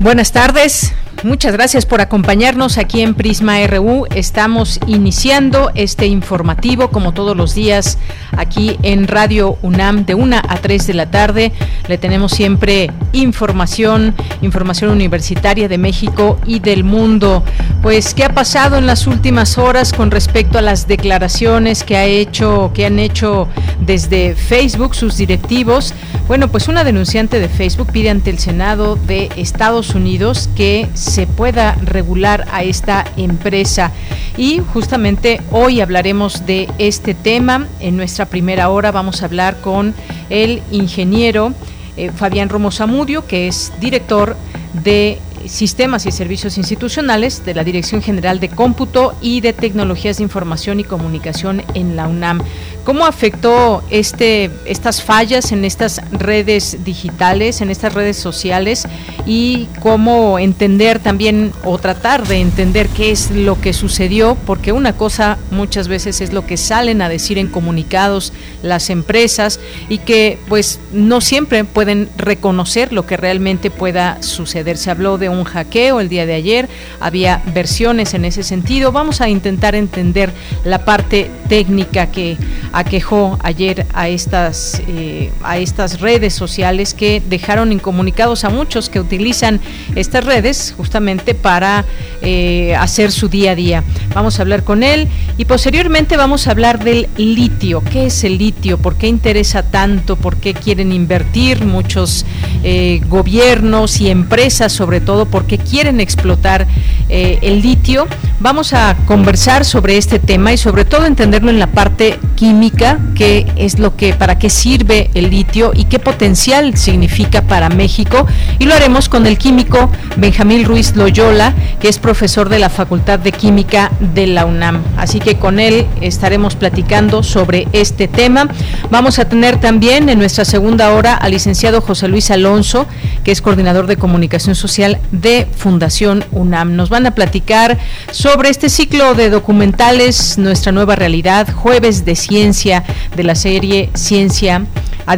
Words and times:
Buenas 0.00 0.32
tardes. 0.32 0.94
Muchas 1.22 1.52
gracias 1.52 1.84
por 1.84 2.00
acompañarnos 2.00 2.78
aquí 2.78 3.02
en 3.02 3.14
Prisma 3.14 3.58
RU. 3.66 4.06
Estamos 4.14 4.80
iniciando 4.86 5.70
este 5.74 6.06
informativo 6.06 6.88
como 6.88 7.12
todos 7.12 7.36
los 7.36 7.54
días 7.54 7.98
aquí 8.38 8.78
en 8.82 9.06
Radio 9.06 9.58
UNAM 9.60 10.06
de 10.06 10.14
1 10.14 10.36
a 10.36 10.56
3 10.56 10.86
de 10.86 10.94
la 10.94 11.10
tarde. 11.10 11.52
Le 11.88 11.98
tenemos 11.98 12.32
siempre 12.32 12.90
información, 13.12 14.14
información 14.40 14.92
universitaria 14.92 15.68
de 15.68 15.76
México 15.76 16.38
y 16.46 16.60
del 16.60 16.84
mundo. 16.84 17.44
Pues 17.82 18.14
qué 18.14 18.24
ha 18.24 18.32
pasado 18.32 18.78
en 18.78 18.86
las 18.86 19.06
últimas 19.06 19.58
horas 19.58 19.92
con 19.92 20.10
respecto 20.10 20.56
a 20.56 20.62
las 20.62 20.88
declaraciones 20.88 21.84
que 21.84 21.98
ha 21.98 22.06
hecho 22.06 22.70
que 22.72 22.86
han 22.86 22.98
hecho 22.98 23.46
desde 23.78 24.34
Facebook 24.34 24.94
sus 24.94 25.18
directivos. 25.18 25.92
Bueno, 26.28 26.48
pues 26.48 26.68
una 26.68 26.84
denunciante 26.84 27.40
de 27.40 27.48
Facebook 27.48 27.90
pide 27.92 28.08
ante 28.08 28.30
el 28.30 28.38
Senado 28.38 28.96
de 28.96 29.28
Estados 29.36 29.94
Unidos 29.94 30.48
que 30.54 30.88
se 30.94 31.09
pueda 31.26 31.74
regular 31.82 32.46
a 32.52 32.62
esta 32.62 33.04
empresa. 33.16 33.92
Y 34.36 34.60
justamente 34.72 35.40
hoy 35.50 35.80
hablaremos 35.80 36.46
de 36.46 36.68
este 36.78 37.14
tema. 37.14 37.66
En 37.80 37.96
nuestra 37.96 38.26
primera 38.26 38.68
hora 38.70 38.92
vamos 38.92 39.22
a 39.22 39.26
hablar 39.26 39.60
con 39.60 39.94
el 40.30 40.62
ingeniero 40.70 41.52
eh, 41.96 42.10
Fabián 42.14 42.48
Romo 42.48 42.70
Zamudio, 42.70 43.26
que 43.26 43.48
es 43.48 43.72
director 43.80 44.36
de 44.72 45.18
Sistemas 45.46 46.06
y 46.06 46.12
Servicios 46.12 46.58
Institucionales 46.58 47.44
de 47.44 47.54
la 47.54 47.64
Dirección 47.64 48.02
General 48.02 48.40
de 48.40 48.48
Cómputo 48.48 49.14
y 49.20 49.40
de 49.40 49.52
Tecnologías 49.52 50.18
de 50.18 50.24
Información 50.24 50.80
y 50.80 50.84
Comunicación 50.84 51.62
en 51.74 51.96
la 51.96 52.08
UNAM. 52.08 52.42
¿Cómo 52.84 53.04
afectó 53.04 53.82
este, 53.90 54.50
estas 54.64 55.02
fallas 55.02 55.52
en 55.52 55.64
estas 55.64 56.00
redes 56.12 56.78
digitales, 56.84 57.60
en 57.60 57.70
estas 57.70 57.92
redes 57.94 58.16
sociales 58.16 58.88
y 59.26 59.68
cómo 59.80 60.38
entender 60.38 60.98
también 60.98 61.52
o 61.62 61.78
tratar 61.78 62.26
de 62.26 62.40
entender 62.40 62.88
qué 62.88 63.10
es 63.10 63.30
lo 63.30 63.60
que 63.60 63.74
sucedió? 63.74 64.36
Porque 64.46 64.72
una 64.72 64.94
cosa 64.94 65.38
muchas 65.50 65.88
veces 65.88 66.20
es 66.20 66.32
lo 66.32 66.46
que 66.46 66.56
salen 66.56 67.02
a 67.02 67.08
decir 67.08 67.38
en 67.38 67.48
comunicados 67.48 68.32
las 68.62 68.90
empresas 68.90 69.60
y 69.88 69.98
que 69.98 70.38
pues 70.48 70.80
no 70.92 71.20
siempre 71.20 71.64
pueden 71.64 72.08
reconocer 72.16 72.92
lo 72.92 73.06
que 73.06 73.16
realmente 73.16 73.70
pueda 73.70 74.22
suceder. 74.22 74.78
Se 74.78 74.90
habló 74.90 75.18
de 75.18 75.28
un 75.30 75.44
hackeo 75.44 76.00
el 76.00 76.08
día 76.08 76.26
de 76.26 76.34
ayer, 76.34 76.68
había 77.00 77.42
versiones 77.54 78.14
en 78.14 78.24
ese 78.24 78.42
sentido. 78.42 78.92
Vamos 78.92 79.20
a 79.20 79.28
intentar 79.28 79.74
entender 79.74 80.32
la 80.64 80.84
parte 80.84 81.30
técnica 81.48 82.10
que 82.10 82.36
aquejó 82.72 83.38
ayer 83.42 83.86
a 83.92 84.08
estas, 84.08 84.82
eh, 84.86 85.32
a 85.42 85.58
estas 85.58 86.00
redes 86.00 86.34
sociales 86.34 86.94
que 86.94 87.22
dejaron 87.28 87.72
incomunicados 87.72 88.44
a 88.44 88.50
muchos 88.50 88.88
que 88.88 89.00
utilizan 89.00 89.60
estas 89.96 90.24
redes 90.24 90.74
justamente 90.76 91.34
para 91.34 91.84
eh, 92.22 92.74
hacer 92.76 93.12
su 93.12 93.28
día 93.28 93.52
a 93.52 93.54
día. 93.54 93.84
Vamos 94.14 94.38
a 94.38 94.42
hablar 94.42 94.64
con 94.64 94.82
él 94.82 95.08
y 95.38 95.44
posteriormente 95.44 96.16
vamos 96.16 96.46
a 96.46 96.52
hablar 96.52 96.82
del 96.84 97.08
litio. 97.16 97.82
¿Qué 97.82 98.06
es 98.06 98.24
el 98.24 98.38
litio? 98.38 98.78
¿Por 98.78 98.96
qué 98.96 99.06
interesa 99.08 99.62
tanto? 99.62 100.16
¿Por 100.16 100.36
qué 100.36 100.54
quieren 100.54 100.92
invertir 100.92 101.64
muchos 101.64 102.24
eh, 102.62 103.00
gobiernos 103.08 104.00
y 104.00 104.10
empresas 104.10 104.72
sobre 104.72 105.00
todo? 105.00 105.19
¿Por 105.26 105.46
qué 105.46 105.58
quieren 105.58 106.00
explotar 106.00 106.66
el 107.08 107.62
litio? 107.62 108.06
Vamos 108.38 108.72
a 108.72 108.96
conversar 109.06 109.64
sobre 109.64 109.98
este 109.98 110.18
tema 110.18 110.52
y 110.52 110.56
sobre 110.56 110.84
todo 110.84 111.04
entenderlo 111.04 111.50
en 111.50 111.58
la 111.58 111.66
parte 111.66 112.18
química, 112.36 112.98
qué 113.14 113.46
es 113.56 113.78
lo 113.78 113.96
que, 113.96 114.14
para 114.14 114.38
qué 114.38 114.48
sirve 114.48 115.10
el 115.14 115.28
litio 115.28 115.72
y 115.74 115.84
qué 115.84 115.98
potencial 115.98 116.76
significa 116.76 117.42
para 117.42 117.68
México. 117.68 118.26
Y 118.58 118.64
lo 118.64 118.74
haremos 118.74 119.08
con 119.08 119.26
el 119.26 119.36
químico 119.36 119.90
Benjamín 120.16 120.64
Ruiz 120.64 120.96
Loyola, 120.96 121.54
que 121.80 121.88
es 121.88 121.98
profesor 121.98 122.48
de 122.48 122.58
la 122.58 122.70
Facultad 122.70 123.18
de 123.18 123.32
Química 123.32 123.90
de 124.14 124.26
la 124.26 124.46
UNAM. 124.46 124.82
Así 124.96 125.20
que 125.20 125.36
con 125.36 125.60
él 125.60 125.86
estaremos 126.00 126.54
platicando 126.54 127.22
sobre 127.22 127.68
este 127.72 128.08
tema. 128.08 128.48
Vamos 128.90 129.18
a 129.18 129.26
tener 129.26 129.60
también 129.60 130.08
en 130.08 130.18
nuestra 130.18 130.44
segunda 130.44 130.92
hora 130.94 131.14
al 131.14 131.32
licenciado 131.32 131.80
José 131.80 132.08
Luis 132.08 132.30
Alonso, 132.30 132.86
que 133.24 133.32
es 133.32 133.42
coordinador 133.42 133.86
de 133.86 133.96
comunicación 133.96 134.54
social 134.54 134.98
de 135.12 135.46
Fundación 135.56 136.24
UNAM. 136.32 136.76
Nos 136.76 136.88
van 136.88 137.06
a 137.06 137.14
platicar 137.14 137.78
sobre 138.10 138.48
este 138.48 138.68
ciclo 138.68 139.14
de 139.14 139.30
documentales, 139.30 140.38
nuestra 140.38 140.72
nueva 140.72 140.96
realidad, 140.96 141.52
jueves 141.52 142.04
de 142.04 142.16
ciencia 142.16 142.84
de 143.16 143.24
la 143.24 143.34
serie 143.34 143.90
Ciencia 143.94 144.66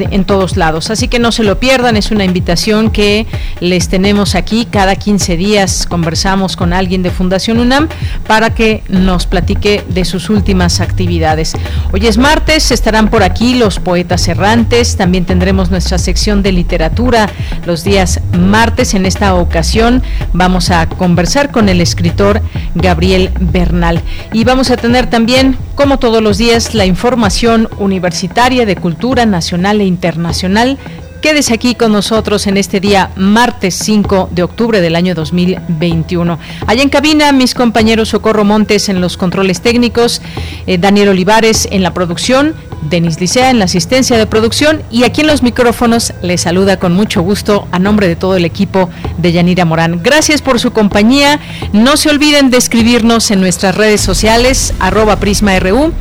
en 0.01 0.25
todos 0.25 0.57
lados. 0.57 0.91
Así 0.91 1.09
que 1.09 1.19
no 1.19 1.33
se 1.33 1.45
lo 1.45 1.59
pierdan, 1.59 1.97
es 1.97 2.11
una 2.11 2.25
invitación 2.25 2.91
que 2.91 3.27
les 3.61 3.89
tenemos 3.89 4.35
aquí. 4.35 4.67
Cada 4.71 4.97
15 4.97 5.37
días 5.37 5.87
conversamos 5.87 6.57
con 6.57 6.73
alguien 6.73 7.03
de 7.03 7.11
Fundación 7.11 7.59
UNAM 7.59 7.89
para 8.27 8.55
que 8.55 8.83
nos 8.89 9.27
platique 9.27 9.85
de 9.89 10.05
sus 10.05 10.31
últimas 10.31 10.81
actividades. 10.81 11.53
Hoy 11.93 12.07
es 12.07 12.17
martes, 12.19 12.71
estarán 12.71 13.09
por 13.09 13.23
aquí 13.23 13.55
los 13.55 13.79
poetas 13.79 14.27
errantes, 14.29 14.97
también 14.97 15.25
tendremos 15.25 15.71
nuestra 15.71 15.99
sección 15.99 16.43
de 16.43 16.53
literatura 16.53 17.29
los 17.67 17.85
días 17.85 18.21
martes. 18.39 18.95
En 18.95 19.07
esta 19.07 19.35
ocasión 19.35 20.03
vamos 20.33 20.71
a 20.71 20.89
conversar 20.89 21.51
con 21.51 21.69
el 21.69 21.81
escritor 21.81 22.41
Gabriel 22.75 23.31
Bernal 23.41 24.01
y 24.33 24.45
vamos 24.45 24.71
a 24.71 24.77
tener 24.77 25.09
también, 25.09 25.57
como 25.83 25.99
todos 25.99 26.23
los 26.23 26.39
días, 26.39 26.77
la 26.77 26.87
información 26.87 27.69
universitaria 27.79 28.65
de 28.67 28.77
cultura 28.77 29.27
nacional 29.27 29.81
e 29.81 29.85
internacional. 29.85 30.79
Quédese 31.21 31.55
aquí 31.55 31.75
con 31.75 31.91
nosotros 31.91 32.47
en 32.47 32.57
este 32.57 32.79
día, 32.79 33.11
martes 33.17 33.75
5 33.83 34.29
de 34.31 34.45
octubre 34.45 34.81
del 34.81 34.95
año 34.95 35.17
2021. 35.17 36.39
Allá 36.69 36.83
en 36.85 36.89
cabina, 36.89 37.33
mis 37.33 37.55
compañeros 37.55 38.11
Socorro 38.11 38.45
Montes 38.45 38.89
en 38.91 39.01
los 39.01 39.17
controles 39.17 39.61
técnicos, 39.61 40.23
eh, 40.69 40.79
Daniel 40.79 41.09
Olivares 41.09 41.67
en 41.73 41.83
la 41.83 41.93
producción, 41.93 42.55
Denis 42.89 43.21
Licea 43.21 43.51
en 43.51 43.59
la 43.59 43.67
asistencia 43.67 44.19
de 44.19 44.27
producción 44.27 44.83
y 44.91 45.05
aquí 45.05 45.21
en 45.21 45.27
los 45.27 45.43
micrófonos 45.43 46.13
les 46.23 46.43
saluda 46.43 46.79
con 46.79 46.93
mucho 46.93 47.23
gusto 47.23 47.67
a 47.71 47.79
nombre 47.79 48.09
de 48.09 48.17
todo 48.17 48.37
el 48.37 48.45
equipo 48.45 48.91
de 49.19 49.33
Yanira 49.33 49.65
Morán. 49.65 50.01
Gracias 50.03 50.43
por 50.43 50.61
su 50.61 50.73
compañía. 50.73 51.41
No 51.73 51.97
se 51.97 52.11
olviden 52.11 52.51
de 52.51 52.59
escribirnos 52.59 53.31
en 53.31 53.41
nuestras 53.41 53.77
redes 53.77 54.01
sociales, 54.01 54.75
arroba 54.79 55.17
PrismaRU 55.17 55.93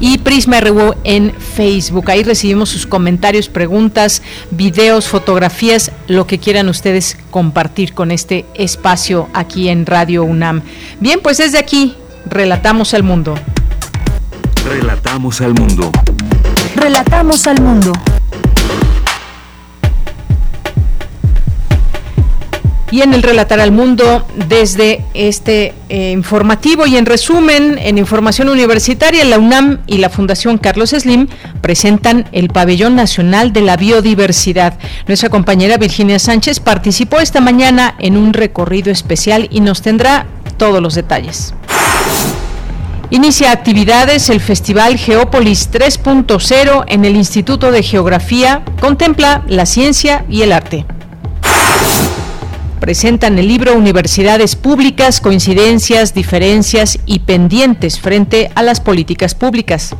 y 0.00 0.18
PrismaRU 0.18 0.94
en 1.04 1.32
Facebook. 1.32 2.10
Ahí 2.10 2.22
recibimos 2.22 2.70
sus 2.70 2.86
comentarios, 2.86 3.48
preguntas, 3.48 4.22
videos, 4.50 5.08
fotografías, 5.08 5.92
lo 6.08 6.26
que 6.26 6.38
quieran 6.38 6.68
ustedes 6.68 7.16
compartir 7.30 7.92
con 7.92 8.10
este 8.10 8.46
espacio 8.54 9.28
aquí 9.34 9.68
en 9.68 9.86
Radio 9.86 10.24
UNAM. 10.24 10.62
Bien, 11.00 11.20
pues 11.22 11.38
desde 11.38 11.58
aquí, 11.58 11.96
relatamos 12.26 12.94
al 12.94 13.02
mundo. 13.02 13.34
Relatamos 14.64 15.40
al 15.40 15.54
mundo. 15.54 15.90
Relatamos 16.76 17.46
al 17.46 17.60
mundo. 17.60 17.92
Y 22.92 23.02
en 23.02 23.14
el 23.14 23.22
Relatar 23.22 23.60
al 23.60 23.70
Mundo, 23.70 24.26
desde 24.48 25.04
este 25.14 25.74
eh, 25.88 26.10
informativo 26.10 26.86
y 26.86 26.96
en 26.96 27.06
resumen, 27.06 27.78
en 27.78 27.98
información 27.98 28.48
universitaria, 28.48 29.24
la 29.24 29.38
UNAM 29.38 29.78
y 29.86 29.98
la 29.98 30.10
Fundación 30.10 30.58
Carlos 30.58 30.90
Slim 30.90 31.28
presentan 31.60 32.28
el 32.32 32.48
Pabellón 32.48 32.96
Nacional 32.96 33.52
de 33.52 33.60
la 33.60 33.76
Biodiversidad. 33.76 34.76
Nuestra 35.06 35.28
compañera 35.28 35.76
Virginia 35.76 36.18
Sánchez 36.18 36.58
participó 36.58 37.20
esta 37.20 37.40
mañana 37.40 37.94
en 38.00 38.16
un 38.16 38.32
recorrido 38.32 38.90
especial 38.90 39.46
y 39.52 39.60
nos 39.60 39.82
tendrá 39.82 40.26
todos 40.56 40.82
los 40.82 40.96
detalles. 40.96 41.54
Inicia 43.12 43.50
actividades 43.50 44.30
el 44.30 44.40
Festival 44.40 44.96
Geópolis 44.96 45.68
3.0 45.72 46.84
en 46.86 47.04
el 47.04 47.16
Instituto 47.16 47.72
de 47.72 47.82
Geografía. 47.82 48.62
Contempla 48.80 49.42
la 49.48 49.66
ciencia 49.66 50.24
y 50.28 50.42
el 50.42 50.52
arte. 50.52 50.86
presentan 52.78 53.36
el 53.38 53.48
libro 53.48 53.74
Universidades 53.74 54.54
Públicas, 54.54 55.20
Coincidencias, 55.20 56.14
Diferencias 56.14 57.00
y 57.04 57.18
Pendientes 57.18 57.98
frente 57.98 58.52
a 58.54 58.62
las 58.62 58.80
políticas 58.80 59.34
públicas. 59.34 59.94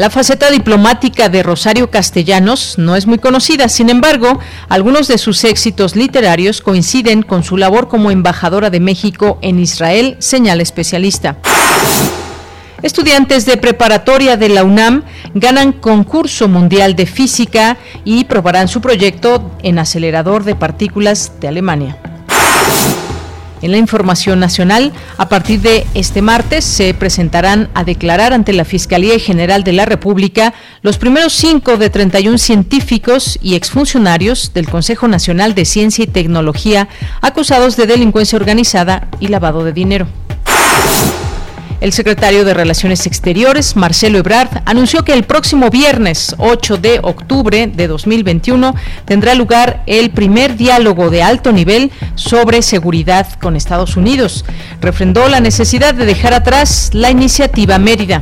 La 0.00 0.08
faceta 0.08 0.50
diplomática 0.50 1.28
de 1.28 1.42
Rosario 1.42 1.90
Castellanos 1.90 2.78
no 2.78 2.96
es 2.96 3.06
muy 3.06 3.18
conocida, 3.18 3.68
sin 3.68 3.90
embargo, 3.90 4.38
algunos 4.70 5.08
de 5.08 5.18
sus 5.18 5.44
éxitos 5.44 5.94
literarios 5.94 6.62
coinciden 6.62 7.22
con 7.22 7.44
su 7.44 7.58
labor 7.58 7.88
como 7.88 8.10
embajadora 8.10 8.70
de 8.70 8.80
México 8.80 9.38
en 9.42 9.58
Israel, 9.58 10.16
señala 10.18 10.62
especialista. 10.62 11.36
Estudiantes 12.80 13.44
de 13.44 13.58
preparatoria 13.58 14.38
de 14.38 14.48
la 14.48 14.64
UNAM 14.64 15.02
ganan 15.34 15.72
concurso 15.72 16.48
mundial 16.48 16.96
de 16.96 17.04
física 17.04 17.76
y 18.02 18.24
probarán 18.24 18.68
su 18.68 18.80
proyecto 18.80 19.50
en 19.62 19.78
acelerador 19.78 20.44
de 20.44 20.54
partículas 20.54 21.32
de 21.42 21.48
Alemania. 21.48 21.98
En 23.62 23.72
la 23.72 23.78
información 23.78 24.40
nacional, 24.40 24.92
a 25.18 25.28
partir 25.28 25.60
de 25.60 25.86
este 25.94 26.22
martes 26.22 26.64
se 26.64 26.94
presentarán 26.94 27.68
a 27.74 27.84
declarar 27.84 28.32
ante 28.32 28.52
la 28.52 28.64
Fiscalía 28.64 29.18
General 29.18 29.64
de 29.64 29.72
la 29.72 29.84
República 29.84 30.54
los 30.82 30.96
primeros 30.96 31.34
cinco 31.34 31.76
de 31.76 31.90
31 31.90 32.38
científicos 32.38 33.38
y 33.42 33.56
exfuncionarios 33.56 34.52
del 34.54 34.68
Consejo 34.68 35.08
Nacional 35.08 35.54
de 35.54 35.66
Ciencia 35.66 36.04
y 36.04 36.08
Tecnología 36.08 36.88
acusados 37.20 37.76
de 37.76 37.86
delincuencia 37.86 38.36
organizada 38.36 39.08
y 39.20 39.28
lavado 39.28 39.62
de 39.62 39.72
dinero. 39.72 40.06
El 41.80 41.92
secretario 41.94 42.44
de 42.44 42.52
Relaciones 42.52 43.06
Exteriores, 43.06 43.74
Marcelo 43.74 44.18
Ebrard, 44.18 44.62
anunció 44.66 45.02
que 45.02 45.14
el 45.14 45.24
próximo 45.24 45.70
viernes 45.70 46.34
8 46.36 46.76
de 46.76 47.00
octubre 47.02 47.68
de 47.68 47.88
2021 47.88 48.74
tendrá 49.06 49.34
lugar 49.34 49.82
el 49.86 50.10
primer 50.10 50.58
diálogo 50.58 51.08
de 51.08 51.22
alto 51.22 51.52
nivel 51.52 51.90
sobre 52.16 52.60
seguridad 52.60 53.26
con 53.40 53.56
Estados 53.56 53.96
Unidos. 53.96 54.44
Refrendó 54.82 55.26
la 55.28 55.40
necesidad 55.40 55.94
de 55.94 56.04
dejar 56.04 56.34
atrás 56.34 56.90
la 56.92 57.10
iniciativa 57.10 57.78
Mérida. 57.78 58.20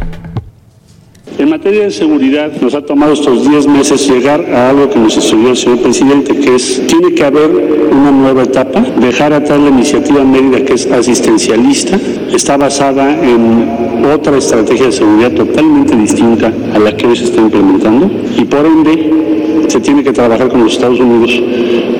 En 1.36 1.50
materia 1.50 1.84
de 1.84 1.90
seguridad, 1.90 2.50
nos 2.60 2.74
ha 2.74 2.80
tomado 2.80 3.12
estos 3.12 3.48
10 3.48 3.66
meses 3.68 4.08
llegar 4.08 4.44
a 4.52 4.70
algo 4.70 4.88
que 4.88 4.98
nos 4.98 5.16
estudió 5.16 5.50
el 5.50 5.56
señor 5.56 5.78
presidente, 5.78 6.36
que 6.36 6.54
es, 6.54 6.82
tiene 6.86 7.14
que 7.14 7.24
haber 7.24 7.50
una 7.92 8.10
nueva 8.10 8.42
etapa, 8.44 8.80
dejar 9.00 9.32
atrás 9.32 9.60
la 9.60 9.68
iniciativa 9.68 10.24
Mérida, 10.24 10.64
que 10.64 10.74
es 10.74 10.90
asistencialista, 10.90 11.98
está 12.32 12.56
basada 12.56 13.12
en 13.22 14.04
otra 14.12 14.38
estrategia 14.38 14.86
de 14.86 14.92
seguridad 14.92 15.32
totalmente 15.32 15.94
distinta 15.96 16.52
a 16.74 16.78
la 16.78 16.96
que 16.96 17.06
hoy 17.06 17.16
se 17.16 17.24
está 17.24 17.40
implementando, 17.40 18.10
y 18.36 18.44
por 18.44 18.66
ende 18.66 19.28
se 19.68 19.80
tiene 19.80 20.02
que 20.02 20.12
trabajar 20.12 20.48
con 20.48 20.64
los 20.64 20.72
Estados 20.72 20.98
Unidos 20.98 21.40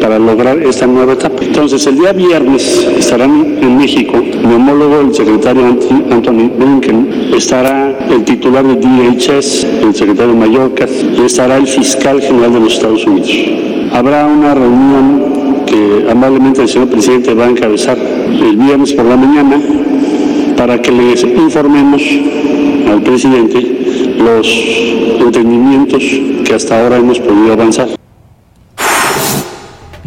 para 0.00 0.19
lograr 0.19 0.58
esta 0.62 0.86
nueva 0.86 1.12
etapa. 1.12 1.44
Entonces, 1.44 1.86
el 1.86 1.98
día 1.98 2.12
viernes 2.12 2.86
estarán 2.98 3.58
en 3.60 3.76
México 3.76 4.16
mi 4.16 4.54
homólogo, 4.54 5.00
el 5.00 5.14
secretario 5.14 5.66
Anthony 5.66 6.50
Blinken, 6.56 7.32
estará 7.36 7.98
el 8.10 8.24
titular 8.24 8.64
de 8.66 8.76
DHS, 8.76 9.18
el 9.26 9.94
secretario 9.94 10.35
Mallorca, 10.35 10.87
y 10.87 11.23
estará 11.23 11.56
el 11.56 11.67
fiscal 11.67 12.20
general 12.20 12.53
de 12.53 12.61
los 12.61 12.75
Estados 12.75 13.05
Unidos. 13.05 13.31
Habrá 13.93 14.26
una 14.26 14.55
reunión 14.55 15.65
que 15.67 16.06
amablemente 16.11 16.62
el 16.62 16.69
señor 16.69 16.88
presidente 16.88 17.35
va 17.35 17.47
a 17.47 17.50
encabezar 17.50 17.99
el 17.99 18.56
viernes 18.56 18.93
por 18.93 19.05
la 19.06 19.17
mañana 19.17 19.61
para 20.56 20.81
que 20.81 20.93
les 20.93 21.23
informemos 21.23 22.03
al 22.91 23.03
presidente 23.03 23.61
los 24.19 24.49
entendimientos 25.20 26.03
que 26.44 26.55
hasta 26.55 26.81
ahora 26.81 26.97
hemos 26.97 27.19
podido 27.19 27.53
avanzar. 27.53 28.07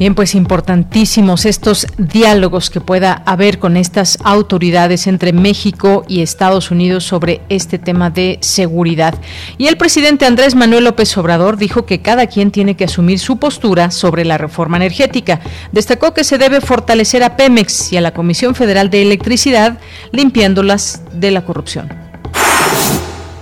Bien, 0.02 0.16
pues 0.16 0.34
importantísimos 0.34 1.46
estos 1.46 1.86
diálogos 2.00 2.72
que 2.72 2.82
pueda 2.82 3.22
haber 3.28 3.60
con 3.60 3.78
estas 3.78 4.18
autoridades 4.24 5.06
entre 5.06 5.32
México 5.32 6.06
y 6.08 6.24
Estados 6.24 6.72
Unidos 6.72 7.04
sobre 7.04 7.42
este 7.50 7.78
tema 7.78 8.10
de 8.10 8.40
seguridad. 8.42 9.14
Y 9.60 9.68
el 9.68 9.78
presidente 9.78 10.26
Andrés 10.26 10.56
Manuel 10.56 10.86
López 10.86 11.16
Obrador 11.20 11.56
dijo 11.58 11.86
que 11.86 12.02
cada 12.02 12.26
quien 12.26 12.50
tiene 12.50 12.76
que 12.76 12.86
asumir 12.86 13.20
su 13.20 13.38
postura 13.38 13.92
sobre 13.92 14.26
la 14.26 14.40
reforma 14.40 14.78
energética. 14.78 15.40
Destacó 15.72 16.16
que 16.16 16.24
se 16.24 16.40
debe 16.40 16.62
fortalecer 16.62 17.24
a 17.24 17.38
Pemex 17.38 17.94
y 17.94 17.98
a 17.98 18.02
la 18.02 18.12
Comisión 18.12 18.56
Federal 18.56 18.90
de 18.90 19.04
Electricidad, 19.04 19.78
limpiándolas 20.12 21.04
de 21.14 21.30
la 21.30 21.46
corrupción. 21.46 21.90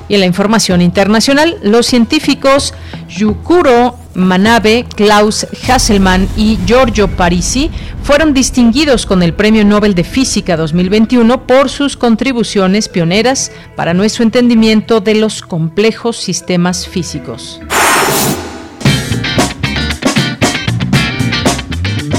Y 0.09 0.15
en 0.15 0.19
la 0.19 0.25
información 0.25 0.81
internacional, 0.81 1.57
los 1.61 1.85
científicos 1.85 2.73
Yukuro 3.07 3.98
Manabe, 4.19 4.86
Klaus 4.95 5.48
Hasselmann 5.68 6.27
y 6.38 6.57
Giorgio 6.66 7.07
Parisi 7.07 7.71
fueron 8.04 8.33
distinguidos 8.33 9.06
con 9.06 9.24
el 9.24 9.33
Premio 9.33 9.63
Nobel 9.66 9.95
de 9.95 10.04
Física 10.04 10.57
2021 10.57 11.45
por 11.45 11.69
sus 11.69 11.98
contribuciones 11.98 12.89
pioneras 12.89 13.51
para 13.75 13.94
nuestro 13.94 14.24
entendimiento 14.24 15.00
de 15.00 15.16
los 15.16 15.42
complejos 15.42 16.18
sistemas 16.18 16.88
físicos. 16.88 17.60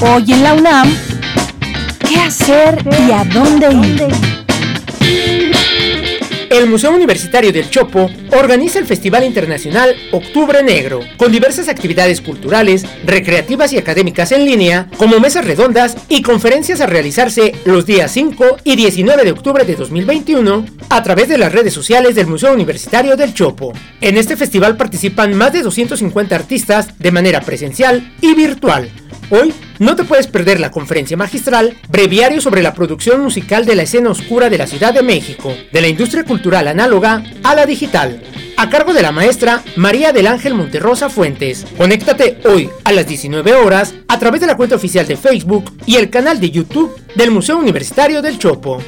Hoy 0.02 0.32
en 0.32 0.42
la 0.42 0.54
UNAM, 0.54 0.94
¿qué 2.08 2.16
hacer 2.20 2.82
y 3.06 3.12
a 3.12 3.24
dónde 3.24 3.72
ir? 3.72 4.29
El 6.60 6.68
Museo 6.68 6.94
Universitario 6.94 7.54
del 7.54 7.70
Chopo 7.70 8.10
organiza 8.32 8.78
el 8.78 8.84
Festival 8.84 9.24
Internacional 9.24 9.96
Octubre 10.12 10.62
Negro, 10.62 11.00
con 11.16 11.32
diversas 11.32 11.70
actividades 11.70 12.20
culturales, 12.20 12.84
recreativas 13.02 13.72
y 13.72 13.78
académicas 13.78 14.30
en 14.32 14.44
línea, 14.44 14.86
como 14.98 15.20
mesas 15.20 15.46
redondas 15.46 15.96
y 16.10 16.20
conferencias 16.20 16.82
a 16.82 16.86
realizarse 16.86 17.54
los 17.64 17.86
días 17.86 18.12
5 18.12 18.58
y 18.62 18.76
19 18.76 19.24
de 19.24 19.32
octubre 19.32 19.64
de 19.64 19.74
2021 19.74 20.66
a 20.90 21.02
través 21.02 21.28
de 21.30 21.38
las 21.38 21.50
redes 21.50 21.72
sociales 21.72 22.14
del 22.14 22.26
Museo 22.26 22.52
Universitario 22.52 23.16
del 23.16 23.32
Chopo. 23.32 23.72
En 24.02 24.18
este 24.18 24.36
festival 24.36 24.76
participan 24.76 25.32
más 25.32 25.54
de 25.54 25.62
250 25.62 26.36
artistas 26.36 26.98
de 26.98 27.10
manera 27.10 27.40
presencial 27.40 28.12
y 28.20 28.34
virtual 28.34 28.90
Hoy 29.32 29.54
no 29.80 29.96
te 29.96 30.04
puedes 30.04 30.28
perder 30.28 30.60
la 30.60 30.70
conferencia 30.70 31.16
magistral 31.16 31.76
Breviario 31.88 32.40
sobre 32.40 32.62
la 32.62 32.74
producción 32.74 33.22
musical 33.22 33.64
de 33.64 33.74
la 33.74 33.82
escena 33.82 34.10
oscura 34.10 34.48
de 34.48 34.58
la 34.58 34.66
Ciudad 34.66 34.94
de 34.94 35.02
México, 35.02 35.52
de 35.72 35.80
la 35.80 35.88
industria 35.88 36.22
cultural 36.22 36.68
análoga 36.68 37.24
a 37.42 37.54
la 37.54 37.66
digital, 37.66 38.22
a 38.58 38.68
cargo 38.68 38.92
de 38.92 39.02
la 39.02 39.10
maestra 39.10 39.62
María 39.76 40.12
del 40.12 40.26
Ángel 40.26 40.54
Monterrosa 40.54 41.08
Fuentes. 41.08 41.66
Conéctate 41.78 42.38
hoy 42.44 42.68
a 42.84 42.92
las 42.92 43.06
19 43.08 43.54
horas 43.54 43.94
a 44.06 44.18
través 44.18 44.42
de 44.42 44.48
la 44.48 44.56
cuenta 44.56 44.76
oficial 44.76 45.06
de 45.06 45.16
Facebook 45.16 45.72
y 45.86 45.96
el 45.96 46.10
canal 46.10 46.40
de 46.40 46.50
YouTube 46.50 46.94
del 47.16 47.30
Museo 47.30 47.56
Universitario 47.56 48.20
del 48.20 48.38
Chopo. 48.38 48.82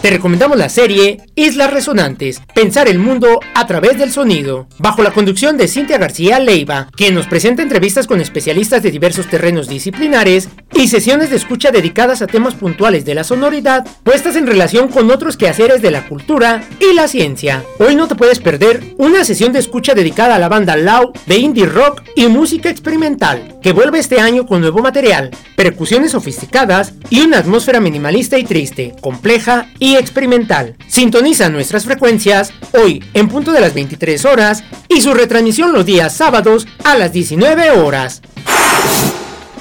Te 0.00 0.10
recomendamos 0.10 0.56
la 0.56 0.68
serie 0.68 1.18
Islas 1.34 1.72
Resonantes, 1.72 2.40
pensar 2.54 2.86
el 2.86 3.00
mundo 3.00 3.40
a 3.54 3.66
través 3.66 3.98
del 3.98 4.12
sonido, 4.12 4.68
bajo 4.78 5.02
la 5.02 5.10
conducción 5.10 5.56
de 5.56 5.66
Cintia 5.66 5.98
García 5.98 6.38
Leiva, 6.38 6.86
quien 6.96 7.16
nos 7.16 7.26
presenta 7.26 7.62
entrevistas 7.62 8.06
con 8.06 8.20
especialistas 8.20 8.84
de 8.84 8.92
diversos 8.92 9.26
terrenos 9.26 9.68
disciplinares 9.68 10.50
y 10.72 10.86
sesiones 10.86 11.30
de 11.30 11.36
escucha 11.36 11.72
dedicadas 11.72 12.22
a 12.22 12.28
temas 12.28 12.54
puntuales 12.54 13.04
de 13.04 13.16
la 13.16 13.24
sonoridad, 13.24 13.84
puestas 14.04 14.36
en 14.36 14.46
relación 14.46 14.86
con 14.86 15.10
otros 15.10 15.36
quehaceres 15.36 15.82
de 15.82 15.90
la 15.90 16.06
cultura 16.06 16.62
y 16.78 16.94
la 16.94 17.08
ciencia. 17.08 17.64
Hoy 17.80 17.96
no 17.96 18.06
te 18.06 18.14
puedes 18.14 18.38
perder 18.38 18.94
una 18.98 19.24
sesión 19.24 19.52
de 19.52 19.58
escucha 19.58 19.94
dedicada 19.94 20.36
a 20.36 20.38
la 20.38 20.48
banda 20.48 20.76
Lau 20.76 21.12
de 21.26 21.38
indie 21.38 21.66
rock 21.66 22.02
y 22.14 22.28
música 22.28 22.70
experimental, 22.70 23.58
que 23.60 23.72
vuelve 23.72 23.98
este 23.98 24.20
año 24.20 24.46
con 24.46 24.60
nuevo 24.60 24.78
material, 24.78 25.32
percusiones 25.56 26.12
sofisticadas 26.12 26.94
y 27.10 27.22
una 27.22 27.38
atmósfera 27.38 27.80
minimalista 27.80 28.38
y 28.38 28.44
triste, 28.44 28.94
compleja 29.00 29.66
y 29.80 29.87
experimental. 29.96 30.76
Sintoniza 30.88 31.48
nuestras 31.48 31.84
frecuencias 31.84 32.52
hoy 32.72 33.02
en 33.14 33.28
punto 33.28 33.52
de 33.52 33.60
las 33.60 33.74
23 33.74 34.24
horas 34.24 34.64
y 34.88 35.00
su 35.00 35.14
retransmisión 35.14 35.72
los 35.72 35.86
días 35.86 36.14
sábados 36.14 36.66
a 36.84 36.96
las 36.96 37.12
19 37.12 37.70
horas. 37.70 38.22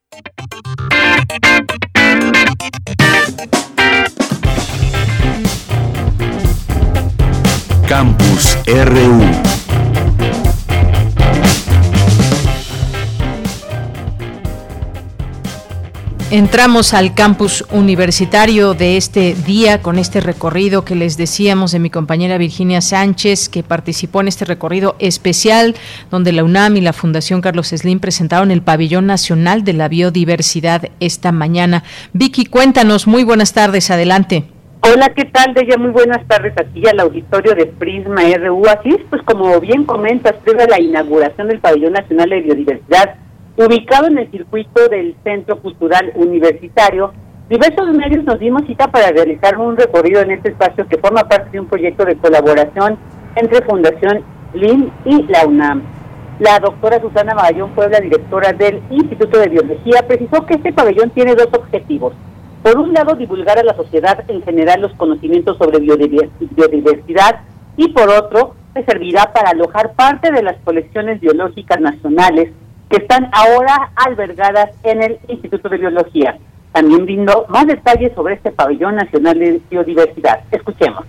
Campus 7.89 8.57
RU. 8.67 9.70
Entramos 16.33 16.95
al 16.95 17.13
campus 17.13 17.65
universitario 17.73 18.75
de 18.75 18.97
este 18.97 19.35
día 19.35 19.83
con 19.83 19.99
este 19.99 20.21
recorrido 20.21 20.85
que 20.85 20.95
les 20.95 21.17
decíamos 21.17 21.73
de 21.73 21.81
mi 21.81 21.91
compañera 21.91 22.39
Virginia 22.39 22.81
Sánchez, 22.81 23.49
que 23.49 23.65
participó 23.65 24.21
en 24.21 24.29
este 24.29 24.45
recorrido 24.45 24.95
especial 25.01 25.75
donde 26.09 26.31
la 26.31 26.45
UNAM 26.45 26.77
y 26.77 26.83
la 26.83 26.93
Fundación 26.93 27.41
Carlos 27.41 27.71
Slim 27.71 27.99
presentaron 27.99 28.53
el 28.53 28.63
Pabellón 28.63 29.07
Nacional 29.07 29.65
de 29.65 29.73
la 29.73 29.89
Biodiversidad 29.89 30.83
esta 31.01 31.33
mañana. 31.33 31.83
Vicky, 32.13 32.47
cuéntanos, 32.47 33.09
muy 33.09 33.25
buenas 33.25 33.53
tardes, 33.53 33.91
adelante. 33.91 34.45
Hola, 34.83 35.09
¿qué 35.09 35.25
tal, 35.25 35.53
Deya? 35.53 35.79
Muy 35.79 35.91
buenas 35.91 36.25
tardes 36.29 36.55
aquí 36.57 36.87
al 36.87 37.01
auditorio 37.01 37.57
de 37.57 37.67
Prisma 37.67 38.23
RU. 38.37 38.67
Así 38.69 38.91
es, 38.91 39.01
pues 39.11 39.21
como 39.25 39.59
bien 39.59 39.83
comentas, 39.83 40.37
desde 40.47 40.69
la 40.69 40.81
inauguración 40.81 41.49
del 41.49 41.59
Pabellón 41.59 41.95
Nacional 41.95 42.31
de 42.31 42.41
Biodiversidad 42.41 43.17
ubicado 43.57 44.07
en 44.07 44.19
el 44.19 44.31
circuito 44.31 44.89
del 44.89 45.17
Centro 45.25 45.61
Cultural 45.61 46.13
Universitario. 46.15 47.13
Diversos 47.49 47.89
medios 47.95 48.25
nos 48.25 48.39
dimos 48.39 48.63
cita 48.67 48.89
para 48.89 49.11
realizar 49.11 49.59
un 49.59 49.77
recorrido 49.77 50.21
en 50.21 50.31
este 50.31 50.51
espacio 50.51 50.87
que 50.87 50.99
forma 50.99 51.29
parte 51.29 51.51
de 51.51 51.61
un 51.61 51.67
proyecto 51.67 52.05
de 52.05 52.17
colaboración 52.17 52.97
entre 53.35 53.65
Fundación 53.65 54.23
LIN 54.55 54.91
y 55.05 55.23
la 55.25 55.47
UNAM. 55.47 55.83
La 56.39 56.59
doctora 56.59 57.01
Susana 57.01 57.35
Magallón 57.35 57.71
Puebla, 57.73 58.01
directora 58.01 58.53
del 58.53 58.81
Instituto 58.91 59.39
de 59.39 59.49
Biología, 59.49 60.07
precisó 60.07 60.47
que 60.47 60.55
este 60.55 60.73
pabellón 60.73 61.11
tiene 61.11 61.35
dos 61.35 61.49
objetivos. 61.53 62.15
Por 62.63 62.79
un 62.79 62.93
lado, 62.93 63.15
divulgar 63.15 63.59
a 63.59 63.63
la 63.63 63.75
sociedad 63.75 64.25
en 64.29 64.43
general 64.43 64.81
los 64.81 64.95
conocimientos 64.95 65.59
sobre 65.59 65.81
biodiversidad 65.81 67.41
y 67.77 67.89
por 67.89 68.09
otro, 68.09 68.55
servirá 68.87 69.33
para 69.33 69.51
alojar 69.51 69.93
parte 69.95 70.31
de 70.31 70.43
las 70.43 70.57
colecciones 70.65 71.21
biológicas 71.21 71.81
nacionales 71.81 72.53
que 72.91 72.97
están 72.97 73.31
ahora 73.33 73.93
albergadas 73.95 74.71
en 74.83 75.03
el 75.03 75.19
Instituto 75.29 75.69
de 75.69 75.79
Biología. 75.79 76.37
También 76.73 77.05
brindó 77.05 77.47
más 77.49 77.67
detalles 77.67 78.13
sobre 78.15 78.35
este 78.35 78.51
pabellón 78.51 78.97
nacional 78.97 79.39
de 79.39 79.61
biodiversidad. 79.71 80.41
Escuchemos. 80.51 81.05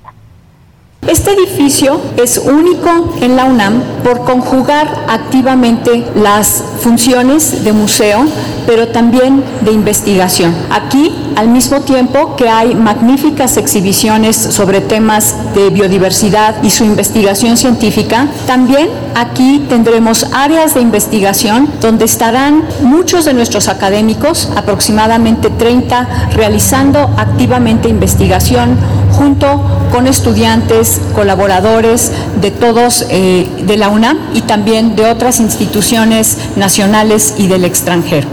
Este 1.07 1.31
edificio 1.31 1.99
es 2.15 2.37
único 2.37 3.15
en 3.21 3.35
la 3.35 3.45
UNAM 3.45 3.81
por 4.03 4.23
conjugar 4.23 5.05
activamente 5.09 6.05
las 6.15 6.63
funciones 6.79 7.63
de 7.63 7.73
museo, 7.73 8.25
pero 8.67 8.87
también 8.87 9.43
de 9.61 9.71
investigación. 9.71 10.55
Aquí, 10.69 11.11
al 11.35 11.47
mismo 11.47 11.81
tiempo 11.81 12.35
que 12.35 12.49
hay 12.49 12.75
magníficas 12.75 13.57
exhibiciones 13.57 14.35
sobre 14.35 14.79
temas 14.79 15.35
de 15.55 15.71
biodiversidad 15.71 16.61
y 16.63 16.69
su 16.69 16.83
investigación 16.83 17.57
científica, 17.57 18.27
también 18.45 18.87
aquí 19.15 19.65
tendremos 19.67 20.27
áreas 20.31 20.75
de 20.75 20.81
investigación 20.81 21.67
donde 21.81 22.05
estarán 22.05 22.63
muchos 22.83 23.25
de 23.25 23.33
nuestros 23.33 23.67
académicos, 23.67 24.49
aproximadamente 24.55 25.49
30, 25.49 26.29
realizando 26.35 26.99
activamente 27.17 27.89
investigación 27.89 28.77
junto 29.11 29.61
con 29.91 30.07
estudiantes, 30.07 30.99
colaboradores 31.13 32.11
de 32.41 32.51
todos 32.51 33.07
eh, 33.11 33.47
de 33.65 33.77
la 33.77 33.89
UNAM 33.89 34.17
y 34.33 34.41
también 34.41 34.95
de 34.95 35.05
otras 35.05 35.39
instituciones 35.39 36.57
nacionales 36.57 37.39
y 37.39 37.47
del 37.47 37.65
extranjero. 37.65 38.27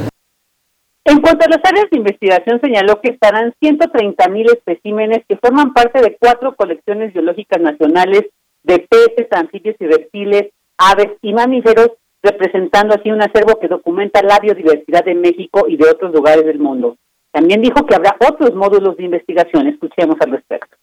En 1.05 1.23
cuanto 1.23 1.47
a 1.47 1.49
las 1.49 1.65
áreas 1.65 1.87
de 1.91 1.97
investigación, 1.97 2.61
señaló 2.61 3.01
que 3.01 3.11
estarán 3.11 3.55
130 3.61 4.29
mil 4.29 4.47
especímenes 4.47 5.25
que 5.27 5.39
forman 5.39 5.73
parte 5.73 6.03
de 6.03 6.17
cuatro 6.21 6.55
colecciones 6.55 7.15
biológicas 7.15 7.63
nacionales 7.63 8.25
de 8.63 8.79
peces, 8.81 9.27
anfibios 9.31 9.77
y 9.81 9.87
reptiles, 9.87 10.53
aves 10.77 11.13
y 11.23 11.33
mamíferos, 11.33 11.93
representando 12.23 12.95
así 12.95 13.11
un 13.11 13.23
acervo 13.23 13.59
que 13.59 13.69
documenta 13.69 14.23
la 14.23 14.39
biodiversidad 14.39 15.05
de 15.05 15.15
México 15.15 15.65
y 15.67 15.77
de 15.77 15.89
otros 15.89 16.13
lugares 16.13 16.45
del 16.45 16.59
mundo. 16.59 16.97
También 17.39 17.63
dijo 17.63 17.87
que 17.87 17.95
habrá 17.95 18.17
otros 18.29 18.53
módulos 18.53 18.97
de 18.97 19.05
investigación. 19.05 19.69
Escuchemos 19.69 20.17
al 20.23 20.33
respecto. 20.33 20.77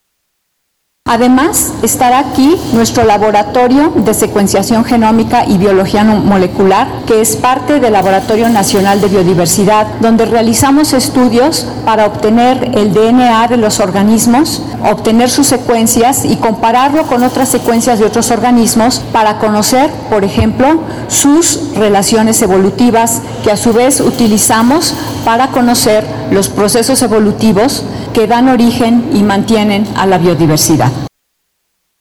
Además, 1.08 1.72
estará 1.84 2.18
aquí 2.18 2.56
nuestro 2.72 3.04
laboratorio 3.04 3.92
de 3.94 4.12
secuenciación 4.12 4.84
genómica 4.84 5.44
y 5.46 5.56
biología 5.56 6.02
molecular, 6.02 6.88
que 7.06 7.20
es 7.20 7.36
parte 7.36 7.78
del 7.78 7.92
Laboratorio 7.92 8.48
Nacional 8.48 9.00
de 9.00 9.06
Biodiversidad, 9.06 9.86
donde 10.00 10.24
realizamos 10.24 10.92
estudios 10.92 11.68
para 11.84 12.06
obtener 12.06 12.72
el 12.76 12.92
DNA 12.92 13.46
de 13.46 13.56
los 13.56 13.78
organismos, 13.78 14.62
obtener 14.82 15.30
sus 15.30 15.46
secuencias 15.46 16.24
y 16.24 16.34
compararlo 16.38 17.04
con 17.04 17.22
otras 17.22 17.50
secuencias 17.50 18.00
de 18.00 18.06
otros 18.06 18.32
organismos 18.32 19.00
para 19.12 19.38
conocer, 19.38 19.88
por 20.10 20.24
ejemplo, 20.24 20.80
sus 21.06 21.70
relaciones 21.76 22.42
evolutivas, 22.42 23.22
que 23.44 23.52
a 23.52 23.56
su 23.56 23.72
vez 23.72 24.00
utilizamos 24.00 24.92
para 25.24 25.52
conocer 25.52 26.04
los 26.32 26.48
procesos 26.48 27.00
evolutivos 27.02 27.84
que 28.12 28.26
dan 28.26 28.48
origen 28.48 29.10
y 29.12 29.22
mantienen 29.22 29.86
a 29.94 30.06
la 30.06 30.16
biodiversidad. 30.16 30.90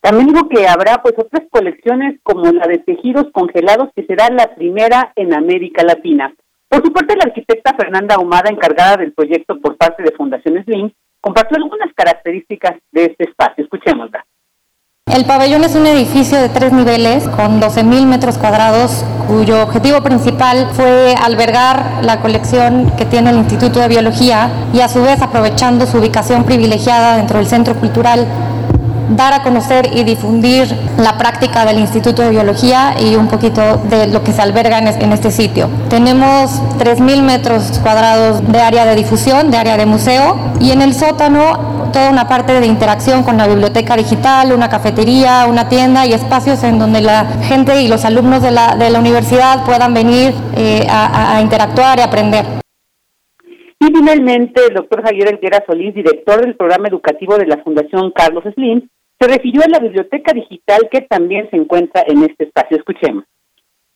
También 0.05 0.27
digo 0.27 0.47
que 0.49 0.67
habrá 0.67 1.01
pues 1.01 1.15
otras 1.17 1.47
colecciones 1.49 2.19
como 2.21 2.51
la 2.51 2.67
de 2.67 2.77
tejidos 2.77 3.25
congelados 3.33 3.89
que 3.95 4.05
será 4.05 4.29
la 4.29 4.53
primera 4.53 5.11
en 5.15 5.33
América 5.33 5.83
Latina. 5.83 6.31
Por 6.69 6.83
su 6.83 6.93
parte, 6.93 7.15
la 7.15 7.23
arquitecta 7.23 7.75
Fernanda 7.75 8.13
Ahumada, 8.13 8.51
encargada 8.51 8.97
del 8.97 9.13
proyecto 9.13 9.59
por 9.59 9.77
parte 9.77 10.03
de 10.03 10.11
Fundación 10.11 10.63
Slim, 10.63 10.91
compartió 11.21 11.57
algunas 11.57 11.91
características 11.95 12.73
de 12.91 13.05
este 13.05 13.23
espacio. 13.23 13.63
Escuchémosla. 13.63 14.23
El 15.11 15.25
pabellón 15.25 15.63
es 15.63 15.75
un 15.75 15.87
edificio 15.87 16.39
de 16.39 16.49
tres 16.49 16.71
niveles 16.71 17.27
con 17.29 17.59
12.000 17.59 18.05
metros 18.05 18.37
cuadrados 18.37 19.03
cuyo 19.27 19.63
objetivo 19.63 20.03
principal 20.03 20.67
fue 20.73 21.15
albergar 21.15 22.03
la 22.03 22.21
colección 22.21 22.91
que 22.95 23.05
tiene 23.05 23.31
el 23.31 23.37
Instituto 23.37 23.79
de 23.79 23.87
Biología 23.87 24.51
y 24.71 24.81
a 24.81 24.87
su 24.87 25.01
vez 25.01 25.23
aprovechando 25.23 25.87
su 25.87 25.97
ubicación 25.97 26.43
privilegiada 26.43 27.17
dentro 27.17 27.39
del 27.39 27.47
Centro 27.47 27.73
Cultural 27.73 28.27
dar 29.09 29.33
a 29.33 29.43
conocer 29.43 29.89
y 29.93 30.03
difundir 30.03 30.73
la 30.97 31.17
práctica 31.17 31.65
del 31.65 31.79
Instituto 31.79 32.21
de 32.21 32.29
Biología 32.29 32.95
y 32.99 33.15
un 33.15 33.27
poquito 33.27 33.77
de 33.89 34.07
lo 34.07 34.23
que 34.23 34.33
se 34.33 34.41
alberga 34.41 34.79
en 34.79 35.13
este 35.13 35.31
sitio. 35.31 35.69
Tenemos 35.89 36.61
3.000 36.79 37.21
metros 37.21 37.79
cuadrados 37.81 38.45
de 38.51 38.61
área 38.61 38.85
de 38.85 38.95
difusión, 38.95 39.51
de 39.51 39.57
área 39.57 39.77
de 39.77 39.85
museo 39.85 40.37
y 40.59 40.71
en 40.71 40.81
el 40.81 40.93
sótano 40.93 41.75
toda 41.95 42.09
una 42.09 42.27
parte 42.27 42.59
de 42.59 42.67
interacción 42.67 43.23
con 43.23 43.37
la 43.37 43.47
biblioteca 43.47 43.95
digital, 43.95 44.51
una 44.51 44.69
cafetería, 44.69 45.45
una 45.47 45.69
tienda 45.69 46.05
y 46.05 46.11
espacios 46.11 46.61
en 46.63 46.77
donde 46.77 46.99
la 46.99 47.25
gente 47.43 47.81
y 47.81 47.87
los 47.87 48.03
alumnos 48.03 48.41
de 48.41 48.51
la, 48.51 48.75
universidad 48.99 49.63
puedan 49.63 49.93
venir 49.93 50.33
eh, 50.55 50.85
a, 50.89 51.39
interactuar 51.41 51.99
y 51.99 52.01
aprender. 52.01 52.64
Y 53.85 53.95
finalmente, 53.95 54.65
el 54.67 54.73
doctor 54.73 55.03
Javier 55.03 55.27
Elguera 55.27 55.63
Solís, 55.67 55.93
director 55.93 56.41
del 56.41 56.55
programa 56.55 56.87
educativo 56.87 57.37
de 57.37 57.45
la 57.45 57.61
Fundación 57.63 58.11
Carlos 58.15 58.43
Slim, 58.55 58.89
se 59.19 59.27
refirió 59.27 59.61
a 59.61 59.69
la 59.69 59.77
biblioteca 59.77 60.33
digital 60.33 60.89
que 60.91 61.01
también 61.01 61.47
se 61.51 61.57
encuentra 61.57 62.03
en 62.07 62.23
este 62.23 62.45
espacio. 62.45 62.77
Escuchemos. 62.77 63.25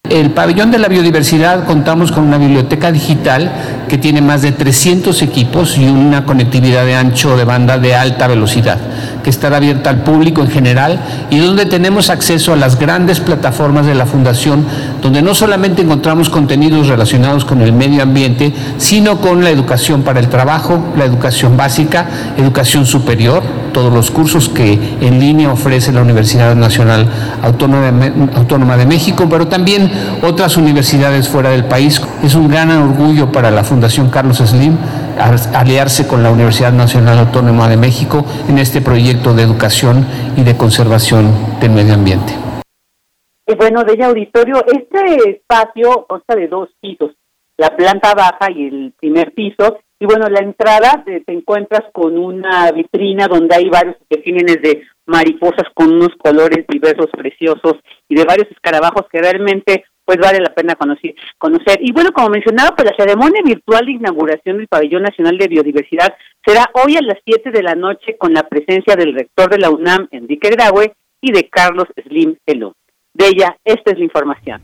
El 0.08 0.32
pabellón 0.32 0.72
de 0.72 0.80
la 0.80 0.88
biodiversidad 0.88 1.66
contamos 1.66 2.12
con 2.12 2.24
una 2.24 2.38
biblioteca 2.38 2.92
digital 2.92 3.52
que 3.88 3.98
tiene 3.98 4.22
más 4.22 4.42
de 4.42 4.52
300 4.54 5.22
equipos 5.22 5.78
y 5.78 5.88
una 5.88 6.26
conectividad 6.26 6.86
de 6.86 6.96
ancho 6.96 7.36
de 7.36 7.44
banda 7.44 7.78
de 7.78 7.94
alta 7.96 8.28
velocidad, 8.28 8.78
que 9.24 9.30
estará 9.30 9.58
abierta 9.58 9.90
al 9.90 10.04
público 10.04 10.42
en 10.42 10.50
general 10.50 11.00
y 11.30 11.38
donde 11.38 11.66
tenemos 11.66 12.10
acceso 12.10 12.54
a 12.54 12.56
las 12.56 12.80
grandes 12.80 13.20
plataformas 13.20 13.86
de 13.86 13.94
la 13.94 14.06
Fundación, 14.08 14.66
donde 15.02 15.22
no 15.22 15.36
solamente 15.36 15.84
encontramos 15.84 16.30
contenidos 16.30 16.88
relacionados 16.88 17.46
con 17.46 17.62
el 17.62 17.74
medio 17.74 18.02
ambiente, 18.02 18.54
sino 18.78 19.18
con 19.18 19.44
la 19.44 19.52
educación 19.52 20.02
para 20.02 20.20
el 20.20 20.30
trabajo, 20.30 20.94
la 20.98 21.06
educación 21.06 21.56
básica, 21.56 22.08
educación 22.38 22.86
superior, 22.86 23.44
todos 23.74 23.94
los 23.94 24.10
cursos 24.10 24.50
que 24.50 24.80
en 25.02 25.20
línea 25.20 25.52
ofrece 25.52 25.92
la 25.92 26.02
Universidad 26.02 26.56
Nacional 26.56 27.08
Autónoma 27.44 28.78
de 28.78 28.86
México, 28.86 29.28
pero 29.30 29.48
también 29.48 29.89
otras 30.22 30.58
universidades 30.58 31.30
fuera 31.30 31.52
del 31.52 31.66
país. 31.66 32.02
Es 32.24 32.36
un 32.36 32.48
gran 32.48 32.72
orgullo 32.72 33.32
para 33.32 33.52
la 33.52 33.64
Fundación 33.64 34.10
Carlos 34.10 34.38
Slim 34.38 34.78
aliarse 35.54 36.08
con 36.08 36.24
la 36.24 36.32
Universidad 36.32 36.72
Nacional 36.72 37.20
Autónoma 37.20 37.68
de 37.68 37.78
México 37.78 38.26
en 38.48 38.58
este 38.58 38.82
proyecto 38.82 39.34
de 39.34 39.44
educación 39.44 40.06
y 40.38 40.44
de 40.44 40.56
conservación 40.56 41.32
del 41.60 41.72
medio 41.72 41.94
ambiente. 41.94 42.34
Bueno, 43.58 43.84
de 43.84 43.94
ella 43.94 44.08
auditorio, 44.08 44.64
este 44.68 45.32
espacio 45.32 46.06
consta 46.08 46.36
de 46.36 46.48
dos 46.48 46.70
pisos, 46.80 47.12
la 47.58 47.76
planta 47.76 48.14
baja 48.14 48.52
y 48.56 48.68
el 48.68 48.94
primer 48.98 49.34
piso, 49.34 49.80
y 50.00 50.06
bueno, 50.06 50.30
la 50.30 50.40
entrada 50.40 51.04
te, 51.06 51.22
encuentras 51.28 51.84
con 51.92 52.18
una 52.18 52.72
vitrina 52.72 53.28
donde 53.28 53.56
hay 53.56 53.70
varios 53.70 53.98
especímenes 54.02 54.62
de 54.62 54.88
mariposas 55.06 55.68
con 55.74 55.92
unos 55.92 56.16
colores 56.18 56.66
diversos, 56.70 57.08
preciosos, 57.12 57.74
y 58.08 58.16
de 58.16 58.24
varios 58.24 58.50
escarabajos 58.50 59.06
que 59.12 59.20
realmente 59.20 59.84
pues 60.06 60.18
vale 60.18 60.40
la 60.40 60.54
pena 60.56 60.74
conocer, 60.76 61.14
conocer. 61.38 61.80
Y 61.82 61.92
bueno, 61.92 62.12
como 62.14 62.30
mencionaba, 62.30 62.76
pues 62.76 62.90
la 62.90 62.98
ceremonia 62.98 63.42
virtual 63.46 63.86
de 63.86 63.92
inauguración 63.92 64.58
del 64.58 64.68
Pabellón 64.68 65.04
Nacional 65.04 65.38
de 65.38 65.48
Biodiversidad 65.48 66.16
será 66.44 66.72
hoy 66.74 66.96
a 66.96 67.02
las 67.02 67.20
7 67.26 67.52
de 67.52 67.62
la 67.62 67.76
noche 67.76 68.18
con 68.18 68.34
la 68.34 68.44
presencia 68.44 68.96
del 68.96 69.14
rector 69.14 69.52
de 69.52 69.60
la 69.60 69.70
UNAM, 69.70 70.08
Enrique 70.12 70.50
Graue, 70.50 70.94
y 71.22 71.32
de 71.32 71.50
Carlos 71.50 71.88
Slim 72.08 72.38
Elo. 72.46 72.74
De 73.14 73.28
ella, 73.28 73.58
esta 73.64 73.92
es 73.92 73.98
la 73.98 74.06
información. 74.06 74.62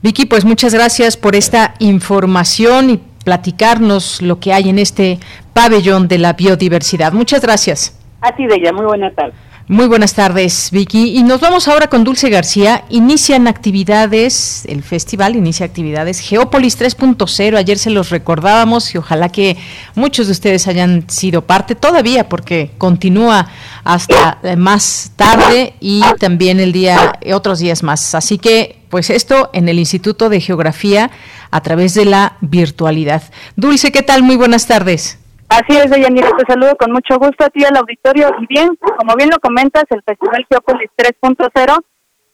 Vicky, 0.00 0.26
pues 0.26 0.44
muchas 0.44 0.74
gracias 0.74 1.16
por 1.16 1.34
esta 1.34 1.74
información 1.80 2.90
y 2.90 3.00
platicarnos 3.28 4.22
lo 4.22 4.40
que 4.40 4.54
hay 4.54 4.70
en 4.70 4.78
este 4.78 5.18
pabellón 5.52 6.08
de 6.08 6.16
la 6.16 6.32
biodiversidad. 6.32 7.12
Muchas 7.12 7.42
gracias. 7.42 7.94
Así 8.22 8.46
de 8.46 8.54
ella, 8.54 8.72
muy 8.72 8.86
buena 8.86 9.10
tarde. 9.10 9.34
Muy 9.70 9.86
buenas 9.86 10.14
tardes, 10.14 10.70
Vicky. 10.70 11.18
Y 11.18 11.22
nos 11.24 11.42
vamos 11.42 11.68
ahora 11.68 11.88
con 11.88 12.02
Dulce 12.02 12.30
García. 12.30 12.86
Inician 12.88 13.46
actividades, 13.46 14.64
el 14.66 14.82
festival 14.82 15.36
inicia 15.36 15.66
actividades 15.66 16.20
Geópolis 16.20 16.80
3.0. 16.80 17.54
Ayer 17.54 17.76
se 17.76 17.90
los 17.90 18.08
recordábamos 18.08 18.94
y 18.94 18.98
ojalá 18.98 19.28
que 19.28 19.58
muchos 19.94 20.24
de 20.28 20.32
ustedes 20.32 20.68
hayan 20.68 21.04
sido 21.10 21.42
parte 21.42 21.74
todavía 21.74 22.30
porque 22.30 22.70
continúa 22.78 23.50
hasta 23.84 24.38
más 24.56 25.12
tarde 25.16 25.74
y 25.80 26.02
también 26.18 26.60
el 26.60 26.72
día, 26.72 27.18
otros 27.34 27.58
días 27.58 27.82
más. 27.82 28.14
Así 28.14 28.38
que, 28.38 28.80
pues 28.88 29.10
esto 29.10 29.50
en 29.52 29.68
el 29.68 29.78
Instituto 29.78 30.30
de 30.30 30.40
Geografía 30.40 31.10
a 31.50 31.60
través 31.60 31.92
de 31.92 32.06
la 32.06 32.38
virtualidad. 32.40 33.22
Dulce, 33.54 33.92
¿qué 33.92 34.02
tal? 34.02 34.22
Muy 34.22 34.36
buenas 34.36 34.66
tardes. 34.66 35.18
Así 35.48 35.78
es, 35.78 35.90
Deyanira, 35.90 36.30
te 36.36 36.44
saludo 36.46 36.76
con 36.76 36.92
mucho 36.92 37.18
gusto 37.18 37.44
a 37.44 37.48
ti 37.48 37.64
al 37.64 37.76
auditorio. 37.76 38.28
Y 38.40 38.46
bien, 38.46 38.76
como 38.98 39.14
bien 39.16 39.30
lo 39.30 39.38
comentas, 39.38 39.84
el 39.88 40.02
Festival 40.02 40.46
Geópolis 40.48 40.90
3.0, 40.96 41.84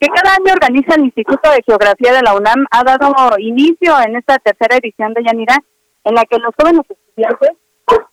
que 0.00 0.08
cada 0.08 0.34
año 0.34 0.52
organiza 0.52 0.96
el 0.96 1.04
Instituto 1.04 1.48
de 1.50 1.62
Geografía 1.64 2.12
de 2.12 2.22
la 2.22 2.34
UNAM, 2.34 2.66
ha 2.72 2.82
dado 2.82 3.38
inicio 3.38 3.94
en 4.04 4.16
esta 4.16 4.38
tercera 4.38 4.76
edición 4.76 5.14
de 5.14 5.22
Yanira, 5.22 5.56
en 6.02 6.14
la 6.14 6.24
que 6.24 6.38
los 6.38 6.52
jóvenes 6.58 6.82
estudiantes 6.90 7.50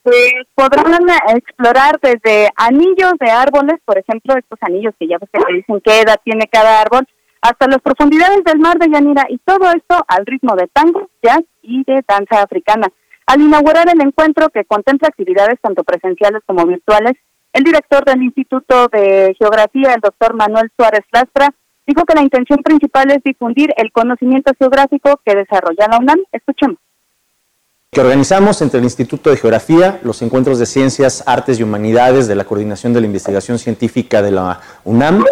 pues, 0.03 0.31
podrán 0.53 1.09
explorar 1.35 1.99
desde 1.99 2.49
anillos 2.55 3.13
de 3.19 3.31
árboles, 3.31 3.79
por 3.83 3.97
ejemplo, 3.97 4.35
estos 4.37 4.59
anillos 4.61 4.93
que 4.99 5.07
ya 5.07 5.17
ves 5.19 5.29
que 5.33 5.39
te 5.39 5.53
dicen 5.53 5.81
qué 5.83 6.01
edad 6.01 6.17
tiene 6.23 6.45
cada 6.47 6.79
árbol, 6.79 7.07
hasta 7.41 7.67
las 7.67 7.81
profundidades 7.81 8.43
del 8.43 8.59
mar 8.59 8.77
de 8.77 8.89
Yanira, 8.91 9.25
y 9.29 9.39
todo 9.39 9.71
esto 9.71 10.05
al 10.07 10.27
ritmo 10.27 10.55
de 10.55 10.67
tango, 10.67 11.09
jazz 11.23 11.41
y 11.63 11.83
de 11.85 12.03
danza 12.07 12.43
africana. 12.43 12.87
Al 13.31 13.39
inaugurar 13.39 13.87
el 13.87 14.01
encuentro 14.01 14.49
que 14.49 14.65
contempla 14.65 15.07
actividades 15.07 15.57
tanto 15.61 15.85
presenciales 15.85 16.41
como 16.45 16.65
virtuales, 16.65 17.13
el 17.53 17.63
director 17.63 18.03
del 18.03 18.23
Instituto 18.23 18.89
de 18.89 19.33
Geografía, 19.39 19.93
el 19.93 20.01
doctor 20.01 20.33
Manuel 20.33 20.69
Suárez 20.75 21.05
Lastra, 21.13 21.47
dijo 21.87 22.03
que 22.03 22.13
la 22.13 22.23
intención 22.23 22.61
principal 22.61 23.09
es 23.09 23.23
difundir 23.23 23.73
el 23.77 23.89
conocimiento 23.93 24.51
geográfico 24.59 25.21
que 25.23 25.33
desarrolla 25.33 25.87
la 25.89 25.99
UNAM. 25.99 26.19
Escuchemos 26.33 26.77
que 27.89 28.01
organizamos 28.01 28.61
entre 28.61 28.79
el 28.79 28.83
Instituto 28.85 29.29
de 29.29 29.37
Geografía, 29.37 30.01
los 30.03 30.21
encuentros 30.21 30.59
de 30.59 30.65
Ciencias, 30.65 31.23
Artes 31.25 31.57
y 31.57 31.63
Humanidades 31.63 32.27
de 32.27 32.35
la 32.35 32.43
Coordinación 32.43 32.93
de 32.93 32.99
la 32.99 33.05
Investigación 33.05 33.59
Científica 33.59 34.21
de 34.21 34.31
la 34.31 34.59
UNAM 34.83 35.23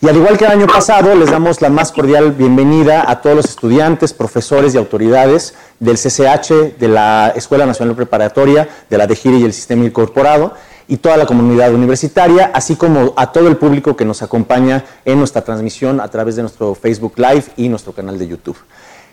y 0.00 0.08
al 0.08 0.16
igual 0.16 0.38
que 0.38 0.44
el 0.44 0.52
año 0.52 0.66
pasado, 0.68 1.12
les 1.16 1.30
damos 1.30 1.60
la 1.60 1.70
más 1.70 1.90
cordial 1.90 2.30
bienvenida 2.30 3.10
a 3.10 3.20
todos 3.20 3.34
los 3.34 3.44
estudiantes, 3.46 4.12
profesores 4.12 4.72
y 4.74 4.78
autoridades 4.78 5.54
del 5.80 5.96
CCH, 5.96 6.78
de 6.78 6.86
la 6.86 7.32
Escuela 7.34 7.66
Nacional 7.66 7.96
Preparatoria, 7.96 8.68
de 8.88 8.96
la 8.96 9.08
DEGIRI 9.08 9.38
y 9.38 9.44
el 9.44 9.52
Sistema 9.52 9.84
Incorporado, 9.84 10.54
y 10.86 10.98
toda 10.98 11.16
la 11.16 11.26
comunidad 11.26 11.74
universitaria, 11.74 12.52
así 12.54 12.76
como 12.76 13.12
a 13.16 13.32
todo 13.32 13.48
el 13.48 13.56
público 13.56 13.96
que 13.96 14.04
nos 14.04 14.22
acompaña 14.22 14.84
en 15.04 15.18
nuestra 15.18 15.42
transmisión 15.42 16.00
a 16.00 16.06
través 16.06 16.36
de 16.36 16.42
nuestro 16.42 16.76
Facebook 16.76 17.14
Live 17.16 17.44
y 17.56 17.68
nuestro 17.68 17.92
canal 17.92 18.20
de 18.20 18.28
YouTube. 18.28 18.56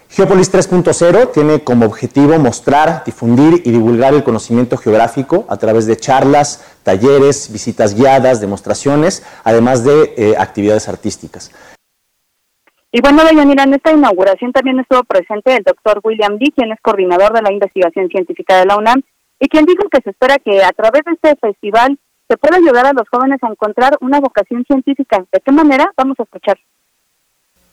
Geopolis 0.10 0.54
3.0 0.54 1.32
tiene 1.34 1.64
como 1.64 1.86
objetivo 1.86 2.40
mostrar, 2.40 3.04
difundir 3.04 3.62
y 3.66 3.72
divulgar 3.72 4.14
el 4.14 4.24
conocimiento 4.24 4.78
geográfico 4.78 5.46
a 5.50 5.58
través 5.58 5.88
de 5.88 5.98
charlas, 5.98 6.78
talleres, 6.84 7.52
visitas 7.52 7.96
guiadas, 7.96 8.40
demostraciones, 8.40 9.26
además 9.44 9.84
de 9.84 10.14
eh, 10.16 10.36
actividades 10.38 10.88
artísticas. 10.88 11.52
Y 12.92 13.02
bueno, 13.02 13.26
Deyanira, 13.26 13.64
en 13.64 13.74
esta 13.74 13.92
inauguración 13.92 14.54
también 14.54 14.80
estuvo 14.80 15.04
presente 15.04 15.58
el 15.58 15.64
doctor 15.64 16.00
William 16.02 16.38
Lee, 16.40 16.54
quien 16.56 16.72
es 16.72 16.80
coordinador 16.82 17.34
de 17.34 17.42
la 17.42 17.52
investigación 17.52 18.08
científica 18.08 18.58
de 18.58 18.66
la 18.68 18.78
UNAM, 18.78 19.02
y 19.38 19.50
quien 19.50 19.66
dijo 19.66 19.90
que 19.90 20.00
se 20.02 20.12
espera 20.12 20.38
que 20.38 20.64
a 20.64 20.72
través 20.72 21.02
de 21.04 21.12
este 21.12 21.36
festival 21.36 22.00
se 22.30 22.38
pueda 22.38 22.56
ayudar 22.56 22.86
a 22.86 22.94
los 22.94 23.08
jóvenes 23.10 23.44
a 23.44 23.48
encontrar 23.48 23.98
una 24.00 24.22
vocación 24.22 24.64
científica. 24.64 25.26
¿De 25.32 25.42
qué 25.42 25.52
manera? 25.52 25.92
Vamos 25.98 26.18
a 26.20 26.24
escuchar. 26.24 26.58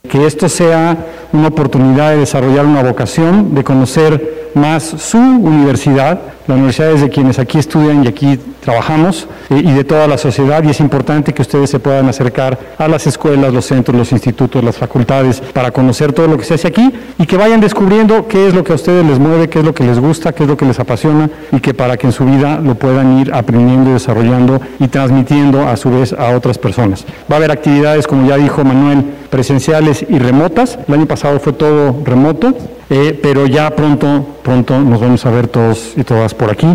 Que 0.08 0.26
esto 0.26 0.48
sea 0.48 0.96
una 1.32 1.48
oportunidad 1.48 2.10
de 2.10 2.18
desarrollar 2.18 2.66
una 2.66 2.82
vocación, 2.82 3.54
de 3.54 3.64
conocer 3.64 4.50
más 4.54 4.82
su 4.82 5.18
universidad, 5.18 6.20
la 6.46 6.54
universidad 6.54 6.92
es 6.92 7.00
de 7.00 7.08
quienes 7.08 7.38
aquí 7.38 7.58
estudian 7.58 8.04
y 8.04 8.08
aquí 8.08 8.38
trabajamos 8.60 9.28
eh, 9.50 9.62
y 9.64 9.72
de 9.72 9.84
toda 9.84 10.06
la 10.08 10.18
sociedad 10.18 10.62
y 10.64 10.70
es 10.70 10.80
importante 10.80 11.32
que 11.32 11.42
ustedes 11.42 11.70
se 11.70 11.78
puedan 11.78 12.08
acercar 12.08 12.58
a 12.78 12.88
las 12.88 13.06
escuelas, 13.06 13.52
los 13.52 13.66
centros, 13.66 13.96
los 13.96 14.12
institutos, 14.12 14.62
las 14.62 14.76
facultades 14.76 15.40
para 15.40 15.70
conocer 15.70 16.12
todo 16.12 16.26
lo 16.26 16.38
que 16.38 16.44
se 16.44 16.54
hace 16.54 16.68
aquí 16.68 16.92
y 17.18 17.26
que 17.26 17.36
vayan 17.36 17.60
descubriendo 17.60 18.26
qué 18.26 18.48
es 18.48 18.54
lo 18.54 18.64
que 18.64 18.72
a 18.72 18.74
ustedes 18.74 19.04
les 19.04 19.18
mueve, 19.18 19.48
qué 19.48 19.60
es 19.60 19.64
lo 19.64 19.74
que 19.74 19.84
les 19.84 19.98
gusta, 19.98 20.32
qué 20.32 20.44
es 20.44 20.48
lo 20.48 20.56
que 20.56 20.64
les 20.64 20.78
apasiona 20.80 21.30
y 21.52 21.60
que 21.60 21.74
para 21.74 21.96
que 21.96 22.06
en 22.06 22.12
su 22.12 22.24
vida 22.24 22.58
lo 22.60 22.74
puedan 22.74 23.18
ir 23.18 23.32
aprendiendo 23.32 23.90
y 23.90 23.92
desarrollando 23.94 24.60
y 24.78 24.88
transmitiendo 24.88 25.66
a 25.66 25.76
su 25.76 25.90
vez 25.90 26.12
a 26.12 26.34
otras 26.36 26.58
personas. 26.58 27.04
Va 27.30 27.36
a 27.36 27.38
haber 27.38 27.50
actividades, 27.50 28.06
como 28.06 28.28
ya 28.28 28.36
dijo 28.36 28.64
Manuel, 28.64 29.04
presenciales 29.30 30.04
y 30.08 30.18
remotas. 30.18 30.78
El 30.86 30.94
año 30.94 31.06
pasado 31.06 31.38
fue 31.40 31.52
todo 31.52 31.96
remoto, 32.04 32.54
eh, 32.92 33.18
pero 33.20 33.46
ya 33.46 33.70
pronto, 33.70 34.38
pronto 34.44 34.78
nos 34.78 35.00
vamos 35.00 35.24
a 35.24 35.30
ver 35.30 35.48
todos 35.48 35.96
y 35.96 36.04
todas 36.04 36.34
por 36.34 36.50
aquí. 36.50 36.66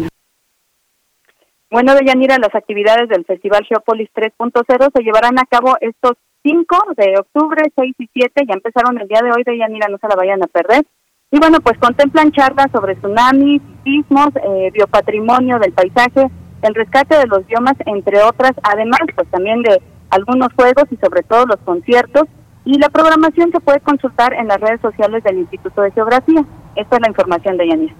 Bueno, 1.69 1.93
Deyanira, 1.93 2.37
las 2.39 2.55
actividades 2.55 3.07
del 3.09 3.25
Festival 3.25 3.63
Geopolis 3.65 4.09
3.0 4.15 4.89
se 4.93 5.03
llevarán 5.03 5.37
a 5.37 5.45
cabo 5.45 5.75
estos 5.79 6.13
5 6.43 6.77
de 6.95 7.19
octubre, 7.19 7.61
6 7.75 7.95
y 7.99 8.09
7, 8.13 8.45
ya 8.47 8.53
empezaron 8.53 8.97
el 8.99 9.07
día 9.07 9.19
de 9.21 9.31
hoy, 9.31 9.43
Deyanira, 9.45 9.87
no 9.89 9.97
se 9.99 10.07
la 10.07 10.15
vayan 10.15 10.41
a 10.41 10.47
perder. 10.47 10.85
Y 11.29 11.39
bueno, 11.39 11.59
pues 11.59 11.77
contemplan 11.77 12.31
charlas 12.31 12.67
sobre 12.71 12.95
tsunamis, 12.95 13.61
sismos, 13.83 14.29
eh, 14.41 14.71
biopatrimonio 14.73 15.59
del 15.59 15.73
paisaje, 15.73 16.31
el 16.61 16.73
rescate 16.73 17.17
de 17.17 17.27
los 17.27 17.45
biomas, 17.45 17.75
entre 17.85 18.21
otras, 18.23 18.53
además 18.63 19.01
pues 19.13 19.29
también 19.29 19.61
de 19.61 19.81
algunos 20.09 20.53
juegos 20.53 20.85
y 20.89 20.95
sobre 20.97 21.23
todo 21.23 21.45
los 21.45 21.57
conciertos. 21.57 22.23
Y 22.67 22.77
la 22.79 22.89
programación 22.89 23.49
se 23.53 23.61
puede 23.61 23.79
consultar 23.79 24.33
en 24.33 24.49
las 24.49 24.59
redes 24.59 24.81
sociales 24.81 25.23
del 25.23 25.37
Instituto 25.37 25.81
de 25.83 25.91
Geografía. 25.91 26.43
Esta 26.75 26.97
es 26.97 27.01
la 27.01 27.07
información 27.07 27.55
de 27.55 27.65
Yanira. 27.65 27.93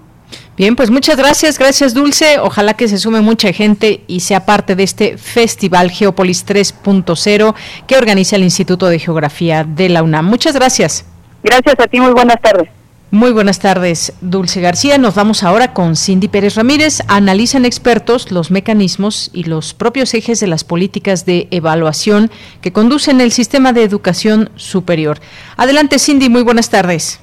Bien, 0.58 0.76
pues 0.76 0.90
muchas 0.90 1.16
gracias, 1.16 1.58
gracias 1.58 1.94
Dulce. 1.94 2.38
Ojalá 2.38 2.74
que 2.74 2.86
se 2.86 2.98
sume 2.98 3.22
mucha 3.22 3.50
gente 3.54 4.04
y 4.06 4.20
sea 4.20 4.44
parte 4.44 4.76
de 4.76 4.82
este 4.82 5.16
Festival 5.16 5.90
Geopolis 5.90 6.46
3.0 6.46 7.54
que 7.86 7.96
organiza 7.96 8.36
el 8.36 8.42
Instituto 8.42 8.88
de 8.88 8.98
Geografía 8.98 9.64
de 9.64 9.88
la 9.88 10.02
UNAM. 10.02 10.26
Muchas 10.26 10.54
gracias. 10.54 11.06
Gracias 11.42 11.74
a 11.78 11.86
ti, 11.86 11.98
muy 11.98 12.12
buenas 12.12 12.36
tardes. 12.42 12.68
Muy 13.10 13.32
buenas 13.32 13.58
tardes, 13.58 14.12
Dulce 14.20 14.60
García. 14.60 14.98
Nos 14.98 15.14
vamos 15.14 15.42
ahora 15.42 15.72
con 15.72 15.96
Cindy 15.96 16.28
Pérez 16.28 16.56
Ramírez. 16.56 17.00
Analizan 17.08 17.64
expertos 17.64 18.30
los 18.30 18.50
mecanismos 18.50 19.30
y 19.32 19.44
los 19.44 19.72
propios 19.72 20.12
ejes 20.12 20.40
de 20.40 20.46
las 20.46 20.62
políticas 20.62 21.24
de 21.24 21.48
evaluación 21.50 22.30
que 22.60 22.70
conducen 22.70 23.22
el 23.22 23.32
sistema 23.32 23.72
de 23.72 23.82
educación 23.82 24.50
superior. 24.56 25.20
Adelante, 25.56 25.98
Cindy, 25.98 26.28
muy 26.28 26.42
buenas 26.42 26.68
tardes. 26.68 27.18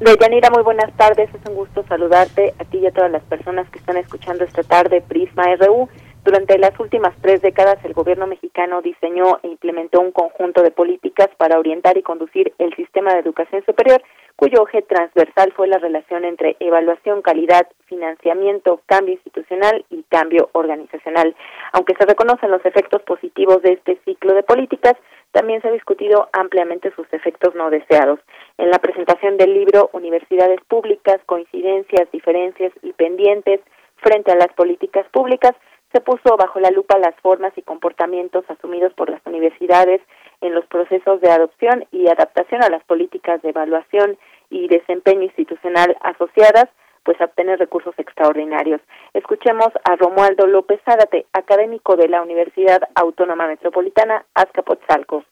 Deyanira, 0.00 0.50
muy 0.50 0.62
buenas 0.62 0.94
tardes. 0.98 1.30
Es 1.32 1.48
un 1.48 1.56
gusto 1.56 1.82
saludarte 1.88 2.52
a 2.58 2.64
ti 2.64 2.76
y 2.76 2.86
a 2.86 2.90
todas 2.90 3.10
las 3.10 3.22
personas 3.22 3.70
que 3.70 3.78
están 3.78 3.96
escuchando 3.96 4.44
esta 4.44 4.64
tarde 4.64 5.00
Prisma 5.00 5.44
RU. 5.56 5.88
Durante 6.26 6.58
las 6.58 6.78
últimas 6.80 7.14
tres 7.22 7.40
décadas, 7.40 7.78
el 7.84 7.94
gobierno 7.94 8.26
mexicano 8.26 8.82
diseñó 8.82 9.38
e 9.44 9.48
implementó 9.48 10.00
un 10.00 10.10
conjunto 10.10 10.62
de 10.62 10.72
políticas 10.72 11.28
para 11.38 11.56
orientar 11.56 11.96
y 11.96 12.02
conducir 12.02 12.52
el 12.58 12.74
sistema 12.74 13.14
de 13.14 13.20
educación 13.20 13.64
superior, 13.64 14.02
cuyo 14.36 14.66
eje 14.68 14.82
transversal 14.82 15.52
fue 15.56 15.66
la 15.66 15.78
relación 15.78 16.24
entre 16.24 16.56
evaluación, 16.60 17.22
calidad, 17.22 17.66
financiamiento, 17.86 18.82
cambio 18.86 19.14
institucional 19.14 19.84
y 19.90 20.02
cambio 20.04 20.50
organizacional. 20.52 21.34
Aunque 21.72 21.94
se 21.98 22.04
reconocen 22.04 22.50
los 22.50 22.64
efectos 22.64 23.02
positivos 23.02 23.62
de 23.62 23.72
este 23.72 23.98
ciclo 24.04 24.34
de 24.34 24.42
políticas, 24.42 24.94
también 25.32 25.60
se 25.62 25.68
ha 25.68 25.72
discutido 25.72 26.28
ampliamente 26.32 26.92
sus 26.94 27.10
efectos 27.12 27.54
no 27.54 27.70
deseados. 27.70 28.20
En 28.58 28.70
la 28.70 28.78
presentación 28.78 29.36
del 29.38 29.54
libro 29.54 29.90
Universidades 29.92 30.60
Públicas, 30.68 31.18
Coincidencias, 31.26 32.10
Diferencias 32.12 32.72
y 32.82 32.92
Pendientes 32.92 33.60
frente 33.96 34.32
a 34.32 34.36
las 34.36 34.52
políticas 34.54 35.06
públicas, 35.10 35.54
se 35.92 36.00
puso 36.00 36.36
bajo 36.36 36.60
la 36.60 36.70
lupa 36.70 36.98
las 36.98 37.14
formas 37.22 37.52
y 37.56 37.62
comportamientos 37.62 38.44
asumidos 38.48 38.92
por 38.94 39.08
las 39.08 39.20
universidades 39.24 40.00
en 40.40 40.54
los 40.54 40.66
procesos 40.66 41.20
de 41.20 41.30
adopción 41.30 41.84
y 41.92 42.08
adaptación 42.08 42.62
a 42.62 42.68
las 42.68 42.84
políticas 42.84 43.42
de 43.42 43.50
evaluación 43.50 44.18
y 44.50 44.68
desempeño 44.68 45.22
institucional 45.22 45.96
asociadas, 46.00 46.68
pues 47.04 47.20
obtener 47.20 47.58
recursos 47.58 47.94
extraordinarios. 47.98 48.80
Escuchemos 49.14 49.68
a 49.84 49.96
Romualdo 49.96 50.46
López 50.46 50.80
Zárate, 50.84 51.26
académico 51.32 51.96
de 51.96 52.08
la 52.08 52.22
Universidad 52.22 52.82
Autónoma 52.94 53.46
Metropolitana 53.46 54.24
Azcapotzalco 54.34 55.24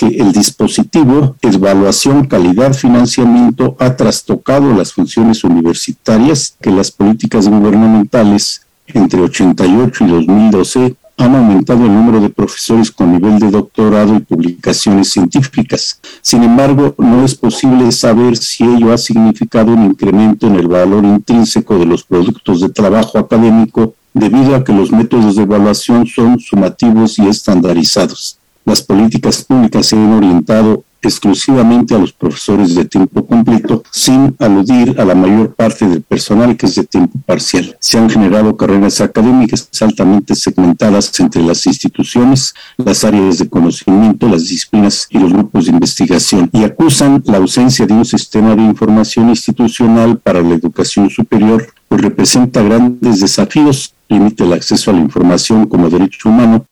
el 0.00 0.32
dispositivo 0.32 1.36
evaluación, 1.40 2.26
calidad, 2.26 2.72
financiamiento 2.74 3.76
ha 3.78 3.96
trastocado 3.96 4.74
las 4.74 4.92
funciones 4.92 5.44
universitarias, 5.44 6.56
que 6.60 6.70
las 6.70 6.90
políticas 6.90 7.48
gubernamentales 7.48 8.66
entre 8.86 9.20
88 9.20 10.04
y 10.04 10.10
2012 10.10 10.96
han 11.16 11.34
aumentado 11.34 11.84
el 11.84 11.94
número 11.94 12.20
de 12.20 12.28
profesores 12.28 12.90
con 12.90 13.12
nivel 13.12 13.38
de 13.38 13.50
doctorado 13.50 14.16
y 14.16 14.20
publicaciones 14.20 15.12
científicas. 15.12 16.00
Sin 16.20 16.42
embargo, 16.42 16.94
no 16.98 17.24
es 17.24 17.34
posible 17.34 17.90
saber 17.92 18.36
si 18.36 18.64
ello 18.64 18.92
ha 18.92 18.98
significado 18.98 19.72
un 19.72 19.84
incremento 19.84 20.46
en 20.46 20.56
el 20.56 20.68
valor 20.68 21.04
intrínseco 21.04 21.78
de 21.78 21.86
los 21.86 22.02
productos 22.02 22.60
de 22.60 22.68
trabajo 22.68 23.18
académico 23.18 23.94
debido 24.12 24.54
a 24.54 24.64
que 24.64 24.72
los 24.72 24.90
métodos 24.90 25.36
de 25.36 25.42
evaluación 25.42 26.06
son 26.06 26.38
sumativos 26.38 27.18
y 27.18 27.26
estandarizados. 27.28 28.38
Las 28.64 28.82
políticas 28.82 29.44
públicas 29.44 29.86
se 29.86 29.96
han 29.96 30.12
orientado 30.12 30.84
exclusivamente 31.08 31.94
a 31.94 31.98
los 31.98 32.12
profesores 32.12 32.74
de 32.74 32.84
tiempo 32.84 33.26
completo, 33.26 33.82
sin 33.90 34.34
aludir 34.38 35.00
a 35.00 35.04
la 35.04 35.14
mayor 35.14 35.54
parte 35.54 35.86
del 35.88 36.02
personal 36.02 36.56
que 36.56 36.66
es 36.66 36.74
de 36.74 36.84
tiempo 36.84 37.18
parcial. 37.26 37.76
Se 37.80 37.98
han 37.98 38.10
generado 38.10 38.56
carreras 38.56 39.00
académicas 39.00 39.68
altamente 39.80 40.34
segmentadas 40.34 41.12
entre 41.20 41.42
las 41.42 41.66
instituciones, 41.66 42.54
las 42.76 43.04
áreas 43.04 43.38
de 43.38 43.48
conocimiento, 43.48 44.28
las 44.28 44.48
disciplinas 44.48 45.06
y 45.10 45.18
los 45.18 45.32
grupos 45.32 45.66
de 45.66 45.72
investigación, 45.72 46.50
y 46.52 46.64
acusan 46.64 47.22
la 47.26 47.38
ausencia 47.38 47.86
de 47.86 47.94
un 47.94 48.04
sistema 48.04 48.54
de 48.54 48.62
información 48.62 49.28
institucional 49.28 50.18
para 50.18 50.42
la 50.42 50.54
educación 50.54 51.10
superior, 51.10 51.66
pues 51.88 52.00
representa 52.00 52.62
grandes 52.62 53.20
desafíos, 53.20 53.94
limita 54.08 54.44
el 54.44 54.52
acceso 54.52 54.90
a 54.90 54.94
la 54.94 55.00
información 55.00 55.66
como 55.66 55.90
derecho 55.90 56.28
humano, 56.28 56.66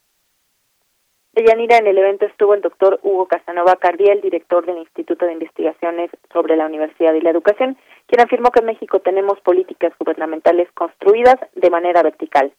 Deyanira, 1.34 1.78
en 1.78 1.86
el 1.86 1.96
evento 1.96 2.26
estuvo 2.26 2.52
el 2.52 2.60
doctor 2.60 3.00
Hugo 3.02 3.26
Casanova 3.26 3.76
Cardiel, 3.76 4.20
director 4.20 4.66
del 4.66 4.76
Instituto 4.76 5.24
de 5.24 5.32
Investigaciones 5.32 6.10
sobre 6.30 6.56
la 6.56 6.66
Universidad 6.66 7.14
y 7.14 7.22
la 7.22 7.30
Educación, 7.30 7.78
quien 8.06 8.20
afirmó 8.20 8.50
que 8.50 8.60
en 8.60 8.66
México 8.66 9.00
tenemos 9.00 9.40
políticas 9.40 9.94
gubernamentales 9.98 10.68
construidas 10.74 11.36
de 11.54 11.70
manera 11.70 12.02
vertical. 12.02 12.52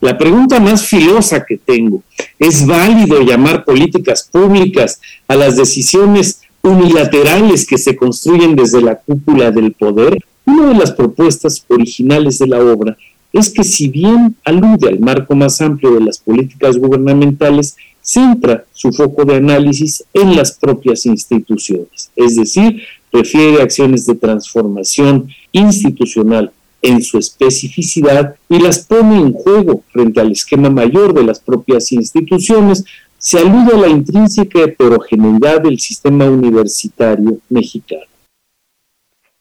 La 0.00 0.16
pregunta 0.16 0.58
más 0.58 0.88
filosa 0.88 1.44
que 1.44 1.58
tengo, 1.58 2.02
¿es 2.38 2.66
válido 2.66 3.20
llamar 3.20 3.62
políticas 3.64 4.30
públicas 4.32 4.98
a 5.26 5.36
las 5.36 5.56
decisiones 5.58 6.42
unilaterales 6.62 7.66
que 7.66 7.76
se 7.76 7.94
construyen 7.94 8.56
desde 8.56 8.80
la 8.80 8.94
cúpula 9.00 9.50
del 9.50 9.72
poder? 9.72 10.16
Una 10.46 10.68
de 10.68 10.74
las 10.76 10.92
propuestas 10.92 11.62
originales 11.68 12.38
de 12.38 12.46
la 12.46 12.60
obra 12.60 12.96
es 13.32 13.50
que 13.50 13.64
si 13.64 13.88
bien 13.88 14.36
alude 14.44 14.88
al 14.88 15.00
marco 15.00 15.34
más 15.34 15.60
amplio 15.60 15.94
de 15.94 16.00
las 16.00 16.18
políticas 16.18 16.78
gubernamentales, 16.78 17.76
centra 18.00 18.64
su 18.72 18.92
foco 18.92 19.24
de 19.24 19.36
análisis 19.36 20.04
en 20.14 20.34
las 20.34 20.52
propias 20.52 21.04
instituciones, 21.04 22.10
es 22.16 22.36
decir, 22.36 22.82
refiere 23.12 23.62
acciones 23.62 24.06
de 24.06 24.14
transformación 24.14 25.28
institucional 25.52 26.52
en 26.80 27.02
su 27.02 27.18
especificidad 27.18 28.36
y 28.48 28.60
las 28.60 28.80
pone 28.80 29.16
en 29.18 29.32
juego 29.32 29.82
frente 29.92 30.20
al 30.20 30.32
esquema 30.32 30.70
mayor 30.70 31.12
de 31.12 31.24
las 31.24 31.40
propias 31.40 31.92
instituciones, 31.92 32.84
se 33.18 33.38
alude 33.38 33.74
a 33.74 33.80
la 33.80 33.88
intrínseca 33.88 34.60
heterogeneidad 34.60 35.60
del 35.60 35.78
sistema 35.80 36.24
universitario 36.26 37.38
mexicano. 37.48 38.04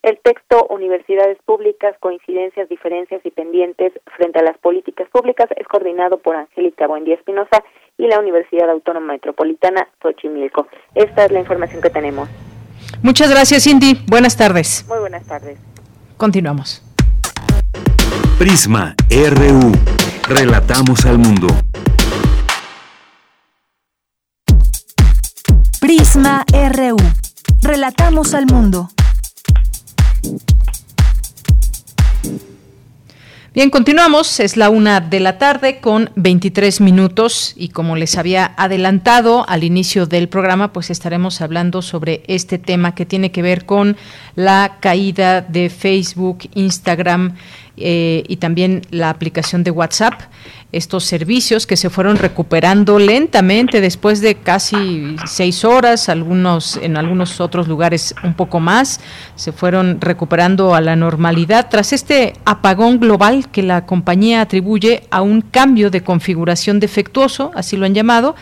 El 0.08 0.20
texto 0.24 0.66
Universidades 0.70 1.38
Públicas, 1.44 1.94
Coincidencias, 2.00 2.70
Diferencias 2.70 3.20
y 3.26 3.30
Pendientes 3.30 3.92
frente 4.16 4.40
a 4.40 4.42
las 4.42 4.58
Políticas 4.58 5.10
Públicas 5.10 5.48
es 5.58 5.68
coordinado 5.68 6.20
por 6.20 6.38
Angélica 6.38 6.88
Buendía 6.88 7.16
Espinosa 7.16 7.62
y 7.98 8.08
la 8.08 8.18
Universidad 8.18 8.70
Autónoma 8.70 9.12
Metropolitana 9.12 9.90
Xochimilco. 10.02 10.68
Esta 10.96 11.26
es 11.26 11.32
la 11.34 11.42
información 11.42 11.82
que 11.82 11.90
tenemos. 11.90 12.30
Muchas 13.04 13.30
gracias, 13.30 13.66
Cindy. 13.66 14.02
Buenas 14.08 14.38
tardes. 14.38 14.86
Muy 14.88 15.00
buenas 15.00 15.28
tardes. 15.28 15.60
Continuamos. 16.16 16.82
Prisma 18.40 18.96
RU. 19.10 19.74
Relatamos 20.30 21.06
al 21.06 21.18
mundo. 21.18 21.48
Prisma 25.82 26.46
RU. 26.72 26.96
Relatamos 27.62 28.34
al 28.34 28.46
mundo. 28.46 28.88
Bien, 33.58 33.72
continuamos. 33.72 34.40
Es 34.40 34.56
la 34.56 34.70
una 34.70 35.02
de 35.02 35.20
la 35.20 35.40
tarde 35.40 35.80
con 35.80 36.12
23 36.16 36.80
minutos 36.80 37.54
y 37.56 37.70
como 37.70 37.96
les 37.96 38.16
había 38.16 38.54
adelantado 38.56 39.50
al 39.50 39.64
inicio 39.64 40.06
del 40.06 40.30
programa, 40.30 40.72
pues 40.74 40.92
estaremos 40.92 41.42
hablando 41.42 41.82
sobre 41.82 42.22
este 42.28 42.60
tema 42.60 42.94
que 42.94 43.08
tiene 43.08 43.32
que 43.32 43.42
ver 43.42 43.66
con 43.66 43.98
la 44.36 44.78
caída 44.80 45.42
de 45.42 45.72
Facebook, 45.72 46.48
Instagram 46.54 47.36
eh, 47.78 48.24
y 48.28 48.38
también 48.38 48.82
la 48.92 49.10
aplicación 49.10 49.64
de 49.64 49.72
WhatsApp 49.72 50.22
estos 50.72 51.06
servicios 51.06 51.66
que 51.66 51.78
se 51.78 51.90
fueron 51.90 52.18
recuperando 52.18 53.00
lentamente 53.00 53.80
después 53.80 54.20
de 54.20 54.36
casi 54.36 55.16
seis 55.26 55.64
horas, 55.64 56.10
algunos 56.10 56.78
en 56.78 56.98
algunos 56.98 57.40
otros 57.40 57.68
lugares 57.70 58.14
un 58.24 58.34
poco 58.34 58.60
más, 58.60 59.00
se 59.36 59.54
fueron 59.54 60.02
recuperando 60.02 60.76
a 60.76 60.82
la 60.82 60.96
normalidad 60.98 61.68
tras 61.70 61.94
este 61.94 62.34
apagón 62.44 63.00
global 63.00 63.50
que 63.50 63.64
la 63.64 63.86
compañía 63.86 64.42
atribuye 64.42 65.04
a 65.10 65.22
un 65.22 65.42
cambio 65.42 65.90
de 65.90 66.02
configuración 66.02 66.82
defectuoso, 66.82 67.52
así 67.56 67.78
lo 67.78 67.86
han 67.86 67.94
llamado, 67.94 68.36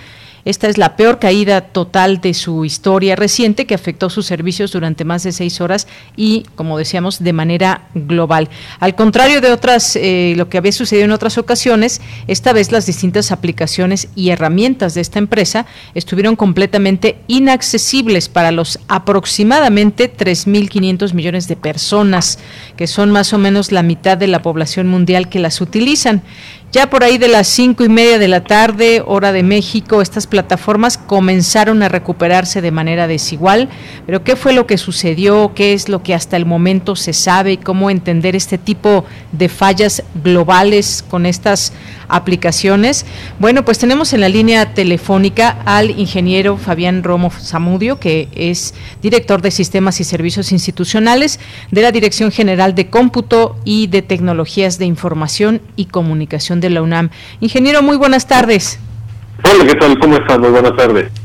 esta 0.46 0.68
es 0.68 0.78
la 0.78 0.96
peor 0.96 1.18
caída 1.18 1.62
total 1.62 2.22
de 2.22 2.36
su 2.36 2.66
historia 2.66 3.16
reciente 3.16 3.66
que 3.66 3.74
afectó 3.74 4.12
sus 4.12 4.28
servicios 4.28 4.72
durante 4.72 5.04
más 5.04 5.24
de 5.24 5.32
seis 5.32 5.60
horas 5.60 5.88
y, 6.16 6.46
como 6.56 6.78
decíamos, 6.78 7.24
de 7.24 7.34
manera 7.34 7.88
global. 7.96 8.50
Al 8.80 8.96
contrario 8.96 9.42
de 9.42 9.52
otras, 9.52 9.96
eh, 9.96 10.36
lo 10.38 10.48
que 10.48 10.60
había 10.60 10.72
sucedido 10.72 11.06
en 11.06 11.12
otras 11.12 11.40
ocasiones, 11.40 12.00
esta 12.28 12.54
vez 12.54 12.72
las 12.72 12.86
distintas 12.86 13.32
aplicaciones 13.32 14.08
y 14.16 14.30
herramientas 14.30 14.94
de 14.94 15.02
esta 15.02 15.18
empresa 15.18 15.66
estuvieron 15.96 16.36
completamente 16.36 17.18
inaccesibles 17.28 18.30
para 18.30 18.52
los 18.52 18.80
aproximadamente 18.88 20.16
3.500 20.16 21.14
millones 21.14 21.48
de 21.48 21.56
personas, 21.56 22.38
que 22.78 22.86
son 22.86 23.12
más 23.12 23.34
o 23.34 23.40
menos 23.40 23.72
la 23.72 23.82
mitad 23.82 24.16
de 24.18 24.28
la 24.28 24.44
población 24.44 24.88
mundial 24.88 25.28
que 25.28 25.40
las 25.40 25.60
utilizan. 25.60 26.22
Ya 26.72 26.90
por 26.90 27.06
ahí 27.06 27.18
de 27.18 27.30
las 27.30 27.48
cinco 27.48 27.86
y 27.86 27.90
media 27.90 28.20
de 28.20 28.28
la 28.28 28.44
tarde, 28.44 29.02
hora 29.06 29.32
de 29.32 29.44
México, 29.44 30.02
estas 30.02 30.28
plataformas 30.28 30.98
comenzaron 30.98 31.82
a 31.84 31.88
recuperarse 31.88 32.62
de 32.62 32.72
manera 32.72 33.08
desigual. 33.08 33.70
Pero 34.06 34.26
¿qué 34.26 34.36
fue 34.36 34.52
lo 34.52 34.68
que 34.68 34.78
sucedió? 34.78 35.54
¿Qué 35.56 35.72
es 35.72 35.88
lo 35.88 36.04
que 36.04 36.14
hasta 36.14 36.36
el 36.36 36.46
momento 36.46 36.98
se 36.98 37.14
sabe? 37.14 37.54
¿Y 37.54 37.58
cómo 37.58 37.90
entender 37.90 38.36
este 38.36 38.58
tipo 38.58 39.06
de 39.32 39.48
fallas 39.48 40.04
globales 40.22 41.06
con 41.10 41.26
estas 41.26 41.72
aplicaciones? 42.08 43.06
Bueno, 43.40 43.66
pues 43.66 43.80
tenemos 43.80 44.14
en 44.14 44.22
la 44.22 44.30
línea 44.30 44.74
telefónica 44.74 45.58
al 45.66 45.92
ingeniero 45.92 46.58
Fabián 46.58 47.04
Romo 47.04 47.30
Zamudio, 47.32 48.00
que 48.00 48.28
es 48.36 48.74
director 49.02 49.42
de 49.42 49.52
Sistemas 49.52 50.00
y 50.00 50.04
Servicios 50.04 50.52
Institucionales 50.52 51.40
de 51.72 51.82
la 51.82 51.92
Dirección 51.92 52.32
General 52.32 52.76
de 52.76 52.90
Cómputo 52.90 53.56
y 53.66 53.88
de 53.88 54.02
Tecnologías 54.02 54.78
de 54.78 54.86
Información 54.86 55.62
y 55.76 55.86
Comunicación 55.86 56.60
de 56.62 56.70
la 56.70 56.82
UNAM. 56.82 57.10
Ingeniero, 57.40 57.82
muy 57.82 57.98
buenas 57.98 58.28
tardes. 58.28 58.80
Hola, 59.44 59.66
¿qué 59.66 59.76
tal? 59.76 60.00
¿Cómo 60.00 60.16
están? 60.18 60.42
Muy 60.42 60.50
buenas 60.50 60.76
tardes. 60.76 61.25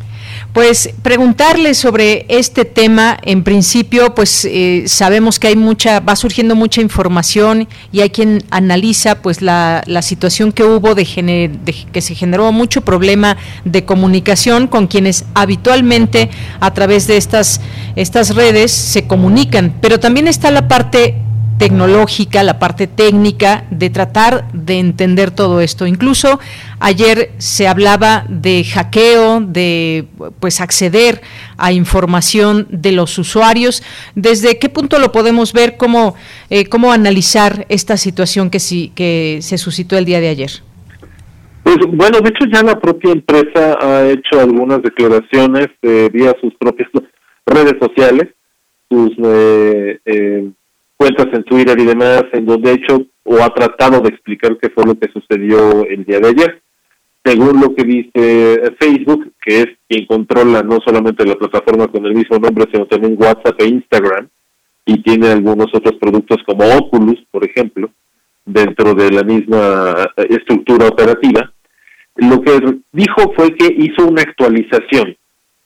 Pues 0.52 0.90
preguntarle 1.02 1.74
sobre 1.74 2.26
este 2.28 2.64
tema, 2.64 3.16
en 3.22 3.44
principio, 3.44 4.16
pues 4.16 4.44
eh, 4.44 4.82
sabemos 4.86 5.38
que 5.38 5.46
hay 5.46 5.54
mucha, 5.54 6.00
va 6.00 6.16
surgiendo 6.16 6.56
mucha 6.56 6.80
información 6.80 7.68
y 7.92 8.00
hay 8.00 8.10
quien 8.10 8.42
analiza 8.50 9.22
pues 9.22 9.42
la, 9.42 9.84
la 9.86 10.02
situación 10.02 10.50
que 10.50 10.64
hubo 10.64 10.96
de, 10.96 11.04
de, 11.04 11.74
que 11.92 12.00
se 12.00 12.16
generó 12.16 12.50
mucho 12.50 12.80
problema 12.80 13.36
de 13.64 13.84
comunicación 13.84 14.66
con 14.66 14.88
quienes 14.88 15.24
habitualmente 15.34 16.30
a 16.58 16.74
través 16.74 17.06
de 17.06 17.16
estas, 17.16 17.60
estas 17.94 18.34
redes 18.34 18.72
se 18.72 19.06
comunican, 19.06 19.76
pero 19.80 20.00
también 20.00 20.26
está 20.26 20.50
la 20.50 20.66
parte 20.66 21.14
tecnológica, 21.60 22.42
la 22.42 22.58
parte 22.58 22.86
técnica 22.86 23.64
de 23.70 23.90
tratar 23.90 24.50
de 24.54 24.78
entender 24.78 25.30
todo 25.30 25.60
esto. 25.60 25.86
Incluso 25.86 26.40
ayer 26.80 27.30
se 27.38 27.68
hablaba 27.68 28.24
de 28.28 28.64
hackeo, 28.64 29.40
de 29.40 30.06
pues 30.40 30.60
acceder 30.60 31.20
a 31.56 31.72
información 31.72 32.66
de 32.70 32.92
los 32.92 33.16
usuarios. 33.18 33.82
¿Desde 34.14 34.58
qué 34.58 34.68
punto 34.68 34.98
lo 34.98 35.12
podemos 35.12 35.52
ver? 35.52 35.76
¿Cómo, 35.76 36.16
eh, 36.48 36.68
cómo 36.68 36.92
analizar 36.92 37.66
esta 37.68 37.96
situación 37.96 38.50
que, 38.50 38.58
sí, 38.58 38.92
que 38.96 39.38
se 39.42 39.58
suscitó 39.58 39.96
el 39.96 40.06
día 40.06 40.20
de 40.20 40.28
ayer? 40.28 40.50
Pues 41.62 41.76
bueno, 41.92 42.20
de 42.20 42.30
hecho 42.30 42.46
ya 42.50 42.62
la 42.62 42.80
propia 42.80 43.12
empresa 43.12 43.78
ha 43.80 44.08
hecho 44.08 44.40
algunas 44.40 44.82
declaraciones 44.82 45.68
eh, 45.82 46.08
vía 46.12 46.34
sus 46.40 46.54
propias 46.54 46.88
redes 47.46 47.74
sociales, 47.78 48.28
sus 48.90 49.12
eh, 49.22 50.00
eh 50.04 50.50
cuentas 50.96 51.28
en 51.32 51.42
Twitter 51.44 51.80
y 51.80 51.86
demás, 51.86 52.24
en 52.34 52.44
donde 52.44 52.70
ha 52.70 52.74
hecho 52.74 53.06
o 53.24 53.42
ha 53.42 53.48
tratado 53.54 54.00
de 54.00 54.10
explicar 54.10 54.58
qué 54.60 54.68
fue 54.68 54.84
lo 54.84 54.98
que 54.98 55.10
sucedió 55.10 55.86
el 55.86 56.04
día 56.04 56.20
de 56.20 56.28
ayer. 56.28 56.62
Según 57.24 57.60
lo 57.60 57.74
que 57.74 57.84
dice 57.84 58.72
Facebook, 58.80 59.32
que 59.42 59.58
es 59.58 59.66
quien 59.88 60.06
controla 60.06 60.62
no 60.62 60.78
solamente 60.84 61.26
la 61.26 61.34
plataforma 61.34 61.88
con 61.88 62.06
el 62.06 62.14
mismo 62.14 62.38
nombre, 62.38 62.66
sino 62.72 62.86
también 62.86 63.16
WhatsApp 63.18 63.60
e 63.60 63.66
Instagram, 63.66 64.28
y 64.86 65.02
tiene 65.02 65.28
algunos 65.28 65.66
otros 65.72 65.96
productos 66.00 66.38
como 66.46 66.64
Oculus, 66.64 67.22
por 67.30 67.44
ejemplo, 67.44 67.90
dentro 68.44 68.94
de 68.94 69.10
la 69.10 69.22
misma 69.22 70.10
estructura 70.16 70.88
operativa, 70.88 71.52
lo 72.16 72.40
que 72.40 72.58
dijo 72.92 73.32
fue 73.36 73.54
que 73.54 73.74
hizo 73.78 74.06
una 74.06 74.22
actualización 74.22 75.16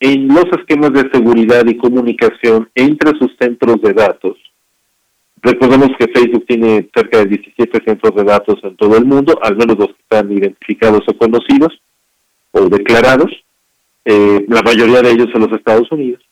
en 0.00 0.28
los 0.28 0.44
esquemas 0.58 0.92
de 0.92 1.08
seguridad 1.12 1.64
y 1.66 1.76
comunicación 1.76 2.68
entre 2.74 3.18
sus 3.18 3.34
centros 3.38 3.80
de 3.80 3.92
datos. 3.92 4.36
Recordemos 5.44 5.90
que 5.98 6.08
Facebook 6.08 6.46
tiene 6.46 6.88
cerca 6.94 7.18
de 7.18 7.26
17 7.26 7.82
centros 7.84 8.14
de 8.16 8.24
datos 8.24 8.58
en 8.62 8.76
todo 8.76 8.96
el 8.96 9.04
mundo, 9.04 9.38
al 9.42 9.56
menos 9.56 9.78
los 9.78 9.88
que 9.88 10.00
están 10.00 10.32
identificados 10.32 11.02
o 11.06 11.18
conocidos 11.18 11.78
o 12.52 12.66
declarados, 12.70 13.30
eh, 14.06 14.42
la 14.48 14.62
mayoría 14.62 15.02
de 15.02 15.10
ellos 15.10 15.28
en 15.34 15.42
los 15.42 15.52
Estados 15.52 15.92
Unidos, 15.92 16.22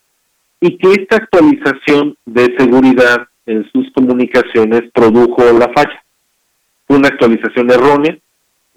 y 0.63 0.79
que 0.79 0.93
esta 0.93 1.17
actualización 1.17 2.17
de 2.25 2.55
seguridad 2.57 3.29
en 3.45 3.71
sus 3.71 3.93
comunicaciones 3.93 4.85
produjo 4.95 5.45
la 5.59 5.69
falla. 5.75 6.03
Fue 6.87 6.97
una 6.97 7.09
actualización 7.09 7.71
errónea 7.71 8.17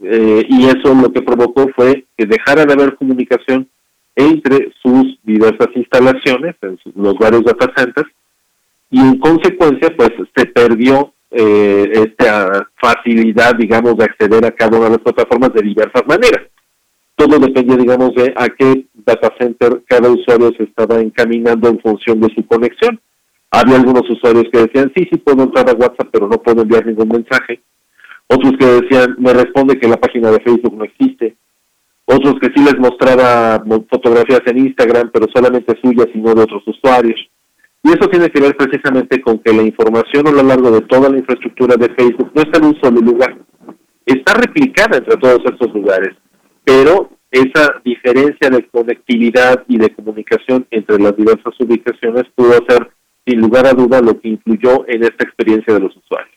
eh, 0.03 0.45
y 0.49 0.65
eso 0.65 0.93
lo 1.01 1.13
que 1.13 1.21
provocó 1.21 1.69
fue 1.73 2.03
que 2.17 2.25
dejara 2.25 2.65
de 2.65 2.73
haber 2.73 2.95
comunicación 2.95 3.69
entre 4.17 4.73
sus 4.81 5.17
diversas 5.23 5.69
instalaciones, 5.75 6.55
en 6.61 6.77
los 6.93 7.13
varios 7.17 7.45
data 7.45 7.71
centers, 7.77 8.09
y 8.89 8.99
en 8.99 9.17
consecuencia 9.19 9.93
pues 9.95 10.11
se 10.35 10.45
perdió 10.45 11.13
eh, 11.31 11.91
esta 11.93 12.67
facilidad, 12.75 13.55
digamos, 13.55 13.97
de 13.97 14.05
acceder 14.05 14.45
a 14.45 14.51
cada 14.51 14.77
una 14.77 14.85
de 14.85 14.91
las 14.91 15.01
plataformas 15.01 15.53
de 15.53 15.63
diversas 15.63 16.03
maneras. 16.07 16.43
Todo 17.15 17.39
depende, 17.39 17.77
digamos, 17.77 18.13
de 18.15 18.33
a 18.35 18.47
qué 18.49 18.85
data 18.93 19.33
center 19.39 19.81
cada 19.87 20.09
usuario 20.09 20.51
se 20.57 20.63
estaba 20.63 20.99
encaminando 20.99 21.69
en 21.69 21.79
función 21.79 22.19
de 22.19 22.33
su 22.33 22.45
conexión. 22.45 22.99
Había 23.51 23.77
algunos 23.77 24.09
usuarios 24.09 24.45
que 24.51 24.59
decían, 24.59 24.91
sí, 24.95 25.07
sí 25.11 25.17
puedo 25.17 25.43
entrar 25.43 25.69
a 25.69 25.73
WhatsApp, 25.73 26.09
pero 26.11 26.27
no 26.27 26.37
puedo 26.41 26.61
enviar 26.61 26.85
ningún 26.85 27.07
mensaje. 27.07 27.61
Otros 28.27 28.53
que 28.59 28.65
decían, 28.65 29.15
me 29.19 29.33
responde 29.33 29.79
que 29.79 29.87
la 29.87 29.97
página 29.97 30.31
de 30.31 30.41
Facebook 30.41 30.75
no 30.75 30.83
existe. 30.83 31.35
Otros 32.05 32.35
que 32.39 32.47
sí 32.55 32.63
les 32.63 32.77
mostraba 32.77 33.63
fotografías 33.89 34.41
en 34.45 34.59
Instagram, 34.59 35.09
pero 35.11 35.27
solamente 35.33 35.77
suyas 35.81 36.07
y 36.13 36.19
no 36.19 36.35
de 36.35 36.43
otros 36.43 36.63
usuarios. 36.67 37.19
Y 37.85 37.89
eso 37.89 38.09
tiene 38.09 38.31
que 38.31 38.41
ver 38.41 38.57
precisamente 38.57 39.21
con 39.21 39.37
que 39.37 39.53
la 39.53 39.61
información 39.61 40.27
a 40.27 40.31
lo 40.31 40.41
largo 40.41 40.71
de 40.71 40.81
toda 40.81 41.07
la 41.07 41.19
infraestructura 41.19 41.75
de 41.75 41.93
Facebook 41.93 42.31
no 42.33 42.41
está 42.41 42.57
en 42.57 42.65
un 42.65 42.81
solo 42.81 42.99
lugar. 42.99 43.37
Está 44.07 44.33
replicada 44.33 44.97
entre 44.97 45.15
todos 45.17 45.39
estos 45.45 45.71
lugares, 45.71 46.15
pero 46.63 47.11
esa 47.29 47.79
diferencia 47.83 48.49
de 48.49 48.67
conectividad 48.69 49.63
y 49.67 49.77
de 49.77 49.93
comunicación 49.93 50.65
entre 50.71 50.97
las 50.97 51.15
diversas 51.15 51.53
ubicaciones 51.59 52.23
pudo 52.33 52.53
ser, 52.67 52.89
sin 53.23 53.39
lugar 53.39 53.67
a 53.67 53.73
duda, 53.73 54.01
lo 54.01 54.19
que 54.19 54.29
influyó 54.29 54.83
en 54.87 55.03
esta 55.03 55.23
experiencia 55.23 55.75
de 55.75 55.81
los 55.81 55.95
usuarios. 55.95 56.34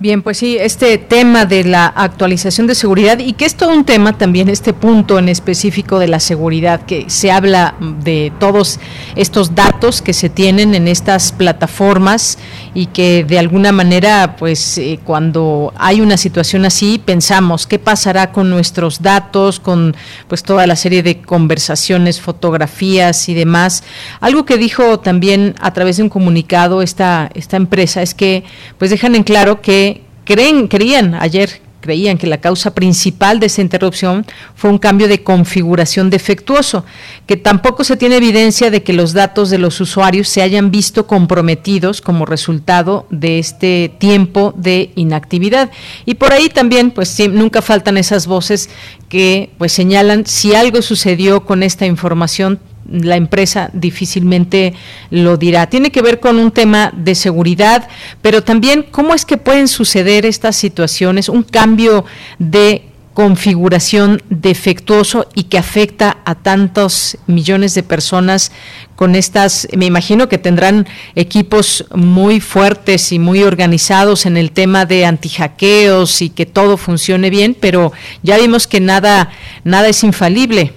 Bien, 0.00 0.22
pues 0.22 0.38
sí, 0.38 0.56
este 0.58 0.98
tema 0.98 1.46
de 1.46 1.62
la 1.62 1.86
actualización 1.86 2.66
de 2.66 2.74
seguridad 2.74 3.20
y 3.20 3.34
que 3.34 3.44
es 3.44 3.54
todo 3.54 3.70
un 3.72 3.84
tema 3.84 4.18
también, 4.18 4.48
este 4.48 4.72
punto 4.72 5.20
en 5.20 5.28
específico 5.28 6.00
de 6.00 6.08
la 6.08 6.18
seguridad, 6.18 6.84
que 6.84 7.04
se 7.08 7.30
habla 7.30 7.76
de 8.02 8.32
todos 8.40 8.80
estos 9.14 9.54
datos 9.54 10.02
que 10.02 10.12
se 10.12 10.28
tienen 10.28 10.74
en 10.74 10.88
estas 10.88 11.30
plataformas 11.30 12.38
y 12.74 12.86
que 12.86 13.22
de 13.22 13.38
alguna 13.38 13.70
manera, 13.70 14.34
pues 14.36 14.78
eh, 14.78 14.98
cuando 15.04 15.72
hay 15.76 16.00
una 16.00 16.16
situación 16.16 16.64
así, 16.64 17.00
pensamos 17.02 17.68
qué 17.68 17.78
pasará 17.78 18.32
con 18.32 18.50
nuestros 18.50 19.00
datos, 19.00 19.60
con 19.60 19.94
pues 20.26 20.42
toda 20.42 20.66
la 20.66 20.74
serie 20.74 21.04
de 21.04 21.22
conversaciones, 21.22 22.20
fotografías 22.20 23.28
y 23.28 23.34
demás. 23.34 23.84
Algo 24.20 24.44
que 24.44 24.58
dijo 24.58 24.98
también 24.98 25.54
a 25.60 25.72
través 25.72 25.98
de 25.98 26.02
un 26.02 26.08
comunicado 26.08 26.82
esta, 26.82 27.30
esta 27.34 27.56
empresa 27.56 28.02
es 28.02 28.12
que 28.12 28.42
pues 28.76 28.90
dejan 28.90 29.14
en 29.14 29.22
claro 29.22 29.62
que 29.62 29.83
creen, 30.24 30.68
creían 30.68 31.14
ayer 31.14 31.60
creían 31.84 32.16
que 32.16 32.26
la 32.26 32.40
causa 32.40 32.74
principal 32.74 33.40
de 33.40 33.46
esa 33.46 33.60
interrupción 33.60 34.24
fue 34.54 34.70
un 34.70 34.78
cambio 34.78 35.06
de 35.06 35.22
configuración 35.22 36.08
defectuoso, 36.08 36.86
que 37.26 37.36
tampoco 37.36 37.84
se 37.84 37.98
tiene 37.98 38.16
evidencia 38.16 38.70
de 38.70 38.82
que 38.82 38.94
los 38.94 39.12
datos 39.12 39.50
de 39.50 39.58
los 39.58 39.82
usuarios 39.82 40.30
se 40.30 40.40
hayan 40.40 40.70
visto 40.70 41.06
comprometidos 41.06 42.00
como 42.00 42.24
resultado 42.24 43.06
de 43.10 43.38
este 43.38 43.92
tiempo 43.98 44.54
de 44.56 44.92
inactividad. 44.94 45.70
Y 46.06 46.14
por 46.14 46.32
ahí 46.32 46.48
también, 46.48 46.90
pues 46.90 47.20
nunca 47.28 47.60
faltan 47.60 47.98
esas 47.98 48.26
voces 48.26 48.70
que 49.10 49.50
pues 49.58 49.72
señalan 49.72 50.24
si 50.24 50.54
algo 50.54 50.80
sucedió 50.80 51.44
con 51.44 51.62
esta 51.62 51.84
información 51.84 52.60
la 52.90 53.16
empresa 53.16 53.70
difícilmente 53.72 54.74
lo 55.10 55.36
dirá. 55.36 55.68
Tiene 55.68 55.90
que 55.90 56.02
ver 56.02 56.20
con 56.20 56.38
un 56.38 56.50
tema 56.50 56.92
de 56.96 57.14
seguridad, 57.14 57.88
pero 58.22 58.42
también 58.42 58.84
cómo 58.90 59.14
es 59.14 59.24
que 59.24 59.36
pueden 59.36 59.68
suceder 59.68 60.26
estas 60.26 60.56
situaciones, 60.56 61.28
un 61.28 61.42
cambio 61.42 62.04
de 62.38 62.82
configuración 63.14 64.20
defectuoso 64.28 65.28
y 65.34 65.44
que 65.44 65.56
afecta 65.56 66.18
a 66.24 66.34
tantos 66.34 67.16
millones 67.28 67.74
de 67.74 67.84
personas 67.84 68.50
con 68.96 69.14
estas, 69.14 69.68
me 69.76 69.86
imagino 69.86 70.28
que 70.28 70.36
tendrán 70.36 70.86
equipos 71.14 71.86
muy 71.94 72.40
fuertes 72.40 73.12
y 73.12 73.20
muy 73.20 73.44
organizados 73.44 74.26
en 74.26 74.36
el 74.36 74.50
tema 74.50 74.84
de 74.84 75.06
antihackeos 75.06 76.22
y 76.22 76.30
que 76.30 76.44
todo 76.44 76.76
funcione 76.76 77.30
bien, 77.30 77.56
pero 77.58 77.92
ya 78.24 78.36
vimos 78.36 78.66
que 78.66 78.80
nada, 78.80 79.30
nada 79.62 79.88
es 79.88 80.02
infalible. 80.02 80.72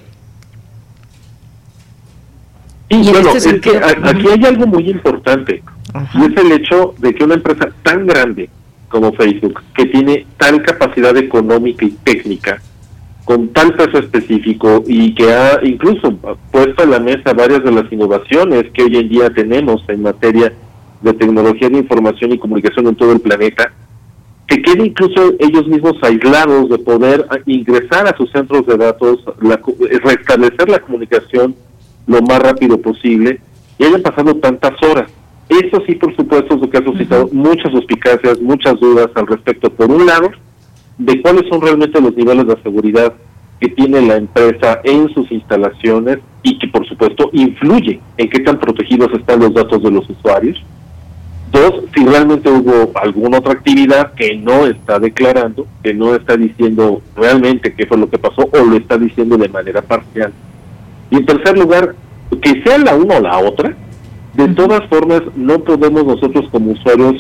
Y, 2.90 3.12
bueno, 3.12 3.32
este 3.36 3.50
es 3.50 3.62
que 3.62 3.78
aquí 3.78 4.28
hay 4.28 4.46
algo 4.46 4.66
muy 4.68 4.90
importante, 4.90 5.62
y 6.14 6.26
es 6.26 6.38
el 6.38 6.52
hecho 6.54 6.94
de 7.00 7.14
que 7.14 7.24
una 7.24 7.36
empresa 7.36 7.70
tan 7.84 8.08
grande 8.08 8.50
como 8.88 9.12
Facebook, 9.14 9.62
que 9.76 9.86
tiene 9.88 10.26
tal 10.38 10.62
capacidad 10.64 11.16
económica 11.18 11.86
y 11.86 11.92
técnica, 11.92 12.62
con 13.26 13.50
tal 13.50 13.74
peso 13.74 13.98
específico 13.98 14.86
y 14.88 15.14
que 15.14 15.34
ha 15.34 15.60
incluso 15.62 16.16
puesto 16.50 16.84
en 16.84 16.92
la 16.92 17.00
mesa 17.02 17.34
varias 17.34 17.62
de 17.62 17.74
las 17.74 17.92
innovaciones 17.92 18.72
que 18.74 18.84
hoy 18.84 18.96
en 18.96 19.10
día 19.10 19.30
tenemos 19.30 19.84
en 19.90 20.02
materia 20.02 20.54
de 21.02 21.14
tecnología 21.14 21.68
de 21.70 21.80
información 21.80 22.32
y 22.32 22.38
comunicación 22.38 22.88
en 22.88 22.96
todo 22.96 23.12
el 23.12 23.20
planeta, 23.20 23.74
que 24.48 24.62
quede 24.62 24.88
incluso 24.88 25.34
ellos 25.40 25.68
mismos 25.68 25.96
aislados 26.04 26.70
de 26.70 26.78
poder 26.78 27.28
ingresar 27.46 28.08
a 28.08 28.16
sus 28.16 28.32
centros 28.32 28.66
de 28.66 28.78
datos, 28.78 29.20
restablecer 30.02 30.70
la 30.70 30.80
comunicación 30.80 31.54
lo 32.08 32.22
más 32.22 32.40
rápido 32.40 32.82
posible 32.82 33.40
y 33.78 33.84
hayan 33.84 34.02
pasado 34.02 34.36
tantas 34.38 34.82
horas. 34.82 35.12
Eso 35.50 35.82
sí, 35.86 35.96
por 35.96 36.16
supuesto, 36.16 36.56
es 36.56 36.62
lo 36.62 36.70
que 36.70 36.78
ha 36.78 36.84
suscitado 36.84 37.30
muchas 37.32 37.72
suspicacias, 37.72 38.42
muchas 38.42 38.80
dudas 38.80 39.10
al 39.16 39.28
respecto, 39.28 39.70
por 39.70 39.90
un 39.90 40.06
lado, 40.06 40.30
de 40.98 41.22
cuáles 41.22 41.48
son 41.48 41.62
realmente 41.62 42.02
los 42.02 42.16
niveles 42.16 42.48
de 42.48 42.62
seguridad 42.64 43.14
que 43.60 43.70
tiene 43.70 44.02
la 44.02 44.18
empresa 44.18 44.82
en 44.84 45.10
sus 45.14 45.32
instalaciones 45.32 46.20
y 46.44 46.60
que, 46.60 46.68
por 46.68 46.88
supuesto, 46.88 47.30
influye 47.34 48.00
en 48.18 48.30
qué 48.30 48.40
tan 48.40 48.60
protegidos 48.60 49.12
están 49.14 49.40
los 49.40 49.54
datos 49.54 49.82
de 49.82 49.92
los 49.92 50.10
usuarios. 50.10 50.62
Dos, 51.52 51.84
si 51.96 52.06
realmente 52.06 52.50
hubo 52.50 52.92
alguna 52.96 53.38
otra 53.38 53.54
actividad 53.54 54.14
que 54.14 54.36
no 54.36 54.68
está 54.68 55.00
declarando, 55.00 55.66
que 55.82 55.94
no 55.94 56.14
está 56.14 56.36
diciendo 56.36 57.02
realmente 57.16 57.74
qué 57.74 57.86
fue 57.88 57.98
lo 57.98 58.10
que 58.10 58.18
pasó 58.18 58.50
o 58.52 58.66
lo 58.66 58.76
está 58.76 58.98
diciendo 58.98 59.38
de 59.38 59.48
manera 59.48 59.82
parcial. 59.82 60.34
Y 61.10 61.18
en 61.18 61.26
tercer 61.26 61.58
lugar, 61.58 61.96
que 62.42 62.62
sea 62.64 62.78
la 62.78 62.96
una 62.96 63.18
o 63.18 63.22
la 63.22 63.38
otra, 63.40 63.76
de 64.34 64.48
todas 64.50 64.88
formas 64.88 65.22
no 65.36 65.60
podemos 65.60 66.06
nosotros 66.06 66.46
como 66.52 66.72
usuarios 66.72 67.16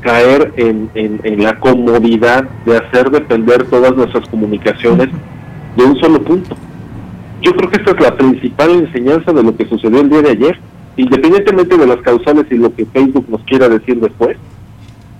caer 0.00 0.52
en, 0.56 0.90
en, 0.94 1.42
la 1.42 1.58
comodidad 1.58 2.44
de 2.66 2.76
hacer 2.76 3.10
depender 3.10 3.64
todas 3.64 3.96
nuestras 3.96 4.28
comunicaciones 4.28 5.08
de 5.76 5.84
un 5.84 5.96
solo 5.98 6.22
punto. 6.22 6.56
Yo 7.40 7.52
creo 7.54 7.70
que 7.70 7.76
esta 7.76 7.92
es 7.92 8.00
la 8.00 8.16
principal 8.16 8.70
enseñanza 8.70 9.32
de 9.32 9.42
lo 9.42 9.56
que 9.56 9.66
sucedió 9.66 10.00
el 10.00 10.10
día 10.10 10.22
de 10.22 10.30
ayer, 10.30 10.58
independientemente 10.96 11.76
de 11.76 11.86
las 11.86 11.98
causales 11.98 12.46
y 12.50 12.56
lo 12.56 12.74
que 12.74 12.86
Facebook 12.86 13.26
nos 13.28 13.42
quiera 13.42 13.68
decir 13.68 13.98
después. 13.98 14.36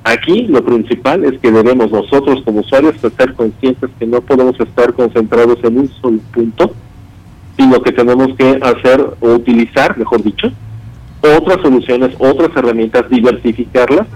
Aquí 0.05 0.43
lo 0.49 0.63
principal 0.63 1.25
es 1.25 1.39
que 1.41 1.51
debemos 1.51 1.91
nosotros 1.91 2.43
como 2.45 2.61
usuarios 2.61 3.03
estar 3.03 3.35
conscientes 3.35 3.91
que 3.99 4.07
no 4.07 4.21
podemos 4.21 4.59
estar 4.61 4.93
concentrados 4.93 5.59
en 5.65 5.79
un 5.79 5.89
solo 6.01 6.19
punto 6.33 6.73
sino 7.57 7.81
que 7.83 7.93
tenemos 7.93 8.29
que 8.37 8.59
hacer 8.63 9.01
o 9.21 9.29
utilizar, 9.35 9.97
mejor 9.97 10.23
dicho, 10.23 10.51
otras 11.23 11.61
soluciones, 11.63 12.15
otras 12.19 12.51
herramientas, 12.57 13.09
diversificarlas 13.09 14.07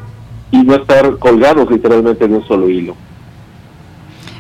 y 0.51 0.63
no 0.63 0.75
estar 0.75 1.19
colgados 1.19 1.71
literalmente 1.71 2.25
en 2.25 2.35
un 2.35 2.47
solo 2.47 2.69
hilo. 2.69 2.95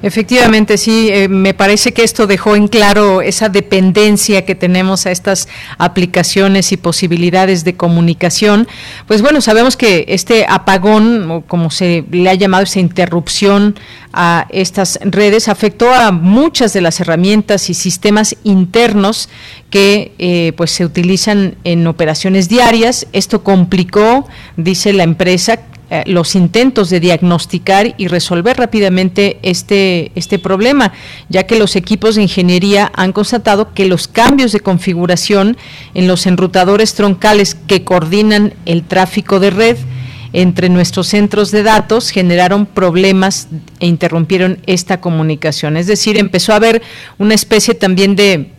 Efectivamente, 0.03 0.79
sí, 0.79 1.09
eh, 1.11 1.29
me 1.29 1.55
parece 1.55 1.93
que 1.93 2.05
esto 2.05 2.27
dejó 2.27 2.55
en 2.55 2.69
claro 2.69 3.21
esa 3.21 3.49
dependencia 3.49 4.45
que 4.45 4.55
tenemos 4.55 5.07
a 5.07 5.11
estas 5.11 5.49
aplicaciones 5.77 6.71
y 6.73 6.77
posibilidades 6.77 7.65
de 7.65 7.75
comunicación. 7.75 8.69
Pues 9.07 9.23
bueno, 9.23 9.41
sabemos 9.41 9.77
que 9.77 10.05
este 10.09 10.47
apagón, 10.49 11.31
o 11.31 11.41
como 11.43 11.71
se 11.71 12.05
le 12.11 12.31
ha 12.31 12.35
llamado 12.35 12.63
esa 12.63 12.79
interrupción 12.81 13.75
a 14.13 14.47
estas 14.51 15.01
redes, 15.03 15.49
afectó 15.49 15.93
a 15.93 16.13
muchas 16.13 16.73
de 16.73 16.81
las 16.81 17.01
herramientas 17.01 17.69
y 17.69 17.75
sistemas 17.75 18.37
internos 18.45 19.29
que 19.71 20.13
eh, 20.19 20.53
pues 20.57 20.71
se 20.71 20.85
utilizan 20.85 21.57
en 21.65 21.87
operaciones 21.87 22.49
diarias. 22.49 23.07
Esto 23.13 23.43
complicó, 23.43 24.27
dice 24.57 24.93
la 24.93 25.03
empresa, 25.03 25.61
eh, 25.91 26.03
los 26.07 26.35
intentos 26.35 26.91
de 26.91 27.01
diagnosticar 27.01 27.95
y 27.97 28.09
resolver 28.09 28.59
rápidamente 28.59 29.39
este, 29.43 30.13
este 30.15 30.39
problema, 30.39 30.93
ya 31.29 31.47
que 31.47 31.59
los 31.59 31.77
equipos 31.77 32.15
de 32.15 32.23
ingeniería 32.23 32.93
han 32.95 33.13
constatado 33.13 33.73
que 33.73 33.87
los 33.87 34.07
cambios 34.07 34.53
de 34.53 34.61
configuración 34.61 35.57
en 35.95 36.07
los 36.07 36.27
enrutadores 36.27 36.95
troncales 36.95 37.55
que 37.55 37.85
coordinan 37.85 38.53
el 38.67 38.83
tráfico 38.83 39.41
de 39.41 39.51
red 39.51 39.77
entre 40.33 40.69
nuestros 40.69 41.07
centros 41.07 41.51
de 41.51 41.63
datos 41.63 42.11
generaron 42.11 42.67
problemas 42.67 43.49
e 43.81 43.87
interrumpieron 43.87 44.59
esta 44.67 45.01
comunicación. 45.01 45.77
Es 45.77 45.87
decir, 45.87 46.19
empezó 46.19 46.53
a 46.53 46.57
haber 46.57 46.83
una 47.17 47.35
especie 47.35 47.75
también 47.75 48.15
de, 48.15 48.53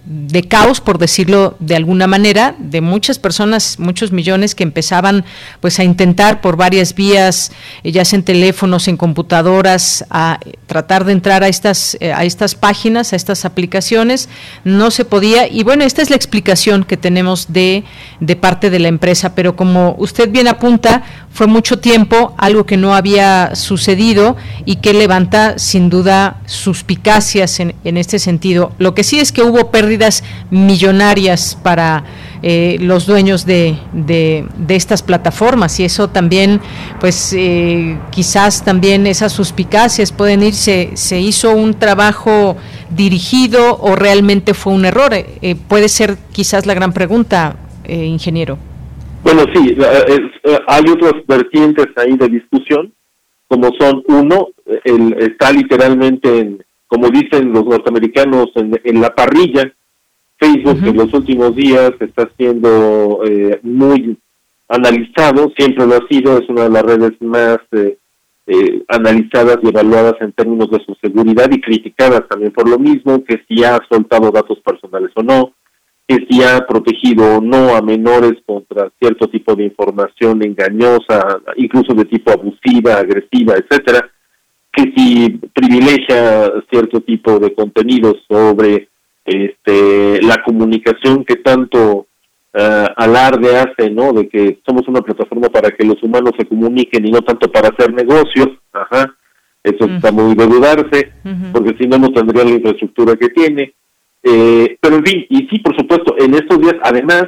caos, 0.47 0.81
por 0.81 0.97
decirlo 0.97 1.55
de 1.59 1.75
alguna 1.75 2.07
manera, 2.07 2.55
de 2.57 2.81
muchas 2.81 3.19
personas, 3.19 3.77
muchos 3.79 4.11
millones 4.11 4.55
que 4.55 4.63
empezaban 4.63 5.23
pues 5.59 5.79
a 5.79 5.83
intentar 5.83 6.41
por 6.41 6.57
varias 6.57 6.95
vías, 6.95 7.51
eh, 7.83 7.91
ya 7.91 8.03
sea 8.05 8.17
en 8.17 8.23
teléfonos, 8.23 8.87
en 8.87 8.97
computadoras, 8.97 10.05
a 10.09 10.39
tratar 10.65 11.05
de 11.05 11.13
entrar 11.13 11.43
a 11.43 11.47
estas, 11.47 11.95
eh, 11.99 12.11
a 12.11 12.23
estas 12.23 12.55
páginas, 12.55 13.13
a 13.13 13.15
estas 13.15 13.45
aplicaciones. 13.45 14.29
No 14.63 14.91
se 14.91 15.05
podía. 15.05 15.47
Y 15.47 15.63
bueno, 15.63 15.83
esta 15.83 16.01
es 16.01 16.09
la 16.09 16.15
explicación 16.15 16.83
que 16.83 16.97
tenemos 16.97 17.53
de, 17.53 17.83
de 18.19 18.35
parte 18.35 18.69
de 18.69 18.79
la 18.79 18.87
empresa. 18.87 19.35
Pero 19.35 19.55
como 19.55 19.95
usted 19.99 20.29
bien 20.29 20.47
apunta, 20.47 21.03
fue 21.31 21.47
mucho 21.47 21.79
tiempo 21.79 22.33
algo 22.37 22.65
que 22.65 22.77
no 22.77 22.93
había 22.93 23.55
sucedido 23.55 24.35
y 24.65 24.77
que 24.77 24.93
levanta 24.93 25.57
sin 25.59 25.89
duda 25.89 26.41
suspicacias 26.45 27.59
en, 27.59 27.75
en 27.83 27.97
este 27.97 28.19
sentido. 28.19 28.71
Lo 28.77 28.93
que 28.93 29.03
sí 29.03 29.19
es 29.19 29.31
que 29.31 29.43
hubo 29.43 29.71
pérdidas 29.71 30.23
millonarias 30.49 31.57
para 31.61 32.03
eh, 32.41 32.77
los 32.79 33.05
dueños 33.05 33.45
de, 33.45 33.77
de, 33.91 34.47
estas 34.69 35.03
plataformas 35.03 35.77
y 35.81 35.83
eso 35.83 36.07
también, 36.07 36.61
pues 37.01 37.33
eh, 37.35 37.97
quizás 38.11 38.63
también 38.63 39.07
esas 39.07 39.33
suspicacias 39.33 40.13
pueden 40.13 40.43
irse, 40.43 40.91
se 40.93 41.19
hizo 41.19 41.53
un 41.53 41.73
trabajo 41.73 42.55
dirigido 42.91 43.77
o 43.81 43.97
realmente 43.97 44.53
fue 44.53 44.71
un 44.71 44.85
error. 44.85 45.13
Eh, 45.13 45.55
puede 45.67 45.89
ser 45.89 46.17
quizás 46.31 46.65
la 46.65 46.73
gran 46.73 46.93
pregunta, 46.93 47.57
ingeniero. 47.89 48.57
Bueno, 49.23 49.43
sí, 49.53 49.75
eh, 49.77 50.31
eh, 50.43 50.59
hay 50.67 50.83
otras 50.89 51.13
vertientes 51.27 51.87
ahí 51.97 52.15
de 52.15 52.29
discusión, 52.29 52.93
como 53.47 53.69
son, 53.79 54.03
uno, 54.07 54.49
el, 54.83 55.13
está 55.19 55.51
literalmente, 55.51 56.39
en, 56.39 56.63
como 56.87 57.09
dicen 57.09 57.51
los 57.51 57.65
norteamericanos, 57.65 58.51
en, 58.55 59.01
la 59.01 59.13
parrilla. 59.13 59.71
Facebook 60.37 60.79
en 60.85 60.95
los 60.95 61.13
últimos 61.13 61.53
días 61.53 61.91
está 61.99 62.29
siendo 62.37 63.21
eh, 63.25 63.59
muy 63.61 64.17
analizado, 64.69 65.51
siempre 65.57 65.85
lo 65.85 65.95
ha 65.95 66.07
sido, 66.07 66.37
es 66.37 66.47
una 66.47 66.63
de 66.63 66.69
las 66.69 66.83
redes 66.83 67.21
más 67.21 67.59
analizadas 68.87 69.57
y 69.61 69.67
evaluadas 69.67 70.15
en 70.21 70.31
términos 70.31 70.71
de 70.71 70.83
su 70.83 70.95
seguridad 70.95 71.51
y 71.51 71.61
criticadas 71.61 72.23
también 72.29 72.51
por 72.51 72.67
lo 72.69 72.79
mismo, 72.79 73.23
que 73.23 73.43
si 73.47 73.63
ha 73.63 73.79
soltado 73.89 74.31
datos 74.31 74.59
personales 74.61 75.11
o 75.15 75.21
no, 75.21 75.53
que 76.09 76.25
si 76.27 76.41
ha 76.41 76.65
protegido 76.65 77.37
o 77.37 77.39
no 77.39 77.75
a 77.75 77.83
menores 77.83 78.33
contra 78.43 78.91
cierto 78.99 79.27
tipo 79.27 79.53
de 79.55 79.65
información 79.65 80.43
engañosa, 80.43 81.39
incluso 81.55 81.93
de 81.93 82.05
tipo 82.05 82.31
abusiva, 82.31 82.95
agresiva, 82.95 83.53
etcétera, 83.53 84.09
que 84.71 84.91
si 84.95 85.39
privilegia 85.53 86.51
cierto 86.71 87.01
tipo 87.01 87.37
de 87.37 87.53
contenidos 87.53 88.15
sobre 88.27 88.89
este 89.23 90.19
la 90.23 90.41
comunicación 90.43 91.23
que 91.23 91.35
tanto 91.35 92.07
uh, 92.55 92.87
alarde 92.95 93.55
hace, 93.55 93.91
¿no? 93.91 94.11
De 94.11 94.27
que 94.27 94.57
somos 94.65 94.87
una 94.87 95.01
plataforma 95.01 95.49
para 95.49 95.69
que 95.69 95.85
los 95.85 96.01
humanos 96.01 96.31
se 96.39 96.47
comuniquen 96.47 97.07
y 97.07 97.11
no 97.11 97.21
tanto 97.21 97.51
para 97.51 97.69
hacer 97.69 97.93
negocios, 97.93 98.47
ajá. 98.73 99.15
Eso 99.61 99.85
está 99.85 100.11
muy 100.11 100.33
de 100.33 100.47
dudarse, 100.47 101.11
porque 101.51 101.75
si 101.77 101.85
no, 101.85 101.99
no 101.99 102.11
tendría 102.11 102.45
la 102.45 102.51
infraestructura 102.51 103.15
que 103.15 103.29
tiene 103.29 103.75
eh, 104.23 104.77
pero 104.81 104.97
en 104.97 105.05
fin, 105.05 105.25
y 105.29 105.47
sí, 105.47 105.59
por 105.59 105.75
supuesto, 105.75 106.15
en 106.17 106.33
estos 106.33 106.59
días, 106.59 106.75
además, 106.83 107.25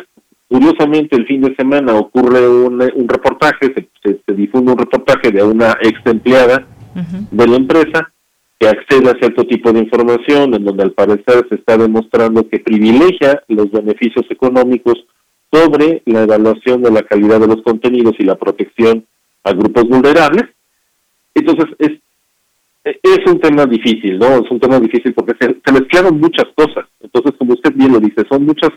curiosamente, 0.48 1.16
el 1.16 1.26
fin 1.26 1.42
de 1.42 1.56
semana 1.56 1.96
ocurre 1.96 2.48
un, 2.48 2.82
un 2.82 3.08
reportaje, 3.08 3.74
se, 4.04 4.20
se, 4.26 4.34
difunde 4.34 4.74
un 4.74 4.78
reportaje 4.78 5.32
de 5.32 5.44
una 5.44 5.78
ex 5.82 6.00
empleada 6.06 6.68
de 7.32 7.48
la 7.48 7.56
empresa 7.56 8.12
que 8.60 8.68
accede 8.68 9.10
a 9.10 9.18
cierto 9.18 9.46
tipo 9.48 9.72
de 9.72 9.80
información 9.80 10.54
en 10.54 10.66
donde 10.66 10.84
al 10.84 10.92
parecer 10.92 11.48
se 11.50 11.56
está 11.56 11.78
demostrando 11.78 12.48
que 12.48 12.60
privilegia 12.60 13.42
los 13.48 13.72
beneficios 13.72 14.26
económicos 14.30 15.06
sobre 15.52 16.04
la 16.06 16.24
evaluación 16.24 16.82
de 16.82 16.92
la 16.92 17.02
calidad 17.04 17.40
de 17.40 17.48
los 17.48 17.62
contenidos 17.64 18.16
y 18.20 18.24
la 18.24 18.36
protección 18.36 19.06
a 19.44 19.54
grupos 19.54 19.88
vulnerables. 19.88 20.44
Entonces, 21.34 21.66
es 21.80 21.92
es 22.84 23.20
un 23.28 23.39
tema 23.39 23.65
difícil, 23.65 24.17
¿no? 24.17 24.44
Es 24.44 24.50
un 24.50 24.60
tema 24.60 24.80
difícil 24.80 25.13
porque 25.13 25.36
se, 25.39 25.72
mezclaron 25.72 26.20
muchas 26.20 26.46
cosas. 26.56 26.86
Entonces, 27.00 27.34
como 27.38 27.54
usted 27.54 27.74
bien 27.74 27.94
lo 27.94 28.00
dice, 28.00 28.24
son 28.30 28.46
muchas 28.46 28.72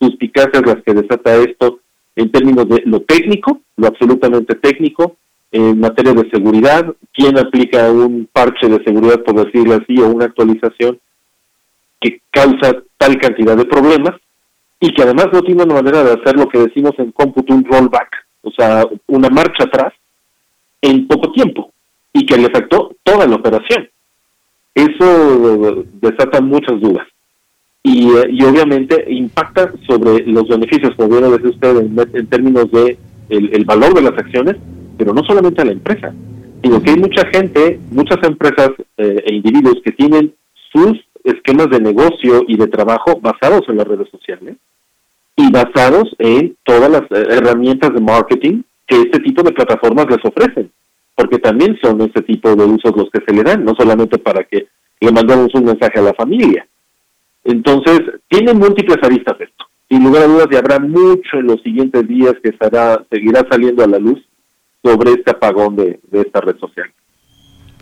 suspicacias 0.00 0.62
las 0.64 0.82
que 0.82 0.94
desata 0.94 1.36
esto 1.36 1.80
en 2.16 2.30
términos 2.30 2.68
de 2.68 2.82
lo 2.86 3.00
técnico, 3.02 3.60
lo 3.76 3.86
absolutamente 3.88 4.54
técnico, 4.56 5.16
en 5.50 5.80
materia 5.80 6.14
de 6.14 6.30
seguridad, 6.30 6.94
quién 7.12 7.38
aplica 7.38 7.90
un 7.90 8.28
parche 8.32 8.68
de 8.68 8.82
seguridad, 8.84 9.22
por 9.22 9.44
decirlo 9.44 9.74
así, 9.74 10.00
o 10.00 10.08
una 10.08 10.26
actualización 10.26 10.98
que 12.00 12.20
causa 12.30 12.82
tal 12.96 13.18
cantidad 13.18 13.56
de 13.56 13.66
problemas 13.66 14.18
y 14.80 14.92
que 14.92 15.02
además 15.02 15.28
no 15.32 15.42
tiene 15.42 15.62
una 15.62 15.74
manera 15.74 16.02
de 16.02 16.12
hacer 16.12 16.36
lo 16.36 16.48
que 16.48 16.58
decimos 16.58 16.92
en 16.98 17.12
cómputo 17.12 17.54
un 17.54 17.64
rollback, 17.64 18.26
o 18.42 18.50
sea, 18.50 18.84
una 19.06 19.28
marcha 19.28 19.64
atrás 19.64 19.92
en 20.80 21.06
poco 21.06 21.30
tiempo 21.32 21.71
y 22.12 22.26
que 22.26 22.36
le 22.36 22.46
afectó 22.46 22.94
toda 23.02 23.26
la 23.26 23.36
operación. 23.36 23.88
Eso 24.74 25.84
desata 26.00 26.40
muchas 26.40 26.80
dudas. 26.80 27.06
Y, 27.82 28.08
eh, 28.08 28.28
y 28.30 28.44
obviamente 28.44 29.04
impacta 29.08 29.72
sobre 29.88 30.24
los 30.26 30.48
beneficios, 30.48 30.94
como 30.96 31.08
bien 31.08 31.22
lo 31.22 31.30
decía 31.32 31.50
usted, 31.50 31.76
en, 31.78 32.26
términos 32.28 32.70
de 32.70 32.96
el, 33.28 33.64
valor 33.64 33.94
de 33.94 34.02
las 34.02 34.12
acciones, 34.12 34.56
pero 34.96 35.12
no 35.12 35.22
solamente 35.24 35.62
a 35.62 35.64
la 35.64 35.72
empresa, 35.72 36.14
sino 36.62 36.80
que 36.80 36.90
hay 36.90 36.96
mucha 36.96 37.26
gente, 37.26 37.80
muchas 37.90 38.18
empresas 38.22 38.70
eh, 38.98 39.24
e 39.26 39.34
individuos 39.34 39.80
que 39.84 39.92
tienen 39.92 40.34
sus 40.70 41.00
esquemas 41.24 41.70
de 41.70 41.80
negocio 41.80 42.44
y 42.46 42.56
de 42.56 42.68
trabajo 42.68 43.18
basados 43.20 43.62
en 43.68 43.76
las 43.76 43.86
redes 43.86 44.08
sociales 44.10 44.56
y 45.36 45.50
basados 45.50 46.14
en 46.18 46.56
todas 46.64 46.90
las 46.90 47.02
eh, 47.02 47.26
herramientas 47.30 47.92
de 47.94 48.00
marketing 48.00 48.62
que 48.86 48.96
este 48.96 49.18
tipo 49.20 49.42
de 49.42 49.52
plataformas 49.52 50.06
les 50.08 50.24
ofrecen 50.24 50.70
porque 51.14 51.38
también 51.38 51.78
son 51.82 52.00
ese 52.00 52.22
tipo 52.22 52.54
de 52.54 52.64
usos 52.64 52.96
los 52.96 53.10
que 53.10 53.22
se 53.26 53.34
le 53.34 53.42
dan, 53.42 53.64
no 53.64 53.74
solamente 53.74 54.18
para 54.18 54.44
que 54.44 54.68
le 55.00 55.12
mandemos 55.12 55.54
un 55.54 55.64
mensaje 55.64 55.98
a 55.98 56.02
la 56.02 56.14
familia. 56.14 56.66
Entonces, 57.44 58.00
tiene 58.28 58.54
múltiples 58.54 58.98
aristas 59.02 59.40
esto. 59.40 59.66
Sin 59.88 60.04
lugar 60.04 60.22
a 60.22 60.26
dudas, 60.26 60.46
y 60.50 60.56
habrá 60.56 60.78
mucho 60.78 61.38
en 61.38 61.48
los 61.48 61.60
siguientes 61.62 62.06
días 62.08 62.34
que 62.42 62.50
estará, 62.50 63.04
seguirá 63.10 63.46
saliendo 63.50 63.84
a 63.84 63.88
la 63.88 63.98
luz 63.98 64.20
sobre 64.82 65.10
este 65.12 65.32
apagón 65.32 65.76
de 65.76 66.00
esta 66.12 66.40
red 66.40 66.56
social. 66.58 66.90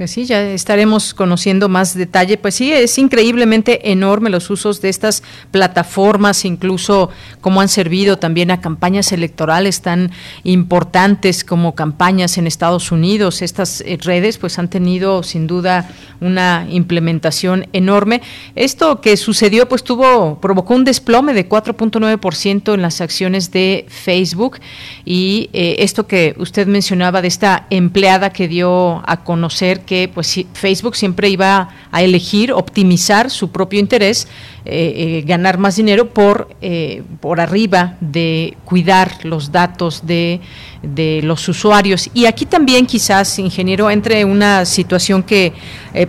Pues 0.00 0.12
sí, 0.12 0.24
ya 0.24 0.40
estaremos 0.52 1.12
conociendo 1.12 1.68
más 1.68 1.94
detalle. 1.94 2.38
Pues 2.38 2.54
sí, 2.54 2.72
es 2.72 2.96
increíblemente 2.96 3.90
enorme 3.92 4.30
los 4.30 4.48
usos 4.48 4.80
de 4.80 4.88
estas 4.88 5.22
plataformas, 5.50 6.46
incluso 6.46 7.10
cómo 7.42 7.60
han 7.60 7.68
servido 7.68 8.16
también 8.18 8.50
a 8.50 8.62
campañas 8.62 9.12
electorales 9.12 9.82
tan 9.82 10.10
importantes 10.42 11.44
como 11.44 11.74
campañas 11.74 12.38
en 12.38 12.46
Estados 12.46 12.92
Unidos. 12.92 13.42
Estas 13.42 13.82
eh, 13.82 13.98
redes 14.00 14.38
pues 14.38 14.58
han 14.58 14.70
tenido 14.70 15.22
sin 15.22 15.46
duda 15.46 15.90
una 16.22 16.66
implementación 16.70 17.66
enorme. 17.74 18.22
Esto 18.54 19.02
que 19.02 19.18
sucedió 19.18 19.68
pues 19.68 19.84
tuvo 19.84 20.40
provocó 20.40 20.76
un 20.76 20.84
desplome 20.84 21.34
de 21.34 21.46
4.9% 21.46 22.72
en 22.72 22.80
las 22.80 23.02
acciones 23.02 23.50
de 23.50 23.84
Facebook 23.90 24.60
y 25.04 25.50
eh, 25.52 25.76
esto 25.80 26.06
que 26.06 26.34
usted 26.38 26.66
mencionaba 26.66 27.20
de 27.20 27.28
esta 27.28 27.66
empleada 27.68 28.30
que 28.30 28.48
dio 28.48 29.02
a 29.06 29.24
conocer 29.24 29.82
que 29.90 30.08
pues 30.08 30.44
Facebook 30.52 30.94
siempre 30.94 31.28
iba 31.28 31.68
a 31.90 32.00
elegir 32.00 32.52
optimizar 32.52 33.28
su 33.28 33.50
propio 33.50 33.80
interés, 33.80 34.28
eh, 34.64 35.18
eh, 35.18 35.24
ganar 35.26 35.58
más 35.58 35.74
dinero 35.74 36.10
por, 36.10 36.54
eh, 36.62 37.02
por 37.18 37.40
arriba 37.40 37.96
de 38.00 38.56
cuidar 38.64 39.24
los 39.24 39.50
datos 39.50 40.06
de, 40.06 40.40
de, 40.84 41.22
los 41.24 41.48
usuarios. 41.48 42.08
Y 42.14 42.26
aquí 42.26 42.46
también 42.46 42.86
quizás, 42.86 43.36
ingeniero, 43.40 43.90
entre 43.90 44.24
una 44.24 44.64
situación 44.64 45.24
que 45.24 45.54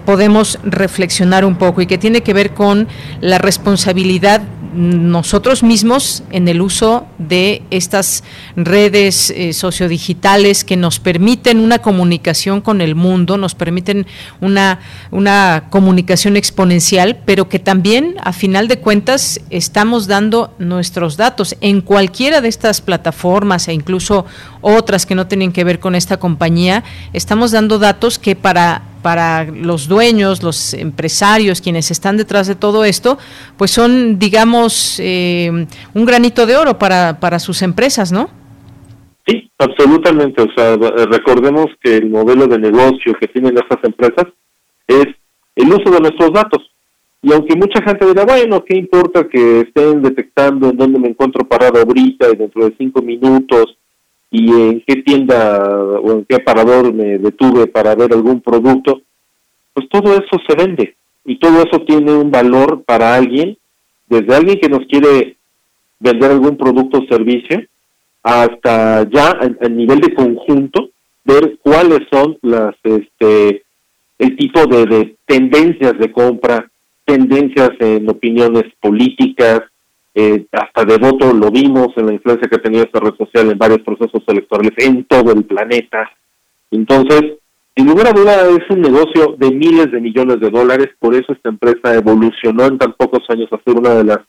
podemos 0.06 0.60
reflexionar 0.62 1.44
un 1.44 1.56
poco 1.56 1.82
y 1.82 1.88
que 1.88 1.98
tiene 1.98 2.22
que 2.22 2.34
ver 2.36 2.54
con 2.54 2.88
la 3.20 3.40
responsabilidad 3.40 4.44
nosotros 4.74 5.64
mismos 5.64 6.24
en 6.32 6.48
el 6.48 6.62
uso 6.62 7.06
de 7.18 7.64
estas 7.72 8.24
redes 8.56 9.30
eh, 9.30 9.54
sociodigitales 9.54 10.64
que 10.64 10.78
nos 10.78 11.00
permiten 11.00 11.60
una 11.60 11.80
comunicación 11.80 12.62
con 12.62 12.82
el 12.82 12.96
mundo, 12.96 13.38
nos 13.38 13.56
permiten 13.56 14.08
una, 14.40 14.80
una 15.12 15.66
comunicación 15.70 16.38
exponencial, 16.38 17.20
pero 17.26 17.50
que 17.50 17.60
también 17.60 18.16
a 18.24 18.34
final 18.34 18.68
de 18.68 18.80
cuentas 18.80 19.42
estamos 19.50 20.08
dando 20.08 20.54
nuestros 20.60 21.18
datos 21.18 21.56
en 21.62 21.82
cualquiera 21.82 22.42
de 22.42 22.50
estas 22.50 22.82
plataformas 22.82 23.68
e 23.68 23.74
incluso 23.74 24.26
otras 24.62 25.06
que 25.06 25.16
no 25.16 25.28
tienen 25.28 25.52
que 25.52 25.64
ver 25.64 25.80
con 25.80 25.96
esta 25.96 26.18
compañía, 26.18 26.84
estamos 27.14 27.52
dando 27.52 27.80
datos 27.80 28.20
que 28.20 28.36
para 28.36 28.84
para 29.02 29.46
los 29.46 29.88
dueños, 29.88 30.44
los 30.44 30.74
empresarios, 30.74 31.62
quienes 31.62 31.92
están 31.92 32.18
detrás 32.18 32.48
de 32.48 32.56
todo 32.56 32.84
esto, 32.86 33.18
pues 33.58 33.72
son, 33.72 34.20
digamos, 34.20 35.00
eh, 35.00 35.68
un 35.94 36.06
granito 36.06 36.46
de 36.46 36.56
oro 36.58 36.78
para, 36.78 37.20
para 37.20 37.40
sus 37.40 37.62
empresas, 37.62 38.12
¿no? 38.12 38.30
Sí, 39.28 39.50
absolutamente. 39.58 40.42
O 40.42 40.48
sea, 40.56 40.76
recordemos 41.06 41.68
que 41.82 41.98
el 41.98 42.10
modelo 42.10 42.48
de 42.48 42.60
negocio 42.60 43.14
que 43.20 43.28
tienen 43.28 43.58
estas 43.58 43.84
empresas 43.84 44.26
es 44.88 45.08
el 45.56 45.68
uso 45.68 45.92
de 45.92 46.00
nuestros 46.00 46.34
datos. 46.34 46.72
Y 47.24 47.32
aunque 47.34 47.56
mucha 47.56 47.82
gente 47.84 48.08
dirá, 48.08 48.26
bueno, 48.26 48.64
¿qué 48.64 48.78
importa 48.78 49.28
que 49.28 49.62
estén 49.62 50.02
detectando 50.02 50.70
en 50.70 50.78
dónde 50.78 50.98
me 50.98 51.10
encuentro 51.10 51.48
parado 51.48 51.80
ahorita 51.80 52.30
y 52.32 52.36
dentro 52.36 52.66
de 52.66 52.76
cinco 52.78 53.02
minutos 53.02 53.78
y 54.32 54.50
en 54.50 54.84
qué 54.88 54.96
tienda 55.04 55.62
o 56.02 56.12
en 56.14 56.26
qué 56.26 56.40
parador 56.40 56.94
me 56.94 57.18
detuve 57.18 57.68
para 57.68 57.94
ver 57.96 58.14
algún 58.14 58.40
producto, 58.40 59.02
pues 59.74 59.90
todo 59.90 60.14
eso 60.14 60.42
se 60.48 60.56
vende 60.56 60.96
y 61.26 61.38
todo 61.38 61.62
eso 61.62 61.82
tiene 61.86 62.14
un 62.14 62.32
valor 62.32 62.84
para 62.84 63.14
alguien, 63.14 63.58
desde 64.08 64.34
alguien 64.34 64.60
que 64.60 64.70
nos 64.70 64.86
quiere 64.88 65.36
vender 66.00 66.32
algún 66.32 66.58
producto 66.58 67.00
o 67.00 67.08
servicio, 67.08 67.62
hasta 68.24 69.08
ya 69.10 69.32
a, 69.32 69.68
nivel 69.68 70.00
de 70.00 70.14
conjunto, 70.14 70.90
ver 71.24 71.58
cuáles 71.62 72.02
son 72.12 72.38
las, 72.42 72.76
este, 72.84 73.64
el 74.18 74.36
tipo 74.38 74.66
de, 74.66 74.86
de 74.86 75.16
tendencias 75.26 75.98
de 76.00 76.12
compra, 76.12 76.70
tendencias 77.06 77.72
en 77.80 78.10
opiniones 78.10 78.66
políticas, 78.80 79.62
eh, 80.14 80.46
hasta 80.52 80.84
de 80.84 80.98
voto 80.98 81.34
lo 81.34 81.50
vimos 81.52 81.88
en 81.96 82.08
la 82.08 82.14
influencia 82.14 82.48
que 82.50 82.58
ha 82.58 82.62
tenido 82.62 82.84
esta 82.84 83.00
red 83.00 83.16
social 83.18 83.50
en 83.50 83.58
varios 83.58 83.80
procesos 83.80 84.22
electorales 84.28 84.74
en 84.78 85.06
todo 85.06 85.32
el 85.32 85.46
planeta. 85.46 86.10
Entonces, 86.70 87.38
sin 87.76 87.88
lugar 87.88 88.08
a 88.08 88.14
duda 88.14 88.50
es 88.50 88.70
un 88.70 88.82
negocio 88.82 89.36
de 89.38 89.52
miles 89.52 89.92
de 89.92 90.02
millones 90.02 90.40
de 90.42 90.50
dólares, 90.50 90.90
por 91.00 91.16
eso 91.16 91.32
esta 91.32 91.50
empresa 91.50 91.96
evolucionó 91.96 92.66
en 92.66 92.78
tan 92.78 92.94
pocos 92.94 93.22
años 93.30 93.48
a 93.52 93.62
ser 93.64 93.78
una 93.78 93.96
de 93.96 94.04
las 94.04 94.20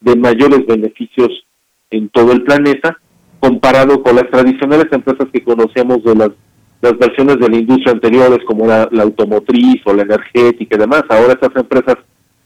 de 0.00 0.16
mayores 0.16 0.64
beneficios 0.66 1.44
en 1.90 2.08
todo 2.08 2.32
el 2.32 2.44
planeta, 2.44 2.98
comparado 3.40 4.02
con 4.02 4.16
las 4.16 4.30
tradicionales 4.30 4.86
empresas 4.90 5.28
que 5.32 5.42
conocíamos 5.42 6.02
de 6.04 6.14
las, 6.14 6.30
las 6.80 6.96
versiones 6.98 7.38
de 7.38 7.48
la 7.48 7.56
industria 7.56 7.92
anteriores, 7.92 8.38
como 8.46 8.66
la, 8.66 8.88
la 8.92 9.02
automotriz 9.02 9.82
o 9.84 9.92
la 9.92 10.02
energética 10.02 10.76
y 10.76 10.78
demás. 10.78 11.02
Ahora 11.08 11.32
estas 11.32 11.54
empresas 11.56 11.96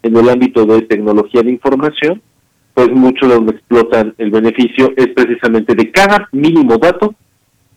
en 0.03 0.17
el 0.17 0.29
ámbito 0.29 0.65
de 0.65 0.83
tecnología 0.83 1.43
de 1.43 1.51
información 1.51 2.23
pues 2.75 2.91
mucho 2.91 3.27
de 3.27 3.35
donde 3.35 3.53
explotan 3.53 4.15
el 4.19 4.31
beneficio 4.31 4.93
es 4.97 5.09
precisamente 5.09 5.75
de 5.75 5.91
cada 5.91 6.29
mínimo 6.33 6.79
dato, 6.79 7.15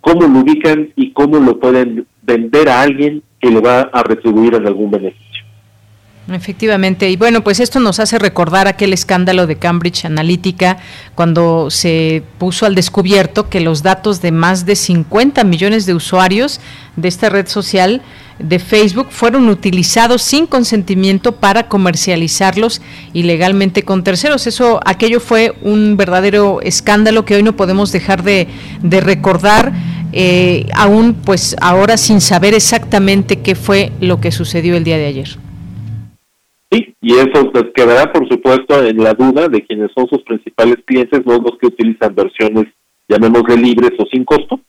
cómo 0.01 0.21
lo 0.21 0.39
ubican 0.39 0.89
y 0.95 1.11
cómo 1.11 1.39
lo 1.39 1.59
pueden 1.59 2.05
vender 2.21 2.69
a 2.69 2.81
alguien 2.81 3.21
que 3.39 3.49
le 3.49 3.59
va 3.59 3.81
a 3.81 4.03
retribuir 4.03 4.55
en 4.55 4.67
algún 4.67 4.91
beneficio. 4.91 5.25
Efectivamente, 6.27 7.11
y 7.11 7.17
bueno, 7.17 7.43
pues 7.43 7.59
esto 7.59 7.79
nos 7.79 7.99
hace 7.99 8.17
recordar 8.17 8.67
aquel 8.67 8.93
escándalo 8.93 9.45
de 9.45 9.57
Cambridge 9.57 10.05
Analytica 10.05 10.77
cuando 11.13 11.69
se 11.69 12.23
puso 12.39 12.65
al 12.65 12.73
descubierto 12.73 13.47
que 13.47 13.59
los 13.59 13.83
datos 13.83 14.21
de 14.21 14.31
más 14.31 14.65
de 14.65 14.75
50 14.75 15.43
millones 15.43 15.85
de 15.85 15.93
usuarios 15.93 16.59
de 16.95 17.09
esta 17.09 17.29
red 17.29 17.45
social 17.45 18.01
de 18.39 18.59
Facebook 18.59 19.07
fueron 19.09 19.49
utilizados 19.49 20.21
sin 20.21 20.45
consentimiento 20.45 21.33
para 21.33 21.67
comercializarlos 21.67 22.81
ilegalmente 23.13 23.83
con 23.83 24.03
terceros. 24.03 24.47
Eso, 24.47 24.79
aquello 24.85 25.19
fue 25.19 25.53
un 25.61 25.97
verdadero 25.97 26.61
escándalo 26.61 27.25
que 27.25 27.35
hoy 27.35 27.43
no 27.43 27.55
podemos 27.55 27.91
dejar 27.91 28.23
de, 28.23 28.47
de 28.81 29.01
recordar, 29.01 29.71
eh, 30.11 30.67
aún 30.75 31.13
pues 31.13 31.55
ahora 31.61 31.97
sin 31.97 32.21
saber 32.21 32.53
exactamente 32.53 33.41
qué 33.41 33.55
fue 33.55 33.91
lo 34.01 34.19
que 34.19 34.31
sucedió 34.31 34.75
el 34.75 34.83
día 34.83 34.97
de 34.97 35.05
ayer. 35.05 35.27
Sí, 36.71 36.95
y 37.01 37.13
eso 37.13 37.51
pues, 37.51 37.65
quedará, 37.73 38.11
por 38.11 38.27
supuesto, 38.27 38.83
en 38.83 38.97
la 38.97 39.13
duda 39.13 39.47
de 39.47 39.63
quienes 39.65 39.91
son 39.95 40.07
sus 40.09 40.21
principales 40.23 40.77
clientes, 40.85 41.25
no 41.25 41.37
los 41.37 41.57
que 41.59 41.67
utilizan 41.67 42.13
versiones, 42.15 42.65
llamémosle 43.07 43.55
libres 43.57 43.91
o 43.97 44.05
sin 44.11 44.25
costo, 44.25 44.59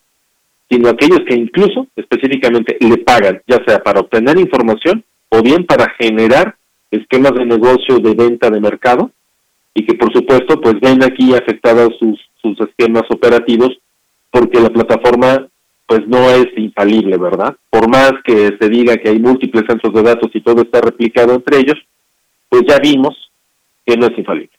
sino 0.69 0.89
aquellos 0.89 1.21
que 1.27 1.35
incluso 1.35 1.87
específicamente 1.97 2.77
le 2.81 2.99
pagan, 2.99 3.41
ya 3.47 3.63
sea 3.67 3.83
para 3.83 4.01
obtener 4.01 4.39
información 4.39 5.05
o 5.29 5.43
bien 5.43 5.65
para 5.65 5.91
generar 5.99 6.57
esquemas 6.91 7.33
de 7.35 7.47
negocio 7.47 7.99
de 7.99 8.15
venta 8.15 8.51
de 8.51 8.61
mercado 8.61 9.11
y 9.75 9.85
que 9.85 9.95
por 9.95 10.13
supuesto 10.13 10.61
pues 10.61 10.81
ven 10.81 11.03
aquí 11.03 11.35
afectados 11.35 11.95
sus, 11.99 12.19
sus 12.41 12.59
esquemas 12.61 13.05
operativos 13.11 13.79
porque 14.31 14.61
la 14.61 14.71
plataforma 14.71 15.49
pues 15.87 16.07
no 16.09 16.31
es 16.31 16.47
infalible, 16.57 17.17
¿verdad? 17.17 17.57
Por 17.71 17.89
más 17.89 18.13
que 18.25 18.57
se 18.61 18.69
diga 18.69 18.97
que 18.97 19.11
hay 19.11 19.21
múltiples 19.21 19.65
centros 19.69 19.95
de 19.95 20.03
datos 20.03 20.31
y 20.35 20.41
todo 20.41 20.63
está 20.63 20.81
replicado 20.81 21.35
entre 21.35 21.59
ellos, 21.59 21.77
pues 22.49 22.63
ya 22.67 22.79
vimos 22.79 23.15
que 23.85 23.97
no 23.97 24.07
es 24.07 24.19
infalible. 24.19 24.51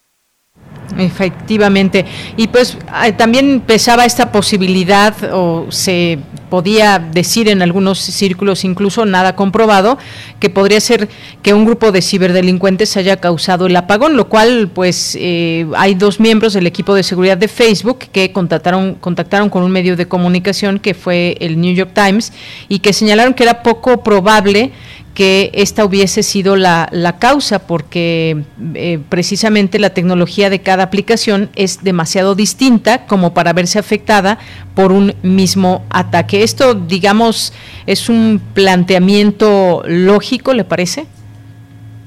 Efectivamente. 0.98 2.06
Y 2.38 2.48
pues 2.48 2.78
eh, 3.04 3.12
también 3.14 3.62
pesaba 3.66 4.06
esta 4.06 4.32
posibilidad, 4.32 5.14
o 5.34 5.68
se 5.70 6.20
podía 6.50 6.98
decir 7.00 7.50
en 7.50 7.62
algunos 7.62 8.00
círculos, 8.00 8.64
incluso 8.64 9.06
nada 9.06 9.36
comprobado, 9.36 9.98
que 10.40 10.50
podría 10.50 10.80
ser 10.80 11.10
que 11.42 11.54
un 11.54 11.66
grupo 11.66 11.92
de 11.92 12.02
ciberdelincuentes 12.02 12.96
haya 12.96 13.18
causado 13.18 13.66
el 13.66 13.76
apagón, 13.76 14.16
lo 14.16 14.30
cual, 14.30 14.70
pues, 14.74 15.18
eh, 15.20 15.68
hay 15.76 15.96
dos 15.96 16.20
miembros 16.20 16.54
del 16.54 16.68
equipo 16.68 16.94
de 16.96 17.04
seguridad 17.04 17.38
de 17.38 17.48
Facebook 17.48 18.00
que 18.12 18.32
contactaron, 18.32 18.96
contactaron 18.96 19.50
con 19.50 19.64
un 19.64 19.72
medio 19.72 19.96
de 19.98 20.08
comunicación 20.08 20.80
que 20.80 20.94
fue 20.94 21.36
el 21.42 21.60
New 21.60 21.74
York 21.74 21.92
Times 21.94 22.32
y 22.70 22.80
que 22.80 22.94
señalaron 22.94 23.34
que 23.34 23.44
era 23.44 23.62
poco 23.62 24.04
probable 24.04 24.72
que 25.18 25.50
esta 25.56 25.84
hubiese 25.84 26.22
sido 26.22 26.56
la, 26.56 26.90
la 26.92 27.18
causa, 27.18 27.66
porque 27.66 28.44
eh, 28.76 29.00
precisamente 29.10 29.80
la 29.80 29.90
tecnología 29.90 30.52
de 30.52 30.62
cada 30.62 30.84
aplicación 30.84 31.50
es 31.56 31.84
demasiado 31.84 32.36
distinta 32.36 33.08
como 33.08 33.34
para 33.34 33.52
verse 33.52 33.80
afectada 33.80 34.38
por 34.76 34.92
un 34.92 35.16
mismo 35.24 35.84
ataque. 35.90 36.44
Esto, 36.44 36.76
digamos, 36.76 37.52
es 37.88 38.10
un 38.10 38.40
planteamiento 38.54 39.82
lógico, 39.88 40.54
¿le 40.54 40.66
parece? 40.66 41.08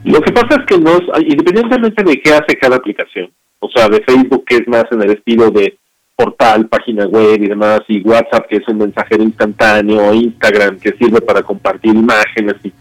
Lo 0.05 0.21
que 0.21 0.31
pasa 0.31 0.61
es 0.61 0.67
que 0.67 0.79
no, 0.79 1.01
independientemente 1.19 2.05
de 2.05 2.21
qué 2.23 2.31
hace 2.31 2.55
cada 2.61 2.77
aplicación, 2.77 3.29
o 3.59 3.69
sea, 3.75 3.89
de 3.89 4.05
Facebook 4.05 4.45
que 4.47 4.59
es 4.59 4.69
más 4.69 4.85
en 4.93 5.03
el 5.03 5.11
estilo 5.11 5.51
de 5.51 5.77
portal, 6.15 6.69
página 6.69 7.07
web 7.07 7.43
y 7.43 7.49
demás, 7.49 7.81
y 7.89 8.03
WhatsApp 8.03 8.47
que 8.49 8.59
es 8.59 8.69
un 8.69 8.79
mensajero 8.79 9.25
instantáneo, 9.25 10.15
Instagram 10.15 10.79
que 10.79 10.93
sirve 10.93 11.21
para 11.21 11.43
compartir 11.43 11.93
imágenes 11.93 12.55
y 12.63 12.73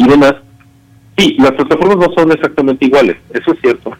y 0.00 0.08
demás. 0.08 0.34
Sí, 1.18 1.36
las 1.38 1.52
plataformas 1.52 1.98
no 1.98 2.14
son 2.14 2.32
exactamente 2.32 2.86
iguales, 2.86 3.18
eso 3.34 3.52
es 3.52 3.60
cierto. 3.60 3.92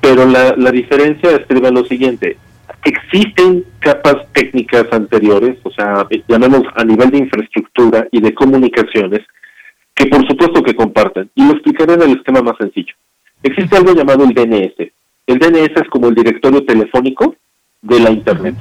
Pero 0.00 0.24
la, 0.24 0.54
la 0.56 0.70
diferencia 0.70 1.30
escribe 1.32 1.70
lo 1.70 1.84
siguiente. 1.84 2.38
Existen 2.84 3.64
capas 3.80 4.16
técnicas 4.32 4.86
anteriores, 4.90 5.58
o 5.64 5.70
sea, 5.70 6.06
llamemos 6.26 6.62
a 6.74 6.84
nivel 6.84 7.10
de 7.10 7.18
infraestructura 7.18 8.08
y 8.10 8.20
de 8.20 8.32
comunicaciones, 8.32 9.20
que 9.94 10.06
por 10.06 10.26
supuesto 10.26 10.62
que 10.62 10.74
comparten. 10.74 11.30
Y 11.34 11.44
lo 11.44 11.52
explicaré 11.52 11.94
en 11.94 12.02
el 12.02 12.12
esquema 12.12 12.40
más 12.40 12.56
sencillo. 12.56 12.94
Existe 13.42 13.76
algo 13.76 13.92
llamado 13.92 14.24
el 14.24 14.32
DNS. 14.32 14.90
El 15.26 15.38
DNS 15.38 15.82
es 15.82 15.88
como 15.90 16.08
el 16.08 16.14
directorio 16.14 16.64
telefónico 16.64 17.34
de 17.82 18.00
la 18.00 18.10
Internet. 18.10 18.54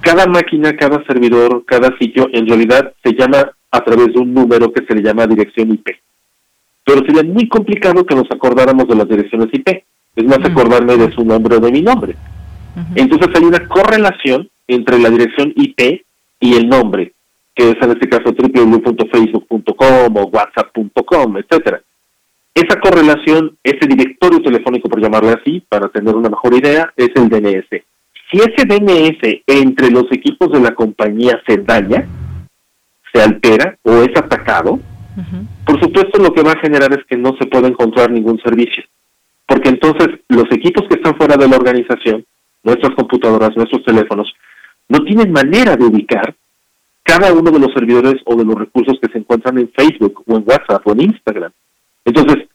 Cada 0.00 0.26
máquina, 0.26 0.76
cada 0.76 1.04
servidor, 1.04 1.64
cada 1.66 1.96
sitio, 1.98 2.28
en 2.32 2.46
realidad 2.46 2.92
se 3.02 3.12
llama 3.12 3.50
a 3.70 3.80
través 3.80 4.12
de 4.12 4.20
un 4.20 4.32
número 4.32 4.72
que 4.72 4.84
se 4.84 4.94
le 4.94 5.02
llama 5.02 5.26
dirección 5.26 5.70
IP. 5.70 5.88
Pero 6.84 7.04
sería 7.04 7.22
muy 7.22 7.48
complicado 7.48 8.04
que 8.06 8.14
nos 8.14 8.30
acordáramos 8.30 8.88
de 8.88 8.94
las 8.94 9.08
direcciones 9.08 9.48
IP. 9.52 9.84
Es 10.16 10.24
más 10.24 10.38
acordarme 10.38 10.96
de 10.96 11.12
su 11.12 11.24
nombre 11.24 11.56
o 11.56 11.60
de 11.60 11.70
mi 11.70 11.82
nombre. 11.82 12.16
Entonces 12.94 13.28
hay 13.34 13.44
una 13.44 13.66
correlación 13.68 14.48
entre 14.66 14.98
la 14.98 15.10
dirección 15.10 15.52
IP 15.56 16.02
y 16.40 16.54
el 16.54 16.68
nombre, 16.68 17.12
que 17.54 17.70
es 17.70 17.76
en 17.80 17.90
este 17.90 18.08
caso 18.08 18.32
www.facebook.com 18.32 20.16
o 20.16 20.22
whatsapp.com, 20.24 21.36
etcétera. 21.38 21.82
Esa 22.54 22.80
correlación, 22.80 23.56
ese 23.62 23.86
directorio 23.86 24.42
telefónico, 24.42 24.88
por 24.88 25.00
llamarle 25.00 25.32
así, 25.40 25.62
para 25.68 25.88
tener 25.88 26.14
una 26.14 26.28
mejor 26.28 26.54
idea, 26.54 26.92
es 26.96 27.10
el 27.14 27.28
DNS. 27.28 27.82
Si 28.30 28.38
ese 28.38 28.66
DNS 28.66 29.42
entre 29.46 29.90
los 29.90 30.04
equipos 30.12 30.50
de 30.52 30.60
la 30.60 30.74
compañía 30.74 31.40
se 31.46 31.56
daña, 31.58 32.06
se 33.12 33.22
altera 33.22 33.76
o 33.82 34.02
es 34.02 34.10
atacado, 34.16 34.78
por 35.64 35.80
supuesto 35.80 36.22
lo 36.22 36.32
que 36.32 36.42
va 36.42 36.52
a 36.52 36.60
generar 36.60 36.92
es 36.92 37.04
que 37.06 37.16
no 37.16 37.34
se 37.40 37.46
pueda 37.46 37.68
encontrar 37.68 38.10
ningún 38.10 38.38
servicio. 38.40 38.84
porque 39.46 39.70
entonces 39.70 40.08
los 40.28 40.44
equipos 40.52 40.86
que 40.88 40.96
están 40.96 41.16
fuera 41.16 41.36
de 41.36 41.48
la 41.48 41.56
organización, 41.56 42.22
nuestras 42.62 42.94
computadoras, 42.94 43.56
nuestros 43.56 43.82
teléfonos, 43.82 44.30
no 44.90 45.02
tienen 45.04 45.32
manera 45.32 45.74
de 45.74 45.86
ubicar 45.86 46.34
cada 47.02 47.32
uno 47.32 47.50
de 47.50 47.58
los 47.58 47.72
servidores 47.72 48.16
o 48.26 48.36
de 48.36 48.44
los 48.44 48.56
recursos 48.56 48.98
que 49.00 49.10
se 49.10 49.18
encuentran 49.18 49.56
en 49.56 49.70
Facebook 49.70 50.22
o 50.26 50.36
en 50.36 50.44
WhatsApp 50.46 50.86
o 50.86 50.92
en 50.92 51.00
Instagram. 51.00 51.50
Entonces, 52.04 52.46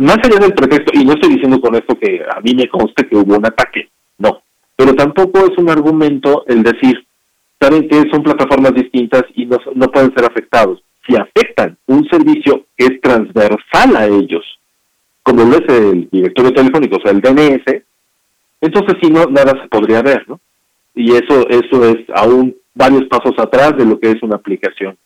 más 0.00 0.16
allá 0.24 0.38
del 0.40 0.54
pretexto, 0.54 0.98
y 0.98 1.04
no 1.04 1.12
estoy 1.12 1.34
diciendo 1.34 1.60
con 1.60 1.74
esto 1.74 1.94
que 1.98 2.22
a 2.34 2.40
mí 2.40 2.54
me 2.54 2.68
conste 2.68 3.06
que 3.06 3.16
hubo 3.16 3.36
un 3.36 3.44
ataque, 3.44 3.90
no, 4.16 4.42
pero 4.76 4.94
tampoco 4.94 5.40
es 5.40 5.56
un 5.58 5.70
argumento 5.70 6.44
el 6.46 6.62
decir, 6.62 7.06
saben 7.60 7.88
que 7.88 8.10
son 8.10 8.22
plataformas 8.22 8.74
distintas 8.74 9.22
y 9.34 9.46
no, 9.46 9.58
no 9.74 9.86
pueden 9.88 10.12
ser 10.14 10.24
afectados. 10.24 10.82
Si 11.06 11.14
afectan 11.16 11.76
un 11.86 12.06
servicio 12.08 12.66
que 12.76 12.86
es 12.86 13.00
transversal 13.00 13.96
a 13.96 14.06
ellos, 14.06 14.44
como 15.22 15.44
lo 15.44 15.56
es 15.56 15.68
el 15.68 16.08
directorio 16.10 16.52
telefónico, 16.52 16.96
o 16.96 17.00
sea, 17.00 17.12
el 17.12 17.20
DNS, 17.20 17.82
entonces 18.60 18.96
si 19.02 19.10
no, 19.10 19.26
nada 19.26 19.52
se 19.60 19.68
podría 19.68 20.02
ver, 20.02 20.24
¿no? 20.28 20.40
Y 20.94 21.12
eso, 21.12 21.48
eso 21.48 21.84
es 21.88 21.98
aún 22.14 22.54
varios 22.74 23.04
pasos 23.04 23.34
atrás 23.38 23.76
de 23.76 23.84
lo 23.84 23.98
que 23.98 24.10
es 24.10 24.22
una 24.22 24.36
aplicación. 24.36 24.96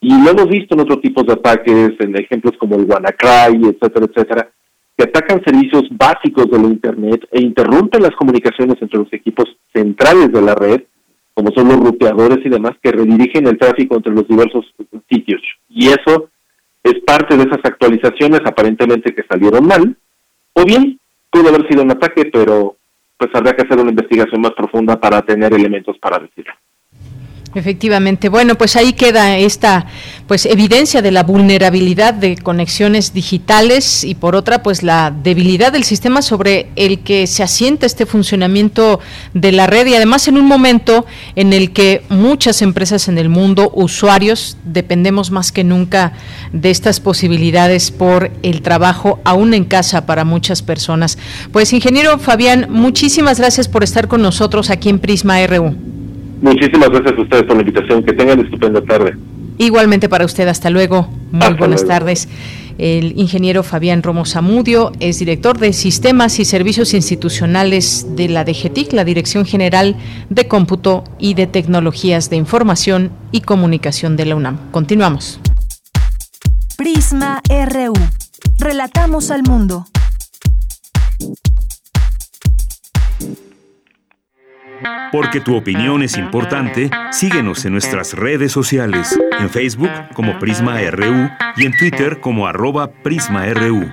Y 0.00 0.22
lo 0.22 0.30
hemos 0.30 0.48
visto 0.48 0.74
en 0.74 0.80
otros 0.80 1.00
tipos 1.00 1.26
de 1.26 1.32
ataques, 1.32 1.92
en 1.98 2.16
ejemplos 2.16 2.54
como 2.58 2.76
el 2.76 2.84
WannaCry, 2.84 3.68
etcétera, 3.68 4.06
etcétera, 4.06 4.50
que 4.98 5.04
atacan 5.04 5.40
servicios 5.44 5.84
básicos 5.92 6.50
de 6.50 6.58
la 6.58 6.66
Internet 6.66 7.28
e 7.30 7.40
interrumpen 7.40 8.02
las 8.02 8.16
comunicaciones 8.16 8.76
entre 8.80 8.98
los 8.98 9.12
equipos 9.12 9.46
centrales 9.72 10.32
de 10.32 10.42
la 10.42 10.56
red, 10.56 10.82
como 11.34 11.52
son 11.52 11.68
los 11.68 11.78
ruteadores 11.78 12.44
y 12.44 12.48
demás, 12.48 12.72
que 12.82 12.90
redirigen 12.90 13.46
el 13.46 13.56
tráfico 13.56 13.94
entre 13.94 14.12
los 14.12 14.26
diversos 14.26 14.66
sitios. 15.08 15.40
Y 15.68 15.86
eso 15.86 16.30
es 16.82 16.94
parte 17.06 17.36
de 17.36 17.44
esas 17.44 17.60
actualizaciones 17.62 18.40
aparentemente 18.44 19.14
que 19.14 19.22
salieron 19.30 19.68
mal, 19.68 19.96
o 20.54 20.64
bien 20.64 20.98
pudo 21.30 21.50
haber 21.50 21.68
sido 21.68 21.84
un 21.84 21.92
ataque, 21.92 22.28
pero 22.32 22.76
pues 23.16 23.30
habrá 23.34 23.54
que 23.54 23.62
hacer 23.62 23.78
una 23.78 23.90
investigación 23.90 24.40
más 24.40 24.52
profunda 24.52 24.98
para 24.98 25.22
tener 25.22 25.54
elementos 25.54 25.96
para 25.98 26.18
decirlo. 26.18 26.54
Efectivamente. 27.54 28.28
Bueno, 28.28 28.56
pues 28.56 28.76
ahí 28.76 28.92
queda 28.92 29.38
esta 29.38 29.86
pues 30.28 30.44
evidencia 30.44 31.00
de 31.00 31.10
la 31.10 31.24
vulnerabilidad 31.24 32.12
de 32.12 32.36
conexiones 32.36 33.14
digitales 33.14 34.04
y 34.04 34.14
por 34.14 34.36
otra 34.36 34.62
pues 34.62 34.82
la 34.82 35.10
debilidad 35.10 35.72
del 35.72 35.84
sistema 35.84 36.20
sobre 36.20 36.68
el 36.76 37.00
que 37.00 37.26
se 37.26 37.42
asienta 37.42 37.86
este 37.86 38.04
funcionamiento 38.04 39.00
de 39.32 39.52
la 39.52 39.66
red 39.66 39.86
y 39.86 39.94
además 39.94 40.28
en 40.28 40.36
un 40.36 40.46
momento 40.46 41.06
en 41.34 41.54
el 41.54 41.72
que 41.72 42.02
muchas 42.10 42.60
empresas 42.60 43.08
en 43.08 43.16
el 43.16 43.30
mundo, 43.30 43.72
usuarios, 43.74 44.58
dependemos 44.64 45.30
más 45.30 45.50
que 45.50 45.64
nunca 45.64 46.12
de 46.52 46.70
estas 46.70 47.00
posibilidades 47.00 47.90
por 47.90 48.30
el 48.42 48.60
trabajo 48.60 49.20
aún 49.24 49.54
en 49.54 49.64
casa 49.64 50.04
para 50.04 50.26
muchas 50.26 50.62
personas. 50.62 51.18
Pues 51.52 51.72
ingeniero 51.72 52.18
Fabián, 52.18 52.66
muchísimas 52.68 53.38
gracias 53.38 53.66
por 53.66 53.82
estar 53.82 54.08
con 54.08 54.20
nosotros 54.20 54.68
aquí 54.68 54.90
en 54.90 54.98
Prisma 54.98 55.44
RU. 55.46 55.74
Muchísimas 56.42 56.90
gracias 56.90 57.18
a 57.18 57.22
ustedes 57.22 57.42
por 57.44 57.56
la 57.56 57.62
invitación. 57.62 58.04
Que 58.04 58.12
tengan 58.12 58.40
estupenda 58.40 58.80
tarde. 58.82 59.16
Igualmente 59.58 60.08
para 60.08 60.24
usted, 60.24 60.48
hasta 60.48 60.70
luego. 60.70 61.08
Muy 61.32 61.54
buenas 61.54 61.84
tardes. 61.84 62.28
El 62.78 63.18
ingeniero 63.18 63.64
Fabián 63.64 64.04
Romo 64.04 64.24
Zamudio 64.24 64.92
es 65.00 65.18
director 65.18 65.58
de 65.58 65.72
Sistemas 65.72 66.38
y 66.38 66.44
Servicios 66.44 66.94
Institucionales 66.94 68.06
de 68.14 68.28
la 68.28 68.44
DGTIC, 68.44 68.92
la 68.92 69.04
Dirección 69.04 69.44
General 69.44 69.96
de 70.30 70.46
Cómputo 70.46 71.02
y 71.18 71.34
de 71.34 71.48
Tecnologías 71.48 72.30
de 72.30 72.36
Información 72.36 73.10
y 73.32 73.40
Comunicación 73.40 74.16
de 74.16 74.26
la 74.26 74.36
UNAM. 74.36 74.70
Continuamos. 74.70 75.40
Prisma 76.76 77.42
RU. 77.48 77.94
Relatamos 78.58 79.32
al 79.32 79.42
mundo. 79.42 79.84
Porque 85.10 85.40
tu 85.40 85.56
opinión 85.56 86.02
es 86.02 86.16
importante, 86.16 86.90
síguenos 87.10 87.64
en 87.64 87.72
nuestras 87.72 88.14
redes 88.14 88.52
sociales, 88.52 89.18
en 89.40 89.48
Facebook 89.50 89.90
como 90.14 90.38
Prisma 90.38 90.78
RU 90.90 91.30
y 91.56 91.66
en 91.66 91.76
Twitter 91.76 92.20
como 92.20 92.46
arroba 92.46 92.90
PrismaRU. 92.90 93.90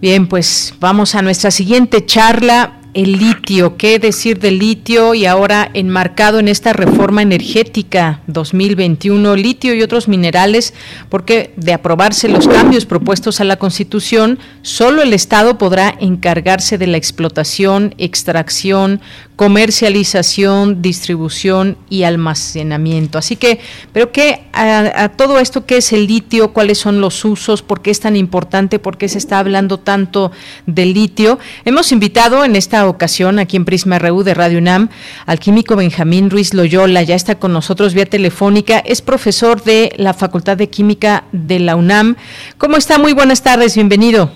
Bien, 0.00 0.26
pues 0.26 0.74
vamos 0.80 1.14
a 1.14 1.20
nuestra 1.20 1.50
siguiente 1.50 2.06
charla 2.06 2.79
el 2.94 3.12
litio, 3.12 3.76
qué 3.76 3.98
decir 3.98 4.38
del 4.38 4.58
litio 4.58 5.14
y 5.14 5.26
ahora 5.26 5.70
enmarcado 5.74 6.38
en 6.38 6.48
esta 6.48 6.72
reforma 6.72 7.22
energética 7.22 8.20
2021, 8.26 9.36
litio 9.36 9.74
y 9.74 9.82
otros 9.82 10.08
minerales, 10.08 10.74
porque 11.08 11.52
de 11.56 11.72
aprobarse 11.72 12.28
los 12.28 12.48
cambios 12.48 12.86
propuestos 12.86 13.40
a 13.40 13.44
la 13.44 13.56
Constitución, 13.56 14.38
solo 14.62 15.02
el 15.02 15.12
Estado 15.12 15.58
podrá 15.58 15.94
encargarse 16.00 16.78
de 16.78 16.86
la 16.86 16.96
explotación, 16.96 17.94
extracción, 17.98 19.00
comercialización, 19.40 20.82
distribución 20.82 21.78
y 21.88 22.02
almacenamiento. 22.02 23.16
Así 23.16 23.36
que, 23.36 23.58
pero 23.90 24.12
qué 24.12 24.42
a, 24.52 25.08
todo 25.16 25.38
esto, 25.38 25.64
¿qué 25.64 25.78
es 25.78 25.94
el 25.94 26.08
litio? 26.08 26.52
¿Cuáles 26.52 26.76
son 26.76 27.00
los 27.00 27.24
usos? 27.24 27.62
¿Por 27.62 27.80
qué 27.80 27.90
es 27.90 28.00
tan 28.00 28.16
importante? 28.16 28.78
¿Por 28.78 28.98
qué 28.98 29.08
se 29.08 29.16
está 29.16 29.38
hablando 29.38 29.78
tanto 29.78 30.30
del 30.66 30.92
litio? 30.92 31.38
Hemos 31.64 31.90
invitado 31.90 32.44
en 32.44 32.54
esta 32.54 32.86
ocasión 32.86 33.38
aquí 33.38 33.56
en 33.56 33.64
Prisma 33.64 33.98
RU 33.98 34.24
de 34.24 34.34
Radio 34.34 34.58
UNAM 34.58 34.90
al 35.24 35.38
químico 35.38 35.74
Benjamín 35.74 36.28
Ruiz 36.28 36.52
Loyola, 36.52 37.02
ya 37.02 37.14
está 37.14 37.36
con 37.38 37.54
nosotros 37.54 37.94
vía 37.94 38.04
telefónica, 38.04 38.80
es 38.80 39.00
profesor 39.00 39.62
de 39.62 39.90
la 39.96 40.12
Facultad 40.12 40.58
de 40.58 40.68
Química 40.68 41.24
de 41.32 41.60
la 41.60 41.76
UNAM. 41.76 42.16
¿Cómo 42.58 42.76
está? 42.76 42.98
Muy 42.98 43.14
buenas 43.14 43.42
tardes, 43.42 43.74
bienvenido. 43.74 44.30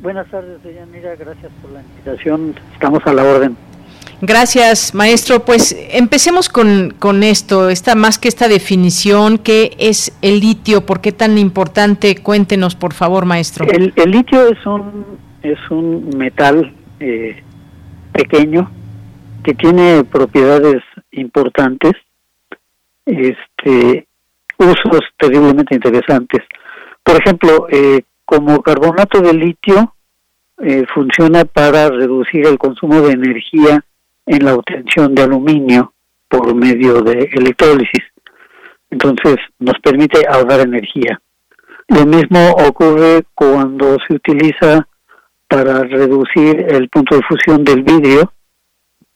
Buenas 0.00 0.26
tardes, 0.30 0.60
Mira, 0.90 1.14
gracias 1.14 1.52
por 1.60 1.72
la 1.72 1.82
invitación, 1.82 2.54
estamos 2.72 3.02
a 3.06 3.12
la 3.12 3.22
orden. 3.22 3.65
Gracias, 4.22 4.94
maestro. 4.94 5.44
Pues 5.44 5.76
empecemos 5.90 6.48
con, 6.48 6.94
con 6.98 7.22
esto, 7.22 7.68
esta, 7.68 7.94
más 7.94 8.18
que 8.18 8.28
esta 8.28 8.48
definición, 8.48 9.38
¿qué 9.38 9.76
es 9.78 10.16
el 10.22 10.40
litio? 10.40 10.86
¿Por 10.86 11.00
qué 11.00 11.12
tan 11.12 11.36
importante? 11.36 12.16
Cuéntenos, 12.16 12.74
por 12.74 12.94
favor, 12.94 13.26
maestro. 13.26 13.66
El, 13.68 13.92
litio 14.10 14.48
es 14.48 14.64
un, 14.64 15.18
es 15.42 15.58
un 15.70 16.10
metal 16.16 16.74
eh, 16.98 17.42
pequeño 18.12 18.70
que 19.44 19.54
tiene 19.54 20.02
propiedades 20.04 20.82
importantes, 21.12 21.92
este, 23.04 24.06
usos 24.58 25.00
terriblemente 25.18 25.74
interesantes. 25.74 26.42
Por 27.02 27.16
ejemplo, 27.20 27.66
eh, 27.70 28.02
como 28.24 28.62
carbonato 28.62 29.20
de 29.20 29.34
litio, 29.34 29.94
eh, 30.62 30.84
funciona 30.94 31.44
para 31.44 31.90
reducir 31.90 32.46
el 32.46 32.56
consumo 32.56 33.02
de 33.02 33.12
energía 33.12 33.84
en 34.26 34.44
la 34.44 34.54
obtención 34.54 35.14
de 35.14 35.22
aluminio 35.22 35.92
por 36.28 36.54
medio 36.54 37.00
de 37.00 37.30
electrólisis. 37.32 38.02
Entonces 38.90 39.36
nos 39.58 39.78
permite 39.80 40.26
ahorrar 40.28 40.60
energía. 40.60 41.20
Lo 41.88 42.04
mismo 42.04 42.50
ocurre 42.50 43.24
cuando 43.34 43.96
se 44.06 44.14
utiliza 44.14 44.86
para 45.48 45.84
reducir 45.84 46.66
el 46.68 46.88
punto 46.88 47.16
de 47.16 47.22
fusión 47.22 47.62
del 47.62 47.82
vidrio. 47.82 48.32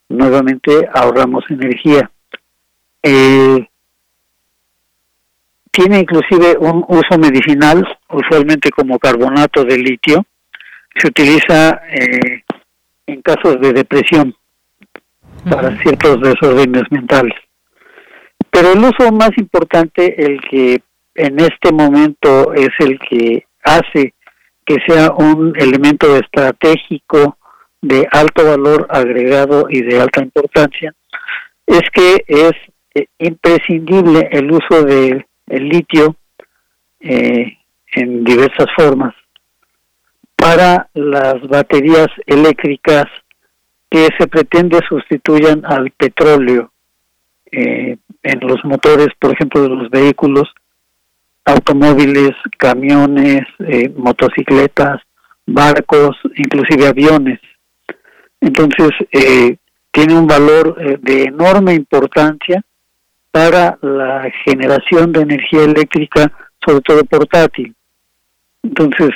Nuevamente 0.08 0.88
ahorramos 0.92 1.44
energía. 1.50 2.10
Eh, 3.02 3.66
tiene 5.72 6.00
inclusive 6.00 6.56
un 6.58 6.84
uso 6.88 7.18
medicinal, 7.18 7.86
usualmente 8.10 8.70
como 8.70 8.98
carbonato 8.98 9.64
de 9.64 9.78
litio. 9.78 10.24
Se 10.96 11.08
utiliza 11.08 11.80
eh, 11.88 12.42
en 13.06 13.22
casos 13.22 13.60
de 13.60 13.72
depresión 13.72 14.34
para 15.48 15.76
ciertos 15.82 16.20
desórdenes 16.20 16.82
mentales. 16.90 17.34
Pero 18.50 18.72
el 18.72 18.78
uso 18.78 19.12
más 19.12 19.30
importante, 19.36 20.24
el 20.24 20.40
que 20.40 20.82
en 21.14 21.40
este 21.40 21.72
momento 21.72 22.52
es 22.54 22.70
el 22.78 22.98
que 22.98 23.46
hace 23.62 24.14
que 24.64 24.76
sea 24.86 25.10
un 25.12 25.52
elemento 25.56 26.16
estratégico 26.16 27.36
de 27.82 28.06
alto 28.12 28.44
valor 28.44 28.86
agregado 28.90 29.66
y 29.68 29.82
de 29.82 30.00
alta 30.00 30.22
importancia, 30.22 30.94
es 31.66 31.82
que 31.92 32.24
es 32.26 32.52
eh, 32.94 33.06
imprescindible 33.18 34.28
el 34.30 34.50
uso 34.50 34.84
del 34.84 35.24
litio 35.48 36.16
eh, 37.00 37.56
en 37.92 38.24
diversas 38.24 38.66
formas 38.76 39.14
para 40.36 40.88
las 40.94 41.40
baterías 41.48 42.08
eléctricas 42.26 43.06
que 43.90 44.08
se 44.16 44.28
pretende 44.28 44.80
sustituyan 44.88 45.64
al 45.66 45.90
petróleo 45.90 46.70
eh, 47.50 47.96
en 48.22 48.40
los 48.40 48.64
motores, 48.64 49.08
por 49.18 49.32
ejemplo, 49.32 49.62
de 49.62 49.68
los 49.70 49.90
vehículos, 49.90 50.48
automóviles, 51.44 52.30
camiones, 52.56 53.42
eh, 53.58 53.92
motocicletas, 53.96 55.00
barcos, 55.46 56.16
inclusive 56.36 56.86
aviones. 56.86 57.40
Entonces, 58.40 58.90
eh, 59.10 59.56
tiene 59.90 60.16
un 60.16 60.28
valor 60.28 61.00
de 61.00 61.24
enorme 61.24 61.74
importancia 61.74 62.62
para 63.32 63.76
la 63.82 64.30
generación 64.44 65.10
de 65.10 65.22
energía 65.22 65.64
eléctrica, 65.64 66.32
sobre 66.64 66.80
todo 66.82 67.04
portátil. 67.04 67.74
Entonces, 68.62 69.10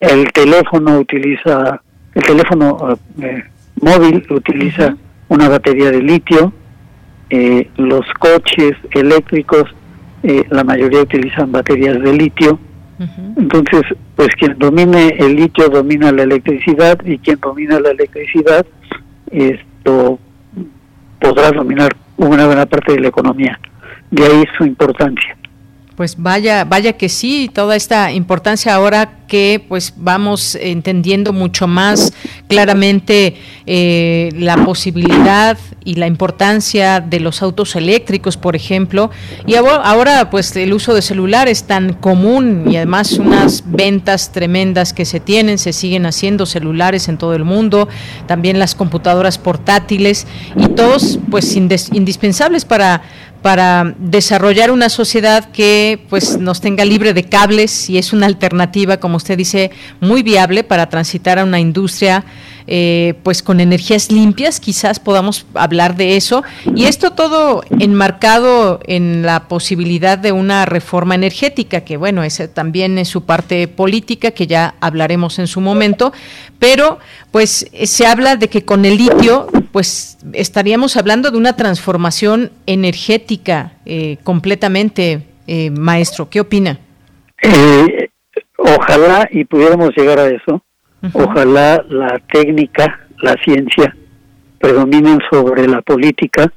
el 0.00 0.32
teléfono 0.32 0.98
utiliza, 0.98 1.82
el 2.18 2.24
teléfono 2.24 2.98
eh, 3.22 3.44
móvil 3.80 4.26
utiliza 4.30 4.96
una 5.28 5.48
batería 5.48 5.90
de 5.90 6.02
litio, 6.02 6.52
eh, 7.30 7.70
los 7.76 8.04
coches 8.18 8.72
eléctricos, 8.90 9.64
la 10.50 10.64
mayoría 10.64 11.02
utilizan 11.02 11.52
baterías 11.52 12.00
de 12.02 12.12
litio, 12.12 12.58
entonces, 13.36 13.82
pues 14.16 14.28
quien 14.38 14.58
domine 14.58 15.14
el 15.18 15.36
litio 15.36 15.68
domina 15.68 16.10
la 16.10 16.24
electricidad 16.24 16.98
y 17.04 17.18
quien 17.18 17.38
domina 17.38 17.78
la 17.78 17.90
electricidad, 17.90 18.66
esto 19.30 20.18
podrá 21.20 21.52
dominar 21.52 21.94
una 22.16 22.46
buena 22.46 22.66
parte 22.66 22.94
de 22.94 23.00
la 23.00 23.08
economía. 23.08 23.58
De 24.10 24.24
ahí 24.24 24.44
su 24.56 24.64
importancia. 24.64 25.36
Pues 25.98 26.14
vaya, 26.16 26.62
vaya 26.62 26.92
que 26.92 27.08
sí, 27.08 27.50
toda 27.52 27.74
esta 27.74 28.12
importancia 28.12 28.72
ahora 28.72 29.18
que 29.26 29.62
pues 29.68 29.94
vamos 29.96 30.54
entendiendo 30.54 31.32
mucho 31.32 31.66
más 31.66 32.12
claramente 32.46 33.36
eh, 33.66 34.30
la 34.36 34.64
posibilidad 34.64 35.58
y 35.84 35.96
la 35.96 36.06
importancia 36.06 37.00
de 37.00 37.18
los 37.18 37.42
autos 37.42 37.74
eléctricos, 37.76 38.36
por 38.36 38.54
ejemplo, 38.54 39.10
y 39.44 39.56
ahora 39.56 40.30
pues 40.30 40.54
el 40.56 40.72
uso 40.72 40.94
de 40.94 41.02
celular 41.02 41.48
es 41.48 41.64
tan 41.64 41.92
común 41.94 42.64
y 42.70 42.76
además 42.76 43.12
unas 43.12 43.64
ventas 43.66 44.32
tremendas 44.32 44.92
que 44.92 45.04
se 45.04 45.18
tienen, 45.18 45.58
se 45.58 45.72
siguen 45.72 46.06
haciendo 46.06 46.46
celulares 46.46 47.08
en 47.08 47.18
todo 47.18 47.34
el 47.34 47.44
mundo, 47.44 47.88
también 48.26 48.58
las 48.58 48.74
computadoras 48.74 49.36
portátiles 49.36 50.26
y 50.56 50.68
todos 50.68 51.18
pues 51.30 51.56
indispensables 51.56 52.64
para 52.64 53.02
para 53.42 53.94
desarrollar 53.98 54.70
una 54.70 54.88
sociedad 54.88 55.50
que 55.50 56.04
pues 56.08 56.38
nos 56.38 56.60
tenga 56.60 56.84
libre 56.84 57.14
de 57.14 57.24
cables 57.24 57.88
y 57.88 57.98
es 57.98 58.12
una 58.12 58.26
alternativa, 58.26 58.98
como 58.98 59.16
usted 59.16 59.36
dice, 59.36 59.70
muy 60.00 60.22
viable 60.22 60.64
para 60.64 60.88
transitar 60.88 61.38
a 61.38 61.44
una 61.44 61.60
industria 61.60 62.24
eh, 62.70 63.14
pues 63.22 63.42
con 63.42 63.60
energías 63.60 64.12
limpias, 64.12 64.60
quizás 64.60 65.00
podamos 65.00 65.46
hablar 65.54 65.96
de 65.96 66.16
eso. 66.16 66.44
Y 66.74 66.84
esto 66.84 67.12
todo 67.12 67.62
enmarcado 67.78 68.80
en 68.84 69.22
la 69.22 69.48
posibilidad 69.48 70.18
de 70.18 70.32
una 70.32 70.66
reforma 70.66 71.14
energética, 71.14 71.80
que 71.80 71.96
bueno, 71.96 72.22
ese 72.22 72.46
también 72.46 72.98
es 72.98 73.08
su 73.08 73.24
parte 73.24 73.68
política, 73.68 74.32
que 74.32 74.46
ya 74.46 74.74
hablaremos 74.80 75.38
en 75.38 75.46
su 75.46 75.62
momento, 75.62 76.12
pero 76.58 76.98
pues 77.30 77.70
se 77.84 78.06
habla 78.06 78.36
de 78.36 78.48
que 78.48 78.66
con 78.66 78.84
el 78.84 78.98
litio 78.98 79.48
pues 79.72 80.18
estaríamos 80.34 80.98
hablando 80.98 81.30
de 81.30 81.38
una 81.38 81.56
transformación 81.56 82.52
energética 82.66 83.72
eh, 83.86 84.18
completamente, 84.24 85.22
eh, 85.46 85.70
maestro. 85.70 86.28
¿Qué 86.28 86.40
opina? 86.40 86.78
ojalá 88.58 89.28
y 89.30 89.44
pudiéramos 89.44 89.96
llegar 89.96 90.18
a 90.18 90.26
eso 90.26 90.62
Ojalá 91.12 91.84
la 91.88 92.18
técnica, 92.32 93.06
la 93.18 93.34
ciencia 93.44 93.94
predominen 94.58 95.20
sobre 95.30 95.68
la 95.68 95.80
política, 95.82 96.52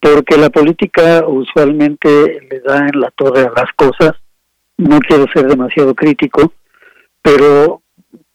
porque 0.00 0.36
la 0.36 0.50
política 0.50 1.24
usualmente 1.26 2.40
le 2.50 2.60
da 2.60 2.86
en 2.86 3.00
la 3.00 3.10
torre 3.10 3.40
a 3.40 3.52
las 3.56 3.72
cosas. 3.74 4.12
No 4.76 4.98
quiero 5.00 5.26
ser 5.32 5.46
demasiado 5.46 5.94
crítico, 5.94 6.52
pero 7.22 7.82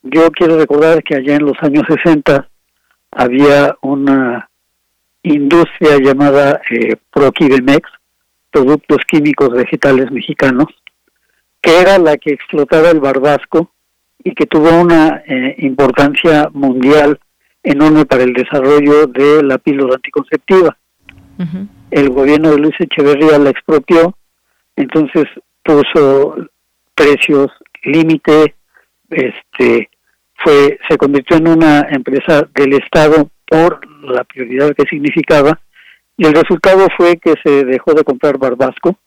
yo 0.02 0.32
quiero 0.32 0.58
recordar 0.58 1.04
que 1.04 1.16
allá 1.16 1.36
en 1.36 1.46
los 1.46 1.58
años 1.62 1.84
60 1.88 2.48
había 3.12 3.76
una 3.82 4.50
industria 5.24 5.98
llamada 5.98 6.62
eh, 6.70 6.96
Proquibemex, 7.12 7.90
Productos 8.52 9.00
Químicos 9.08 9.50
Vegetales 9.50 10.12
Mexicanos, 10.12 10.68
que 11.62 11.80
era 11.80 11.98
la 11.98 12.18
que 12.18 12.32
explotaba 12.32 12.90
el 12.90 13.00
barbasco 13.00 13.72
y 14.26 14.34
que 14.34 14.48
tuvo 14.48 14.82
una 14.82 15.22
eh, 15.28 15.56
importancia 15.60 16.50
mundial 16.52 17.20
enorme 17.62 18.06
para 18.06 18.24
el 18.24 18.34
desarrollo 18.34 19.06
de 19.06 19.44
la 19.44 19.60
píldora 19.60 19.96
anticonceptiva. 19.96 20.76
El 21.92 22.10
gobierno 22.10 22.52
de 22.52 22.58
Luis 22.58 22.74
Echeverría 22.80 23.38
la 23.38 23.52
expropió, 23.52 24.18
entonces 24.76 25.26
puso 25.64 26.36
precios 26.96 27.52
límite, 27.84 28.56
este 29.10 29.90
fue 30.38 30.80
se 30.90 30.98
convirtió 30.98 31.38
en 31.38 31.48
una 31.48 31.82
empresa 31.90 32.48
del 32.56 32.74
Estado 32.74 33.30
por 33.48 33.80
la 34.02 34.24
prioridad 34.24 34.74
que 34.76 34.88
significaba 34.90 35.60
y 36.18 36.26
el 36.26 36.34
resultado 36.34 36.88
fue 36.98 37.18
que 37.18 37.36
se 37.44 37.64
dejó 37.64 37.94
de 37.94 38.04
comprar 38.04 38.40
barbasco 38.40 38.98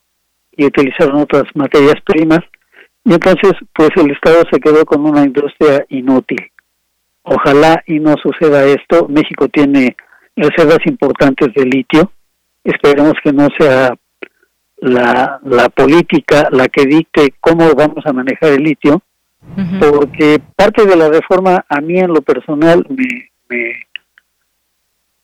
y 0.53 0.65
utilizaron 0.67 1.23
otras 1.23 1.45
materias 1.55 1.97
primas 2.05 2.41
y 3.05 3.15
entonces, 3.15 3.53
pues 3.75 3.91
el 3.97 4.11
Estado 4.11 4.43
se 4.51 4.61
quedó 4.61 4.85
con 4.85 5.05
una 5.05 5.23
industria 5.23 5.85
inútil. 5.89 6.51
Ojalá 7.23 7.83
y 7.87 8.01
no 8.01 8.15
suceda 8.23 8.65
esto. 8.65 9.07
México 9.09 9.49
tiene 9.49 9.97
reservas 10.37 10.81
importantes 10.87 11.53
de 11.55 11.65
litio. 11.65 12.13
Esperemos 12.65 13.15
que 13.23 13.33
no 13.33 13.49
sea 13.59 13.95
la, 14.81 15.41
la 15.45 15.69
política 15.69 16.49
la 16.51 16.69
que 16.69 16.85
dicte 16.85 17.35
cómo 17.41 17.75
vamos 17.75 18.05
a 18.07 18.13
manejar 18.13 18.51
el 18.51 18.63
litio, 18.63 19.03
porque 19.81 20.41
parte 20.55 20.85
de 20.85 20.97
la 20.97 21.09
reforma 21.09 21.65
a 21.69 21.81
mí 21.81 21.99
en 21.99 22.13
lo 22.13 22.23
personal 22.23 22.85
me, 22.89 23.31
me, 23.49 23.73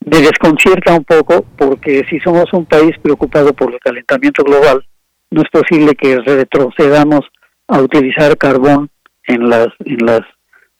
me 0.01 0.21
desconcierta 0.21 0.95
un 0.95 1.05
poco, 1.05 1.45
porque 1.57 2.05
si 2.09 2.19
somos 2.21 2.53
un 2.53 2.65
país 2.65 2.93
preocupado 3.03 3.53
por 3.53 3.73
el 3.73 3.79
calentamiento 3.81 4.43
global, 4.43 4.85
no 5.31 5.43
es 5.43 5.51
posible 5.51 5.95
que 5.95 6.21
retrocedamos 6.21 7.21
a 7.69 7.81
utilizar 7.81 8.37
carbón 8.37 8.91
en 9.27 9.49
las 9.49 9.69
en 9.85 10.05
las 10.05 10.21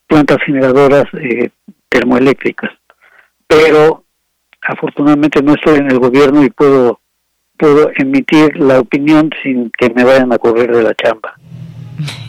plantas 0.07 0.37
generadoras 0.45 1.05
eh, 1.13 1.49
termoeléctricas. 1.89 2.71
Pero 3.47 4.03
afortunadamente 4.61 5.41
no 5.41 5.53
estoy 5.53 5.77
en 5.77 5.91
el 5.91 5.99
gobierno 5.99 6.43
y 6.43 6.49
puedo 6.49 6.99
puedo 7.57 7.89
emitir 7.95 8.57
la 8.57 8.79
opinión 8.79 9.29
sin 9.41 9.71
que 9.77 9.89
me 9.89 10.03
vayan 10.03 10.33
a 10.33 10.37
correr 10.37 10.75
de 10.75 10.83
la 10.83 10.93
chamba 10.93 11.35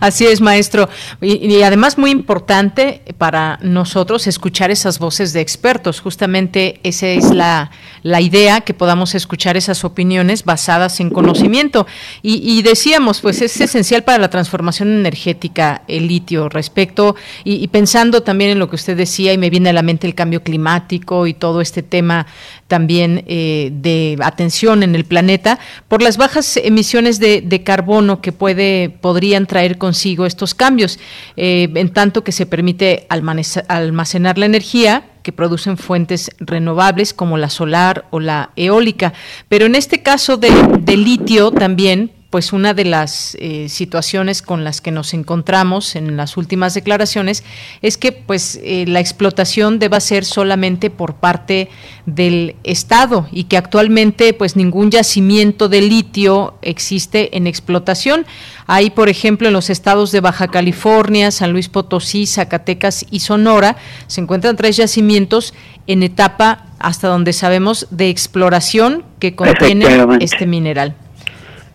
Así 0.00 0.26
es, 0.26 0.40
maestro. 0.40 0.88
Y, 1.20 1.62
además 1.62 1.98
muy 1.98 2.10
importante 2.10 3.02
para 3.18 3.58
nosotros 3.62 4.26
escuchar 4.26 4.70
esas 4.70 4.98
voces 4.98 5.32
de 5.32 5.40
expertos. 5.40 6.00
Justamente 6.00 6.80
esa 6.82 7.08
es 7.08 7.30
la, 7.30 7.70
la 8.02 8.20
idea, 8.20 8.60
que 8.62 8.74
podamos 8.74 9.14
escuchar 9.14 9.56
esas 9.56 9.84
opiniones 9.84 10.44
basadas 10.44 11.00
en 11.00 11.10
conocimiento. 11.10 11.86
Y, 12.22 12.62
decíamos, 12.62 13.20
pues 13.20 13.42
es 13.42 13.60
esencial 13.60 14.04
para 14.04 14.18
la 14.18 14.30
transformación 14.30 14.88
energética 14.88 15.82
el 15.88 16.08
litio 16.08 16.48
respecto, 16.48 17.16
y, 17.44 17.66
pensando 17.68 18.22
también 18.22 18.50
en 18.50 18.58
lo 18.58 18.68
que 18.68 18.76
usted 18.76 18.96
decía, 18.96 19.32
y 19.32 19.38
me 19.38 19.50
viene 19.50 19.70
a 19.70 19.72
la 19.72 19.82
mente 19.82 20.06
el 20.06 20.14
cambio 20.14 20.42
climático 20.42 21.26
y 21.26 21.34
todo 21.34 21.60
este 21.60 21.82
tema 21.82 22.26
también 22.70 23.24
eh, 23.26 23.72
de 23.72 24.16
atención 24.22 24.84
en 24.84 24.94
el 24.94 25.04
planeta, 25.04 25.58
por 25.88 26.02
las 26.02 26.16
bajas 26.16 26.56
emisiones 26.56 27.18
de, 27.18 27.40
de 27.40 27.64
carbono 27.64 28.20
que 28.20 28.30
puede, 28.30 28.90
podrían 28.90 29.46
traer 29.46 29.76
consigo 29.76 30.24
estos 30.24 30.54
cambios, 30.54 31.00
eh, 31.36 31.68
en 31.74 31.92
tanto 31.92 32.22
que 32.22 32.30
se 32.30 32.46
permite 32.46 33.08
almacenar 33.08 34.38
la 34.38 34.46
energía 34.46 35.02
que 35.24 35.32
producen 35.32 35.76
fuentes 35.76 36.30
renovables 36.38 37.12
como 37.12 37.38
la 37.38 37.50
solar 37.50 38.06
o 38.10 38.20
la 38.20 38.50
eólica. 38.54 39.14
Pero 39.48 39.66
en 39.66 39.74
este 39.74 40.00
caso 40.02 40.36
de, 40.36 40.50
de 40.78 40.96
litio 40.96 41.50
también 41.50 42.12
pues 42.30 42.52
una 42.52 42.74
de 42.74 42.84
las 42.84 43.36
eh, 43.40 43.68
situaciones 43.68 44.40
con 44.40 44.62
las 44.62 44.80
que 44.80 44.92
nos 44.92 45.14
encontramos 45.14 45.96
en 45.96 46.16
las 46.16 46.36
últimas 46.36 46.74
declaraciones 46.74 47.42
es 47.82 47.98
que 47.98 48.12
pues 48.12 48.60
eh, 48.62 48.84
la 48.86 49.00
explotación 49.00 49.80
deba 49.80 49.98
ser 49.98 50.24
solamente 50.24 50.90
por 50.90 51.16
parte 51.16 51.68
del 52.06 52.54
Estado 52.62 53.26
y 53.32 53.44
que 53.44 53.56
actualmente 53.56 54.32
pues 54.32 54.54
ningún 54.54 54.92
yacimiento 54.92 55.68
de 55.68 55.82
litio 55.82 56.54
existe 56.62 57.36
en 57.36 57.48
explotación. 57.48 58.24
Hay, 58.68 58.90
por 58.90 59.08
ejemplo, 59.08 59.48
en 59.48 59.52
los 59.52 59.68
estados 59.68 60.12
de 60.12 60.20
Baja 60.20 60.46
California, 60.48 61.32
San 61.32 61.50
Luis 61.50 61.68
Potosí, 61.68 62.26
Zacatecas 62.26 63.04
y 63.10 63.20
Sonora, 63.20 63.76
se 64.06 64.20
encuentran 64.20 64.54
tres 64.54 64.76
yacimientos 64.76 65.52
en 65.88 66.04
etapa, 66.04 66.66
hasta 66.78 67.08
donde 67.08 67.32
sabemos, 67.32 67.88
de 67.90 68.08
exploración 68.08 69.04
que 69.18 69.34
contienen 69.34 70.22
este 70.22 70.46
mineral. 70.46 70.94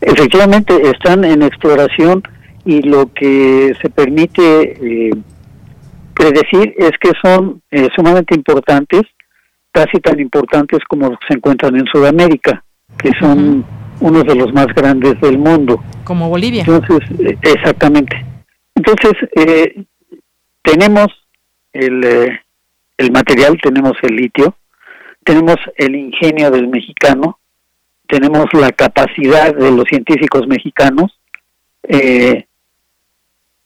Efectivamente, 0.06 0.80
están 0.84 1.26
en 1.26 1.42
exploración 1.42 2.22
y 2.64 2.84
lo 2.84 3.12
que 3.12 3.74
se 3.82 3.90
permite 3.90 5.08
eh, 5.10 5.12
predecir 6.14 6.76
es 6.78 6.92
que 7.02 7.12
son 7.24 7.64
eh, 7.72 7.90
sumamente 7.96 8.36
importantes, 8.36 9.02
casi 9.72 10.00
tan 10.00 10.20
importantes 10.20 10.80
como 10.88 11.10
los 11.10 11.18
que 11.20 11.28
se 11.30 11.34
encuentran 11.34 11.76
en 11.76 11.88
Sudamérica, 11.88 12.64
que 13.00 13.12
son 13.20 13.66
uno 14.00 14.24
de 14.24 14.36
los 14.36 14.54
más 14.54 14.68
grandes 14.68 15.20
del 15.22 15.40
mundo. 15.40 15.84
Como 16.04 16.30
Bolivia. 16.30 16.64
Entonces, 16.68 17.10
eh, 17.20 17.36
exactamente. 17.42 18.24
Entonces, 18.76 19.14
tenemos 20.62 21.08
el, 21.74 22.40
el 22.98 23.12
material, 23.12 23.58
tenemos 23.60 23.94
el 24.04 24.18
litio, 24.18 24.56
tenemos 25.24 25.56
el 25.78 25.96
ingenio 25.96 26.52
del 26.52 26.68
mexicano, 26.68 27.40
tenemos 28.08 28.46
la 28.54 28.72
capacidad 28.72 29.54
de 29.54 29.72
los 29.72 29.86
científicos 29.86 30.48
mexicanos, 30.48 31.12
Eh, 31.88 32.48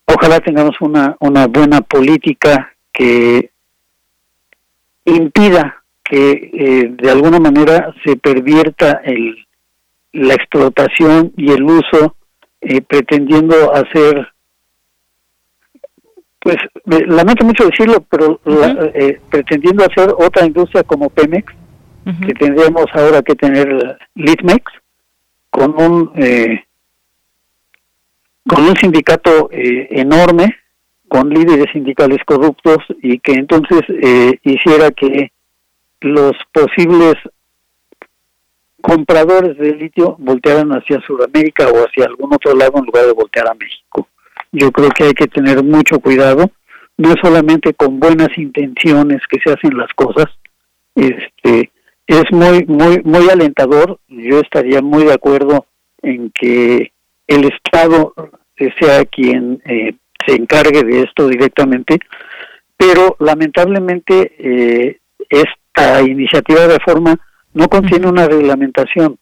ojalá 0.06 0.40
tengamos 0.42 0.76
una, 0.82 1.16
una 1.22 1.48
buena 1.48 1.80
política 1.80 2.76
que 2.92 3.52
impida 5.06 5.84
que 6.04 6.32
eh, 6.54 6.90
de 7.02 7.12
alguna 7.12 7.40
manera 7.40 7.94
se 8.04 8.18
pervierta 8.18 9.02
el, 9.04 9.48
la 10.12 10.34
explotación 10.34 11.32
y 11.38 11.52
el 11.52 11.64
uso 11.64 12.16
eh, 12.62 12.82
pretendiendo 12.82 13.74
hacer 13.74 14.28
pues 16.40 16.58
lamento 16.86 17.46
mucho 17.46 17.66
decirlo 17.66 18.06
pero 18.10 18.40
eh, 18.94 19.20
pretendiendo 19.30 19.86
hacer 19.86 20.10
otra 20.18 20.46
industria 20.46 20.84
como 20.84 21.10
Pemex 21.10 21.54
que 22.26 22.34
tendríamos 22.34 22.86
ahora 22.94 23.22
que 23.22 23.36
tener 23.36 23.98
Litmex 24.16 24.72
con 25.50 25.82
un 25.82 26.14
con 28.48 28.64
un 28.64 28.76
sindicato 28.76 29.50
enorme 29.52 30.56
con 31.08 31.30
líderes 31.30 31.68
sindicales 31.74 32.20
corruptos 32.26 32.78
y 33.02 33.20
que 33.20 33.34
entonces 33.34 33.82
hiciera 34.44 34.92
que 34.92 35.32
los 36.02 36.34
posibles 36.54 37.16
compradores 38.82 39.58
de 39.58 39.76
litio 39.76 40.16
voltearan 40.20 40.70
hacia 40.72 41.02
Sudamérica 41.02 41.68
o 41.68 41.86
hacia 41.86 42.06
algún 42.06 42.34
otro 42.34 42.56
lado 42.56 42.78
en 42.78 42.86
lugar 42.86 43.06
de 43.06 43.14
voltear 43.14 43.48
a 43.50 43.54
México. 43.54 44.08
Yo 44.52 44.72
creo 44.72 44.90
que 44.90 45.04
hay 45.04 45.14
que 45.14 45.28
tener 45.28 45.64
mucho 45.64 46.00
cuidado, 46.00 46.50
no 46.98 47.14
solamente 47.22 47.74
con 47.74 48.00
buenas 48.00 48.30
intenciones 48.38 49.22
que 49.30 49.40
se 49.44 49.52
hacen 49.52 49.78
las 49.78 49.92
cosas, 49.94 50.28
este 50.96 51.72
es 52.10 52.26
muy 52.32 52.66
muy 52.66 53.02
muy 53.04 53.30
alentador, 53.30 54.00
yo 54.08 54.40
estaría 54.40 54.82
muy 54.82 55.04
de 55.04 55.14
acuerdo 55.14 55.68
en 56.02 56.32
que 56.32 56.92
el 57.28 57.46
Estado 57.46 58.14
sea 58.80 59.06
quien 59.06 59.62
eh, 59.66 59.94
se 60.26 60.36
encargue 60.36 60.84
de 60.84 61.04
esto 61.04 61.28
directamente, 61.28 62.00
pero 62.76 63.16
lamentablemente 63.20 64.34
eh, 64.38 65.00
esta 65.30 66.02
iniciativa 66.02 66.62
de 66.62 66.78
reforma 66.78 67.20
no 67.54 67.68
contiene 67.68 68.08
una 68.08 68.28
reglamentación 68.28 69.18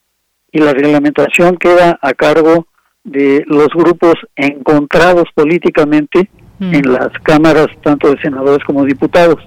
y 0.51 0.59
la 0.59 0.73
reglamentación 0.73 1.57
queda 1.57 1.99
a 2.01 2.13
cargo 2.13 2.67
de 3.03 3.43
los 3.47 3.67
grupos 3.69 4.15
encontrados 4.35 5.25
políticamente 5.35 6.29
mm. 6.59 6.73
en 6.73 6.93
las 6.93 7.09
cámaras 7.23 7.67
tanto 7.81 8.11
de 8.11 8.21
senadores 8.21 8.63
como 8.65 8.85
diputados. 8.85 9.41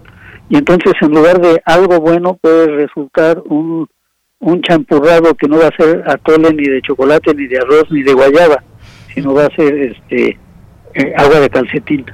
Y 0.50 0.56
entonces 0.56 0.92
en 1.00 1.12
lugar 1.12 1.40
de 1.40 1.62
algo 1.64 2.00
bueno 2.00 2.36
puede 2.42 2.66
resultar 2.66 3.40
un, 3.46 3.88
un 4.40 4.60
champurrado 4.62 5.32
que 5.34 5.46
no 5.46 5.58
va 5.58 5.68
a 5.68 5.76
ser 5.76 6.02
atole 6.06 6.52
ni 6.52 6.64
de 6.64 6.82
chocolate, 6.82 7.32
ni 7.34 7.46
de 7.46 7.58
arroz, 7.58 7.84
ni 7.90 8.02
de 8.02 8.12
guayaba, 8.12 8.62
sino 9.14 9.32
va 9.32 9.46
a 9.46 9.54
ser 9.54 9.72
este 9.74 10.36
eh, 10.94 11.14
agua 11.16 11.38
de 11.38 11.48
calcetín 11.48 12.04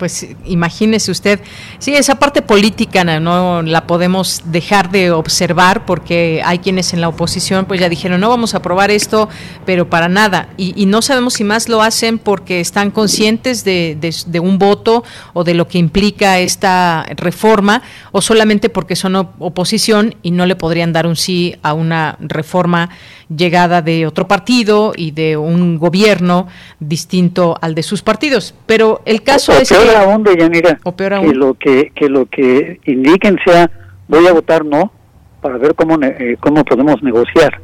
pues 0.00 0.26
imagínese 0.46 1.10
usted, 1.10 1.40
sí, 1.78 1.94
esa 1.94 2.14
parte 2.14 2.40
política 2.40 3.04
no 3.04 3.60
la 3.60 3.86
podemos 3.86 4.40
dejar 4.46 4.90
de 4.90 5.10
observar 5.10 5.84
porque 5.84 6.40
hay 6.42 6.60
quienes 6.60 6.94
en 6.94 7.02
la 7.02 7.08
oposición 7.08 7.66
pues 7.66 7.80
ya 7.80 7.90
dijeron 7.90 8.18
no 8.18 8.30
vamos 8.30 8.54
a 8.54 8.58
aprobar 8.58 8.90
esto, 8.90 9.28
pero 9.66 9.90
para 9.90 10.08
nada. 10.08 10.48
Y, 10.56 10.86
no 10.86 11.02
sabemos 11.02 11.34
si 11.34 11.44
más 11.44 11.68
lo 11.68 11.82
hacen 11.82 12.18
porque 12.18 12.60
están 12.60 12.90
conscientes 12.90 13.62
de, 13.62 13.98
de, 14.26 14.40
un 14.40 14.58
voto 14.58 15.04
o 15.34 15.44
de 15.44 15.52
lo 15.52 15.68
que 15.68 15.76
implica 15.76 16.38
esta 16.38 17.04
reforma 17.16 17.82
o 18.10 18.22
solamente 18.22 18.70
porque 18.70 18.96
son 18.96 19.16
oposición 19.16 20.14
y 20.22 20.30
no 20.30 20.46
le 20.46 20.56
podrían 20.56 20.94
dar 20.94 21.06
un 21.06 21.16
sí 21.16 21.56
a 21.62 21.74
una 21.74 22.16
reforma 22.20 22.88
llegada 23.34 23.80
de 23.82 24.06
otro 24.06 24.26
partido 24.26 24.92
y 24.96 25.12
de 25.12 25.36
un 25.36 25.78
gobierno 25.78 26.48
distinto 26.80 27.56
al 27.60 27.74
de 27.74 27.82
sus 27.82 28.02
partidos. 28.02 28.54
Pero 28.66 29.02
el 29.04 29.22
caso 29.22 29.52
es 29.52 29.68
que 29.68 29.96
aún, 29.96 30.24
que 30.24 31.34
lo 31.34 31.54
que, 31.54 31.92
que 31.94 32.08
lo 32.08 32.26
que 32.26 32.80
indiquen 32.84 33.38
sea 33.44 33.70
voy 34.08 34.26
a 34.26 34.32
votar 34.32 34.64
no 34.64 34.92
para 35.40 35.56
ver 35.56 35.74
cómo 35.74 35.98
eh, 36.02 36.36
cómo 36.40 36.64
podemos 36.64 37.02
negociar. 37.02 37.60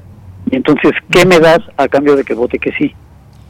Y 0.51 0.57
entonces, 0.57 0.93
¿qué 1.11 1.27
me 1.27 1.41
das 1.41 1.59
a 1.77 1.89
cambio 1.89 2.17
de 2.17 2.25
que 2.25 2.35
vote 2.35 2.59
que 2.59 2.73
sí? 2.73 2.95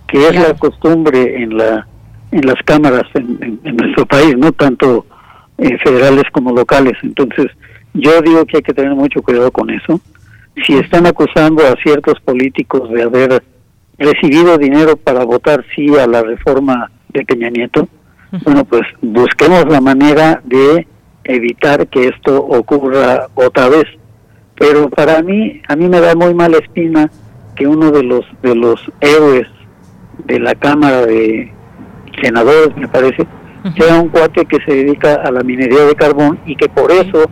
Que 0.09 0.29
es 0.29 0.35
la 0.35 0.55
costumbre 0.55 1.43
en 1.43 1.57
la 1.57 1.87
en 2.33 2.47
las 2.47 2.57
cámaras 2.65 3.05
en, 3.15 3.61
nuestro 3.77 4.07
país, 4.07 4.37
no 4.37 4.53
tanto 4.53 5.07
eh, 5.59 5.79
federales 5.79 6.25
como 6.33 6.53
locales. 6.53 6.95
Entonces, 7.03 7.47
yo 7.95 8.21
digo 8.23 8.45
que 8.47 8.59
hay 8.59 8.63
que 8.63 8.75
tener 8.75 8.95
mucho 8.95 9.23
cuidado 9.23 9.51
con 9.51 9.71
eso. 9.71 10.01
Si 10.65 10.75
están 10.75 11.07
acusando 11.07 11.67
a 11.67 11.77
ciertos 11.83 12.21
políticos 12.21 12.91
de 12.91 13.03
haber 13.03 13.43
recibido 13.99 14.57
dinero 14.59 14.97
para 14.97 15.25
votar 15.25 15.65
sí 15.75 15.89
a 15.97 16.07
la 16.07 16.23
reforma 16.23 16.91
de 17.09 17.25
Peña 17.25 17.51
Nieto, 17.51 17.89
bueno, 18.45 18.65
pues 18.65 18.83
busquemos 19.01 19.67
la 19.69 19.81
manera 19.81 20.41
de 20.45 20.87
evitar 21.25 21.87
que 21.89 22.09
esto 22.09 22.39
ocurra 22.39 23.29
otra 23.35 23.69
vez. 23.69 23.85
Pero 24.59 24.89
para 24.89 25.23
mí, 25.23 25.61
a 25.69 25.77
mí 25.77 25.89
me 25.89 26.01
da 26.01 26.15
muy 26.15 26.35
mala 26.35 26.59
espina 26.59 27.11
que 27.55 27.67
uno 27.67 27.91
de 27.91 28.03
los 28.03 28.25
de 28.43 28.55
los 28.55 28.81
héroes 29.01 29.47
de 30.25 30.41
la 30.41 30.55
Cámara 30.55 31.05
de 31.05 31.53
Senadores, 32.23 32.75
me 32.77 32.89
parece, 32.89 33.27
sea 33.77 34.01
un 34.01 34.09
cuate 34.09 34.47
que 34.47 34.59
se 34.65 34.73
dedica 34.73 35.15
a 35.15 35.31
la 35.31 35.43
minería 35.43 35.85
de 35.85 35.95
carbón 35.95 36.39
y 36.47 36.57
que 36.57 36.69
por 36.69 36.91
eso 36.91 37.29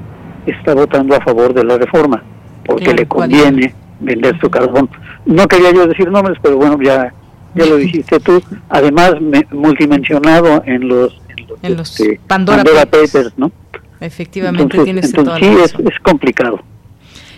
está 0.47 0.75
votando 0.75 1.15
a 1.17 1.21
favor 1.21 1.55
de 1.55 1.65
la 1.65 1.79
reforma, 1.79 2.23
porque 2.65 2.93
le 2.95 3.07
conviene 3.07 3.75
vender 4.01 4.39
su 4.41 4.51
carbón. 4.51 4.89
No 5.25 5.47
quería 5.47 5.73
yo 5.73 5.87
decir 5.87 6.11
nombres, 6.11 6.39
pero 6.43 6.57
bueno, 6.57 6.79
ya 6.83 7.13
ya 7.55 7.67
lo 7.67 7.77
dijiste 7.79 8.21
tú, 8.21 8.43
además 8.69 9.15
multimensionado 9.53 10.63
en 10.67 10.89
los, 10.89 11.21
en 11.63 11.77
los, 11.77 12.01
este, 12.01 12.21
Pandora, 12.27 12.65
Papers. 12.85 13.33
¿no? 13.37 13.53
Efectivamente, 14.01 14.79
tienes 14.83 15.13
toda 15.13 15.39
sí, 15.39 15.47
es, 15.47 15.75
es 15.75 16.01
complicado 16.03 16.61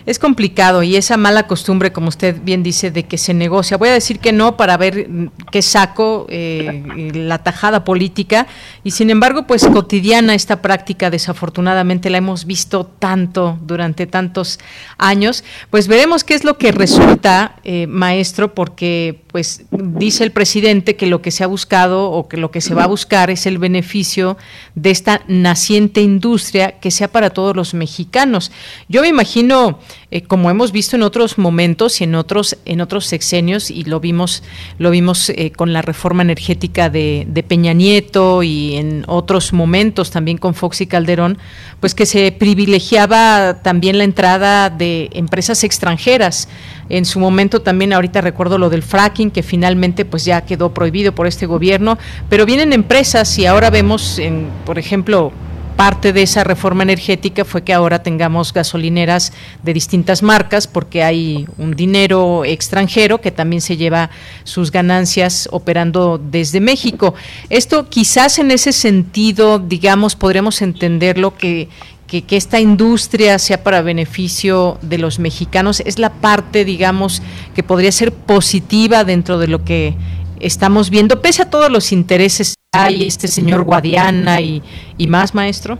es 0.07 0.19
complicado 0.19 0.83
y 0.83 0.95
esa 0.95 1.17
mala 1.17 1.47
costumbre, 1.47 1.91
como 1.91 2.07
usted 2.07 2.37
bien 2.41 2.63
dice, 2.63 2.91
de 2.91 3.03
que 3.03 3.17
se 3.17 3.33
negocia. 3.33 3.75
Voy 3.75 3.89
a 3.89 3.93
decir 3.93 4.19
que 4.19 4.31
no 4.31 4.55
para 4.55 4.77
ver 4.77 5.09
qué 5.51 5.61
saco 5.61 6.25
eh, 6.29 7.11
la 7.13 7.43
tajada 7.43 7.83
política 7.83 8.47
y 8.85 8.91
sin 8.91 9.09
embargo, 9.09 9.45
pues 9.45 9.67
cotidiana 9.67 10.33
esta 10.33 10.61
práctica, 10.61 11.09
desafortunadamente 11.09 12.09
la 12.09 12.19
hemos 12.19 12.45
visto 12.45 12.85
tanto 12.85 13.59
durante 13.61 14.07
tantos 14.07 14.59
años. 14.97 15.43
Pues 15.69 15.89
veremos 15.89 16.23
qué 16.23 16.35
es 16.35 16.45
lo 16.45 16.57
que 16.57 16.71
resulta, 16.71 17.57
eh, 17.65 17.85
maestro, 17.87 18.55
porque 18.55 19.23
pues 19.37 19.65
dice 19.69 20.23
el 20.23 20.31
presidente 20.31 20.95
que 20.95 21.05
lo 21.05 21.21
que 21.21 21.29
se 21.29 21.43
ha 21.43 21.47
buscado 21.47 22.09
o 22.09 22.27
que 22.27 22.37
lo 22.37 22.49
que 22.49 22.59
se 22.59 22.73
va 22.73 22.85
a 22.85 22.87
buscar 22.87 23.29
es 23.29 23.45
el 23.45 23.59
beneficio 23.59 24.35
de 24.73 24.89
esta 24.89 25.21
naciente 25.27 26.01
industria 26.01 26.79
que 26.79 26.89
sea 26.89 27.07
para 27.07 27.29
todos 27.29 27.55
los 27.55 27.75
mexicanos. 27.75 28.51
Yo 28.89 29.03
me 29.03 29.09
imagino 29.09 29.77
eh, 30.09 30.23
como 30.23 30.49
hemos 30.49 30.71
visto 30.71 30.95
en 30.95 31.03
otros 31.03 31.37
momentos 31.37 32.01
y 32.01 32.05
en 32.05 32.15
otros 32.15 32.57
en 32.65 32.81
otros 32.81 33.05
sexenios 33.05 33.69
y 33.69 33.83
lo 33.83 33.99
vimos 33.99 34.41
lo 34.79 34.89
vimos 34.89 35.29
eh, 35.29 35.51
con 35.55 35.71
la 35.71 35.83
reforma 35.83 36.23
energética 36.23 36.89
de, 36.89 37.27
Peña 37.47 37.73
Nieto 37.73 38.41
y 38.41 38.77
en 38.77 39.03
otros 39.05 39.53
momentos 39.53 40.09
también 40.09 40.39
con 40.39 40.55
Fox 40.55 40.81
y 40.81 40.87
Calderón 40.87 41.37
pues 41.79 41.93
que 41.93 42.07
se 42.07 42.31
privilegiaba 42.31 43.61
también 43.61 43.99
la 43.99 44.03
entrada 44.03 44.71
de 44.71 45.09
empresas 45.13 45.63
extranjeras 45.63 46.49
en 46.89 47.05
su 47.05 47.19
momento 47.19 47.61
también 47.61 47.93
ahorita 47.93 48.21
recuerdo 48.21 48.57
lo 48.57 48.69
del 48.69 48.83
fracking 48.83 49.31
que 49.31 49.43
finalmente 49.43 50.05
pues 50.05 50.25
ya 50.25 50.41
quedó 50.41 50.73
prohibido 50.73 51.13
por 51.13 51.27
este 51.27 51.45
gobierno 51.45 51.97
pero 52.29 52.45
vienen 52.45 52.73
empresas 52.73 53.37
y 53.39 53.45
ahora 53.45 53.69
vemos 53.69 54.19
en 54.19 54.47
por 54.65 54.79
ejemplo 54.79 55.31
parte 55.77 56.11
de 56.11 56.23
esa 56.23 56.43
reforma 56.43 56.83
energética 56.83 57.45
fue 57.45 57.63
que 57.63 57.73
ahora 57.73 58.01
tengamos 58.03 58.51
gasolineras 58.51 59.31
de 59.63 59.73
distintas 59.73 60.23
marcas 60.23 60.67
porque 60.67 61.03
hay 61.03 61.47
un 61.57 61.75
dinero 61.75 62.43
extranjero 62.43 63.21
que 63.21 63.31
también 63.31 63.61
se 63.61 63.77
lleva 63.77 64.09
sus 64.43 64.71
ganancias 64.71 65.47
operando 65.51 66.17
desde 66.17 66.59
México. 66.59 67.13
Esto 67.49 67.87
quizás 67.89 68.39
en 68.39 68.49
ese 68.49 68.73
sentido, 68.73 69.59
digamos, 69.59 70.15
podremos 70.15 70.63
entenderlo 70.63 71.37
que 71.37 71.69
que, 72.07 72.23
que, 72.23 72.37
esta 72.37 72.59
industria 72.59 73.37
sea 73.37 73.63
para 73.63 73.81
beneficio 73.81 74.77
de 74.81 74.97
los 74.97 75.19
mexicanos 75.19 75.81
es 75.81 75.99
la 75.99 76.09
parte, 76.09 76.65
digamos, 76.65 77.21
que 77.53 77.63
podría 77.63 77.91
ser 77.91 78.13
positiva 78.13 79.03
dentro 79.03 79.37
de 79.37 79.47
lo 79.47 79.63
que 79.63 79.95
estamos 80.39 80.89
viendo, 80.89 81.21
pese 81.21 81.43
a 81.43 81.49
todos 81.49 81.71
los 81.71 81.91
intereses 81.91 82.55
hay 82.71 83.07
este 83.07 83.27
señor 83.27 83.63
Guadiana 83.63 84.41
y, 84.41 84.61
y 84.97 85.07
más, 85.07 85.33
maestro? 85.33 85.77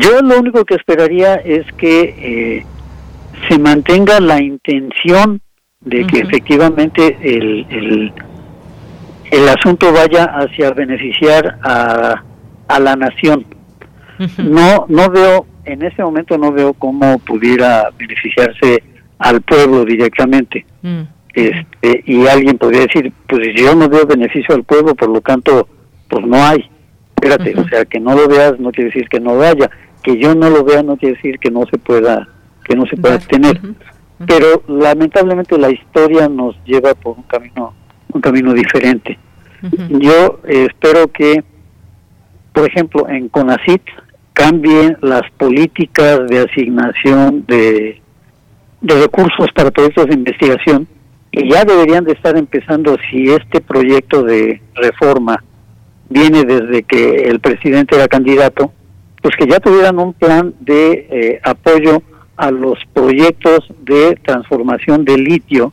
Yo 0.00 0.20
lo 0.22 0.38
único 0.38 0.64
que 0.64 0.74
esperaría 0.74 1.36
es 1.36 1.64
que 1.74 2.00
eh, 2.18 2.66
se 3.48 3.58
mantenga 3.58 4.20
la 4.20 4.42
intención 4.42 5.40
de 5.80 6.06
que 6.06 6.18
efectivamente 6.18 7.18
el, 7.22 7.66
el, 7.70 8.12
el, 9.30 9.48
asunto 9.48 9.92
vaya 9.92 10.24
hacia 10.24 10.72
beneficiar 10.72 11.58
a, 11.62 12.22
a 12.66 12.80
la 12.80 12.96
nación. 12.96 13.46
No 14.38 14.86
no 14.88 15.10
veo 15.10 15.46
en 15.64 15.82
este 15.82 16.02
momento 16.02 16.38
no 16.38 16.50
veo 16.52 16.72
cómo 16.72 17.18
pudiera 17.20 17.90
beneficiarse 17.96 18.82
al 19.18 19.40
pueblo 19.42 19.84
directamente. 19.84 20.64
Mm. 20.82 21.02
este, 21.34 22.02
y 22.06 22.26
alguien 22.26 22.58
podría 22.58 22.82
decir, 22.82 23.12
pues 23.28 23.42
si 23.44 23.62
yo 23.62 23.74
no 23.74 23.88
veo 23.88 24.06
beneficio 24.06 24.54
al 24.54 24.64
pueblo, 24.64 24.94
por 24.94 25.08
lo 25.08 25.20
tanto, 25.20 25.68
pues 26.08 26.26
no 26.26 26.42
hay. 26.42 26.68
Espérate, 27.16 27.58
o 27.60 27.68
sea, 27.68 27.84
que 27.84 28.00
no 28.00 28.14
lo 28.14 28.28
veas 28.28 28.58
no 28.58 28.70
quiere 28.70 28.90
decir 28.90 29.08
que 29.08 29.20
no 29.20 29.36
vaya, 29.36 29.70
que 30.02 30.16
yo 30.18 30.34
no 30.34 30.48
lo 30.48 30.64
vea 30.64 30.82
no 30.82 30.96
quiere 30.96 31.16
decir 31.16 31.38
que 31.38 31.50
no 31.50 31.64
se 31.70 31.78
pueda 31.78 32.28
que 32.64 32.76
no 32.76 32.86
se 32.86 32.96
pueda 32.96 33.18
tener. 33.18 33.60
Pero 34.26 34.62
lamentablemente 34.66 35.56
la 35.58 35.70
historia 35.70 36.28
nos 36.28 36.56
lleva 36.64 36.94
por 36.94 37.16
un 37.16 37.24
camino 37.24 37.74
un 38.12 38.20
camino 38.20 38.52
diferente. 38.52 39.18
Yo 39.90 40.40
eh, 40.46 40.68
espero 40.68 41.08
que, 41.08 41.42
por 42.52 42.68
ejemplo, 42.68 43.08
en 43.08 43.28
CONACIT 43.28 43.82
cambien 44.38 44.96
las 45.02 45.22
políticas 45.36 46.28
de 46.28 46.38
asignación 46.38 47.44
de, 47.48 48.00
de 48.80 48.94
recursos 48.94 49.48
para 49.52 49.72
proyectos 49.72 50.06
de 50.06 50.14
investigación 50.14 50.86
y 51.32 51.50
ya 51.50 51.64
deberían 51.64 52.04
de 52.04 52.12
estar 52.12 52.36
empezando 52.36 52.96
si 53.10 53.30
este 53.30 53.60
proyecto 53.60 54.22
de 54.22 54.62
reforma 54.76 55.42
viene 56.08 56.44
desde 56.44 56.84
que 56.84 57.28
el 57.28 57.40
presidente 57.40 57.96
era 57.96 58.06
candidato, 58.06 58.72
pues 59.20 59.34
que 59.36 59.48
ya 59.48 59.58
tuvieran 59.58 59.98
un 59.98 60.12
plan 60.12 60.54
de 60.60 61.08
eh, 61.10 61.40
apoyo 61.42 62.00
a 62.36 62.52
los 62.52 62.78
proyectos 62.92 63.66
de 63.82 64.16
transformación 64.24 65.04
de 65.04 65.18
litio, 65.18 65.72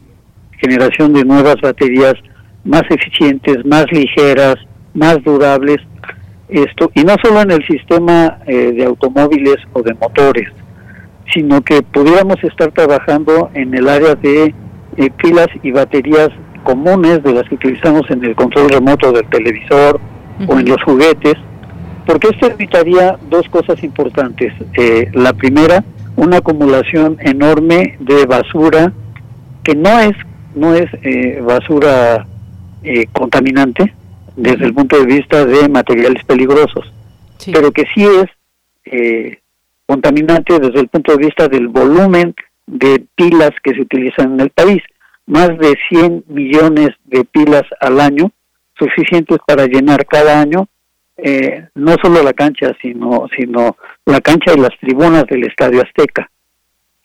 generación 0.57 1.13
de 1.13 1.23
nuevas 1.23 1.57
baterías 1.61 2.15
más 2.63 2.83
eficientes, 2.89 3.63
más 3.63 3.85
ligeras, 3.91 4.55
más 4.95 5.23
durables, 5.23 5.77
esto 6.63 6.91
y 6.93 7.03
no 7.03 7.15
solo 7.23 7.41
en 7.41 7.51
el 7.51 7.65
sistema 7.65 8.39
eh, 8.45 8.71
de 8.71 8.85
automóviles 8.85 9.57
o 9.73 9.81
de 9.81 9.93
motores, 9.95 10.49
sino 11.33 11.61
que 11.61 11.81
pudiéramos 11.81 12.43
estar 12.43 12.71
trabajando 12.71 13.49
en 13.53 13.73
el 13.73 13.89
área 13.89 14.15
de 14.15 14.53
eh, 14.97 15.09
pilas 15.17 15.47
y 15.63 15.71
baterías 15.71 16.29
comunes 16.63 17.21
de 17.23 17.33
las 17.33 17.47
que 17.47 17.55
utilizamos 17.55 18.09
en 18.09 18.23
el 18.23 18.35
control 18.35 18.69
remoto 18.69 19.11
del 19.11 19.27
televisor 19.27 19.99
o 20.47 20.59
en 20.59 20.67
los 20.67 20.81
juguetes, 20.83 21.35
porque 22.05 22.29
esto 22.29 22.47
evitaría 22.47 23.17
dos 23.29 23.47
cosas 23.49 23.81
importantes. 23.83 24.53
Eh, 24.73 25.09
la 25.13 25.33
primera, 25.33 25.83
una 26.15 26.37
acumulación 26.37 27.17
enorme 27.21 27.97
de 27.99 28.25
basura 28.25 28.91
que 29.63 29.75
no 29.75 29.99
es 29.99 30.15
no 30.55 30.73
es 30.73 30.89
basura 31.43 32.25
contaminante, 33.11 33.93
desde 34.35 34.65
el 34.65 34.73
punto 34.73 34.99
de 34.99 35.05
vista 35.05 35.45
de 35.45 35.69
materiales 35.69 36.23
peligrosos, 36.25 36.91
pero 37.53 37.71
que 37.71 37.83
sí 37.93 38.05
es 38.05 38.25
eh, 38.85 39.39
contaminante 39.85 40.59
desde 40.59 40.79
el 40.79 40.87
punto 40.87 41.15
de 41.15 41.25
vista 41.25 41.47
del 41.47 41.67
volumen 41.67 42.35
de 42.67 43.05
pilas 43.15 43.51
que 43.63 43.73
se 43.73 43.81
utilizan 43.81 44.33
en 44.33 44.39
el 44.41 44.49
país. 44.49 44.81
Más 45.27 45.57
de 45.57 45.75
100 45.89 46.25
millones 46.27 46.89
de 47.05 47.23
pilas 47.25 47.63
al 47.79 47.99
año, 47.99 48.31
suficientes 48.77 49.39
para 49.45 49.65
llenar 49.65 50.05
cada 50.05 50.39
año 50.39 50.67
eh, 51.17 51.67
no 51.75 51.95
solo 52.01 52.21
la 52.23 52.33
cancha, 52.33 52.75
sino, 52.81 53.27
sino 53.37 53.77
la 54.05 54.19
cancha 54.19 54.53
y 54.53 54.59
las 54.59 54.77
tribunas 54.79 55.25
del 55.27 55.45
Estadio 55.45 55.81
Azteca. 55.81 56.29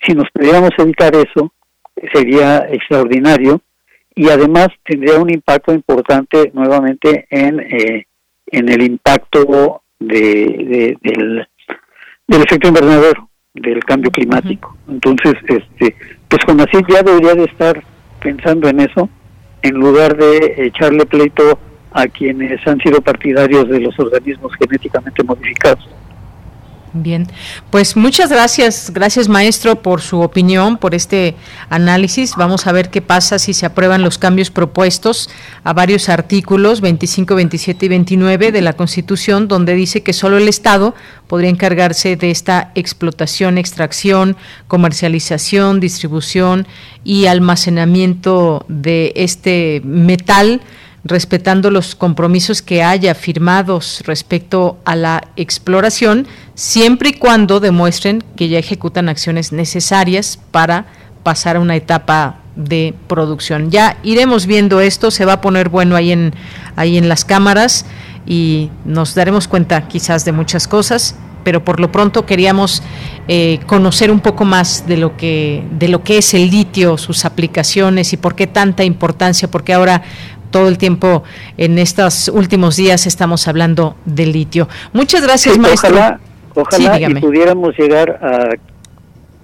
Si 0.05 0.14
nos 0.14 0.28
pudiéramos 0.33 0.70
evitar 0.78 1.14
eso, 1.14 1.53
sería 2.12 2.66
extraordinario 2.70 3.61
y 4.15 4.29
además 4.29 4.69
tendría 4.85 5.19
un 5.19 5.31
impacto 5.31 5.73
importante 5.73 6.51
nuevamente 6.55 7.27
en, 7.31 7.61
eh, 7.61 8.07
en 8.47 8.69
el 8.69 8.83
impacto 8.83 9.83
de, 9.99 10.97
del, 11.01 11.49
del 12.27 12.43
efecto 12.43 12.69
invernadero, 12.69 13.29
del 13.55 13.85
cambio 13.85 14.11
climático. 14.11 14.77
Entonces, 14.89 15.35
este, 15.47 15.97
pues 16.29 16.45
con 16.45 16.61
así 16.61 16.79
ya 16.89 17.03
debería 17.03 17.35
de 17.35 17.45
estar 17.45 17.83
pensando 18.21 18.69
en 18.69 18.81
eso, 18.81 19.09
en 19.63 19.75
lugar 19.75 20.17
de 20.17 20.67
echarle 20.67 21.07
pleito 21.07 21.59
a 21.93 22.07
quienes 22.07 22.67
han 22.67 22.81
sido 22.81 23.01
partidarios 23.01 23.69
de 23.69 23.81
los 23.81 23.99
organismos 23.99 24.53
genéticamente 24.59 25.23
modificados. 25.25 25.89
Bien, 26.93 27.28
pues 27.70 27.97
muchas 27.97 28.30
gracias, 28.30 28.91
gracias 28.93 29.28
maestro 29.28 29.80
por 29.80 30.01
su 30.01 30.22
opinión, 30.22 30.76
por 30.76 30.97
este 30.97 31.36
análisis. 31.68 32.34
Vamos 32.36 32.66
a 32.66 32.72
ver 32.72 32.91
qué 32.91 33.01
pasa 33.01 33.38
si 33.38 33.55
se 33.55 33.64
aprueban 33.64 34.03
los 34.03 34.18
cambios 34.18 34.51
propuestos 34.51 35.30
a 35.62 35.72
varios 35.72 36.09
artículos 36.09 36.80
25, 36.80 37.36
27 37.36 37.86
y 37.86 37.88
29 37.88 38.51
de 38.51 38.61
la 38.61 38.72
Constitución, 38.72 39.47
donde 39.47 39.74
dice 39.74 40.03
que 40.03 40.12
solo 40.12 40.38
el 40.38 40.49
Estado 40.49 40.97
podría 41.28 41.51
encargarse 41.51 42.16
de 42.16 42.32
esta 42.32 42.72
explotación, 42.74 43.57
extracción, 43.57 44.36
comercialización, 44.66 45.78
distribución 45.78 46.66
y 47.05 47.26
almacenamiento 47.26 48.64
de 48.68 49.12
este 49.14 49.80
metal 49.84 50.61
respetando 51.05 51.70
los 51.70 51.94
compromisos 51.94 52.62
que 52.62 52.82
haya 52.82 53.14
firmados 53.14 54.03
respecto 54.07 54.78
a 54.84 54.96
la 54.96 55.28
exploración, 55.36 56.26
siempre 56.55 57.11
y 57.11 57.12
cuando 57.14 57.61
demuestren 57.61 58.22
que 58.36 58.48
ya 58.48 58.59
ejecutan 58.59 59.09
acciones 59.09 59.53
necesarias 59.53 60.38
para 60.51 60.86
pasar 61.22 61.57
a 61.57 61.61
una 61.61 61.76
etapa 61.76 62.40
de 62.57 62.94
producción. 63.07 63.70
Ya 63.70 63.96
iremos 64.03 64.46
viendo 64.46 64.80
esto, 64.80 65.11
se 65.11 65.24
va 65.24 65.34
a 65.34 65.40
poner 65.40 65.68
bueno 65.68 65.96
ahí 65.96 66.12
en 66.12 66.34
ahí 66.76 66.98
en 66.98 67.09
las 67.09 67.24
cámaras 67.24 67.86
y 68.26 68.70
nos 68.84 69.14
daremos 69.14 69.48
cuenta 69.48 69.88
quizás 69.88 70.24
de 70.24 70.32
muchas 70.32 70.68
cosas, 70.68 71.16
pero 71.44 71.64
por 71.64 71.80
lo 71.80 71.90
pronto 71.90 72.26
queríamos 72.26 72.82
eh, 73.28 73.61
conocer 73.66 74.11
un 74.11 74.20
poco 74.20 74.44
más 74.44 74.86
de 74.86 74.96
lo 74.96 75.16
que 75.16 75.64
de 75.72 75.88
lo 75.88 76.03
que 76.03 76.18
es 76.18 76.34
el 76.34 76.51
litio, 76.51 76.98
sus 76.98 77.24
aplicaciones 77.24 78.12
y 78.12 78.16
por 78.16 78.34
qué 78.34 78.46
tanta 78.46 78.84
importancia, 78.84 79.51
porque 79.51 79.72
ahora 79.72 80.03
todo 80.51 80.68
el 80.68 80.78
tiempo 80.78 81.22
en 81.57 81.78
estos 81.78 82.28
últimos 82.28 82.76
días 82.76 83.07
estamos 83.07 83.48
hablando 83.48 83.96
del 84.05 84.32
litio. 84.32 84.68
Muchas 84.92 85.22
gracias, 85.22 85.59
maestro. 85.59 85.90
Ojalá, 85.90 86.20
ojalá 86.55 87.20
pudiéramos 87.20 87.76
llegar 87.78 88.18
a, 88.22 88.51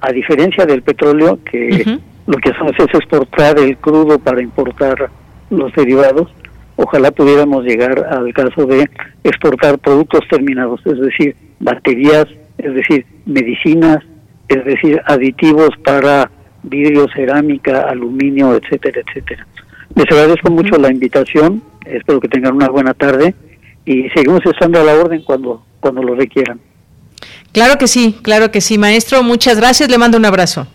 a 0.00 0.12
diferencia 0.12 0.66
del 0.66 0.82
petróleo, 0.82 1.38
que 1.50 1.98
lo 2.26 2.38
que 2.38 2.50
hacemos 2.50 2.72
es 2.78 2.94
exportar 2.94 3.58
el 3.58 3.76
crudo 3.76 4.18
para 4.18 4.42
importar 4.42 5.10
los 5.50 5.72
derivados, 5.74 6.28
ojalá 6.76 7.10
pudiéramos 7.10 7.64
llegar 7.64 8.04
al 8.10 8.32
caso 8.34 8.66
de 8.66 8.88
exportar 9.24 9.78
productos 9.78 10.20
terminados, 10.28 10.80
es 10.84 11.00
decir, 11.00 11.36
baterías, 11.60 12.26
es 12.58 12.74
decir, 12.74 13.06
medicinas, 13.24 13.98
es 14.48 14.64
decir, 14.64 15.00
aditivos 15.06 15.70
para 15.84 16.30
vidrio, 16.62 17.06
cerámica, 17.14 17.82
aluminio, 17.82 18.54
etcétera, 18.54 19.00
etcétera. 19.06 19.46
Les 19.96 20.04
agradezco 20.10 20.50
mucho 20.50 20.76
la 20.76 20.90
invitación, 20.92 21.62
espero 21.86 22.20
que 22.20 22.28
tengan 22.28 22.54
una 22.54 22.68
buena 22.68 22.92
tarde 22.92 23.34
y 23.86 24.08
seguimos 24.10 24.40
estando 24.44 24.78
a 24.78 24.84
la 24.84 24.94
orden 24.94 25.22
cuando, 25.22 25.64
cuando 25.80 26.02
lo 26.02 26.14
requieran. 26.14 26.60
Claro 27.52 27.78
que 27.78 27.88
sí, 27.88 28.14
claro 28.22 28.50
que 28.50 28.60
sí, 28.60 28.76
maestro. 28.76 29.22
Muchas 29.22 29.56
gracias, 29.56 29.88
le 29.88 29.96
mando 29.96 30.18
un 30.18 30.26
abrazo. 30.26 30.66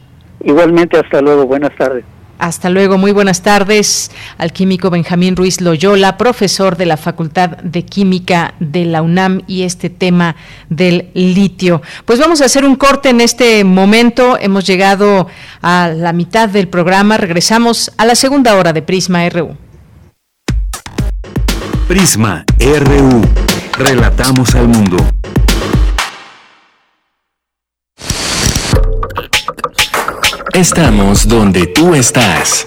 Igualmente, 0.44 0.98
hasta 0.98 1.22
luego, 1.22 1.46
buenas 1.46 1.70
tardes. 1.78 2.04
Hasta 2.42 2.72
luego, 2.72 2.98
muy 2.98 3.12
buenas 3.12 3.44
tardes 3.44 4.10
al 4.40 4.52
químico 4.52 4.90
Benjamín 4.90 5.36
Ruiz 5.36 5.62
Loyola, 5.62 6.18
profesor 6.18 6.76
de 6.76 6.88
la 6.88 6.98
Facultad 6.98 7.50
de 7.50 7.86
Química 7.86 8.56
de 8.60 8.84
la 8.86 9.04
UNAM 9.04 9.44
y 9.46 9.62
este 9.62 9.92
tema 9.92 10.36
del 10.68 11.12
litio. 11.14 11.84
Pues 12.04 12.18
vamos 12.18 12.42
a 12.42 12.46
hacer 12.46 12.66
un 12.66 12.78
corte 12.78 13.10
en 13.10 13.22
este 13.22 13.64
momento, 13.64 14.40
hemos 14.40 14.66
llegado 14.66 15.28
a 15.62 15.90
la 15.96 16.14
mitad 16.14 16.50
del 16.50 16.68
programa, 16.68 17.18
regresamos 17.18 17.92
a 17.98 18.08
la 18.08 18.16
segunda 18.16 18.56
hora 18.56 18.74
de 18.74 18.82
Prisma 18.82 19.30
RU. 19.30 19.56
Prisma 21.88 22.44
RU, 22.60 23.22
relatamos 23.78 24.56
al 24.56 24.68
mundo. 24.68 24.98
Estamos 30.54 31.30
donde 31.30 31.66
tú 31.66 31.96
estás. 31.96 32.66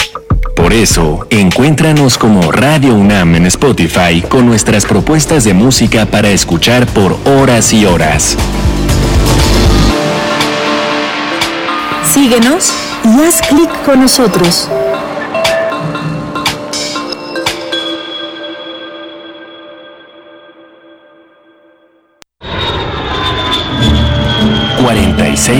Por 0.56 0.72
eso, 0.72 1.26
encuéntranos 1.28 2.16
como 2.16 2.50
Radio 2.50 2.94
UNAM 2.94 3.34
en 3.34 3.46
Spotify 3.46 4.22
con 4.26 4.46
nuestras 4.46 4.86
propuestas 4.86 5.44
de 5.44 5.52
música 5.52 6.06
para 6.06 6.30
escuchar 6.30 6.86
por 6.86 7.18
horas 7.26 7.74
y 7.74 7.84
horas. 7.84 8.38
Síguenos 12.10 12.72
y 13.04 13.20
haz 13.22 13.42
clic 13.42 13.70
con 13.84 14.00
nosotros. 14.00 14.70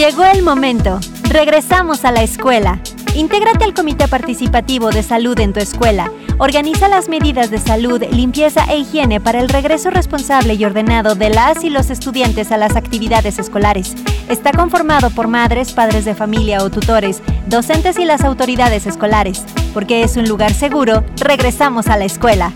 Llegó 0.00 0.24
el 0.24 0.42
momento. 0.42 0.98
Regresamos 1.24 2.06
a 2.06 2.10
la 2.10 2.22
escuela. 2.22 2.80
Intégrate 3.14 3.64
al 3.64 3.74
Comité 3.74 4.08
Participativo 4.08 4.88
de 4.88 5.02
Salud 5.02 5.38
en 5.38 5.52
tu 5.52 5.60
escuela. 5.60 6.10
Organiza 6.38 6.88
las 6.88 7.10
medidas 7.10 7.50
de 7.50 7.58
salud, 7.58 8.02
limpieza 8.10 8.64
e 8.72 8.78
higiene 8.78 9.20
para 9.20 9.40
el 9.40 9.50
regreso 9.50 9.90
responsable 9.90 10.54
y 10.54 10.64
ordenado 10.64 11.16
de 11.16 11.28
las 11.28 11.64
y 11.64 11.68
los 11.68 11.90
estudiantes 11.90 12.50
a 12.50 12.56
las 12.56 12.76
actividades 12.76 13.38
escolares. 13.38 13.94
Está 14.30 14.52
conformado 14.52 15.10
por 15.10 15.28
madres, 15.28 15.72
padres 15.72 16.06
de 16.06 16.14
familia 16.14 16.64
o 16.64 16.70
tutores, 16.70 17.20
docentes 17.48 17.98
y 17.98 18.06
las 18.06 18.24
autoridades 18.24 18.86
escolares. 18.86 19.44
Porque 19.74 20.02
es 20.02 20.16
un 20.16 20.26
lugar 20.26 20.54
seguro, 20.54 21.04
regresamos 21.16 21.88
a 21.88 21.98
la 21.98 22.06
escuela. 22.06 22.54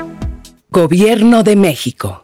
Gobierno 0.71 1.43
de 1.43 1.57
México. 1.57 2.24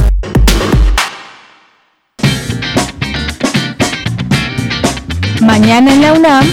Mañana 5.41 5.91
en 5.91 6.01
la 6.01 6.13
UNAM, 6.13 6.45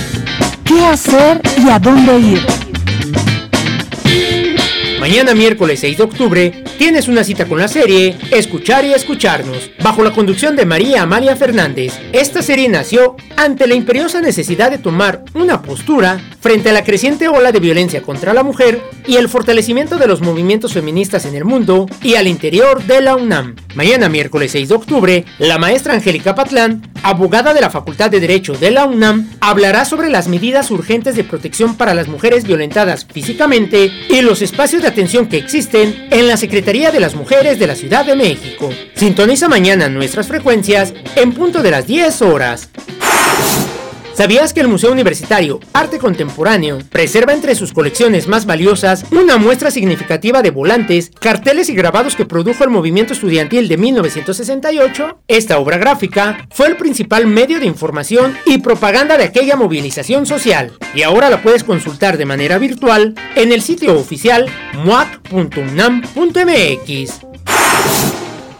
¿qué 0.64 0.86
hacer 0.86 1.43
y 1.62 1.68
a 1.68 1.78
dónde 1.78 2.18
ir? 2.18 2.41
Mañana 4.99 5.34
miércoles 5.34 5.80
6 5.80 5.99
de 5.99 6.03
octubre 6.03 6.64
tienes 6.78 7.07
una 7.07 7.22
cita 7.22 7.45
con 7.47 7.59
la 7.59 7.68
serie 7.68 8.16
Escuchar 8.30 8.84
y 8.84 8.95
Escucharnos, 8.95 9.70
bajo 9.82 10.03
la 10.03 10.12
conducción 10.12 10.57
de 10.57 10.64
María 10.64 11.03
Amalia 11.03 11.36
Fernández. 11.36 11.93
Esta 12.12 12.41
serie 12.41 12.68
nació 12.68 13.16
ante 13.36 13.66
la 13.66 13.74
imperiosa 13.74 14.20
necesidad 14.20 14.70
de 14.70 14.78
tomar 14.78 15.22
una 15.34 15.61
postura 15.62 16.20
frente 16.41 16.70
a 16.70 16.72
la 16.72 16.84
creciente 16.84 17.28
ola 17.28 17.53
de 17.53 17.61
violencia 17.61 18.03
contra 18.03 18.32
la 18.32 18.43
mujer 18.43 18.80
y 19.07 19.16
el 19.16 19.28
fortalecimiento 19.28 19.97
de 19.99 20.07
los 20.07 20.20
movimientos 20.20 20.72
feministas 20.72 21.26
en 21.26 21.34
el 21.34 21.45
mundo 21.45 21.86
y 22.03 22.14
al 22.14 22.26
interior 22.26 22.82
de 22.84 23.01
la 23.01 23.16
UNAM. 23.16 23.57
Mañana 23.74 24.09
miércoles 24.09 24.53
6 24.53 24.68
de 24.68 24.74
octubre, 24.74 25.24
la 25.39 25.59
maestra 25.59 25.95
Angélica 25.95 26.34
Patlán, 26.34 26.82
abogada 27.03 27.55
de 27.55 27.61
la 27.61 27.70
Facultad 27.70 28.11
de 28.11 28.20
Derecho 28.20 28.55
de 28.55 28.70
la 28.70 28.84
UNAM, 28.84 29.28
hablará 29.40 29.84
sobre 29.84 30.11
las 30.11 30.28
medidas 30.28 30.70
urgentes 30.70 31.16
de 31.16 31.24
protección 31.24 31.76
para 31.76 31.94
las 31.94 32.09
mujeres 32.09 32.44
violentadas 32.44 33.05
físicamente 33.05 33.90
y 34.09 34.20
los 34.22 34.42
espacios 34.42 34.82
de 34.82 34.88
atención 34.88 35.28
que 35.28 35.38
existen 35.38 36.09
en 36.11 36.26
la 36.26 36.36
Secretaría 36.36 36.90
de 36.90 37.01
las 37.01 37.14
Mujeres 37.14 37.59
de 37.59 37.66
la 37.66 37.74
Ciudad 37.74 38.05
de 38.05 38.16
México. 38.16 38.70
Sintoniza 38.94 39.49
mañana 39.49 39.88
nuestras 39.88 40.28
frecuencias 40.28 40.94
en 41.16 41.32
punto 41.32 41.62
de 41.62 41.70
las 41.70 41.86
10 41.86 42.22
horas. 42.22 42.68
¿Sabías 44.18 44.52
que 44.52 44.58
el 44.58 44.66
Museo 44.66 44.90
Universitario 44.90 45.60
Arte 45.72 46.00
Contemporáneo 46.00 46.80
preserva 46.90 47.32
entre 47.32 47.54
sus 47.54 47.72
colecciones 47.72 48.26
más 48.26 48.46
valiosas 48.46 49.04
una 49.12 49.36
muestra 49.36 49.70
significativa 49.70 50.42
de 50.42 50.50
volantes, 50.50 51.12
carteles 51.20 51.68
y 51.68 51.76
grabados 51.76 52.16
que 52.16 52.24
produjo 52.24 52.64
el 52.64 52.70
movimiento 52.70 53.12
estudiantil 53.12 53.68
de 53.68 53.76
1968? 53.76 55.20
Esta 55.28 55.60
obra 55.60 55.78
gráfica 55.78 56.48
fue 56.50 56.66
el 56.66 56.76
principal 56.76 57.28
medio 57.28 57.60
de 57.60 57.66
información 57.66 58.36
y 58.44 58.58
propaganda 58.58 59.16
de 59.16 59.22
aquella 59.22 59.54
movilización 59.54 60.26
social 60.26 60.72
y 60.96 61.02
ahora 61.02 61.30
la 61.30 61.40
puedes 61.40 61.62
consultar 61.62 62.18
de 62.18 62.26
manera 62.26 62.58
virtual 62.58 63.14
en 63.36 63.52
el 63.52 63.62
sitio 63.62 63.96
oficial 63.96 64.46
muac.unam.mx. 64.84 67.27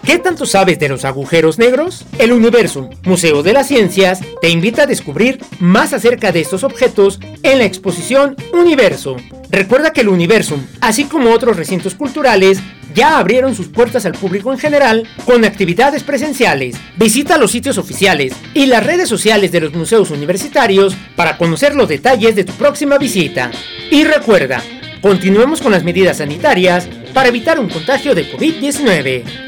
¿Qué 0.09 0.19
tanto 0.19 0.47
sabes 0.47 0.79
de 0.79 0.89
los 0.89 1.05
agujeros 1.05 1.59
negros? 1.59 2.07
El 2.19 2.33
Universum, 2.33 2.89
Museo 3.03 3.43
de 3.43 3.53
las 3.53 3.69
Ciencias, 3.69 4.21
te 4.41 4.49
invita 4.49 4.85
a 4.85 4.87
descubrir 4.87 5.39
más 5.59 5.93
acerca 5.93 6.33
de 6.33 6.41
estos 6.41 6.65
objetos 6.65 7.21
en 7.43 7.59
la 7.59 7.67
exposición 7.67 8.35
Universo. 8.55 9.17
Recuerda 9.51 9.93
que 9.93 10.01
el 10.01 10.09
Universum, 10.09 10.65
así 10.81 11.05
como 11.05 11.31
otros 11.31 11.59
recintos 11.59 11.95
culturales, 11.95 12.59
ya 12.95 13.19
abrieron 13.19 13.55
sus 13.55 13.69
puertas 13.69 14.07
al 14.07 14.13
público 14.13 14.51
en 14.51 14.59
general 14.59 15.07
con 15.27 15.45
actividades 15.45 16.05
presenciales. 16.05 16.77
Visita 16.97 17.37
los 17.37 17.51
sitios 17.51 17.77
oficiales 17.77 18.33
y 18.55 18.65
las 18.65 18.87
redes 18.87 19.11
sociales 19.11 19.53
de 19.53 19.61
los 19.61 19.75
museos 19.75 20.11
universitarios 20.11 20.97
para 21.17 21.37
conocer 21.37 21.75
los 21.75 21.87
detalles 21.87 22.35
de 22.35 22.45
tu 22.45 22.55
próxima 22.55 22.97
visita. 22.97 23.51
Y 23.91 24.05
recuerda, 24.05 24.63
continuemos 25.03 25.61
con 25.61 25.71
las 25.71 25.85
medidas 25.85 26.17
sanitarias 26.17 26.89
para 27.13 27.29
evitar 27.29 27.61
un 27.61 27.69
contagio 27.69 28.15
de 28.15 28.33
COVID-19. 28.33 29.48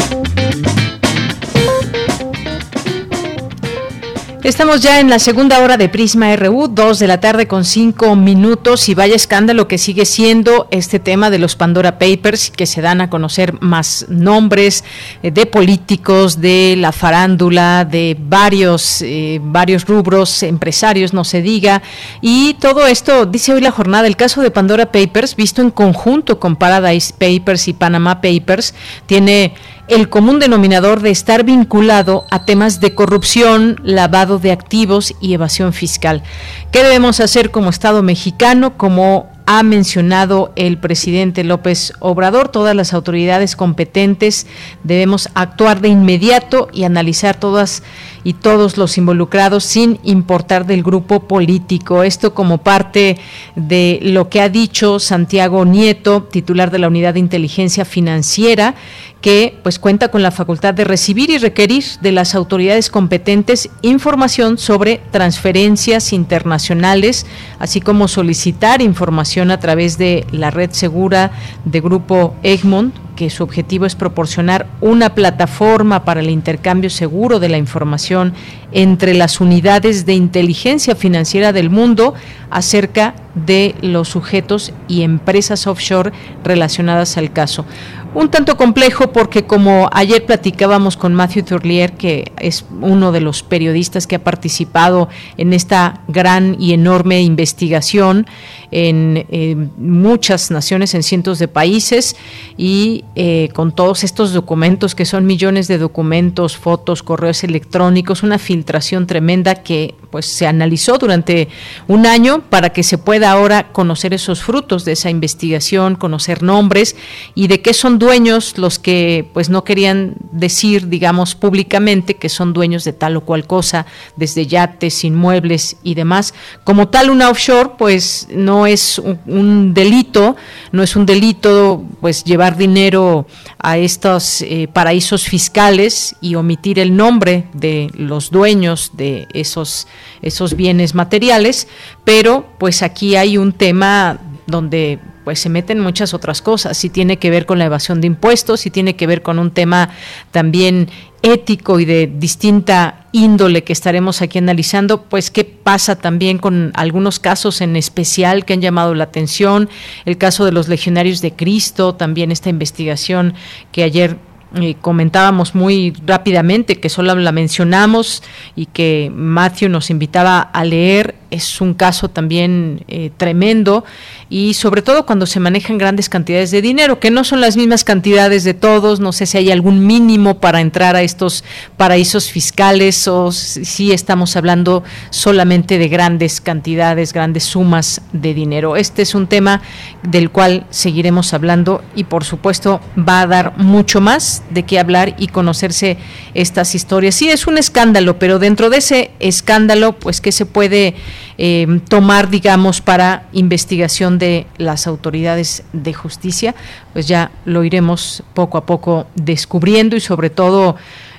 Estamos 4.43 4.81
ya 4.81 4.99
en 4.99 5.07
la 5.07 5.19
segunda 5.19 5.59
hora 5.59 5.77
de 5.77 5.87
Prisma 5.87 6.35
RU, 6.35 6.67
dos 6.67 6.97
de 6.97 7.05
la 7.05 7.19
tarde 7.19 7.47
con 7.47 7.63
cinco 7.63 8.15
minutos 8.15 8.89
y 8.89 8.95
vaya 8.95 9.15
escándalo 9.15 9.67
que 9.67 9.77
sigue 9.77 10.03
siendo 10.03 10.67
este 10.71 10.97
tema 10.97 11.29
de 11.29 11.37
los 11.37 11.55
Pandora 11.55 11.99
Papers, 11.99 12.49
que 12.49 12.65
se 12.65 12.81
dan 12.81 13.01
a 13.01 13.09
conocer 13.11 13.61
más 13.61 14.07
nombres 14.09 14.83
eh, 15.21 15.29
de 15.29 15.45
políticos, 15.45 16.41
de 16.41 16.73
la 16.75 16.91
farándula, 16.91 17.85
de 17.85 18.17
varios, 18.19 19.03
eh, 19.03 19.39
varios 19.43 19.85
rubros, 19.85 20.41
empresarios, 20.41 21.13
no 21.13 21.23
se 21.23 21.43
diga. 21.43 21.83
Y 22.19 22.55
todo 22.55 22.87
esto, 22.87 23.27
dice 23.27 23.53
hoy 23.53 23.61
la 23.61 23.69
jornada, 23.69 24.07
el 24.07 24.15
caso 24.15 24.41
de 24.41 24.49
Pandora 24.49 24.91
Papers, 24.91 25.35
visto 25.35 25.61
en 25.61 25.69
conjunto 25.69 26.39
con 26.39 26.55
Paradise 26.55 27.13
Papers 27.13 27.67
y 27.67 27.73
Panama 27.73 28.21
Papers, 28.21 28.73
tiene 29.05 29.53
el 29.87 30.09
común 30.09 30.39
denominador 30.39 31.01
de 31.01 31.11
estar 31.11 31.43
vinculado 31.43 32.25
a 32.31 32.45
temas 32.45 32.79
de 32.79 32.95
corrupción, 32.95 33.79
lavado 33.83 34.39
de 34.39 34.51
activos 34.51 35.13
y 35.21 35.33
evasión 35.33 35.73
fiscal. 35.73 36.23
¿Qué 36.71 36.83
debemos 36.83 37.19
hacer 37.19 37.51
como 37.51 37.69
Estado 37.69 38.03
mexicano, 38.03 38.77
como 38.77 39.29
ha 39.45 39.63
mencionado 39.63 40.53
el 40.55 40.77
presidente 40.77 41.43
López 41.43 41.91
Obrador. 41.99 42.49
Todas 42.49 42.73
las 42.73 42.93
autoridades 42.93 43.57
competentes 43.57 44.47
debemos 44.83 45.29
actuar 45.33 45.81
de 45.81 45.89
inmediato 45.89 46.69
y 46.71 46.85
analizar 46.85 47.37
todas 47.37 47.83
y 48.23 48.33
todos 48.33 48.77
los 48.77 48.97
involucrados 48.97 49.63
sin 49.63 49.99
importar 50.03 50.65
del 50.65 50.83
grupo 50.83 51.21
político. 51.21 52.03
Esto 52.03 52.33
como 52.33 52.59
parte 52.59 53.17
de 53.55 53.99
lo 54.01 54.29
que 54.29 54.41
ha 54.41 54.49
dicho 54.49 54.99
Santiago 54.99 55.65
Nieto, 55.65 56.23
titular 56.23 56.71
de 56.71 56.79
la 56.79 56.87
Unidad 56.87 57.13
de 57.13 57.19
Inteligencia 57.19 57.85
Financiera, 57.85 58.75
que 59.21 59.59
pues 59.61 59.79
cuenta 59.79 60.09
con 60.09 60.23
la 60.23 60.31
facultad 60.31 60.73
de 60.73 60.83
recibir 60.83 61.29
y 61.29 61.37
requerir 61.37 61.83
de 62.01 62.11
las 62.11 62.33
autoridades 62.33 62.89
competentes 62.89 63.69
información 63.81 64.57
sobre 64.57 64.99
transferencias 65.11 66.11
internacionales, 66.11 67.25
así 67.59 67.81
como 67.81 68.07
solicitar 68.07 68.81
información 68.81 69.51
a 69.51 69.59
través 69.59 69.97
de 69.97 70.25
la 70.31 70.49
red 70.49 70.71
segura 70.71 71.31
de 71.65 71.81
Grupo 71.81 72.35
Egmont 72.41 72.93
que 73.15 73.29
su 73.29 73.43
objetivo 73.43 73.85
es 73.85 73.95
proporcionar 73.95 74.67
una 74.81 75.13
plataforma 75.13 76.05
para 76.05 76.21
el 76.21 76.29
intercambio 76.29 76.89
seguro 76.89 77.39
de 77.39 77.49
la 77.49 77.57
información 77.57 78.33
entre 78.71 79.13
las 79.13 79.41
unidades 79.41 80.05
de 80.05 80.13
inteligencia 80.13 80.95
financiera 80.95 81.53
del 81.53 81.69
mundo 81.69 82.13
acerca 82.49 83.15
de 83.35 83.75
los 83.81 84.09
sujetos 84.09 84.73
y 84.87 85.03
empresas 85.03 85.67
offshore 85.67 86.11
relacionadas 86.43 87.17
al 87.17 87.31
caso. 87.31 87.65
Un 88.13 88.29
tanto 88.29 88.57
complejo 88.57 89.13
porque 89.13 89.45
como 89.45 89.89
ayer 89.93 90.25
platicábamos 90.25 90.97
con 90.97 91.15
Matthew 91.15 91.43
Turlier, 91.43 91.93
que 91.93 92.33
es 92.39 92.65
uno 92.81 93.13
de 93.13 93.21
los 93.21 93.41
periodistas 93.41 94.05
que 94.05 94.17
ha 94.17 94.23
participado 94.23 95.07
en 95.37 95.53
esta 95.53 96.01
gran 96.09 96.57
y 96.59 96.73
enorme 96.73 97.21
investigación 97.21 98.27
en 98.71 99.71
muchas 99.77 100.51
naciones, 100.51 100.93
en 100.93 101.03
cientos 101.03 101.39
de 101.39 101.47
países, 101.47 102.15
y 102.57 103.03
eh, 103.15 103.49
con 103.53 103.73
todos 103.73 104.03
estos 104.03 104.33
documentos, 104.33 104.95
que 104.95 105.05
son 105.05 105.25
millones 105.25 105.67
de 105.67 105.77
documentos, 105.77 106.57
fotos, 106.57 107.03
correos 107.03 107.43
electrónicos, 107.43 108.23
una 108.23 108.39
filtración 108.39 109.07
tremenda 109.07 109.55
que 109.55 109.95
pues 110.09 110.25
se 110.25 110.47
analizó 110.47 110.97
durante 110.97 111.47
un 111.87 112.05
año 112.05 112.43
para 112.49 112.71
que 112.71 112.83
se 112.83 112.97
pueda 112.97 113.31
ahora 113.31 113.71
conocer 113.71 114.13
esos 114.13 114.41
frutos 114.41 114.83
de 114.85 114.93
esa 114.93 115.09
investigación, 115.09 115.95
conocer 115.95 116.43
nombres 116.43 116.95
y 117.35 117.47
de 117.47 117.61
qué 117.61 117.73
son 117.73 117.99
dueños 118.01 118.57
los 118.57 118.79
que 118.79 119.29
pues 119.33 119.49
no 119.49 119.63
querían 119.63 120.15
decir, 120.33 120.89
digamos, 120.89 121.35
públicamente 121.35 122.15
que 122.15 122.27
son 122.27 122.51
dueños 122.51 122.83
de 122.83 122.91
tal 122.91 123.15
o 123.15 123.21
cual 123.21 123.47
cosa, 123.47 123.85
desde 124.17 124.45
yates, 124.45 125.05
inmuebles 125.05 125.77
y 125.83 125.93
demás. 125.93 126.33
Como 126.65 126.89
tal, 126.89 127.09
una 127.09 127.29
offshore 127.29 127.71
pues 127.77 128.27
no 128.29 128.67
es 128.67 128.99
un, 128.99 129.73
delito, 129.73 130.35
no 130.73 130.83
es 130.83 130.97
un 130.97 131.05
delito 131.05 131.85
pues 132.01 132.25
llevar 132.25 132.57
dinero 132.57 133.25
a 133.59 133.77
estos 133.77 134.41
eh, 134.41 134.67
paraísos 134.67 135.23
fiscales 135.23 136.15
y 136.19 136.35
omitir 136.35 136.79
el 136.79 136.97
nombre 136.97 137.45
de 137.53 137.89
los 137.93 138.31
dueños 138.31 138.91
de 138.93 139.27
esos 139.33 139.87
esos 140.21 140.55
bienes 140.55 140.95
materiales, 140.95 141.67
pero 142.03 142.45
pues 142.57 142.81
aquí 142.81 143.15
hay 143.15 143.37
un 143.37 143.53
tema 143.53 144.19
donde 144.47 144.99
pues 145.23 145.39
se 145.39 145.49
meten 145.49 145.79
muchas 145.79 146.13
otras 146.13 146.41
cosas, 146.41 146.77
si 146.77 146.89
tiene 146.89 147.17
que 147.17 147.29
ver 147.29 147.45
con 147.45 147.59
la 147.59 147.65
evasión 147.65 148.01
de 148.01 148.07
impuestos, 148.07 148.61
si 148.61 148.69
tiene 148.69 148.95
que 148.95 149.07
ver 149.07 149.21
con 149.21 149.39
un 149.39 149.51
tema 149.51 149.89
también 150.31 150.89
ético 151.21 151.79
y 151.79 151.85
de 151.85 152.07
distinta 152.07 153.05
índole 153.11 153.63
que 153.63 153.73
estaremos 153.73 154.21
aquí 154.21 154.39
analizando, 154.39 155.03
pues 155.03 155.29
qué 155.29 155.43
pasa 155.43 155.95
también 155.97 156.37
con 156.39 156.71
algunos 156.75 157.19
casos 157.19 157.61
en 157.61 157.75
especial 157.75 158.45
que 158.45 158.53
han 158.53 158.61
llamado 158.61 158.95
la 158.95 159.03
atención, 159.03 159.69
el 160.05 160.17
caso 160.17 160.45
de 160.45 160.51
los 160.51 160.67
legionarios 160.67 161.21
de 161.21 161.33
Cristo, 161.33 161.95
también 161.95 162.31
esta 162.31 162.49
investigación 162.49 163.33
que 163.71 163.83
ayer 163.83 164.17
eh, 164.55 164.75
comentábamos 164.81 165.55
muy 165.55 165.93
rápidamente, 166.05 166.79
que 166.79 166.89
solo 166.89 167.15
la 167.15 167.31
mencionamos 167.31 168.21
y 168.55 168.65
que 168.65 169.09
Matthew 169.15 169.69
nos 169.69 169.89
invitaba 169.89 170.41
a 170.41 170.65
leer, 170.65 171.15
es 171.29 171.61
un 171.61 171.73
caso 171.73 172.09
también 172.09 172.83
eh, 172.89 173.11
tremendo 173.15 173.85
y 174.29 174.53
sobre 174.53 174.81
todo 174.81 175.05
cuando 175.05 175.25
se 175.25 175.39
manejan 175.39 175.77
grandes 175.77 176.09
cantidades 176.09 176.51
de 176.51 176.61
dinero, 176.61 176.99
que 176.99 177.11
no 177.11 177.23
son 177.23 177.39
las 177.39 177.55
mismas 177.55 177.85
cantidades 177.85 178.43
de 178.43 178.53
todos, 178.53 178.99
no 178.99 179.13
sé 179.13 179.25
si 179.25 179.37
hay 179.37 179.51
algún 179.51 179.87
mínimo 179.87 180.39
para 180.41 180.59
entrar 180.59 180.97
a 180.97 181.01
estos 181.01 181.45
paraísos 181.77 182.29
fiscales 182.29 183.07
o 183.07 183.31
si 183.31 183.93
estamos 183.93 184.35
hablando 184.35 184.83
solamente 185.09 185.77
de 185.77 185.87
grandes 185.87 186.41
cantidades, 186.41 187.13
grandes 187.13 187.45
sumas 187.45 188.01
de 188.11 188.33
dinero. 188.33 188.75
Este 188.75 189.01
es 189.01 189.15
un 189.15 189.27
tema 189.27 189.61
del 190.03 190.29
cual 190.29 190.65
seguiremos 190.69 191.33
hablando 191.33 191.81
y 191.95 192.03
por 192.03 192.25
supuesto 192.25 192.81
va 192.97 193.21
a 193.21 193.27
dar 193.27 193.57
mucho 193.57 194.01
más 194.01 194.40
de 194.49 194.63
qué 194.63 194.79
hablar 194.79 195.15
y 195.17 195.27
conocerse 195.27 195.97
estas 196.33 196.75
historias. 196.75 197.15
Sí, 197.15 197.29
es 197.29 197.47
un 197.47 197.57
escándalo, 197.57 198.19
pero 198.19 198.39
dentro 198.39 198.69
de 198.69 198.77
ese 198.77 199.11
escándalo, 199.19 199.93
pues, 199.93 200.21
¿qué 200.21 200.31
se 200.31 200.45
puede 200.45 200.95
eh, 201.37 201.81
tomar, 201.87 202.29
digamos, 202.29 202.81
para 202.81 203.27
investigación 203.31 204.17
de 204.17 204.47
las 204.57 204.87
autoridades 204.87 205.63
de 205.73 205.93
justicia? 205.93 206.55
Pues 206.93 207.07
ya 207.07 207.31
lo 207.45 207.63
iremos 207.63 208.23
poco 208.33 208.57
a 208.57 208.65
poco 208.65 209.07
descubriendo 209.15 209.95
y 209.95 209.99
sobre 210.01 210.29
todo 210.29 210.75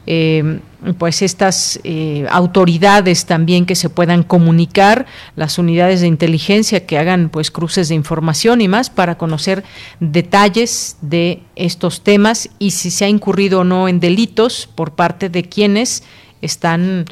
eh, 0.07 0.61
pues 0.99 1.23
estas 1.23 1.79
eh, 1.85 2.27
autoridades 2.31 3.25
también 3.25 3.67
que 3.67 3.77
se 3.77 3.89
puedan 3.89 4.25
comunicar, 4.25 5.07
las 5.37 5.59
unidades 5.59 6.01
de 6.01 6.09
inteligencia 6.09 6.87
que 6.87 6.99
hagan 6.99 7.29
pues 7.29 7.51
cruces 7.51 7.89
de 7.89 7.95
información 7.95 8.61
y 8.61 8.69
más 8.69 8.91
para 8.91 9.17
conocer 9.17 9.63
detalles 10.01 10.97
de 11.01 11.43
estos 11.55 12.03
temas 12.03 12.51
y 12.59 12.73
si 12.73 12.91
se 12.91 13.05
ha 13.05 13.09
incurrido 13.09 13.61
o 13.61 13.65
no 13.65 13.89
en 13.89 14.01
delitos 14.01 14.69
por 14.75 14.95
parte 14.95 15.29
de 15.29 15.45
quienes 15.45 16.03
están 16.41 17.05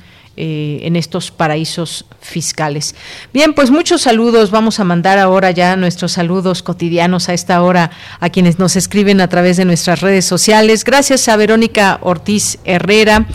eh, 0.42 0.86
en 0.86 0.96
estos 0.96 1.30
paraísos 1.30 2.06
fiscales. 2.18 2.94
Bien, 3.34 3.52
pues 3.52 3.70
muchos 3.70 4.00
saludos. 4.00 4.50
Vamos 4.50 4.80
a 4.80 4.84
mandar 4.84 5.18
ahora 5.18 5.50
ya 5.50 5.76
nuestros 5.76 6.12
saludos 6.12 6.62
cotidianos 6.62 7.28
a 7.28 7.34
esta 7.34 7.62
hora 7.62 7.90
a 8.20 8.30
quienes 8.30 8.58
nos 8.58 8.74
escriben 8.74 9.20
a 9.20 9.28
través 9.28 9.58
de 9.58 9.66
nuestras 9.66 10.00
redes 10.00 10.24
sociales. 10.24 10.84
Gracias 10.84 11.28
a 11.28 11.36
Verónica 11.36 11.98
Ortiz 12.00 12.58
Herrera, 12.64 13.26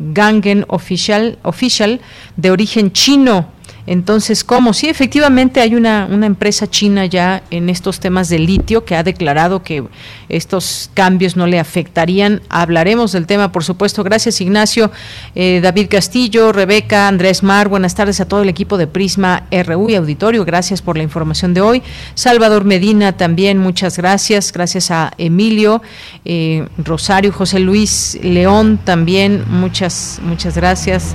Gangen 0.00 0.64
Official, 0.66 1.38
Official 1.42 2.00
de 2.36 2.50
origen 2.50 2.90
chino 2.90 3.55
Entonces, 3.86 4.42
¿cómo? 4.42 4.72
Sí, 4.72 4.88
efectivamente 4.88 5.60
hay 5.60 5.74
una, 5.74 6.08
una 6.10 6.26
empresa 6.26 6.66
china 6.68 7.06
ya 7.06 7.42
en 7.50 7.68
estos 7.68 8.00
temas 8.00 8.28
de 8.28 8.38
litio 8.38 8.84
que 8.84 8.96
ha 8.96 9.02
declarado 9.02 9.62
que 9.62 9.84
estos 10.28 10.90
cambios 10.94 11.36
no 11.36 11.46
le 11.46 11.60
afectarían. 11.60 12.42
Hablaremos 12.48 13.12
del 13.12 13.26
tema, 13.26 13.52
por 13.52 13.62
supuesto. 13.64 14.02
Gracias, 14.02 14.40
Ignacio, 14.40 14.90
eh, 15.34 15.60
David 15.62 15.88
Castillo, 15.88 16.52
Rebeca, 16.52 17.08
Andrés 17.08 17.42
Mar. 17.42 17.68
Buenas 17.68 17.94
tardes 17.94 18.20
a 18.20 18.26
todo 18.26 18.42
el 18.42 18.48
equipo 18.48 18.76
de 18.76 18.86
Prisma 18.86 19.44
RU 19.50 19.90
y 19.90 19.94
Auditorio. 19.94 20.44
Gracias 20.44 20.82
por 20.82 20.96
la 20.96 21.02
información 21.02 21.54
de 21.54 21.60
hoy. 21.60 21.82
Salvador 22.14 22.64
Medina 22.64 23.12
también, 23.16 23.58
muchas 23.58 23.96
gracias. 23.96 24.52
Gracias 24.52 24.90
a 24.90 25.12
Emilio, 25.18 25.82
eh, 26.24 26.66
Rosario, 26.78 27.32
José 27.32 27.60
Luis 27.60 28.18
León 28.22 28.78
también, 28.82 29.44
muchas, 29.48 30.20
muchas 30.22 30.56
gracias. 30.56 31.14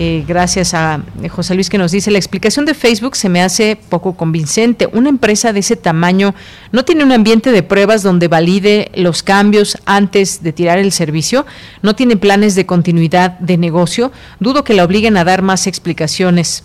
Eh, 0.00 0.24
gracias 0.28 0.74
a 0.74 1.02
José 1.28 1.56
Luis 1.56 1.68
que 1.68 1.76
nos 1.76 1.90
dice, 1.90 2.12
la 2.12 2.18
explicación 2.18 2.64
de 2.64 2.74
Facebook 2.74 3.16
se 3.16 3.28
me 3.28 3.42
hace 3.42 3.76
poco 3.88 4.14
convincente. 4.14 4.88
Una 4.92 5.08
empresa 5.08 5.52
de 5.52 5.58
ese 5.58 5.74
tamaño 5.74 6.36
no 6.70 6.84
tiene 6.84 7.02
un 7.02 7.10
ambiente 7.10 7.50
de 7.50 7.64
pruebas 7.64 8.04
donde 8.04 8.28
valide 8.28 8.92
los 8.94 9.24
cambios 9.24 9.76
antes 9.86 10.40
de 10.44 10.52
tirar 10.52 10.78
el 10.78 10.92
servicio, 10.92 11.46
no 11.82 11.96
tiene 11.96 12.16
planes 12.16 12.54
de 12.54 12.64
continuidad 12.64 13.40
de 13.40 13.56
negocio. 13.56 14.12
Dudo 14.38 14.62
que 14.62 14.74
la 14.74 14.84
obliguen 14.84 15.16
a 15.16 15.24
dar 15.24 15.42
más 15.42 15.66
explicaciones 15.66 16.62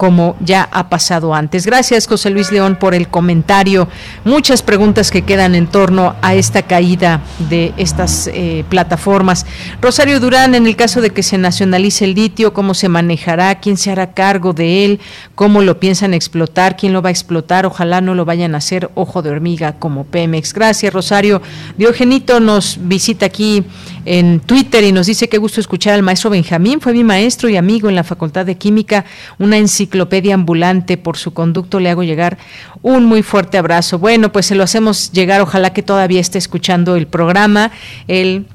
como 0.00 0.34
ya 0.40 0.66
ha 0.72 0.88
pasado 0.88 1.34
antes. 1.34 1.66
Gracias, 1.66 2.06
José 2.06 2.30
Luis 2.30 2.50
León, 2.50 2.76
por 2.80 2.94
el 2.94 3.08
comentario. 3.08 3.86
Muchas 4.24 4.62
preguntas 4.62 5.10
que 5.10 5.20
quedan 5.26 5.54
en 5.54 5.66
torno 5.66 6.16
a 6.22 6.34
esta 6.34 6.62
caída 6.62 7.20
de 7.50 7.74
estas 7.76 8.26
eh, 8.32 8.64
plataformas. 8.70 9.44
Rosario 9.82 10.18
Durán, 10.18 10.54
en 10.54 10.66
el 10.66 10.74
caso 10.74 11.02
de 11.02 11.10
que 11.10 11.22
se 11.22 11.36
nacionalice 11.36 12.06
el 12.06 12.14
litio, 12.14 12.54
¿cómo 12.54 12.72
se 12.72 12.88
manejará? 12.88 13.56
¿Quién 13.56 13.76
se 13.76 13.90
hará 13.90 14.14
cargo 14.14 14.54
de 14.54 14.86
él? 14.86 15.00
¿Cómo 15.34 15.60
lo 15.60 15.78
piensan 15.78 16.14
explotar? 16.14 16.78
¿Quién 16.78 16.94
lo 16.94 17.02
va 17.02 17.10
a 17.10 17.12
explotar? 17.12 17.66
Ojalá 17.66 18.00
no 18.00 18.14
lo 18.14 18.24
vayan 18.24 18.54
a 18.54 18.58
hacer 18.58 18.90
ojo 18.94 19.20
de 19.20 19.28
hormiga 19.28 19.74
como 19.74 20.04
Pemex. 20.04 20.54
Gracias, 20.54 20.94
Rosario. 20.94 21.42
Diogenito 21.76 22.40
nos 22.40 22.78
visita 22.80 23.26
aquí 23.26 23.64
en 24.06 24.40
Twitter 24.40 24.82
y 24.82 24.92
nos 24.92 25.08
dice 25.08 25.28
que 25.28 25.36
gusto 25.36 25.60
escuchar 25.60 25.92
al 25.92 26.02
maestro 26.02 26.30
Benjamín. 26.30 26.80
Fue 26.80 26.94
mi 26.94 27.04
maestro 27.04 27.50
y 27.50 27.58
amigo 27.58 27.90
en 27.90 27.96
la 27.96 28.02
Facultad 28.02 28.46
de 28.46 28.56
Química, 28.56 29.04
una 29.38 29.58
enciclopedia 29.58 29.89
enciclopedia 29.90 30.34
ambulante 30.34 30.96
por 30.96 31.16
su 31.16 31.32
conducto. 31.32 31.80
Le 31.80 31.90
hago 31.90 32.02
llegar 32.02 32.38
un 32.82 33.04
muy 33.04 33.22
fuerte 33.22 33.58
abrazo. 33.58 33.98
Bueno, 33.98 34.30
pues 34.30 34.46
se 34.46 34.54
lo 34.54 34.62
hacemos 34.62 35.10
llegar. 35.12 35.40
Ojalá 35.40 35.72
que 35.72 35.82
todavía 35.82 36.20
esté 36.20 36.38
escuchando 36.38 36.96
el 36.96 37.06
programa. 37.06 37.72
El 38.06 38.46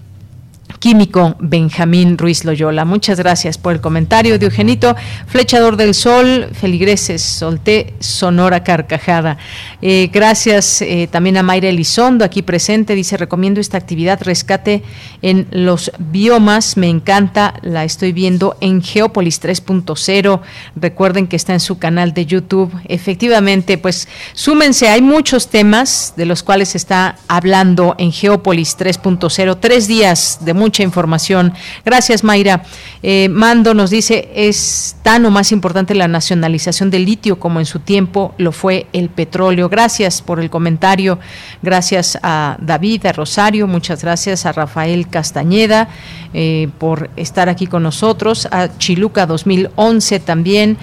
químico 0.79 1.35
Benjamín 1.39 2.17
Ruiz 2.17 2.45
Loyola. 2.45 2.85
Muchas 2.85 3.19
gracias 3.19 3.57
por 3.57 3.73
el 3.73 3.81
comentario 3.81 4.37
de 4.37 4.45
Eugenito. 4.45 4.95
Flechador 5.27 5.77
del 5.77 5.93
Sol, 5.93 6.49
feligreses, 6.53 7.21
solté 7.21 7.93
sonora 7.99 8.63
carcajada. 8.63 9.37
Eh, 9.81 10.09
gracias 10.11 10.81
eh, 10.81 11.07
también 11.11 11.37
a 11.37 11.43
Mayra 11.43 11.69
Elizondo, 11.69 12.25
aquí 12.25 12.41
presente. 12.41 12.95
Dice, 12.95 13.17
recomiendo 13.17 13.59
esta 13.59 13.77
actividad, 13.77 14.21
rescate 14.21 14.83
en 15.21 15.47
los 15.51 15.91
biomas. 15.99 16.77
Me 16.77 16.89
encanta, 16.89 17.55
la 17.61 17.83
estoy 17.83 18.11
viendo 18.11 18.57
en 18.61 18.81
Geópolis 18.81 19.41
3.0. 19.41 20.41
Recuerden 20.75 21.27
que 21.27 21.35
está 21.35 21.53
en 21.53 21.59
su 21.59 21.77
canal 21.77 22.13
de 22.13 22.25
YouTube. 22.25 22.71
Efectivamente, 22.85 23.77
pues 23.77 24.07
súmense, 24.33 24.87
hay 24.89 25.01
muchos 25.01 25.49
temas 25.49 26.13
de 26.15 26.25
los 26.25 26.43
cuales 26.43 26.75
está 26.75 27.17
hablando 27.27 27.95
en 27.97 28.11
Geópolis 28.11 28.77
3.0. 28.77 29.57
Tres 29.59 29.87
días 29.87 30.39
de 30.41 30.54
mucha 30.55 30.81
información. 30.81 31.53
Gracias, 31.85 32.23
Mayra. 32.23 32.63
Eh, 33.03 33.29
Mando 33.29 33.73
nos 33.73 33.91
dice, 33.91 34.29
es 34.33 34.95
tan 35.03 35.25
o 35.25 35.31
más 35.31 35.51
importante 35.51 35.93
la 35.93 36.07
nacionalización 36.07 36.89
del 36.89 37.05
litio 37.05 37.39
como 37.39 37.59
en 37.59 37.65
su 37.65 37.79
tiempo 37.79 38.33
lo 38.37 38.51
fue 38.51 38.87
el 38.93 39.09
petróleo. 39.09 39.69
Gracias 39.69 40.21
por 40.21 40.39
el 40.39 40.49
comentario. 40.49 41.19
Gracias 41.61 42.17
a 42.23 42.57
David, 42.59 43.05
a 43.05 43.13
Rosario, 43.13 43.67
muchas 43.67 44.01
gracias 44.01 44.45
a 44.45 44.51
Rafael 44.51 45.07
Castañeda 45.07 45.89
eh, 46.33 46.69
por 46.79 47.09
estar 47.15 47.49
aquí 47.49 47.67
con 47.67 47.83
nosotros, 47.83 48.47
a 48.51 48.77
Chiluca 48.77 49.25
2011 49.25 50.19
también, 50.19 50.77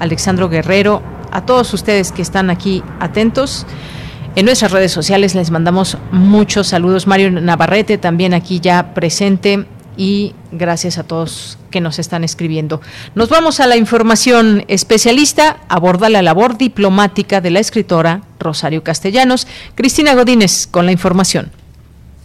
Alexandro 0.00 0.48
Guerrero, 0.48 1.02
a 1.30 1.44
todos 1.44 1.72
ustedes 1.74 2.12
que 2.12 2.22
están 2.22 2.50
aquí 2.50 2.82
atentos. 3.00 3.66
En 4.38 4.44
nuestras 4.44 4.70
redes 4.70 4.92
sociales 4.92 5.34
les 5.34 5.50
mandamos 5.50 5.98
muchos 6.12 6.68
saludos. 6.68 7.08
Mario 7.08 7.28
Navarrete 7.32 7.98
también 7.98 8.34
aquí 8.34 8.60
ya 8.60 8.94
presente 8.94 9.64
y 9.96 10.32
gracias 10.52 10.96
a 10.96 11.04
todos 11.04 11.58
que 11.72 11.80
nos 11.80 11.98
están 11.98 12.22
escribiendo. 12.22 12.80
Nos 13.16 13.30
vamos 13.30 13.58
a 13.58 13.66
la 13.66 13.76
información 13.76 14.62
especialista, 14.68 15.56
aborda 15.68 16.08
la 16.08 16.22
labor 16.22 16.56
diplomática 16.56 17.40
de 17.40 17.50
la 17.50 17.58
escritora 17.58 18.20
Rosario 18.38 18.84
Castellanos. 18.84 19.48
Cristina 19.74 20.14
Godínez 20.14 20.68
con 20.68 20.86
la 20.86 20.92
información. 20.92 21.50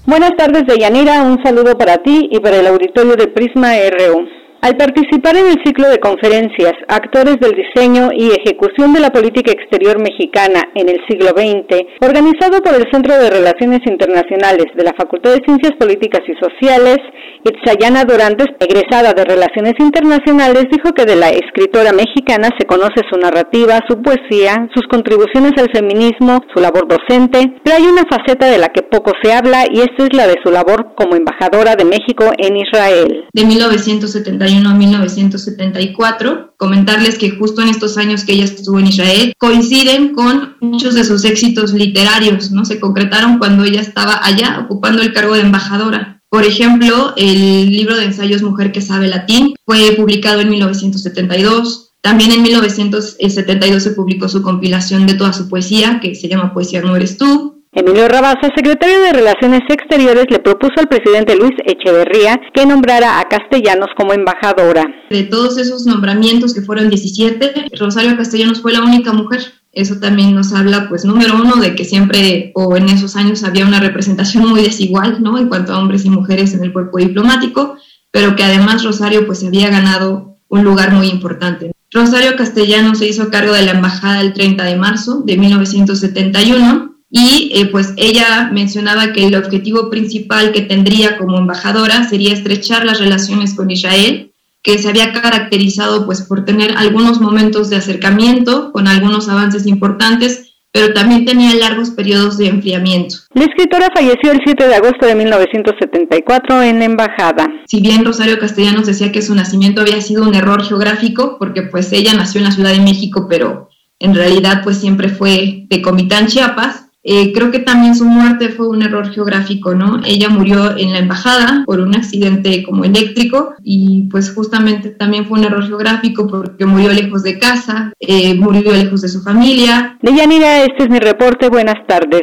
Buenas 0.06 0.34
tardes, 0.38 0.68
Deyanira. 0.68 1.23
Un 1.23 1.41
saludo 1.41 1.76
para 1.80 2.03
ti 2.03 2.30
y 2.31 2.40
para 2.40 2.57
el 2.57 2.68
auditorio 2.68 3.15
de 3.15 3.26
Prisma 3.26 3.73
RU. 3.90 4.43
Al 4.64 4.77
participar 4.77 5.35
en 5.35 5.48
el 5.48 5.60
ciclo 5.65 5.90
de 5.90 5.99
conferencias 5.99 6.72
Actores 6.88 7.35
del 7.41 7.52
Diseño 7.52 8.11
y 8.15 8.31
Ejecución 8.31 8.94
de 8.94 9.02
la 9.02 9.10
Política 9.10 9.52
Exterior 9.52 9.99
Mexicana 9.99 10.61
en 10.73 10.88
el 10.88 11.03
siglo 11.06 11.35
XX, 11.35 11.84
organizado 11.99 12.64
por 12.64 12.73
el 12.73 12.88
Centro 12.90 13.11
de 13.19 13.30
Relaciones 13.30 13.81
Internacionales 13.85 14.68
de 14.73 14.85
la 14.85 14.94
Facultad 14.98 15.31
de 15.31 15.44
Ciencias 15.44 15.73
Políticas 15.77 16.22
y 16.31 16.40
Sociales, 16.40 16.95
Itzayana 17.44 18.06
Dorantes, 18.06 18.48
egresada 18.57 19.11
de 19.11 19.26
Relaciones 19.26 19.73
Internacionales, 19.80 20.64
dijo 20.72 20.95
que 20.95 21.03
de 21.03 21.18
la 21.18 21.31
escritora 21.31 21.91
mexicana 21.91 22.48
se 22.57 22.65
conoce 22.65 23.03
su 23.11 23.19
narrativa, 23.19 23.84
su 23.90 24.02
poesía, 24.02 24.69
sus 24.73 24.88
contribuciones 24.88 25.52
al 25.57 25.68
feminismo, 25.76 26.40
su 26.56 26.61
labor 26.61 26.88
docente, 26.88 27.52
pero 27.65 27.76
hay 27.76 27.84
una 27.84 28.03
faceta 28.10 28.48
de 28.48 28.60
la 28.60 28.69
que 28.69 28.84
poco 28.84 29.11
se 29.22 29.34
habla 29.34 29.65
y 29.69 29.81
esta 29.81 30.07
es 30.07 30.15
la 30.15 30.26
de 30.26 30.40
su 30.41 30.53
labor 30.53 30.95
como 30.95 31.18
embajadora 31.18 31.76
de 31.76 31.84
México 31.84 32.31
en 32.38 32.56
Israel. 32.56 33.26
De 33.34 33.44
1971 33.44 34.53
a 34.58 34.74
1974. 34.74 36.54
Comentarles 36.58 37.18
que 37.18 37.32
justo 37.32 37.62
en 37.62 37.70
estos 37.70 37.98
años 37.98 38.24
que 38.24 38.34
ella 38.34 38.46
estuvo 38.46 38.80
en 38.80 38.88
Israel 38.88 39.34
coinciden 39.38 40.14
con 40.14 40.56
muchos 40.62 40.94
de 40.94 41.04
sus 41.04 41.26
éxitos 41.26 41.74
literarios, 41.74 42.52
¿no? 42.52 42.66
Se 42.66 42.80
concretaron 42.80 43.40
cuando 43.40 43.64
ella 43.64 43.82
estaba 43.82 44.24
allá 44.24 44.60
ocupando 44.60 45.02
el 45.02 45.14
cargo 45.14 45.34
de 45.34 45.42
embajadora. 45.42 46.22
Por 46.30 46.44
ejemplo, 46.46 47.14
el 47.16 47.72
libro 47.72 47.96
de 47.96 48.06
ensayos 48.06 48.42
Mujer 48.42 48.72
que 48.72 48.82
sabe 48.82 49.08
latín 49.08 49.56
fue 49.66 49.92
publicado 49.92 50.42
en 50.42 50.50
1972. 50.50 51.92
También 52.02 52.32
en 52.32 52.42
1972 52.42 53.84
se 53.84 53.92
publicó 53.92 54.28
su 54.28 54.42
compilación 54.42 55.06
de 55.06 55.14
toda 55.14 55.32
su 55.32 55.48
poesía, 55.48 56.00
que 56.02 56.16
se 56.16 56.28
llama 56.28 56.54
Poesía 56.54 56.82
no 56.82 56.96
eres 56.96 57.18
tú. 57.18 57.53
Emilio 57.76 58.08
Rabasa, 58.08 58.52
secretario 58.56 59.02
de 59.02 59.14
Relaciones 59.14 59.62
Exteriores, 59.68 60.26
le 60.30 60.38
propuso 60.38 60.74
al 60.78 60.88
presidente 60.88 61.36
Luis 61.36 61.54
Echeverría 61.66 62.40
que 62.54 62.68
nombrara 62.68 63.20
a 63.20 63.28
Castellanos 63.28 63.90
como 63.98 64.14
embajadora. 64.14 64.84
De 65.10 65.24
todos 65.24 65.58
esos 65.58 65.88
nombramientos, 65.88 66.54
que 66.54 66.62
fueron 66.62 66.90
17, 66.90 67.72
Rosario 67.80 68.16
Castellanos 68.16 68.62
fue 68.62 68.74
la 68.74 68.82
única 68.82 69.12
mujer. 69.12 69.41
Eso 69.72 69.95
también 70.00 70.36
nos 70.36 70.54
habla, 70.54 70.88
pues, 70.88 71.04
número 71.04 71.34
uno, 71.34 71.56
de 71.56 71.74
que 71.74 71.84
siempre 71.84 72.52
o 72.54 72.78
en 72.78 72.90
esos 72.90 73.16
años 73.16 73.44
había 73.44 73.66
una 73.66 73.80
representación 73.80 74.48
muy 74.48 74.62
desigual, 74.62 75.24
¿no? 75.24 75.40
En 75.40 75.48
cuanto 75.48 75.74
a 75.74 75.80
hombres 75.80 76.06
y 76.06 76.12
mujeres 76.12 76.54
en 76.54 76.64
el 76.64 76.74
cuerpo 76.74 77.00
diplomático, 77.00 77.78
pero 78.12 78.36
que 78.36 78.44
además 78.44 78.84
Rosario, 78.84 79.26
pues, 79.26 79.44
había 79.44 79.72
ganado 79.72 80.38
un 80.48 80.64
lugar 80.64 80.91
muy 80.91 81.08
importante. 81.08 81.72
Rosario 81.90 82.36
Castellanos 82.36 83.00
se 83.00 83.08
hizo 83.08 83.32
cargo 83.32 83.54
de 83.54 83.64
la 83.64 83.72
embajada 83.72 84.22
el 84.22 84.34
30 84.34 84.64
de 84.64 84.76
marzo 84.76 85.24
de 85.26 85.38
1971 85.38 86.93
y 87.15 87.52
eh, 87.53 87.68
pues 87.68 87.94
ella 87.95 88.49
mencionaba 88.52 89.14
que 89.14 89.27
el 89.27 89.35
objetivo 89.35 89.91
principal 89.91 90.52
que 90.52 90.61
tendría 90.61 91.15
como 91.19 91.38
embajadora 91.38 92.10
sería 92.10 92.34
estrechar 92.34 92.85
las 92.85 92.99
relaciones 92.99 93.53
con 93.53 93.69
Israel, 93.69 94.31
que 94.64 94.80
se 94.80 94.90
había 94.90 95.14
caracterizado 95.14 96.07
pues 96.07 96.23
por 96.23 96.44
tener 96.44 96.76
algunos 96.76 97.22
momentos 97.22 97.69
de 97.69 97.76
acercamiento 97.76 98.72
con 98.72 98.88
algunos 98.88 99.30
avances 99.30 99.68
importantes, 99.68 100.56
pero 100.72 100.91
también 100.95 101.23
tenía 101.23 101.53
largos 101.53 101.91
periodos 101.91 102.40
de 102.40 102.48
enfriamiento. 102.48 103.18
La 103.35 103.45
escritora 103.45 103.90
falleció 103.94 104.31
el 104.31 104.41
7 104.44 104.68
de 104.68 104.73
agosto 104.73 105.06
de 105.06 105.14
1974 105.14 106.64
en 106.64 106.81
embajada. 106.81 107.48
Si 107.68 107.80
bien 107.80 108.06
Rosario 108.06 108.40
Castellanos 108.40 108.88
decía 108.88 109.11
que 109.11 109.22
su 109.22 109.35
nacimiento 109.35 109.81
había 109.81 110.02
sido 110.02 110.23
un 110.23 110.34
error 110.34 110.64
geográfico, 110.64 111.38
porque 111.38 111.61
pues 111.61 111.94
ella 111.94 112.15
nació 112.15 112.40
en 112.40 112.45
la 112.45 112.52
Ciudad 112.52 112.72
de 112.72 112.80
México, 112.80 113.27
pero 113.30 113.69
en 113.99 114.15
realidad 114.15 114.61
pues 114.64 114.77
siempre 114.77 115.10
fue 115.10 115.68
de 115.69 115.81
Comitán, 115.84 116.26
Chiapas, 116.26 116.83
eh, 117.04 117.34
creo 117.34 117.52
que 117.52 117.60
también 117.60 117.96
su 117.96 118.06
muerte 118.06 118.50
fue 118.50 118.68
un 118.70 118.82
error 118.82 119.12
geográfico, 119.12 119.76
¿no? 119.76 120.02
Ella 120.06 120.30
murió 120.30 120.78
en 120.78 120.94
la 120.94 121.00
embajada 121.00 121.64
por 121.66 121.82
un 121.82 121.96
accidente 121.96 122.64
como 122.64 122.86
eléctrico 122.86 123.54
y 123.62 124.08
pues 124.10 124.34
justamente 124.34 124.90
también 124.90 125.26
fue 125.26 125.40
un 125.40 125.46
error 125.46 125.68
geográfico 125.68 126.28
porque 126.28 126.66
murió 126.66 126.94
lejos 126.94 127.24
de 127.24 127.40
casa, 127.40 127.92
eh, 128.00 128.36
murió 128.36 128.72
lejos 128.72 129.02
de 129.02 129.10
su 129.10 129.22
familia. 129.22 129.98
Deyanira, 130.02 130.64
este 130.64 130.84
es 130.84 130.90
mi 130.90 131.00
reporte. 131.00 131.50
Buenas 131.50 131.86
tardes. 131.88 132.22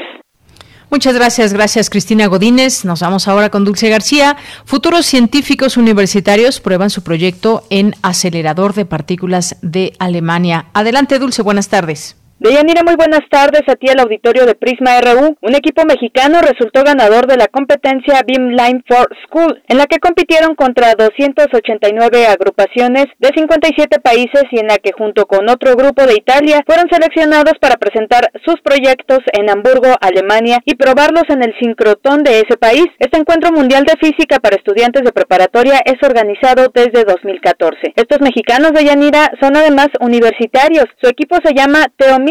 Muchas 0.91 1.15
gracias, 1.15 1.53
gracias 1.53 1.89
Cristina 1.89 2.27
Godínez. 2.27 2.85
Nos 2.85 3.01
vamos 3.01 3.29
ahora 3.29 3.51
con 3.51 3.65
Dulce 3.65 3.89
García. 3.89 4.37
Futuros 4.65 5.07
científicos 5.07 5.77
universitarios 5.77 6.61
prueban 6.61 6.91
su 6.91 7.03
proyecto 7.03 7.65
en 7.71 7.95
acelerador 8.03 8.75
de 8.75 8.87
partículas 8.87 9.57
de 9.63 9.93
Alemania. 10.01 10.67
Adelante, 10.73 11.21
Dulce, 11.21 11.43
buenas 11.43 11.69
tardes. 11.69 12.17
Deyanira, 12.41 12.83
muy 12.83 12.97
buenas 12.97 13.21
tardes 13.29 13.61
a 13.69 13.77
ti 13.77 13.91
al 13.91 14.01
auditorio 14.01 14.47
de 14.47 14.55
Prisma 14.55 14.99
RU. 15.03 15.37
Un 15.43 15.55
equipo 15.55 15.85
mexicano 15.85 16.41
resultó 16.41 16.83
ganador 16.83 17.27
de 17.27 17.37
la 17.37 17.49
competencia 17.49 18.23
Beamline 18.27 18.83
for 18.89 19.15
School, 19.27 19.63
en 19.69 19.77
la 19.77 19.85
que 19.85 19.99
compitieron 19.99 20.55
contra 20.55 20.95
289 20.95 22.27
agrupaciones 22.29 23.13
de 23.19 23.29
57 23.37 24.01
países 24.01 24.45
y 24.53 24.59
en 24.59 24.69
la 24.69 24.79
que 24.79 24.93
junto 24.97 25.27
con 25.27 25.51
otro 25.51 25.77
grupo 25.77 26.07
de 26.07 26.15
Italia 26.15 26.65
fueron 26.65 26.89
seleccionados 26.89 27.61
para 27.61 27.77
presentar 27.77 28.33
sus 28.47 28.57
proyectos 28.63 29.19
en 29.35 29.51
Hamburgo, 29.51 29.93
Alemania 30.01 30.61
y 30.65 30.77
probarlos 30.77 31.25
en 31.29 31.43
el 31.43 31.53
sincrotón 31.61 32.23
de 32.25 32.41
ese 32.41 32.57
país. 32.57 32.87
Este 33.01 33.19
encuentro 33.19 33.53
mundial 33.53 33.85
de 33.85 34.01
física 34.01 34.39
para 34.41 34.57
estudiantes 34.57 35.03
de 35.05 35.13
preparatoria 35.13 35.83
es 35.85 36.01
organizado 36.03 36.73
desde 36.73 37.05
2014. 37.05 37.93
Estos 37.97 38.23
mexicanos 38.23 38.73
de 38.73 38.87
Yanira 38.87 39.29
son 39.43 39.59
además 39.59 39.89
universitarios. 40.01 40.87
Su 41.03 41.11
equipo 41.11 41.37
se 41.45 41.53
llama 41.53 41.85
Teomi 41.99 42.30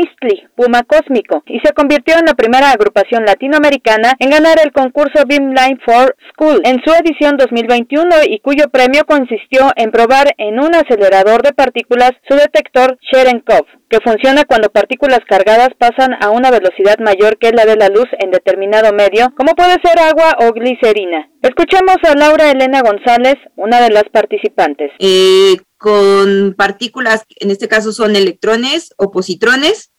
Puma 0.56 0.84
Cósmico, 0.84 1.44
y 1.48 1.60
se 1.60 1.74
convirtió 1.74 2.16
en 2.18 2.26
la 2.26 2.34
primera 2.34 2.72
agrupación 2.72 3.26
latinoamericana 3.26 4.14
en 4.20 4.30
ganar 4.30 4.58
el 4.64 4.72
concurso 4.72 5.24
Beamline 5.28 5.80
for 5.86 6.16
School 6.32 6.62
en 6.64 6.82
su 6.84 6.92
edición 6.94 7.38
2021 7.38 8.10
y 8.28 8.40
cuyo 8.40 8.70
premio 8.70 9.06
consistió 9.06 9.72
en 9.76 9.92
probar 9.92 10.34
en 10.38 10.60
un 10.60 10.76
acelerador 10.76 11.42
de 11.44 11.54
partículas 11.54 12.12
su 12.28 12.36
detector 12.36 12.98
Cherenkov, 13.12 13.66
que 13.90 14.00
funciona 14.04 14.44
cuando 14.46 14.70
partículas 14.70 15.20
cargadas 15.28 15.70
pasan 15.78 16.16
a 16.22 16.30
una 16.30 16.52
velocidad 16.52 17.00
mayor 17.00 17.38
que 17.38 17.52
la 17.52 17.66
de 17.66 17.76
la 17.76 17.88
luz 17.88 18.08
en 18.20 18.32
determinado 18.32 18.94
medio, 18.94 19.34
como 19.36 19.54
puede 19.54 19.78
ser 19.84 20.00
agua 20.00 20.36
o 20.40 20.52
glicerina. 20.52 21.30
Escuchemos 21.42 21.98
a 22.04 22.16
Laura 22.16 22.52
Elena 22.52 22.82
González, 22.82 23.36
una 23.56 23.82
de 23.82 23.90
las 23.90 24.04
participantes. 24.12 24.92
Eh, 25.00 25.56
con 25.80 26.56
partículas, 26.58 27.24
en 27.38 27.52
este 27.52 27.70
caso 27.70 27.94
son 27.94 28.18
electrones 28.18 28.94
o 28.98 29.12
positrones, 29.12 29.92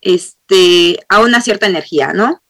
este, 0.00 1.00
a 1.08 1.20
una 1.20 1.40
cierta 1.40 1.66
energía, 1.66 2.12
¿no? 2.12 2.44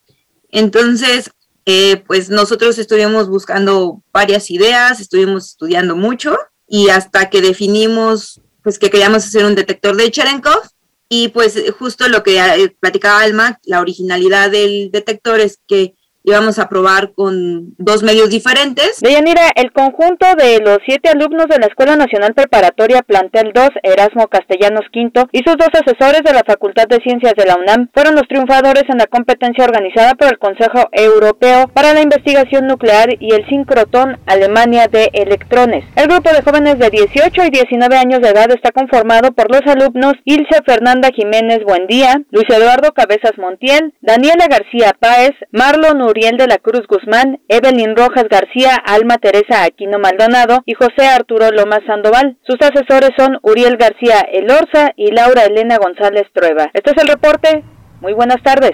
Entonces, 0.50 1.30
eh, 1.64 2.04
pues 2.06 2.28
nosotros 2.28 2.78
estuvimos 2.78 3.30
buscando 3.30 4.02
varias 4.12 4.50
ideas, 4.50 5.00
estuvimos 5.00 5.46
estudiando 5.52 5.96
mucho 5.96 6.36
y 6.68 6.90
hasta 6.90 7.30
que 7.30 7.40
definimos, 7.40 8.42
pues 8.62 8.78
que 8.78 8.90
queríamos 8.90 9.24
hacer 9.24 9.46
un 9.46 9.54
detector 9.54 9.96
de 9.96 10.10
Cherenkov 10.10 10.60
y 11.08 11.28
pues 11.28 11.58
justo 11.78 12.08
lo 12.08 12.22
que 12.22 12.38
eh, 12.38 12.76
platicaba 12.78 13.22
Alma, 13.22 13.58
la 13.64 13.80
originalidad 13.80 14.50
del 14.50 14.90
detector 14.90 15.40
es 15.40 15.60
que 15.66 15.94
íbamos 16.26 16.58
a 16.58 16.68
probar 16.68 17.12
con 17.14 17.74
dos 17.78 18.02
medios 18.02 18.28
diferentes. 18.28 19.00
Deyanira, 19.00 19.42
el 19.54 19.72
conjunto 19.72 20.26
de 20.36 20.58
los 20.58 20.78
siete 20.84 21.08
alumnos 21.08 21.46
de 21.46 21.58
la 21.58 21.66
Escuela 21.66 21.94
Nacional 21.94 22.34
Preparatoria 22.34 23.02
Plantel 23.02 23.52
2, 23.54 23.68
Erasmo 23.84 24.26
Castellanos 24.26 24.86
V, 24.92 25.26
y 25.30 25.38
sus 25.46 25.56
dos 25.56 25.68
asesores 25.72 26.22
de 26.24 26.32
la 26.32 26.42
Facultad 26.44 26.88
de 26.88 26.98
Ciencias 26.98 27.34
de 27.36 27.46
la 27.46 27.54
UNAM 27.54 27.88
fueron 27.94 28.16
los 28.16 28.26
triunfadores 28.26 28.84
en 28.88 28.98
la 28.98 29.06
competencia 29.06 29.64
organizada 29.64 30.14
por 30.14 30.28
el 30.28 30.38
Consejo 30.38 30.88
Europeo 30.90 31.68
para 31.72 31.94
la 31.94 32.02
Investigación 32.02 32.66
Nuclear 32.66 33.08
y 33.20 33.32
el 33.32 33.46
Sincrotón 33.48 34.18
Alemania 34.26 34.88
de 34.88 35.10
Electrones. 35.12 35.84
El 35.94 36.08
grupo 36.08 36.30
de 36.30 36.42
jóvenes 36.42 36.78
de 36.80 36.90
18 36.90 37.44
y 37.44 37.50
19 37.50 37.96
años 37.96 38.20
de 38.20 38.30
edad 38.30 38.50
está 38.50 38.72
conformado 38.72 39.32
por 39.32 39.48
los 39.48 39.62
alumnos 39.66 40.14
Ilse 40.24 40.60
Fernanda 40.66 41.10
Jiménez 41.14 41.60
Buendía, 41.64 42.22
Luis 42.30 42.50
Eduardo 42.50 42.92
Cabezas 42.92 43.38
Montiel, 43.38 43.94
Daniela 44.00 44.48
García 44.48 44.92
Páez, 44.98 45.30
Marlon 45.52 46.02
Uriel 46.16 46.38
de 46.38 46.46
la 46.46 46.56
Cruz 46.56 46.86
Guzmán, 46.88 47.40
Evelyn 47.46 47.94
Rojas 47.94 48.24
García, 48.30 48.74
Alma 48.86 49.18
Teresa 49.18 49.64
Aquino 49.64 49.98
Maldonado 49.98 50.62
y 50.64 50.72
José 50.72 51.06
Arturo 51.06 51.50
Lomas 51.50 51.80
Sandoval. 51.86 52.38
Sus 52.46 52.56
asesores 52.60 53.10
son 53.18 53.38
Uriel 53.42 53.76
García 53.76 54.20
Elorza 54.32 54.92
y 54.96 55.10
Laura 55.10 55.44
Elena 55.44 55.76
González 55.76 56.24
Trueba. 56.32 56.70
Este 56.72 56.92
es 56.92 57.02
el 57.02 57.08
reporte. 57.08 57.62
Muy 58.00 58.14
buenas 58.14 58.42
tardes. 58.42 58.72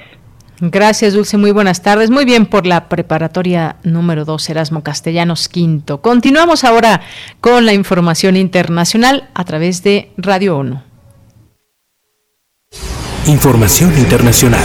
Gracias, 0.60 1.14
Dulce. 1.14 1.36
Muy 1.36 1.50
buenas 1.50 1.82
tardes. 1.82 2.10
Muy 2.10 2.24
bien 2.24 2.46
por 2.46 2.64
la 2.64 2.88
preparatoria 2.88 3.74
número 3.82 4.24
2, 4.24 4.50
Erasmo 4.50 4.84
Castellanos 4.84 5.48
Quinto. 5.48 6.00
Continuamos 6.00 6.62
ahora 6.62 7.00
con 7.40 7.66
la 7.66 7.72
información 7.72 8.36
internacional 8.36 9.28
a 9.34 9.44
través 9.44 9.82
de 9.82 10.12
Radio 10.16 10.58
ONU. 10.58 10.80
Información 13.26 13.92
internacional. 13.98 14.62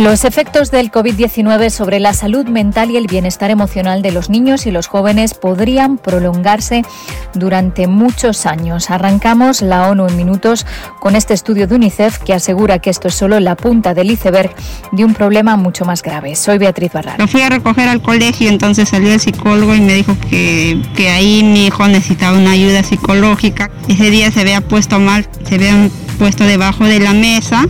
Los 0.00 0.24
efectos 0.24 0.70
del 0.70 0.90
COVID-19 0.90 1.68
sobre 1.68 2.00
la 2.00 2.14
salud 2.14 2.46
mental 2.46 2.90
y 2.90 2.96
el 2.96 3.06
bienestar 3.06 3.50
emocional 3.50 4.00
de 4.00 4.12
los 4.12 4.30
niños 4.30 4.64
y 4.64 4.70
los 4.70 4.86
jóvenes 4.86 5.34
podrían 5.34 5.98
prolongarse 5.98 6.86
durante 7.34 7.86
muchos 7.86 8.46
años. 8.46 8.88
Arrancamos 8.88 9.60
la 9.60 9.90
ONU 9.90 10.06
en 10.06 10.16
minutos 10.16 10.64
con 11.00 11.16
este 11.16 11.34
estudio 11.34 11.66
de 11.66 11.74
UNICEF 11.74 12.16
que 12.16 12.32
asegura 12.32 12.78
que 12.78 12.88
esto 12.88 13.08
es 13.08 13.14
solo 13.14 13.38
la 13.40 13.56
punta 13.56 13.92
del 13.92 14.10
iceberg 14.10 14.50
de 14.90 15.04
un 15.04 15.12
problema 15.12 15.56
mucho 15.56 15.84
más 15.84 16.02
grave. 16.02 16.34
Soy 16.34 16.56
Beatriz 16.56 16.94
Barral. 16.94 17.16
Lo 17.18 17.28
fui 17.28 17.42
a 17.42 17.50
recoger 17.50 17.86
al 17.86 18.00
colegio, 18.00 18.48
entonces 18.48 18.88
salió 18.88 19.12
el 19.12 19.20
psicólogo 19.20 19.74
y 19.74 19.82
me 19.82 19.92
dijo 19.92 20.16
que, 20.30 20.80
que 20.96 21.10
ahí 21.10 21.42
mi 21.42 21.66
hijo 21.66 21.86
necesitaba 21.88 22.38
una 22.38 22.52
ayuda 22.52 22.82
psicológica. 22.82 23.70
Ese 23.86 24.08
día 24.08 24.30
se 24.30 24.40
había 24.40 24.62
puesto 24.62 24.98
mal, 24.98 25.28
se 25.46 25.56
había 25.56 25.90
puesto 26.18 26.44
debajo 26.44 26.84
de 26.84 27.00
la 27.00 27.12
mesa 27.12 27.66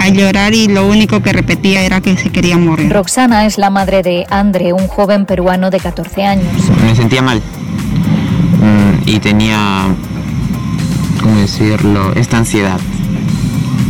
a 0.00 0.08
llorar 0.08 0.54
y 0.54 0.66
lo 0.66 0.86
único 0.86 1.22
que 1.22 1.30
repetía 1.32 1.82
era 1.82 2.00
que 2.00 2.16
se 2.16 2.30
quería 2.30 2.56
morir. 2.56 2.90
Roxana 2.90 3.44
es 3.44 3.58
la 3.58 3.68
madre 3.68 4.02
de 4.02 4.26
Andre, 4.30 4.72
un 4.72 4.88
joven 4.88 5.26
peruano 5.26 5.70
de 5.70 5.78
14 5.78 6.24
años. 6.24 6.52
Me 6.82 6.96
sentía 6.96 7.20
mal 7.20 7.38
mm, 7.38 9.08
y 9.08 9.18
tenía, 9.18 9.88
¿cómo 11.20 11.36
decirlo?, 11.36 12.14
esta 12.14 12.38
ansiedad. 12.38 12.80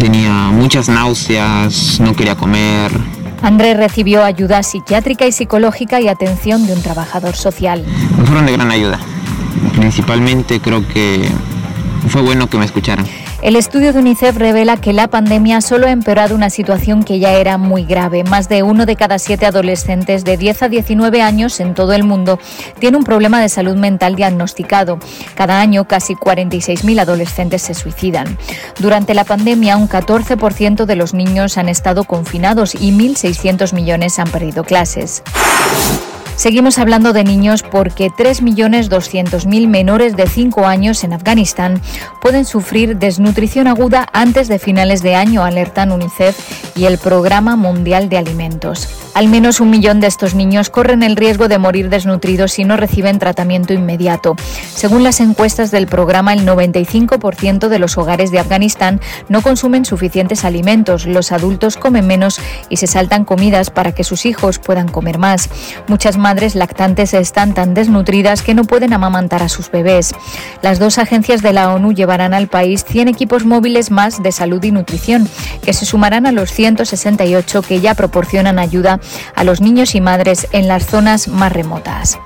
Tenía 0.01 0.51
muchas 0.51 0.89
náuseas, 0.89 2.01
no 2.01 2.15
quería 2.16 2.35
comer. 2.35 2.91
André 3.43 3.74
recibió 3.74 4.24
ayuda 4.24 4.65
psiquiátrica 4.65 5.27
y 5.27 5.32
psicológica 5.32 6.01
y 6.01 6.09
atención 6.09 6.66
de 6.66 6.73
un 6.73 6.82
trabajador 6.82 7.37
social. 7.37 7.85
Fueron 8.27 8.47
de 8.47 8.53
gran 8.53 8.73
ayuda. 8.73 8.99
Principalmente 9.77 10.61
creo 10.61 10.87
que 10.89 11.28
fue 12.09 12.20
bueno 12.23 12.49
que 12.49 12.59
me 12.59 12.65
escucharan. 12.65 13.07
El 13.42 13.56
estudio 13.56 13.94
de 13.94 14.00
UNICEF 14.00 14.36
revela 14.36 14.76
que 14.76 14.92
la 14.92 15.08
pandemia 15.08 15.62
solo 15.62 15.86
ha 15.86 15.90
empeorado 15.90 16.34
una 16.34 16.50
situación 16.50 17.02
que 17.02 17.18
ya 17.18 17.32
era 17.32 17.56
muy 17.56 17.86
grave. 17.86 18.22
Más 18.22 18.50
de 18.50 18.62
uno 18.62 18.84
de 18.84 18.96
cada 18.96 19.18
siete 19.18 19.46
adolescentes 19.46 20.24
de 20.24 20.36
10 20.36 20.64
a 20.64 20.68
19 20.68 21.22
años 21.22 21.58
en 21.58 21.72
todo 21.72 21.94
el 21.94 22.04
mundo 22.04 22.38
tiene 22.80 22.98
un 22.98 23.04
problema 23.04 23.40
de 23.40 23.48
salud 23.48 23.76
mental 23.76 24.14
diagnosticado. 24.14 24.98
Cada 25.36 25.58
año 25.58 25.88
casi 25.88 26.16
46.000 26.16 27.00
adolescentes 27.00 27.62
se 27.62 27.72
suicidan. 27.72 28.36
Durante 28.78 29.14
la 29.14 29.24
pandemia 29.24 29.78
un 29.78 29.88
14% 29.88 30.84
de 30.84 30.96
los 30.96 31.14
niños 31.14 31.56
han 31.56 31.70
estado 31.70 32.04
confinados 32.04 32.74
y 32.74 32.92
1.600 32.92 33.72
millones 33.72 34.18
han 34.18 34.30
perdido 34.30 34.64
clases. 34.64 35.22
Seguimos 36.40 36.78
hablando 36.78 37.12
de 37.12 37.22
niños 37.22 37.62
porque 37.62 38.08
3.200.000 38.08 39.68
menores 39.68 40.16
de 40.16 40.26
5 40.26 40.64
años 40.64 41.04
en 41.04 41.12
Afganistán 41.12 41.82
pueden 42.22 42.46
sufrir 42.46 42.96
desnutrición 42.96 43.66
aguda 43.66 44.08
antes 44.14 44.48
de 44.48 44.58
finales 44.58 45.02
de 45.02 45.16
año, 45.16 45.44
alertan 45.44 45.92
UNICEF 45.92 46.78
y 46.78 46.86
el 46.86 46.96
Programa 46.96 47.56
Mundial 47.56 48.08
de 48.08 48.16
Alimentos. 48.16 48.88
Al 49.12 49.28
menos 49.28 49.60
un 49.60 49.68
millón 49.68 50.00
de 50.00 50.06
estos 50.06 50.34
niños 50.34 50.70
corren 50.70 51.02
el 51.02 51.16
riesgo 51.16 51.48
de 51.48 51.58
morir 51.58 51.90
desnutridos 51.90 52.52
si 52.52 52.64
no 52.64 52.78
reciben 52.78 53.18
tratamiento 53.18 53.74
inmediato. 53.74 54.34
Según 54.74 55.02
las 55.02 55.20
encuestas 55.20 55.70
del 55.70 55.88
programa, 55.88 56.32
el 56.32 56.46
95% 56.46 57.68
de 57.68 57.78
los 57.78 57.98
hogares 57.98 58.30
de 58.30 58.38
Afganistán 58.38 59.00
no 59.28 59.42
consumen 59.42 59.84
suficientes 59.84 60.46
alimentos. 60.46 61.04
Los 61.04 61.32
adultos 61.32 61.76
comen 61.76 62.06
menos 62.06 62.40
y 62.70 62.76
se 62.78 62.86
saltan 62.86 63.26
comidas 63.26 63.68
para 63.68 63.92
que 63.92 64.04
sus 64.04 64.24
hijos 64.24 64.58
puedan 64.58 64.88
comer 64.88 65.18
más. 65.18 65.50
Muchas 65.88 66.16
madres 66.31 66.55
lactantes 66.55 67.12
están 67.12 67.55
tan 67.55 67.74
desnutridas 67.74 68.43
que 68.43 68.55
no 68.55 68.62
pueden 68.62 68.93
amamantar 68.93 69.43
a 69.43 69.48
sus 69.48 69.69
bebés. 69.69 70.15
Las 70.62 70.78
dos 70.78 70.98
agencias 70.98 71.43
de 71.43 71.52
la 71.52 71.74
ONU 71.74 71.93
llevarán 71.93 72.35
al 72.35 72.47
país 72.47 72.85
100 72.85 73.09
equipos 73.09 73.44
móviles 73.44 73.90
más 73.90 74.23
de 74.23 74.31
salud 74.31 74.62
y 74.62 74.70
nutrición, 74.70 75.28
que 75.65 75.73
se 75.73 75.86
sumarán 75.86 76.27
a 76.27 76.31
los 76.31 76.52
168 76.52 77.62
que 77.62 77.81
ya 77.81 77.94
proporcionan 77.94 78.61
ayuda 78.61 79.01
a 79.35 79.43
los 79.43 79.61
niños 79.61 79.97
y 79.97 80.01
madres 80.01 80.47
en 80.52 80.69
las 80.69 80.86
zonas 80.86 81.27
más 81.27 81.52
remotas. 81.52 82.16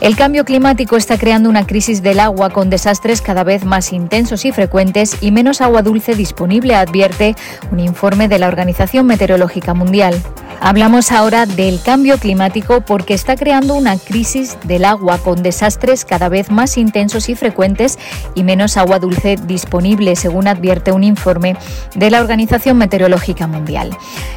El 0.00 0.16
cambio 0.16 0.46
climático 0.46 0.96
está 0.96 1.18
creando 1.18 1.50
una 1.50 1.66
crisis 1.66 2.02
del 2.02 2.20
agua 2.20 2.48
con 2.48 2.70
desastres 2.70 3.20
cada 3.20 3.44
vez 3.44 3.66
más 3.66 3.92
intensos 3.92 4.46
y 4.46 4.52
frecuentes 4.52 5.18
y 5.20 5.30
menos 5.30 5.60
agua 5.60 5.82
dulce 5.82 6.14
disponible, 6.14 6.74
advierte 6.74 7.36
un 7.70 7.80
informe 7.80 8.28
de 8.28 8.38
la 8.38 8.48
Organización 8.48 9.06
Meteorológica 9.06 9.74
Mundial. 9.74 10.22
Hablamos 10.60 11.12
ahora 11.12 11.46
del 11.46 11.80
cambio 11.82 12.18
climático 12.18 12.80
porque 12.80 13.14
está 13.14 13.36
creando 13.36 13.74
una 13.74 13.98
crisis 13.98 14.56
del 14.64 14.84
agua 14.84 15.18
con 15.18 15.42
desastres 15.42 16.04
cada 16.04 16.28
vez 16.28 16.50
más 16.50 16.78
intensos 16.78 17.28
y 17.28 17.34
frecuentes 17.34 17.98
y 18.34 18.44
menos 18.44 18.76
agua 18.76 18.98
dulce 18.98 19.36
disponible, 19.36 20.16
según 20.16 20.48
advierte 20.48 20.92
un 20.92 21.04
informe 21.04 21.56
de 21.94 22.10
la 22.10 22.20
Organización 22.20 22.78
Meteorológica 22.78 23.46
Mundial. 23.46 23.96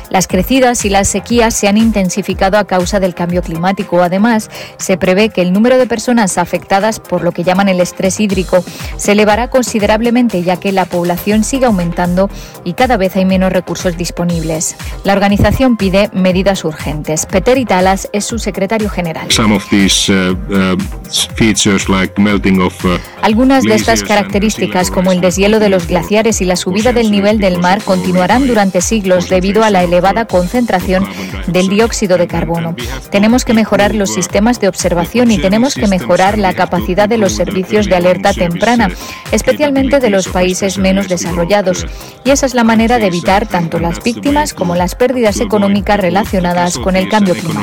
Las 0.09 0.27
crecidas 0.27 0.85
y 0.85 0.89
las 0.89 1.07
sequías 1.07 1.53
se 1.53 1.67
han 1.67 1.77
intensificado 1.77 2.57
a 2.57 2.65
causa 2.65 2.99
del 2.99 3.13
cambio 3.13 3.41
climático. 3.41 4.01
Además, 4.01 4.49
se 4.77 4.97
prevé 4.97 5.29
que 5.29 5.41
el 5.41 5.51
número 5.51 5.77
de 5.77 5.85
personas 5.85 6.37
afectadas 6.37 6.99
por 6.99 7.23
lo 7.23 7.31
que 7.31 7.43
llaman 7.43 7.67
el 7.67 7.81
estrés 7.81 8.19
hídrico 8.19 8.63
se 8.95 9.11
elevará 9.11 9.49
considerablemente 9.49 10.43
ya 10.43 10.57
que 10.57 10.71
la 10.71 10.85
población 10.85 11.43
sigue 11.43 11.65
aumentando 11.65 12.29
y 12.63 12.73
cada 12.73 12.97
vez 12.97 13.15
hay 13.15 13.25
menos 13.25 13.51
recursos 13.51 13.97
disponibles. 13.97 14.75
La 15.03 15.13
organización 15.13 15.77
pide 15.77 16.06
medidas 16.13 16.63
urgentes. 16.65 17.25
Peter 17.25 17.57
Italas 17.57 18.09
es 18.13 18.25
su 18.25 18.39
secretario 18.39 18.89
general. 18.89 19.27
Algunas 23.21 23.63
de 23.63 23.75
estas 23.75 24.03
características, 24.03 24.91
como 24.91 25.11
el 25.11 25.21
deshielo 25.21 25.59
de 25.59 25.69
los 25.69 25.87
glaciares 25.87 26.41
y 26.41 26.45
la 26.45 26.55
subida 26.55 26.93
del 26.93 27.11
nivel 27.11 27.39
del 27.39 27.59
mar, 27.59 27.81
continuarán 27.83 28.47
durante 28.47 28.81
siglos 28.81 29.29
debido 29.29 29.63
a 29.63 29.69
la 29.69 29.83
elevada 29.83 30.25
concentración 30.25 31.07
del 31.47 31.69
dióxido 31.69 32.17
de 32.17 32.27
carbono. 32.27 32.75
Tenemos 33.11 33.45
que 33.45 33.53
mejorar 33.53 33.95
los 33.95 34.13
sistemas 34.13 34.59
de 34.59 34.67
observación 34.67 35.31
y 35.31 35.37
tenemos 35.37 35.75
que 35.75 35.87
mejorar 35.87 36.37
la 36.37 36.53
capacidad 36.53 37.09
de 37.09 37.17
los 37.17 37.33
servicios 37.33 37.87
de 37.87 37.95
alerta 37.95 38.33
temprana, 38.33 38.89
especialmente 39.31 39.99
de 39.99 40.09
los 40.09 40.27
países 40.27 40.77
menos 40.77 41.07
desarrollados. 41.07 41.85
Y 42.23 42.31
esa 42.31 42.45
es 42.45 42.53
la 42.53 42.63
manera 42.63 42.99
de 42.99 43.07
evitar 43.07 43.47
tanto 43.47 43.79
las 43.79 44.03
víctimas 44.03 44.53
como 44.53 44.75
las 44.75 44.95
pérdidas 44.95 45.39
económicas 45.39 45.96
relacionadas 45.97 46.77
con 46.77 46.95
el 46.95 47.09
cambio 47.09 47.33
climático. 47.33 47.59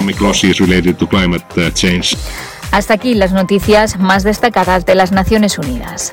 Hasta 2.71 2.95
aquí 2.95 3.15
las 3.15 3.33
noticias 3.33 3.99
más 3.99 4.25
destacadas 4.25 4.85
de 4.85 4.95
las 4.95 5.13
Naciones 5.13 5.59
Unidas. 5.59 6.13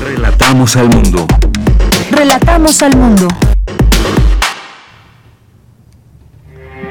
Relatamos 0.00 0.76
al 0.76 0.88
mundo. 0.88 1.26
Relatamos 2.10 2.82
al 2.82 2.96
mundo. 2.96 3.28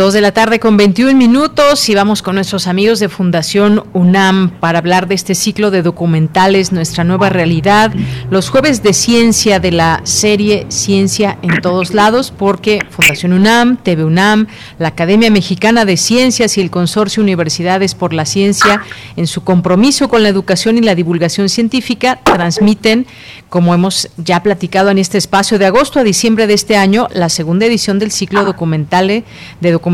Dos 0.00 0.14
de 0.14 0.22
la 0.22 0.32
tarde 0.32 0.60
con 0.60 0.78
21 0.78 1.14
minutos 1.14 1.90
y 1.90 1.94
vamos 1.94 2.22
con 2.22 2.36
nuestros 2.36 2.66
amigos 2.66 3.00
de 3.00 3.10
Fundación 3.10 3.84
UNAM 3.92 4.48
para 4.58 4.78
hablar 4.78 5.08
de 5.08 5.14
este 5.14 5.34
ciclo 5.34 5.70
de 5.70 5.82
documentales, 5.82 6.72
Nuestra 6.72 7.04
Nueva 7.04 7.28
Realidad, 7.28 7.92
los 8.30 8.48
jueves 8.48 8.82
de 8.82 8.94
ciencia 8.94 9.60
de 9.60 9.72
la 9.72 10.00
serie 10.04 10.64
Ciencia 10.70 11.36
en 11.42 11.60
todos 11.60 11.92
lados, 11.92 12.32
porque 12.34 12.78
Fundación 12.88 13.34
UNAM, 13.34 13.76
TV 13.76 14.02
UNAM, 14.02 14.46
la 14.78 14.88
Academia 14.88 15.30
Mexicana 15.30 15.84
de 15.84 15.98
Ciencias 15.98 16.56
y 16.56 16.62
el 16.62 16.70
Consorcio 16.70 17.22
Universidades 17.22 17.94
por 17.94 18.14
la 18.14 18.24
Ciencia, 18.24 18.80
en 19.16 19.26
su 19.26 19.44
compromiso 19.44 20.08
con 20.08 20.22
la 20.22 20.30
educación 20.30 20.78
y 20.78 20.80
la 20.80 20.94
divulgación 20.94 21.50
científica, 21.50 22.20
transmiten, 22.24 23.06
como 23.50 23.74
hemos 23.74 24.08
ya 24.16 24.42
platicado 24.42 24.88
en 24.88 24.96
este 24.96 25.18
espacio, 25.18 25.58
de 25.58 25.66
agosto 25.66 26.00
a 26.00 26.04
diciembre 26.04 26.46
de 26.46 26.54
este 26.54 26.78
año, 26.78 27.06
la 27.12 27.28
segunda 27.28 27.66
edición 27.66 27.98
del 27.98 28.12
ciclo 28.12 28.46
documental 28.46 29.24
de 29.60 29.70
documentales 29.70 29.89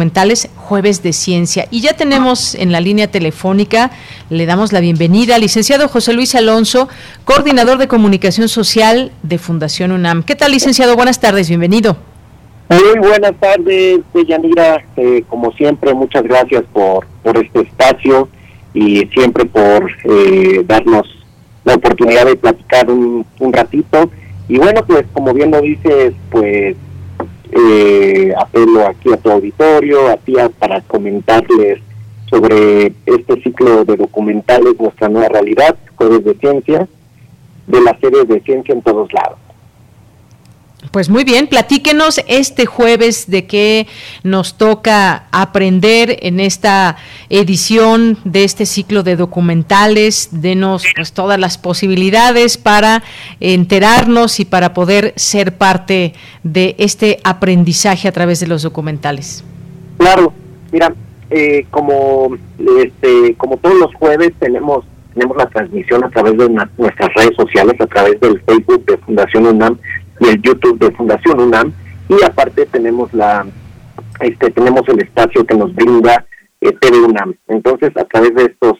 Jueves 0.56 1.02
de 1.02 1.12
Ciencia. 1.12 1.66
Y 1.70 1.80
ya 1.80 1.94
tenemos 1.94 2.54
en 2.54 2.72
la 2.72 2.80
línea 2.80 3.10
telefónica, 3.10 3.90
le 4.30 4.46
damos 4.46 4.72
la 4.72 4.80
bienvenida 4.80 5.36
al 5.36 5.40
licenciado 5.40 5.88
José 5.88 6.12
Luis 6.12 6.34
Alonso, 6.34 6.88
coordinador 7.24 7.78
de 7.78 7.88
comunicación 7.88 8.48
social 8.48 9.12
de 9.22 9.38
Fundación 9.38 9.92
UNAM. 9.92 10.22
¿Qué 10.22 10.34
tal, 10.34 10.52
licenciado? 10.52 10.96
Buenas 10.96 11.20
tardes, 11.20 11.48
bienvenido. 11.48 11.96
Muy 12.68 12.98
buenas 12.98 13.34
tardes, 13.38 14.00
Yanira. 14.26 14.84
Eh, 14.96 15.22
como 15.28 15.52
siempre, 15.52 15.94
muchas 15.94 16.24
gracias 16.24 16.64
por, 16.72 17.06
por 17.22 17.36
este 17.38 17.60
espacio 17.60 18.28
y 18.74 19.06
siempre 19.14 19.44
por 19.44 19.90
eh, 20.04 20.64
darnos 20.66 21.06
la 21.64 21.74
oportunidad 21.74 22.26
de 22.26 22.36
platicar 22.36 22.90
un, 22.90 23.24
un 23.38 23.52
ratito. 23.52 24.10
Y 24.48 24.58
bueno, 24.58 24.84
pues 24.86 25.04
como 25.12 25.32
bien 25.32 25.50
lo 25.52 25.60
dices, 25.60 26.12
pues 26.30 26.76
eh, 27.52 28.32
apelo 28.36 28.86
aquí 28.86 29.12
a 29.12 29.16
tu 29.16 29.30
auditorio, 29.30 30.08
a 30.08 30.16
ti 30.16 30.34
para 30.58 30.80
comentarles 30.82 31.80
sobre 32.28 32.92
este 33.06 33.40
ciclo 33.42 33.84
de 33.84 33.96
documentales, 33.96 34.78
Nuestra 34.78 35.08
Nueva 35.08 35.28
Realidad, 35.28 35.76
Jueves 35.94 36.24
de 36.24 36.34
Ciencia, 36.34 36.88
de 37.66 37.80
la 37.80 37.96
serie 37.98 38.24
de 38.24 38.40
Ciencia 38.40 38.74
en 38.74 38.82
todos 38.82 39.12
lados. 39.12 39.38
Pues 40.96 41.10
muy 41.10 41.24
bien, 41.24 41.46
platíquenos 41.46 42.22
este 42.26 42.64
jueves 42.64 43.30
de 43.30 43.44
qué 43.44 43.86
nos 44.22 44.56
toca 44.56 45.26
aprender 45.30 46.16
en 46.22 46.40
esta 46.40 46.96
edición 47.28 48.16
de 48.24 48.44
este 48.44 48.64
ciclo 48.64 49.02
de 49.02 49.14
documentales, 49.16 50.30
denos 50.32 50.86
pues 50.96 51.12
todas 51.12 51.38
las 51.38 51.58
posibilidades 51.58 52.56
para 52.56 53.02
enterarnos 53.40 54.40
y 54.40 54.46
para 54.46 54.72
poder 54.72 55.12
ser 55.16 55.58
parte 55.58 56.14
de 56.42 56.74
este 56.78 57.18
aprendizaje 57.24 58.08
a 58.08 58.12
través 58.12 58.40
de 58.40 58.46
los 58.46 58.62
documentales. 58.62 59.44
Claro, 59.98 60.32
mira, 60.72 60.94
eh, 61.28 61.66
como 61.70 62.38
este, 62.80 63.34
como 63.34 63.58
todos 63.58 63.76
los 63.78 63.94
jueves 63.96 64.32
tenemos 64.38 64.86
tenemos 65.12 65.36
la 65.38 65.46
transmisión 65.46 66.04
a 66.04 66.10
través 66.10 66.36
de 66.36 66.48
nuestras 66.76 67.14
redes 67.14 67.34
sociales, 67.36 67.74
a 67.80 67.86
través 67.86 68.20
del 68.20 68.38
Facebook 68.42 68.84
de 68.84 68.98
Fundación 68.98 69.46
UNAM 69.46 69.78
y 70.20 70.28
el 70.28 70.42
YouTube 70.42 70.78
de 70.78 70.92
Fundación 70.92 71.40
UNAM. 71.40 71.72
Y 72.08 72.22
aparte 72.24 72.66
tenemos 72.66 73.12
la 73.12 73.46
este 74.20 74.50
tenemos 74.50 74.82
el 74.88 75.00
espacio 75.00 75.44
que 75.44 75.54
nos 75.54 75.74
brinda 75.74 76.24
eh, 76.60 76.72
TV 76.80 77.00
UNAM. 77.00 77.34
Entonces 77.48 77.90
a 77.96 78.04
través 78.04 78.34
de 78.34 78.44
estos 78.44 78.74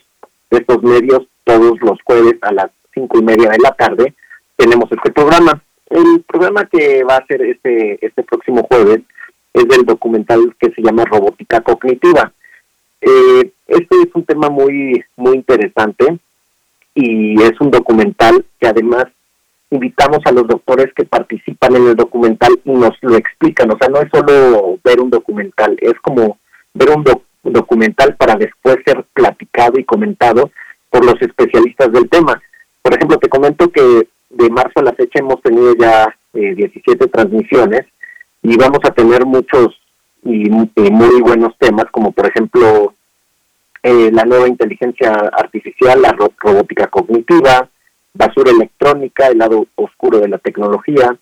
de 0.49 0.59
estos 0.59 0.81
medios 0.83 1.27
todos 1.43 1.79
los 1.81 1.97
jueves 2.03 2.35
a 2.41 2.51
las 2.51 2.71
cinco 2.93 3.19
y 3.19 3.23
media 3.23 3.49
de 3.49 3.59
la 3.59 3.71
tarde 3.71 4.13
tenemos 4.55 4.91
este 4.91 5.11
programa. 5.11 5.61
El 5.89 6.23
programa 6.27 6.65
que 6.65 7.03
va 7.03 7.17
a 7.17 7.25
ser 7.25 7.41
este 7.41 8.05
este 8.05 8.23
próximo 8.23 8.65
jueves 8.69 9.01
es 9.53 9.67
del 9.67 9.85
documental 9.85 10.55
que 10.59 10.71
se 10.71 10.81
llama 10.81 11.05
robótica 11.05 11.61
cognitiva. 11.61 12.31
Eh, 13.01 13.51
este 13.67 13.95
es 14.01 14.09
un 14.13 14.25
tema 14.25 14.49
muy 14.49 15.03
muy 15.15 15.35
interesante 15.35 16.17
y 16.95 17.41
es 17.41 17.59
un 17.61 17.69
documental 17.69 18.43
que 18.59 18.67
además 18.67 19.05
invitamos 19.69 20.19
a 20.25 20.31
los 20.31 20.47
doctores 20.47 20.93
que 20.95 21.05
participan 21.05 21.75
en 21.75 21.87
el 21.87 21.95
documental 21.95 22.59
y 22.63 22.71
nos 22.71 22.95
lo 23.01 23.15
explican. 23.15 23.71
O 23.71 23.77
sea, 23.77 23.89
no 23.89 23.99
es 23.99 24.09
solo 24.13 24.79
ver 24.83 24.99
un 24.99 25.09
documental, 25.09 25.77
es 25.81 25.93
como 26.01 26.37
ver 26.73 26.89
un 26.89 27.03
documental 27.43 28.15
para 28.15 28.35
después 28.35 28.77
ser 28.85 29.03
platicado 29.13 29.79
y 29.79 29.83
comentado 29.83 30.51
por 30.89 31.05
los 31.05 31.21
especialistas 31.21 31.91
del 31.91 32.09
tema. 32.09 32.41
Por 32.81 32.95
ejemplo, 32.95 33.17
te 33.17 33.29
comento 33.29 33.69
que 33.69 34.07
de 34.29 34.49
marzo 34.49 34.79
a 34.79 34.83
la 34.83 34.93
fecha 34.93 35.19
hemos 35.19 35.41
tenido 35.41 35.73
ya 35.75 36.15
eh, 36.33 36.53
17 36.55 37.07
transmisiones 37.07 37.85
y 38.43 38.55
vamos 38.57 38.79
a 38.83 38.91
tener 38.91 39.25
muchos 39.25 39.79
y, 40.23 40.49
muy 40.49 41.21
buenos 41.21 41.57
temas, 41.57 41.85
como 41.91 42.11
por 42.11 42.27
ejemplo 42.27 42.93
eh, 43.83 44.09
la 44.11 44.23
nueva 44.25 44.47
inteligencia 44.47 45.11
artificial, 45.11 46.01
la 46.01 46.15
robótica 46.39 46.87
cognitiva, 46.87 47.69
basura 48.17 48.51
electrónica, 48.51 49.27
el 49.27 49.37
lado 49.37 49.67
oscuro 49.75 50.19
de 50.19 50.27
la 50.27 50.37
tecnología, 50.39 51.15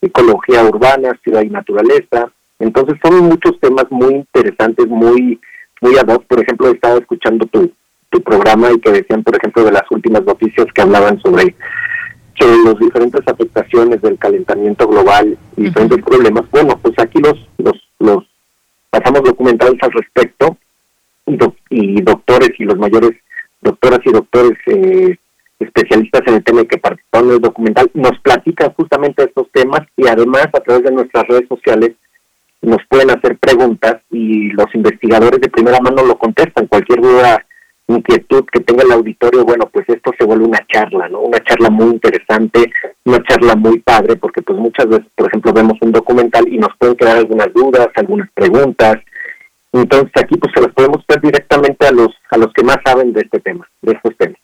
ecología 0.00 0.64
urbana, 0.64 1.18
ciudad 1.22 1.42
y 1.42 1.50
naturaleza. 1.50 2.30
Entonces 2.58 2.98
son 3.02 3.24
muchos 3.24 3.58
temas 3.60 3.86
muy 3.90 4.14
interesantes, 4.14 4.86
muy 4.86 5.40
muy 5.80 5.98
ad 5.98 6.08
hoc. 6.08 6.24
Por 6.26 6.40
ejemplo, 6.40 6.68
estaba 6.68 6.98
escuchando 6.98 7.44
tu, 7.46 7.70
tu 8.08 8.22
programa 8.22 8.70
y 8.70 8.80
que 8.80 8.92
decían, 8.92 9.22
por 9.22 9.36
ejemplo, 9.36 9.64
de 9.64 9.72
las 9.72 9.90
últimas 9.90 10.24
noticias 10.24 10.66
que 10.72 10.82
hablaban 10.82 11.20
sobre, 11.20 11.54
sobre 12.38 12.56
las 12.64 12.78
diferentes 12.78 13.22
afectaciones 13.26 14.00
del 14.00 14.16
calentamiento 14.18 14.86
global 14.86 15.36
y 15.56 15.64
diferentes 15.64 16.02
problemas. 16.02 16.44
Bueno, 16.50 16.78
pues 16.80 16.94
aquí 16.98 17.18
los, 17.18 17.36
los, 17.58 17.76
los 17.98 18.24
pasamos 18.90 19.22
documentales 19.24 19.82
al 19.82 19.92
respecto 19.92 20.56
y, 21.26 21.36
y 21.70 22.00
doctores 22.00 22.50
y 22.58 22.64
los 22.64 22.78
mayores 22.78 23.12
doctoras 23.60 24.00
y 24.04 24.12
doctores 24.12 24.58
eh, 24.66 25.16
especialistas 25.62 26.22
en 26.26 26.34
el 26.34 26.44
tema 26.44 26.64
que 26.64 26.78
participaron 26.78 27.28
en 27.28 27.34
el 27.36 27.40
documental, 27.40 27.90
nos 27.94 28.18
platican 28.20 28.72
justamente 28.74 29.24
estos 29.24 29.50
temas 29.52 29.80
y 29.96 30.06
además 30.06 30.46
a 30.52 30.60
través 30.60 30.84
de 30.84 30.92
nuestras 30.92 31.26
redes 31.26 31.48
sociales 31.48 31.92
nos 32.60 32.78
pueden 32.88 33.10
hacer 33.10 33.38
preguntas 33.38 33.96
y 34.10 34.50
los 34.50 34.66
investigadores 34.74 35.40
de 35.40 35.48
primera 35.48 35.80
mano 35.80 36.04
lo 36.04 36.16
contestan. 36.16 36.66
Cualquier 36.68 37.00
duda 37.00 37.44
inquietud 37.88 38.44
que 38.50 38.60
tenga 38.60 38.84
el 38.84 38.92
auditorio, 38.92 39.44
bueno, 39.44 39.68
pues 39.72 39.86
esto 39.88 40.12
se 40.18 40.24
vuelve 40.24 40.44
una 40.44 40.64
charla, 40.72 41.08
¿no? 41.08 41.20
Una 41.20 41.40
charla 41.40 41.68
muy 41.68 41.92
interesante, 41.92 42.70
una 43.04 43.22
charla 43.24 43.56
muy 43.56 43.80
padre, 43.80 44.16
porque 44.16 44.42
pues 44.42 44.58
muchas 44.58 44.86
veces, 44.88 45.06
por 45.14 45.28
ejemplo, 45.28 45.52
vemos 45.52 45.76
un 45.80 45.92
documental 45.92 46.46
y 46.48 46.58
nos 46.58 46.74
pueden 46.78 46.96
quedar 46.96 47.18
algunas 47.18 47.52
dudas, 47.52 47.88
algunas 47.96 48.30
preguntas, 48.32 48.96
entonces 49.72 50.12
aquí 50.22 50.36
pues 50.36 50.52
se 50.54 50.60
las 50.60 50.72
podemos 50.72 51.04
ver 51.08 51.20
directamente 51.20 51.86
a 51.86 51.92
los 51.92 52.10
a 52.30 52.36
los 52.36 52.52
que 52.52 52.62
más 52.62 52.76
saben 52.84 53.12
de 53.12 53.22
este 53.22 53.40
tema, 53.40 53.68
de 53.80 53.92
estos 53.92 54.16
temas. 54.16 54.41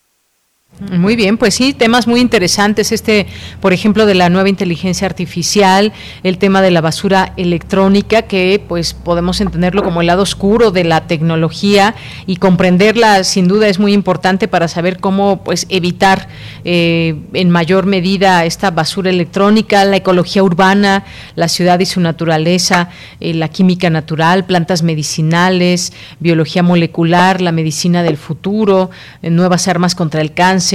Muy 0.80 1.16
bien, 1.16 1.38
pues 1.38 1.54
sí, 1.54 1.72
temas 1.72 2.06
muy 2.06 2.20
interesantes. 2.20 2.92
Este, 2.92 3.26
por 3.60 3.72
ejemplo, 3.72 4.06
de 4.06 4.14
la 4.14 4.30
nueva 4.30 4.48
inteligencia 4.48 5.06
artificial, 5.06 5.92
el 6.22 6.38
tema 6.38 6.62
de 6.62 6.70
la 6.70 6.80
basura 6.80 7.32
electrónica, 7.36 8.22
que 8.22 8.62
pues 8.66 8.94
podemos 8.94 9.40
entenderlo 9.40 9.82
como 9.82 10.02
el 10.02 10.06
lado 10.06 10.22
oscuro 10.22 10.70
de 10.70 10.84
la 10.84 11.08
tecnología 11.08 11.96
y 12.26 12.36
comprenderla 12.36 13.24
sin 13.24 13.48
duda 13.48 13.66
es 13.66 13.80
muy 13.80 13.92
importante 13.92 14.46
para 14.46 14.68
saber 14.68 15.00
cómo 15.00 15.42
pues 15.42 15.66
evitar 15.68 16.28
eh, 16.64 17.16
en 17.32 17.50
mayor 17.50 17.86
medida 17.86 18.44
esta 18.44 18.70
basura 18.70 19.10
electrónica, 19.10 19.84
la 19.84 19.96
ecología 19.96 20.44
urbana, 20.44 21.04
la 21.34 21.48
ciudad 21.48 21.80
y 21.80 21.86
su 21.86 22.00
naturaleza, 22.00 22.90
eh, 23.18 23.34
la 23.34 23.48
química 23.48 23.90
natural, 23.90 24.44
plantas 24.44 24.84
medicinales, 24.84 25.92
biología 26.20 26.62
molecular, 26.62 27.40
la 27.40 27.50
medicina 27.50 28.04
del 28.04 28.16
futuro, 28.16 28.90
eh, 29.22 29.30
nuevas 29.30 29.66
armas 29.66 29.96
contra 29.96 30.20
el 30.20 30.34
cáncer 30.34 30.67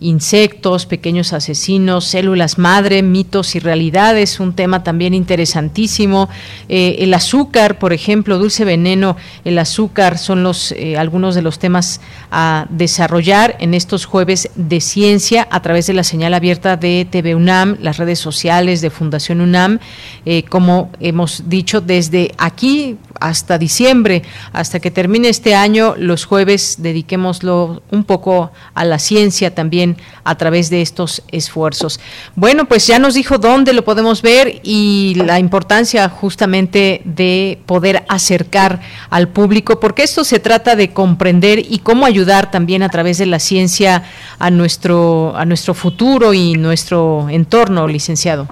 insectos, 0.00 0.86
pequeños 0.86 1.32
asesinos, 1.32 2.04
células 2.04 2.58
madre, 2.58 3.02
mitos 3.02 3.54
y 3.54 3.58
realidades, 3.58 4.40
un 4.40 4.54
tema 4.54 4.82
también 4.82 5.14
interesantísimo. 5.14 6.28
Eh, 6.68 6.96
el 7.00 7.14
azúcar, 7.14 7.78
por 7.78 7.92
ejemplo, 7.92 8.38
dulce 8.38 8.64
veneno, 8.64 9.16
el 9.44 9.58
azúcar 9.58 10.18
son 10.18 10.42
los 10.42 10.72
eh, 10.72 10.96
algunos 10.96 11.34
de 11.34 11.42
los 11.42 11.58
temas 11.58 12.00
a 12.30 12.66
desarrollar 12.70 13.56
en 13.60 13.74
estos 13.74 14.04
jueves 14.04 14.50
de 14.54 14.80
ciencia 14.80 15.46
a 15.50 15.62
través 15.62 15.86
de 15.86 15.94
la 15.94 16.04
señal 16.04 16.34
abierta 16.34 16.76
de 16.76 17.06
TV 17.10 17.34
UNAM, 17.34 17.76
las 17.80 17.96
redes 17.96 18.18
sociales 18.18 18.80
de 18.80 18.90
Fundación 18.90 19.40
UNAM, 19.40 19.78
eh, 20.26 20.42
como 20.44 20.90
hemos 21.00 21.48
dicho 21.48 21.80
desde 21.80 22.32
aquí 22.38 22.96
hasta 23.20 23.58
diciembre, 23.58 24.22
hasta 24.52 24.80
que 24.80 24.90
termine 24.90 25.28
este 25.28 25.54
año, 25.54 25.94
los 25.96 26.24
jueves 26.24 26.76
dediquémoslo 26.78 27.82
un 27.90 28.04
poco 28.04 28.50
a 28.74 28.84
la 28.84 28.98
ciencia 28.98 29.33
también 29.42 29.96
a 30.24 30.36
través 30.36 30.70
de 30.70 30.82
estos 30.82 31.22
esfuerzos. 31.30 32.00
Bueno, 32.34 32.66
pues 32.66 32.86
ya 32.86 32.98
nos 32.98 33.14
dijo 33.14 33.38
dónde 33.38 33.72
lo 33.72 33.84
podemos 33.84 34.22
ver 34.22 34.60
y 34.62 35.14
la 35.16 35.38
importancia 35.38 36.08
justamente 36.08 37.02
de 37.04 37.58
poder 37.66 38.04
acercar 38.08 38.80
al 39.10 39.28
público, 39.28 39.80
porque 39.80 40.02
esto 40.02 40.24
se 40.24 40.38
trata 40.38 40.76
de 40.76 40.92
comprender 40.92 41.58
y 41.58 41.78
cómo 41.78 42.06
ayudar 42.06 42.50
también 42.50 42.82
a 42.82 42.88
través 42.88 43.18
de 43.18 43.26
la 43.26 43.38
ciencia 43.38 44.04
a 44.38 44.50
nuestro, 44.50 45.36
a 45.36 45.44
nuestro 45.44 45.74
futuro 45.74 46.34
y 46.34 46.54
nuestro 46.54 47.28
entorno, 47.28 47.88
licenciado. 47.88 48.48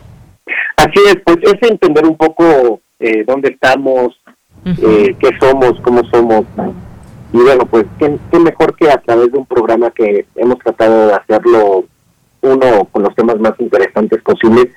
Así 0.77 1.01
es, 1.07 1.17
pues 1.25 1.39
es 1.43 1.71
entender 1.71 2.05
un 2.05 2.17
poco 2.17 2.81
eh, 2.99 3.25
dónde 3.27 3.51
estamos, 3.51 4.19
eh, 4.65 5.15
qué 5.19 5.31
somos, 5.41 5.81
cómo 5.83 6.03
somos. 6.11 6.45
Y 7.33 7.39
bueno, 7.39 7.65
pues 7.67 7.87
¿qué, 7.99 8.39
mejor 8.39 8.77
que 8.77 8.91
a 8.91 8.99
través 8.99 9.33
de 9.33 9.39
un 9.39 9.47
programa 9.47 9.91
que 9.91 10.27
hemos 10.37 10.59
tratado 10.59 11.09
de 11.09 11.15
hacerlo, 11.15 11.85
uno, 12.43 12.89
con 12.91 13.03
los 13.03 13.15
temas 13.15 13.39
más 13.39 13.55
interesantes 13.59 14.21
posibles, 14.23 14.69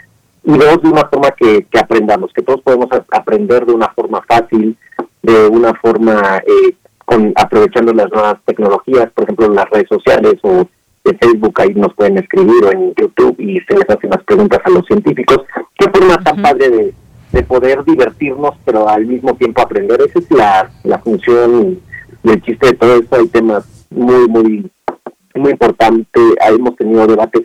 y 0.43 0.57
dos, 0.57 0.81
de 0.81 0.89
una 0.89 1.05
forma 1.07 1.31
que, 1.31 1.65
que 1.69 1.79
aprendamos, 1.79 2.31
que 2.33 2.43
todos 2.43 2.61
podemos 2.61 2.87
aprender 3.11 3.65
de 3.65 3.73
una 3.73 3.89
forma 3.89 4.21
fácil, 4.21 4.77
de 5.23 5.47
una 5.47 5.73
forma 5.73 6.37
eh, 6.45 6.75
con 7.03 7.33
aprovechando 7.35 7.93
las 7.93 8.11
nuevas 8.11 8.37
tecnologías, 8.45 9.11
por 9.11 9.23
ejemplo, 9.23 9.47
en 9.47 9.55
las 9.55 9.69
redes 9.69 9.89
sociales 9.89 10.35
o 10.43 10.67
de 11.03 11.17
Facebook, 11.17 11.61
ahí 11.61 11.73
nos 11.73 11.93
pueden 11.93 12.17
escribir 12.17 12.63
o 12.63 12.71
en 12.71 12.93
YouTube 12.95 13.35
y 13.39 13.59
se 13.61 13.75
les 13.75 13.89
hacen 13.89 14.09
las 14.09 14.23
preguntas 14.23 14.59
a 14.63 14.69
los 14.69 14.85
científicos. 14.85 15.41
¿Qué 15.77 15.89
forma 15.89 16.17
tan 16.23 16.41
padre 16.41 16.69
de, 16.69 16.93
de 17.35 17.43
poder 17.43 17.83
divertirnos, 17.83 18.55
pero 18.63 18.87
al 18.87 19.05
mismo 19.05 19.35
tiempo 19.35 19.61
aprender. 19.61 19.99
Esa 20.01 20.19
es 20.19 20.31
la, 20.31 20.71
la 20.83 20.99
función 20.99 21.81
del 22.25 22.41
chiste 22.41 22.67
de 22.67 22.73
todo 22.73 22.95
esto. 22.95 23.15
Hay 23.15 23.27
temas 23.27 23.65
muy, 23.89 24.27
muy, 24.27 24.71
muy 25.35 25.51
importantes. 25.51 26.23
Hemos 26.47 26.75
tenido 26.75 27.07
debates 27.07 27.43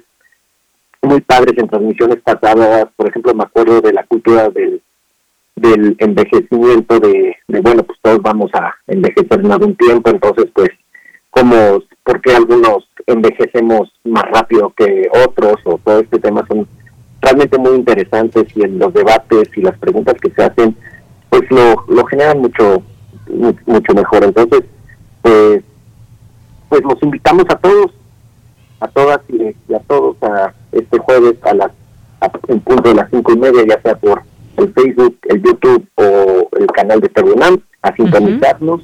muy 1.02 1.20
padres 1.20 1.57
en 1.59 1.69
transmisiones 1.69 2.19
pasadas. 2.23 2.89
Por 2.97 3.09
ejemplo, 3.09 3.35
me 3.35 3.44
acuerdo 3.44 3.81
de 3.81 3.93
la 3.93 4.05
cultura 4.05 4.48
del, 4.48 4.82
del 5.57 5.97
envejecimiento, 5.98 6.98
de, 6.98 7.36
de 7.48 7.61
bueno, 7.61 7.82
pues 7.82 7.98
todos 8.02 8.23
vamos 8.23 8.51
a 8.55 8.74
envejecer 8.86 9.40
en 9.40 9.52
algún 9.52 9.77
tiempo. 9.77 10.11
Entonces, 10.11 10.47
pues, 10.55 10.70
como, 11.31 11.82
¿por 12.02 12.20
qué 12.20 12.35
algunos 12.35 12.89
envejecemos 13.07 13.93
más 14.05 14.24
rápido 14.32 14.73
que 14.77 15.09
otros? 15.27 15.57
O 15.65 15.78
todo 15.78 16.01
este 16.01 16.19
tema 16.19 16.44
son 16.48 16.66
realmente 17.20 17.59
muy 17.59 17.77
interesantes 17.77 18.44
y 18.57 18.62
en 18.62 18.78
los 18.78 18.93
debates 18.94 19.51
y 19.57 19.61
las 19.61 19.78
preguntas 19.78 20.15
que 20.20 20.31
se 20.31 20.43
hacen, 20.43 20.74
pues 21.28 21.43
lo, 21.51 21.85
lo 21.89 22.05
generan 22.07 22.39
mucho, 22.39 22.82
mucho 23.66 23.94
mejor. 23.94 24.24
Entonces, 24.24 24.62
pues, 25.23 25.62
pues 26.69 26.82
los 26.82 27.02
invitamos 27.02 27.44
a 27.48 27.57
todos, 27.57 27.93
a 28.81 28.89
todas 28.89 29.20
y, 29.28 29.74
a 29.74 29.78
todos 29.81 30.16
a 30.23 30.55
este 30.73 30.98
jueves 30.98 31.36
a 31.43 31.55
las 31.55 31.70
en 32.48 32.61
punto 32.61 32.90
de 32.90 32.97
las 32.97 33.09
cinco 33.11 33.32
y 33.32 33.39
media, 33.39 33.65
ya 33.66 33.81
sea 33.81 33.97
por 33.97 34.23
el 34.59 34.73
Facebook, 34.74 35.16
el 35.28 35.43
YouTube 35.43 35.89
o 35.94 36.48
el 36.59 36.66
canal 36.66 37.01
de 37.01 37.09
Terminal, 37.09 37.62
a 37.82 37.94
sintonizarnos. 37.94 38.82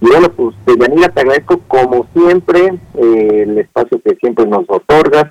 Y 0.00 0.06
bueno, 0.06 0.28
pues 0.30 0.54
Yanira, 0.66 1.08
te 1.08 1.20
agradezco 1.20 1.58
como 1.68 2.06
siempre 2.14 2.78
eh, 2.94 3.44
el 3.46 3.58
espacio 3.58 4.00
que 4.02 4.16
siempre 4.16 4.46
nos 4.46 4.64
otorgas 4.68 5.26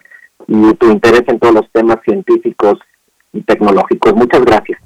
y 0.48 0.74
tu 0.76 0.92
interés 0.92 1.24
en 1.28 1.40
todos 1.40 1.56
los 1.56 1.72
temas 1.72 1.98
científicos 2.06 2.76
y 3.34 3.42
tecnológicos. 3.42 4.14
Muchas 4.14 4.44
gracias. 4.46 4.80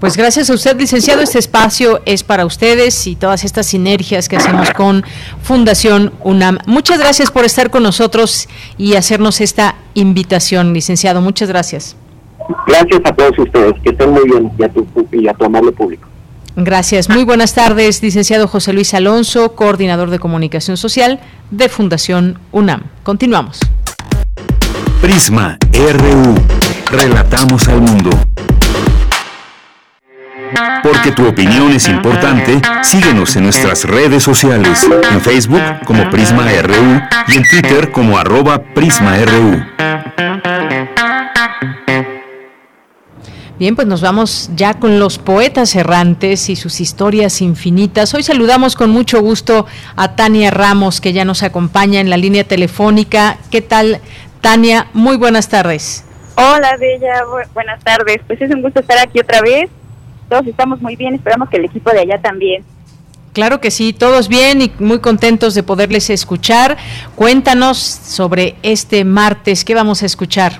Pues 0.00 0.16
gracias 0.16 0.50
a 0.50 0.54
usted, 0.54 0.78
licenciado. 0.78 1.22
Este 1.22 1.38
espacio 1.38 2.02
es 2.04 2.22
para 2.22 2.44
ustedes 2.44 3.06
y 3.06 3.16
todas 3.16 3.44
estas 3.44 3.66
sinergias 3.66 4.28
que 4.28 4.36
hacemos 4.36 4.70
con 4.72 5.04
Fundación 5.42 6.12
UNAM. 6.22 6.58
Muchas 6.66 6.98
gracias 6.98 7.30
por 7.30 7.46
estar 7.46 7.70
con 7.70 7.82
nosotros 7.82 8.46
y 8.76 8.94
hacernos 8.94 9.40
esta 9.40 9.76
invitación, 9.94 10.74
licenciado. 10.74 11.22
Muchas 11.22 11.48
gracias. 11.48 11.96
Gracias 12.66 13.00
a 13.04 13.14
todos 13.14 13.38
ustedes. 13.38 13.72
Que 13.82 13.90
estén 13.90 14.10
muy 14.10 14.24
bien 14.24 14.50
y 14.58 14.62
a 14.62 14.68
tu, 14.68 14.86
y 15.12 15.28
a 15.28 15.32
tu 15.32 15.44
amable 15.46 15.72
público. 15.72 16.06
Gracias. 16.56 17.08
Muy 17.08 17.24
buenas 17.24 17.54
tardes, 17.54 18.02
licenciado 18.02 18.48
José 18.48 18.72
Luis 18.72 18.92
Alonso, 18.94 19.54
coordinador 19.54 20.10
de 20.10 20.18
comunicación 20.18 20.76
social 20.76 21.20
de 21.50 21.68
Fundación 21.68 22.38
UNAM. 22.52 22.82
Continuamos. 23.02 23.60
Prisma 25.00 25.58
RU. 25.72 26.34
Relatamos 26.90 27.68
al 27.68 27.80
mundo. 27.80 28.10
Porque 30.82 31.12
tu 31.12 31.26
opinión 31.26 31.72
es 31.72 31.88
importante, 31.88 32.60
síguenos 32.82 33.36
en 33.36 33.44
nuestras 33.44 33.84
redes 33.84 34.22
sociales, 34.22 34.88
en 35.10 35.20
Facebook 35.20 35.62
como 35.84 36.08
Prisma 36.10 36.46
RU 36.62 37.00
y 37.28 37.36
en 37.36 37.48
Twitter 37.48 37.90
como 37.90 38.18
arroba 38.18 38.62
PrismaRU. 38.62 39.64
Bien, 43.58 43.74
pues 43.74 43.88
nos 43.88 44.02
vamos 44.02 44.50
ya 44.54 44.74
con 44.74 45.00
los 45.00 45.18
poetas 45.18 45.74
errantes 45.74 46.50
y 46.50 46.56
sus 46.56 46.78
historias 46.80 47.40
infinitas. 47.40 48.12
Hoy 48.12 48.22
saludamos 48.22 48.76
con 48.76 48.90
mucho 48.90 49.22
gusto 49.22 49.66
a 49.96 50.14
Tania 50.14 50.50
Ramos, 50.50 51.00
que 51.00 51.14
ya 51.14 51.24
nos 51.24 51.42
acompaña 51.42 52.00
en 52.00 52.10
la 52.10 52.18
línea 52.18 52.44
telefónica. 52.44 53.38
¿Qué 53.50 53.62
tal, 53.62 54.02
Tania, 54.42 54.88
muy 54.92 55.16
buenas 55.16 55.48
tardes. 55.48 56.04
Hola, 56.36 56.76
Bella, 56.78 57.24
buenas 57.54 57.82
tardes. 57.82 58.18
Pues 58.26 58.42
es 58.42 58.54
un 58.54 58.60
gusto 58.60 58.80
estar 58.80 58.98
aquí 58.98 59.20
otra 59.20 59.40
vez. 59.40 59.70
Todos 60.28 60.46
estamos 60.46 60.80
muy 60.80 60.96
bien, 60.96 61.14
esperamos 61.14 61.48
que 61.48 61.58
el 61.58 61.66
equipo 61.66 61.90
de 61.90 62.00
allá 62.00 62.20
también. 62.20 62.64
Claro 63.32 63.60
que 63.60 63.70
sí, 63.70 63.92
todos 63.92 64.28
bien 64.28 64.62
y 64.62 64.72
muy 64.78 65.00
contentos 65.00 65.54
de 65.54 65.62
poderles 65.62 66.08
escuchar. 66.08 66.78
Cuéntanos 67.14 67.76
sobre 67.76 68.54
este 68.62 69.04
martes, 69.04 69.62
¿qué 69.64 69.74
vamos 69.74 70.02
a 70.02 70.06
escuchar? 70.06 70.52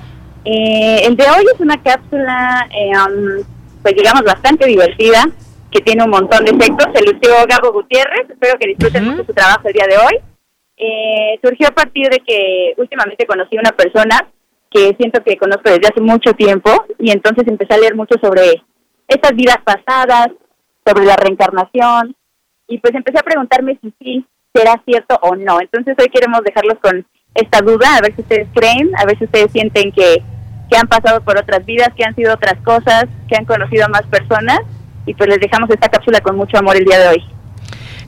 Eh, 0.45 1.07
el 1.07 1.17
de 1.17 1.25
hoy 1.25 1.45
es 1.55 1.59
una 1.59 1.83
cápsula, 1.83 2.69
eh, 2.71 2.93
um, 2.99 3.45
pues 3.83 3.95
digamos, 3.97 4.23
bastante 4.23 4.67
divertida, 4.67 5.25
que 5.71 5.81
tiene 5.81 6.05
un 6.05 6.11
montón 6.11 6.45
de 6.45 6.51
efectos. 6.51 6.87
Se 6.95 7.03
lució 7.03 7.31
Gabo 7.49 7.73
Gutiérrez, 7.73 8.29
espero 8.29 8.59
que 8.59 8.69
disfruten 8.69 9.09
mucho 9.09 9.25
su 9.25 9.33
trabajo 9.33 9.63
el 9.65 9.73
día 9.73 9.87
de 9.89 9.97
hoy. 9.97 10.21
Eh, 10.77 11.41
surgió 11.43 11.69
a 11.69 11.75
partir 11.75 12.11
de 12.11 12.21
que 12.21 12.75
últimamente 12.77 13.27
conocí 13.27 13.57
a 13.57 13.61
una 13.61 13.73
persona 13.73 14.29
que 14.71 14.95
siento 14.99 15.23
que 15.25 15.39
conozco 15.39 15.71
desde 15.71 15.89
hace 15.89 16.03
mucho 16.03 16.35
tiempo 16.35 16.71
y 16.99 17.11
entonces 17.11 17.49
empecé 17.49 17.73
a 17.73 17.79
leer 17.79 17.95
mucho 17.95 18.17
sobre 18.21 18.63
estas 19.09 19.33
vidas 19.35 19.59
pasadas, 19.65 20.29
sobre 20.87 21.05
la 21.05 21.17
reencarnación 21.17 22.15
y 22.69 22.79
pues 22.79 22.95
empecé 22.95 23.19
a 23.19 23.25
preguntarme 23.25 23.79
si 23.83 23.93
sí 24.01 24.27
será 24.55 24.81
cierto 24.85 25.19
o 25.21 25.35
no. 25.35 25.61
Entonces 25.61 25.97
hoy 25.99 26.09
queremos 26.09 26.43
dejarlos 26.43 26.79
con 26.81 27.07
esta 27.35 27.61
duda, 27.61 27.97
a 27.97 28.01
ver 28.01 28.15
si 28.15 28.23
ustedes 28.23 28.49
creen, 28.55 28.91
a 28.97 29.05
ver 29.05 29.19
si 29.19 29.25
ustedes 29.25 29.51
sienten 29.53 29.93
que, 29.93 30.23
que 30.71 30.77
han 30.77 30.87
pasado 30.87 31.21
por 31.23 31.39
otras 31.39 31.67
vidas, 31.67 31.91
que 31.97 32.05
han 32.05 32.15
sido 32.15 32.33
otras 32.33 32.57
cosas, 32.63 33.07
que 33.29 33.37
han 33.37 33.45
conocido 33.45 33.85
a 33.85 33.89
más 33.89 34.03
personas 34.03 34.61
y 35.05 35.15
pues 35.15 35.29
les 35.29 35.41
dejamos 35.41 35.69
esta 35.71 35.89
cápsula 35.89 36.21
con 36.21 36.37
mucho 36.37 36.57
amor 36.57 36.77
el 36.77 36.85
día 36.85 36.99
de 36.99 37.09
hoy. 37.09 37.36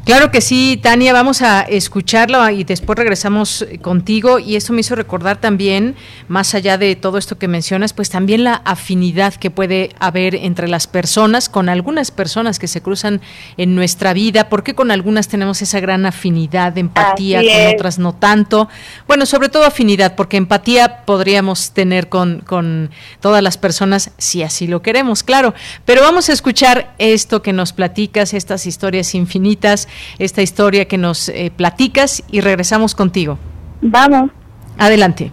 Claro 0.05 0.31
que 0.31 0.41
sí, 0.41 0.81
Tania, 0.83 1.13
vamos 1.13 1.43
a 1.43 1.61
escucharlo 1.61 2.49
y 2.49 2.65
después 2.65 2.99
regresamos 2.99 3.67
contigo 3.83 4.39
y 4.39 4.57
eso 4.57 4.73
me 4.73 4.81
hizo 4.81 4.95
recordar 4.95 5.39
también, 5.39 5.97
más 6.29 6.55
allá 6.55 6.79
de 6.79 6.97
todo 6.97 7.19
esto 7.19 7.37
que 7.37 7.47
mencionas, 7.47 7.93
pues 7.93 8.09
también 8.09 8.45
la 8.45 8.55
afinidad 8.65 9.35
que 9.35 9.51
puede 9.51 9.91
haber 9.99 10.35
entre 10.35 10.67
las 10.67 10.87
personas, 10.87 11.51
con 11.51 11.69
algunas 11.69 12.11
personas 12.11 12.59
que 12.59 12.69
se 12.69 12.81
cruzan 12.81 13.21
en 13.59 13.75
nuestra 13.75 14.15
vida, 14.15 14.49
porque 14.49 14.75
con 14.75 14.91
algunas 14.91 15.29
tenemos 15.29 15.61
esa 15.61 15.79
gran 15.81 16.07
afinidad, 16.07 16.79
empatía, 16.79 17.43
con 17.43 17.75
otras 17.75 17.99
no 17.99 18.15
tanto. 18.15 18.69
Bueno, 19.07 19.27
sobre 19.27 19.51
todo 19.51 19.65
afinidad, 19.65 20.15
porque 20.15 20.39
empatía 20.39 21.05
podríamos 21.05 21.73
tener 21.73 22.09
con, 22.09 22.41
con 22.41 22.91
todas 23.21 23.43
las 23.43 23.59
personas 23.59 24.13
si 24.17 24.43
así 24.43 24.67
lo 24.67 24.81
queremos, 24.81 25.23
claro. 25.23 25.55
Pero 25.85 26.03
vamos 26.03 26.29
a 26.31 26.33
escuchar 26.33 26.95
esto 26.99 27.43
que 27.43 27.53
nos 27.53 27.73
platicas, 27.73 28.33
estas 28.33 28.67
historias 28.67 29.15
infinitas 29.15 29.88
esta 30.19 30.43
historia 30.43 30.87
que 30.87 30.99
nos 30.99 31.29
eh, 31.29 31.53
platicas 31.55 32.23
y 32.31 32.41
regresamos 32.41 32.95
contigo. 32.95 33.39
Vamos. 33.81 34.31
Adelante. 34.79 35.33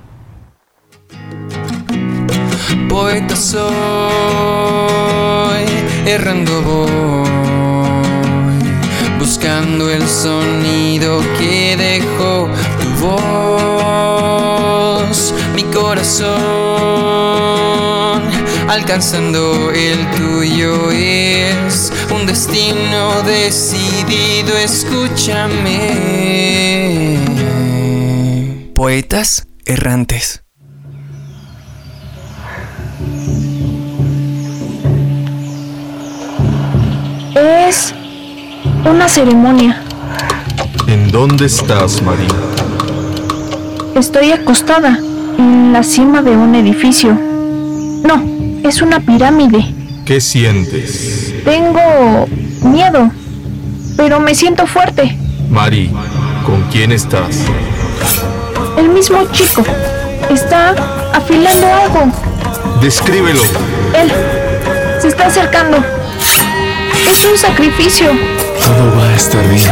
Poeta 2.90 3.36
soy, 3.36 3.66
errando 6.06 6.62
voy, 6.62 7.30
buscando 9.20 9.90
el 9.90 10.08
sonido 10.08 11.20
que 11.38 11.76
dejó 11.78 12.50
tu 12.80 12.88
voz, 13.86 15.34
mi 15.56 15.64
corazón 15.64 16.96
alcanzando 18.76 19.72
el 19.72 20.06
tuyo 20.12 20.92
es 20.92 21.94
un 22.14 22.28
destino 22.28 23.22
decidido, 23.22 24.58
escúchame. 24.58 25.98
Poetas 28.76 29.48
errantes. 29.66 30.44
Es 37.34 37.94
una 38.84 39.08
ceremonia. 39.08 39.82
¿En 40.88 41.10
dónde 41.12 41.46
estás, 41.46 42.02
María? 42.02 42.28
Estoy 43.96 44.34
acostada 44.34 45.00
en 45.38 45.72
la 45.72 45.82
cima 45.82 46.22
de 46.22 46.32
un 46.32 46.56
edificio. 46.56 47.18
No, 48.04 48.36
es 48.68 48.82
una 48.82 49.00
pirámide. 49.00 49.64
¿Qué 50.06 50.20
sientes? 50.20 51.34
Tengo 51.44 52.28
miedo, 52.64 53.12
pero 53.96 54.20
me 54.20 54.34
siento 54.34 54.66
fuerte. 54.66 55.16
Mari, 55.50 55.92
¿con 56.46 56.64
quién 56.72 56.92
estás? 56.92 57.42
El 58.78 58.90
mismo 58.90 59.24
chico. 59.32 59.64
Está 60.32 60.72
afilando 61.14 61.68
algo. 61.68 62.12
Descríbelo. 62.82 63.42
Él 63.96 64.12
se 65.00 65.10
está 65.10 65.28
acercando. 65.28 65.78
Es 67.08 67.26
un 67.26 67.38
sacrificio. 67.38 68.08
Todo 68.60 68.98
va 68.98 69.10
a 69.10 69.16
estar 69.16 69.48
bien. 69.48 69.70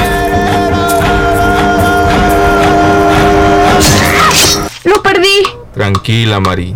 Lo 4.83 5.01
perdí. 5.01 5.43
Tranquila, 5.73 6.39
Mari. 6.39 6.75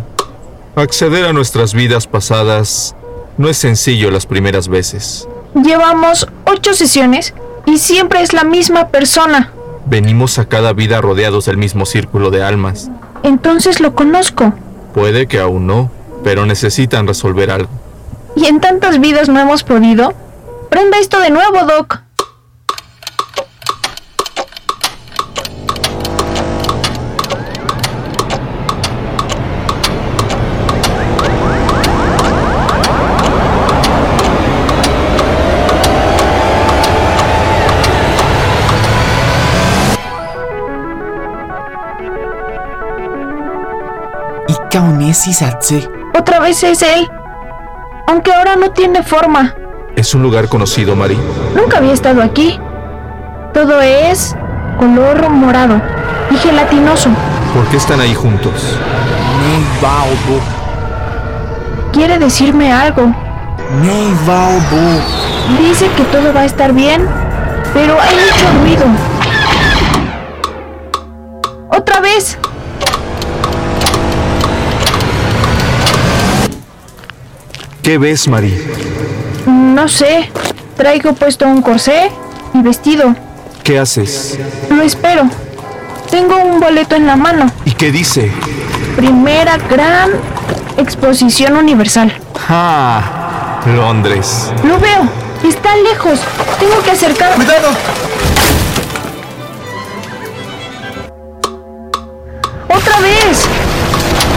Acceder 0.77 1.25
a 1.25 1.33
nuestras 1.33 1.73
vidas 1.73 2.05
pasadas 2.05 2.95
no 3.39 3.49
es 3.49 3.57
sencillo 3.57 4.11
las 4.11 4.27
primeras 4.27 4.67
veces. 4.67 5.27
Llevamos 5.55 6.27
ocho 6.45 6.75
sesiones 6.75 7.33
y 7.65 7.79
siempre 7.79 8.21
es 8.21 8.31
la 8.31 8.43
misma 8.43 8.89
persona. 8.89 9.51
Venimos 9.87 10.37
a 10.37 10.45
cada 10.45 10.73
vida 10.73 11.01
rodeados 11.01 11.45
del 11.45 11.57
mismo 11.57 11.87
círculo 11.87 12.29
de 12.29 12.43
almas. 12.43 12.91
Entonces 13.23 13.79
lo 13.79 13.95
conozco. 13.95 14.53
Puede 14.93 15.25
que 15.25 15.39
aún 15.39 15.65
no, 15.65 15.89
pero 16.23 16.45
necesitan 16.45 17.07
resolver 17.07 17.49
algo. 17.49 17.71
¿Y 18.35 18.45
en 18.45 18.59
tantas 18.59 18.99
vidas 18.99 19.29
no 19.29 19.39
hemos 19.39 19.63
podido? 19.63 20.13
Prenda 20.69 20.99
esto 20.99 21.19
de 21.19 21.31
nuevo, 21.31 21.57
Doc. 21.63 22.01
Otra 46.17 46.39
vez 46.39 46.63
es 46.63 46.81
él. 46.81 47.07
Aunque 48.07 48.33
ahora 48.33 48.55
no 48.55 48.71
tiene 48.71 49.03
forma. 49.03 49.55
¿Es 49.95 50.13
un 50.13 50.21
lugar 50.21 50.47
conocido, 50.47 50.95
Mari? 50.95 51.17
Nunca 51.55 51.77
había 51.77 51.93
estado 51.93 52.21
aquí. 52.21 52.59
Todo 53.53 53.81
es 53.81 54.35
color 54.77 55.29
morado 55.29 55.81
y 56.29 56.37
gelatinoso. 56.37 57.09
¿Por 57.53 57.65
qué 57.67 57.77
están 57.77 57.99
ahí 57.99 58.13
juntos? 58.13 58.77
Quiere 61.91 62.19
decirme 62.19 62.71
algo. 62.71 63.13
Dice 65.59 65.89
que 65.97 66.03
todo 66.03 66.33
va 66.33 66.41
a 66.41 66.45
estar 66.45 66.73
bien, 66.73 67.07
pero 67.73 67.97
hay 67.99 68.15
mucho 68.15 68.45
ruido. 68.61 68.85
¡Otra 71.69 71.99
vez! 71.99 72.37
¿Qué 77.87 77.97
ves, 77.97 78.27
Mari? 78.27 78.53
No 79.45 79.87
sé. 79.87 80.29
Traigo 80.75 81.13
puesto 81.13 81.47
un 81.47 81.61
corsé 81.61 82.11
y 82.53 82.61
vestido. 82.61 83.15
¿Qué 83.63 83.79
haces? 83.79 84.37
Lo 84.69 84.81
espero. 84.81 85.29
Tengo 86.11 86.35
un 86.35 86.59
boleto 86.59 86.97
en 86.97 87.07
la 87.07 87.15
mano. 87.15 87.49
¿Y 87.63 87.71
qué 87.71 87.89
dice? 87.93 88.29
Primera 88.97 89.55
gran 89.69 90.09
exposición 90.75 91.55
universal. 91.55 92.13
¡Ah! 92.49 93.61
Londres. 93.65 94.51
Lo 94.65 94.77
veo. 94.81 95.07
Está 95.47 95.77
lejos. 95.77 96.19
Tengo 96.59 96.83
que 96.83 96.91
acercar. 96.91 97.35
¡Cuidado! 97.35 97.69
¡Otra 102.67 102.99
vez! 102.99 103.45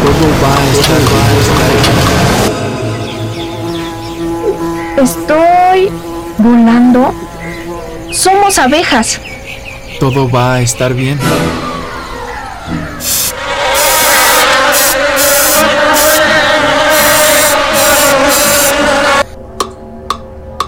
Todo 0.05 0.29
va 0.41 0.55
a 0.55 0.71
estar 0.71 0.99
bien. 1.01 2.10
Estoy 5.01 5.91
volando. 6.37 7.15
Somos 8.13 8.59
abejas. 8.59 9.19
Todo 9.99 10.31
va 10.31 10.57
a 10.57 10.61
estar 10.61 10.93
bien. 10.93 11.19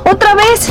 ¡Otra 0.05 0.35
vez! 0.35 0.69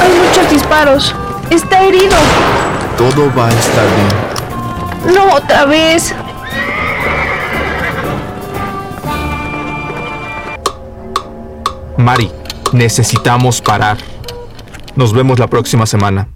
Hay 0.00 0.10
muchos 0.10 0.50
disparos. 0.50 1.14
Está 1.50 1.82
herido. 1.82 2.16
Todo 2.98 3.32
va 3.36 3.46
a 3.46 3.52
estar 3.52 3.84
bien. 3.84 4.23
No, 5.12 5.34
otra 5.34 5.66
vez. 5.66 6.14
Mari, 11.96 12.30
necesitamos 12.72 13.60
parar. 13.60 13.98
Nos 14.96 15.12
vemos 15.12 15.38
la 15.38 15.46
próxima 15.48 15.86
semana. 15.86 16.28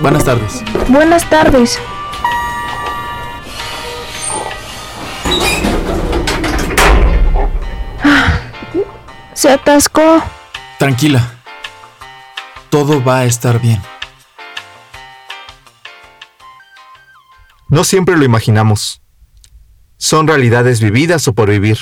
Buenas 0.00 0.24
tardes. 0.24 0.62
Buenas 0.88 1.28
tardes. 1.28 1.80
Se 9.36 9.50
atascó. 9.50 10.22
Tranquila. 10.78 11.30
Todo 12.70 13.04
va 13.04 13.18
a 13.18 13.24
estar 13.26 13.60
bien. 13.60 13.82
No 17.68 17.84
siempre 17.84 18.16
lo 18.16 18.24
imaginamos. 18.24 19.02
Son 19.98 20.26
realidades 20.26 20.80
vividas 20.80 21.28
o 21.28 21.34
por 21.34 21.50
vivir. 21.50 21.76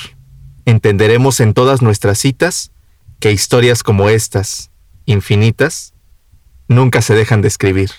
Entenderemos 0.65 1.39
en 1.39 1.55
todas 1.55 1.81
nuestras 1.81 2.19
citas 2.19 2.73
que 3.21 3.31
historias 3.31 3.85
como 3.85 4.09
estas 4.09 4.73
infinitas, 5.05 5.95
nunca 6.67 7.03
se 7.03 7.15
dejan 7.15 7.41
de 7.41 7.49
escribir. 7.49 7.91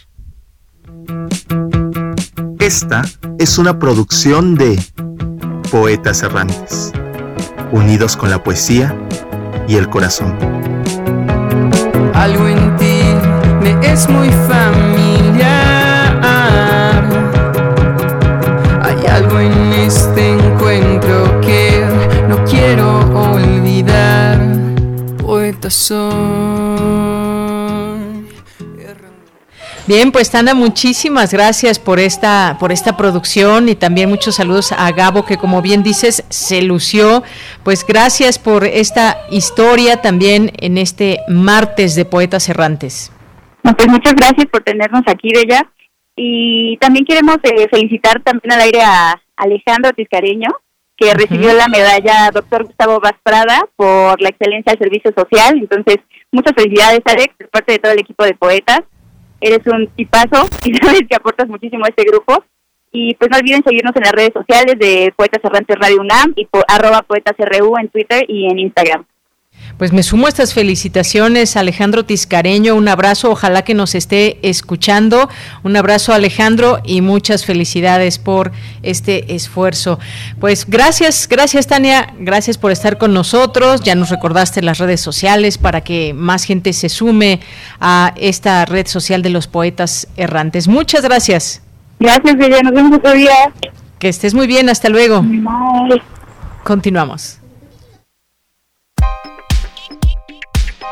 Esta 2.60 3.04
es 3.40 3.58
una 3.58 3.80
producción 3.80 4.56
de 4.56 4.84
Poetas 5.72 6.24
Errantes, 6.24 6.92
unidos 7.72 8.18
con 8.18 8.30
la 8.30 8.44
poesía 8.44 9.00
y 9.68 9.76
el 9.76 9.90
corazón. 9.90 10.36
Algo 12.14 12.48
en 12.48 12.78
ti 12.78 13.02
me 13.62 13.72
es 13.92 14.08
muy 14.10 14.30
familiar. 14.48 15.46
Hay 18.82 19.06
algo 19.08 19.40
en 19.40 19.74
este 19.74 20.34
encuentro 20.34 21.42
que 21.42 21.86
no 22.28 22.44
quiero 22.46 23.00
olvidar. 23.34 24.40
Poeta 25.18 25.70
Bien, 29.88 30.12
pues 30.12 30.32
Tanda, 30.32 30.56
muchísimas 30.56 31.32
gracias 31.32 31.78
por 31.78 32.00
esta, 32.00 32.58
por 32.60 32.72
esta 32.72 32.98
producción 32.98 33.70
y 33.70 33.76
también 33.76 34.10
muchos 34.10 34.34
saludos 34.34 34.72
a 34.72 34.92
Gabo, 34.92 35.26
que 35.26 35.38
como 35.38 35.62
bien 35.62 35.84
dices, 35.84 36.26
se 36.30 36.64
lució. 36.64 37.22
Pues 37.64 37.86
gracias 37.86 38.40
por 38.40 38.66
esta 38.66 39.18
historia 39.30 40.02
también 40.02 40.52
en 40.58 40.80
este 40.80 41.20
martes 41.28 41.94
de 41.94 42.04
Poetas 42.04 42.50
Errantes. 42.50 43.12
pues 43.62 43.88
muchas 43.88 44.16
gracias 44.16 44.48
por 44.48 44.64
tenernos 44.64 45.04
aquí, 45.06 45.30
Bella. 45.32 45.70
Y 46.16 46.78
también 46.78 47.06
queremos 47.06 47.38
eh, 47.44 47.68
felicitar 47.70 48.24
también 48.24 48.54
al 48.54 48.62
aire 48.62 48.82
a 48.82 49.22
Alejandro 49.36 49.92
Tiscareño, 49.92 50.50
que 50.98 51.14
recibió 51.14 51.54
la 51.54 51.68
medalla 51.68 52.32
Doctor 52.34 52.64
Gustavo 52.64 53.00
Prada 53.22 53.68
por 53.76 54.20
la 54.20 54.30
excelencia 54.30 54.72
del 54.72 54.80
servicio 54.80 55.14
social. 55.16 55.60
Entonces, 55.60 55.98
muchas 56.32 56.54
felicidades, 56.56 57.02
Alex, 57.06 57.38
de 57.38 57.48
parte 57.50 57.74
de 57.74 57.80
todo 57.80 57.92
el 57.92 58.00
equipo 58.00 58.24
de 58.24 58.34
poetas 58.34 58.82
eres 59.42 59.66
un 59.68 59.88
tipazo 59.88 60.48
y 60.66 60.74
sabes 60.76 61.04
que 61.10 61.16
aportas 61.16 61.48
muchísimo 61.48 61.86
a 61.86 61.90
este 61.90 62.04
grupo. 62.04 62.44
Y 62.92 63.14
pues 63.16 63.30
no 63.30 63.38
olviden 63.38 63.62
seguirnos 63.64 63.94
en 63.98 64.04
las 64.04 64.14
redes 64.14 64.32
sociales 64.34 64.80
de 64.80 65.14
Poetas 65.18 65.44
Errantes 65.44 65.78
Radio 65.78 66.00
UNAM 66.00 66.32
y 66.38 66.46
por 66.46 66.64
arroba 66.68 67.02
Poetas 67.02 67.36
RU 67.38 67.78
en 67.78 67.90
Twitter 67.90 68.24
y 68.30 68.46
en 68.46 68.58
Instagram. 68.58 69.06
Pues 69.78 69.92
me 69.92 70.04
sumo 70.04 70.26
a 70.28 70.30
estas 70.30 70.54
felicitaciones, 70.54 71.58
Alejandro 71.58 72.06
Tiscareño. 72.06 72.76
Un 72.76 72.88
abrazo, 72.88 73.32
ojalá 73.32 73.64
que 73.64 73.74
nos 73.74 73.94
esté 73.94 74.40
escuchando. 74.42 75.30
Un 75.64 75.76
abrazo, 75.76 76.14
Alejandro, 76.14 76.80
y 76.86 77.02
muchas 77.02 77.46
felicidades 77.46 78.18
por 78.18 78.54
este 78.84 79.36
esfuerzo. 79.36 80.00
Pues 80.40 80.66
gracias, 80.68 81.28
gracias, 81.28 81.68
Tania. 81.68 82.14
Gracias 82.20 82.58
por 82.58 82.72
estar 82.72 82.98
con 82.98 83.14
nosotros. 83.14 83.82
Ya 83.82 83.96
nos 83.96 84.10
recordaste 84.10 84.62
las 84.62 84.78
redes 84.78 85.02
sociales 85.02 85.58
para 85.58 85.82
que 85.82 86.14
más 86.14 86.46
gente 86.46 86.72
se 86.72 86.88
sume 86.88 87.42
a 87.82 88.14
esta 88.16 88.66
red 88.66 88.88
social 88.88 89.22
de 89.22 89.30
los 89.30 89.48
poetas 89.48 90.08
errantes. 90.16 90.70
Muchas 90.70 91.02
gracias. 91.04 91.62
Gracias, 92.00 92.38
Bella. 92.38 92.62
Nos 92.62 92.74
vemos 92.74 92.98
otro 92.98 93.14
día. 93.14 93.36
Que 94.00 94.10
estés 94.10 94.34
muy 94.34 94.48
bien. 94.48 94.70
Hasta 94.70 94.90
luego. 94.90 95.24
Continuamos. 96.64 97.40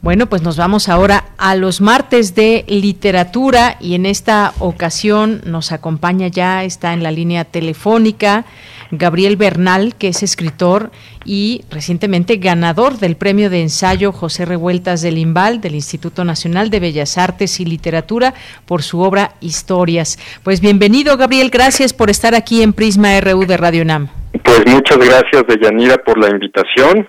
Bueno, 0.00 0.26
pues 0.26 0.42
nos 0.42 0.56
vamos 0.56 0.88
ahora 0.88 1.24
a 1.38 1.56
los 1.56 1.80
martes 1.80 2.36
de 2.36 2.64
literatura 2.68 3.76
y 3.80 3.96
en 3.96 4.06
esta 4.06 4.52
ocasión 4.60 5.40
nos 5.44 5.72
acompaña 5.72 6.28
ya, 6.28 6.62
está 6.62 6.92
en 6.92 7.02
la 7.02 7.10
línea 7.10 7.44
telefónica, 7.44 8.44
Gabriel 8.92 9.36
Bernal, 9.36 9.96
que 9.96 10.08
es 10.08 10.22
escritor 10.22 10.92
y 11.24 11.64
recientemente 11.68 12.36
ganador 12.36 12.98
del 12.98 13.16
premio 13.16 13.50
de 13.50 13.60
ensayo 13.60 14.12
José 14.12 14.44
Revueltas 14.44 15.02
del 15.02 15.18
Imbal 15.18 15.60
del 15.60 15.74
Instituto 15.74 16.24
Nacional 16.24 16.70
de 16.70 16.78
Bellas 16.78 17.18
Artes 17.18 17.58
y 17.58 17.64
Literatura 17.64 18.34
por 18.66 18.82
su 18.82 19.00
obra 19.00 19.32
Historias. 19.40 20.16
Pues 20.44 20.60
bienvenido, 20.60 21.16
Gabriel, 21.16 21.50
gracias 21.50 21.92
por 21.92 22.08
estar 22.08 22.36
aquí 22.36 22.62
en 22.62 22.72
Prisma 22.72 23.20
RU 23.20 23.46
de 23.46 23.56
Radio 23.56 23.82
UNAM. 23.82 24.08
Pues 24.44 24.62
muchas 24.66 24.98
gracias, 24.98 25.42
Deyanira, 25.48 25.96
por 25.98 26.18
la 26.18 26.30
invitación. 26.30 27.08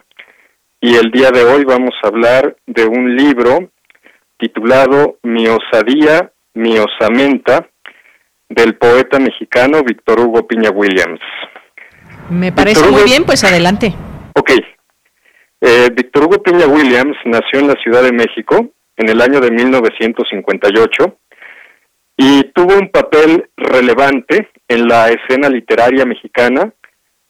Y 0.82 0.96
el 0.96 1.12
día 1.12 1.30
de 1.32 1.44
hoy 1.44 1.66
vamos 1.66 1.94
a 2.02 2.08
hablar 2.08 2.56
de 2.66 2.86
un 2.86 3.14
libro 3.16 3.70
titulado 4.38 5.18
Mi 5.24 5.46
osadía, 5.48 6.32
mi 6.54 6.78
osamenta, 6.80 7.68
del 8.48 8.76
poeta 8.78 9.20
mexicano 9.20 9.84
Víctor 9.84 10.22
Hugo 10.22 10.48
Piña 10.48 10.70
Williams. 10.70 11.20
Me 12.30 12.54
parece 12.54 12.90
muy 12.90 13.04
bien, 13.04 13.26
pues 13.26 13.44
adelante. 13.44 13.94
Ok. 14.36 14.52
Eh, 15.60 15.90
Víctor 15.94 16.24
Hugo 16.24 16.42
Piña 16.42 16.66
Williams 16.66 17.18
nació 17.26 17.60
en 17.60 17.68
la 17.68 17.76
Ciudad 17.84 18.02
de 18.02 18.14
México 18.14 18.70
en 18.96 19.10
el 19.10 19.20
año 19.20 19.42
de 19.42 19.52
1958 19.52 21.18
y 22.16 22.44
tuvo 22.54 22.78
un 22.78 22.90
papel 22.90 23.50
relevante 23.58 24.50
en 24.70 24.88
la 24.88 25.10
escena 25.10 25.50
literaria 25.50 26.06
mexicana 26.06 26.74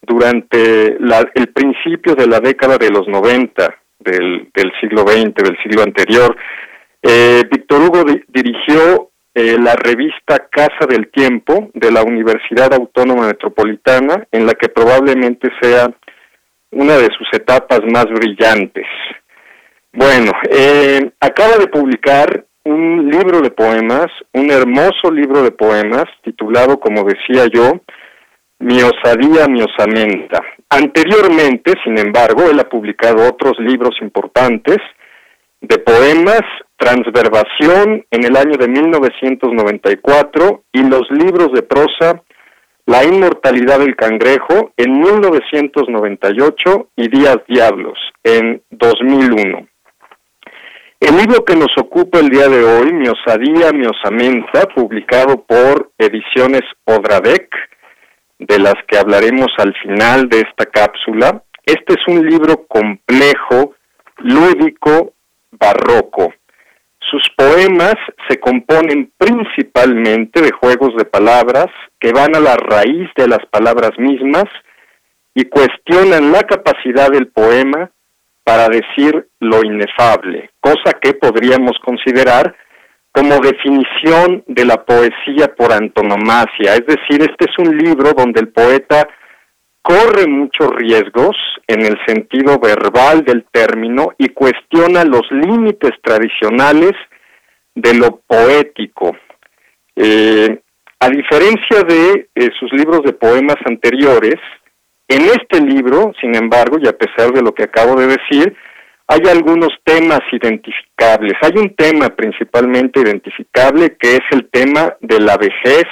durante 0.01 0.97
el 0.97 1.47
principio 1.53 2.15
de 2.15 2.27
la 2.27 2.39
década 2.39 2.77
de 2.77 2.89
los 2.89 3.07
90 3.07 3.75
del, 3.99 4.71
siglo 4.79 5.01
XX, 5.07 5.33
del 5.35 5.57
siglo 5.63 5.83
anterior. 5.83 6.35
Eh, 7.01 7.43
Víctor 7.51 7.81
Hugo 7.81 8.03
dirigió 8.27 9.09
eh, 9.33 9.57
la 9.59 9.75
revista 9.75 10.47
Casa 10.49 10.85
del 10.87 11.09
Tiempo 11.11 11.69
de 11.73 11.91
la 11.91 12.03
Universidad 12.03 12.73
Autónoma 12.73 13.27
Metropolitana, 13.27 14.27
en 14.31 14.45
la 14.45 14.53
que 14.53 14.69
probablemente 14.69 15.49
sea 15.61 15.89
una 16.71 16.97
de 16.97 17.09
sus 17.17 17.27
etapas 17.33 17.81
más 17.91 18.05
brillantes. 18.05 18.85
Bueno, 19.91 20.31
eh, 20.51 21.11
acaba 21.19 21.57
de 21.57 21.67
publicar 21.67 22.45
un 22.63 23.09
libro 23.09 23.41
de 23.41 23.49
poemas, 23.49 24.07
un 24.33 24.51
hermoso 24.51 25.11
libro 25.11 25.41
de 25.41 25.51
poemas, 25.51 26.05
titulado, 26.23 26.79
como 26.79 27.03
decía 27.03 27.47
yo, 27.51 27.81
Mi 28.59 28.81
osadía, 28.81 29.47
mi 29.47 29.61
osamenta. 29.61 30.43
Anteriormente, 30.69 31.73
sin 31.83 31.97
embargo, 31.97 32.49
él 32.51 32.59
ha 32.59 32.67
publicado 32.67 33.27
otros 33.27 33.53
libros 33.59 33.95
importantes 34.01 34.77
de 35.61 35.77
poemas, 35.79 36.41
Transverbación 36.77 38.05
en 38.09 38.23
el 38.23 38.37
año 38.37 38.55
de 38.57 38.69
1994 38.69 40.63
y 40.71 40.83
los 40.83 41.11
libros 41.11 41.51
de 41.53 41.61
prosa 41.61 42.21
La 42.85 43.03
inmortalidad 43.03 43.79
del 43.79 43.97
cangrejo 43.97 44.71
en 44.77 44.99
1998 44.99 46.89
y 46.95 47.09
Días 47.09 47.37
Diablos 47.49 47.99
en 48.23 48.61
2001. 48.69 49.67
El 51.01 51.17
libro 51.17 51.43
que 51.43 51.55
nos 51.55 51.71
ocupa 51.77 52.19
el 52.19 52.29
día 52.29 52.47
de 52.47 52.63
hoy, 52.63 52.93
Mi 52.93 53.09
osadía, 53.09 53.71
mi 53.73 53.85
osamenta, 53.85 54.65
publicado 54.73 55.43
por 55.45 55.91
Ediciones 55.97 56.61
Odradec, 56.85 57.49
de 58.39 58.57
las 58.57 58.75
que 58.87 58.97
hablaremos 58.97 59.49
al 59.57 59.73
final 59.75 60.29
de 60.29 60.39
esta 60.39 60.65
cápsula. 60.65 61.43
Este 61.65 61.93
es 61.93 62.07
un 62.07 62.25
libro 62.25 62.65
complejo, 62.67 63.75
lúdico, 64.17 65.13
barroco. 65.51 66.33
Sus 67.11 67.23
poemas 67.35 67.95
se 68.27 68.39
componen 68.39 69.11
principalmente 69.17 70.41
de 70.41 70.51
juegos 70.51 70.95
de 70.97 71.05
palabras 71.05 71.67
que 71.99 72.11
van 72.11 72.35
a 72.35 72.39
la 72.39 72.55
raíz 72.55 73.09
de 73.15 73.27
las 73.27 73.45
palabras 73.51 73.91
mismas 73.97 74.45
y 75.33 75.45
cuestionan 75.45 76.31
la 76.31 76.43
capacidad 76.43 77.09
del 77.09 77.27
poema 77.27 77.91
para 78.43 78.67
decir 78.67 79.27
lo 79.39 79.63
inefable, 79.63 80.49
cosa 80.59 80.93
que 80.99 81.13
podríamos 81.13 81.73
considerar 81.83 82.55
como 83.19 83.41
definición 83.41 84.45
de 84.47 84.63
la 84.63 84.85
poesía 84.85 85.53
por 85.57 85.73
antonomasia. 85.73 86.75
Es 86.75 86.85
decir, 86.85 87.21
este 87.21 87.47
es 87.49 87.57
un 87.57 87.77
libro 87.77 88.13
donde 88.13 88.39
el 88.39 88.47
poeta 88.47 89.09
corre 89.81 90.25
muchos 90.25 90.69
riesgos 90.77 91.35
en 91.67 91.81
el 91.81 91.97
sentido 92.07 92.57
verbal 92.59 93.25
del 93.25 93.45
término 93.51 94.11
y 94.17 94.29
cuestiona 94.29 95.03
los 95.03 95.23
límites 95.31 95.91
tradicionales 96.01 96.93
de 97.75 97.93
lo 97.95 98.21
poético. 98.25 99.17
Eh, 99.97 100.61
a 101.01 101.09
diferencia 101.09 101.83
de 101.85 102.29
eh, 102.35 102.49
sus 102.57 102.71
libros 102.71 103.01
de 103.03 103.11
poemas 103.11 103.57
anteriores, 103.65 104.35
en 105.09 105.23
este 105.23 105.59
libro, 105.59 106.13
sin 106.21 106.35
embargo, 106.35 106.77
y 106.81 106.87
a 106.87 106.97
pesar 106.97 107.33
de 107.33 107.41
lo 107.41 107.53
que 107.53 107.63
acabo 107.63 107.99
de 107.99 108.07
decir, 108.07 108.55
hay 109.11 109.21
algunos 109.27 109.69
temas 109.83 110.19
identificables. 110.31 111.33
Hay 111.41 111.53
un 111.55 111.75
tema 111.75 112.09
principalmente 112.09 112.99
identificable 112.99 113.97
que 113.99 114.17
es 114.17 114.21
el 114.29 114.47
tema 114.51 114.95
de 115.01 115.19
la 115.19 115.35
vejez 115.35 115.85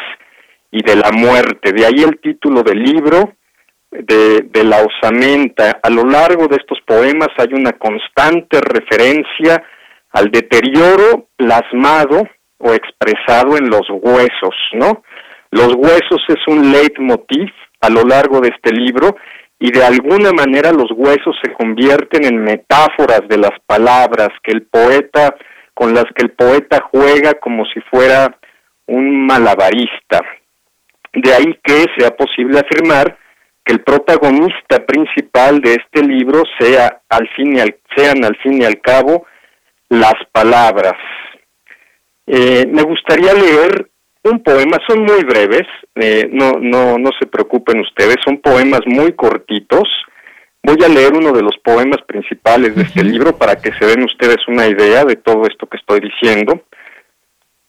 y 0.69 0.83
de 0.83 0.95
la 0.97 1.09
muerte. 1.11 1.71
De 1.71 1.83
ahí 1.83 2.03
el 2.03 2.19
título 2.19 2.61
del 2.61 2.77
libro, 2.77 3.33
de, 3.89 4.45
de, 4.51 4.63
la 4.63 4.83
osamenta. 4.83 5.79
A 5.81 5.89
lo 5.89 6.03
largo 6.03 6.47
de 6.47 6.57
estos 6.57 6.77
poemas 6.85 7.29
hay 7.37 7.53
una 7.53 7.71
constante 7.73 8.61
referencia 8.61 9.63
al 10.11 10.29
deterioro 10.29 11.29
plasmado 11.35 12.21
o 12.59 12.73
expresado 12.73 13.57
en 13.57 13.67
los 13.67 13.89
huesos, 13.89 14.55
¿no? 14.73 15.01
Los 15.49 15.73
huesos 15.73 16.21
es 16.27 16.47
un 16.47 16.71
leitmotiv 16.71 17.49
a 17.81 17.89
lo 17.89 18.03
largo 18.03 18.41
de 18.41 18.49
este 18.49 18.71
libro 18.73 19.15
y 19.59 19.71
de 19.71 19.83
alguna 19.83 20.31
manera 20.31 20.71
los 20.71 20.91
huesos 20.95 21.35
se 21.43 21.53
convierten 21.53 22.25
en 22.25 22.43
metáforas 22.43 23.21
de 23.27 23.37
las 23.37 23.59
palabras 23.65 24.29
que 24.43 24.51
el 24.51 24.63
poeta 24.63 25.35
con 25.73 25.93
las 25.93 26.05
que 26.15 26.25
el 26.25 26.31
poeta 26.31 26.83
juega 26.91 27.35
como 27.35 27.65
si 27.65 27.79
fuera 27.81 28.35
un 28.87 29.25
malabarista. 29.25 30.21
De 31.13 31.33
ahí 31.33 31.59
que 31.63 31.85
sea 31.97 32.11
posible 32.15 32.59
afirmar 32.59 33.17
que 33.63 33.73
el 33.73 33.81
protagonista 33.81 34.85
principal 34.85 35.61
de 35.61 35.73
este 35.75 36.03
libro 36.03 36.43
sea 36.59 37.01
al 37.09 37.27
fin 37.35 37.57
y 37.57 37.59
al, 37.59 37.75
sean 37.95 38.23
al 38.23 38.35
fin 38.37 38.61
y 38.61 38.65
al 38.65 38.79
cabo 38.81 39.25
las 39.89 40.15
palabras. 40.31 40.95
Eh, 42.25 42.65
me 42.67 42.83
gustaría 42.83 43.33
leer 43.33 43.89
un 44.29 44.43
poema, 44.43 44.77
son 44.87 45.03
muy 45.03 45.23
breves, 45.23 45.67
eh, 45.95 46.29
no, 46.31 46.53
no, 46.59 46.97
no 46.97 47.09
se 47.19 47.27
preocupen 47.27 47.79
ustedes, 47.79 48.17
son 48.23 48.37
poemas 48.37 48.81
muy 48.85 49.13
cortitos. 49.13 49.87
Voy 50.63 50.77
a 50.83 50.89
leer 50.89 51.13
uno 51.13 51.31
de 51.31 51.41
los 51.41 51.57
poemas 51.63 52.01
principales 52.07 52.75
de 52.75 52.83
este 52.83 53.03
libro 53.03 53.37
para 53.37 53.55
que 53.55 53.71
se 53.73 53.85
den 53.85 54.03
ustedes 54.03 54.37
una 54.47 54.67
idea 54.67 55.05
de 55.05 55.15
todo 55.15 55.43
esto 55.47 55.67
que 55.67 55.77
estoy 55.77 56.01
diciendo. 56.01 56.61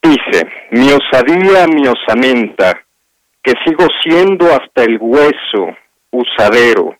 Dice, 0.02 0.46
mi 0.70 0.90
osadía, 0.92 1.66
mi 1.66 1.86
osamenta, 1.86 2.84
que 3.42 3.52
sigo 3.64 3.86
siendo 4.02 4.46
hasta 4.46 4.84
el 4.84 4.98
hueso, 5.00 5.76
usadero. 6.10 6.96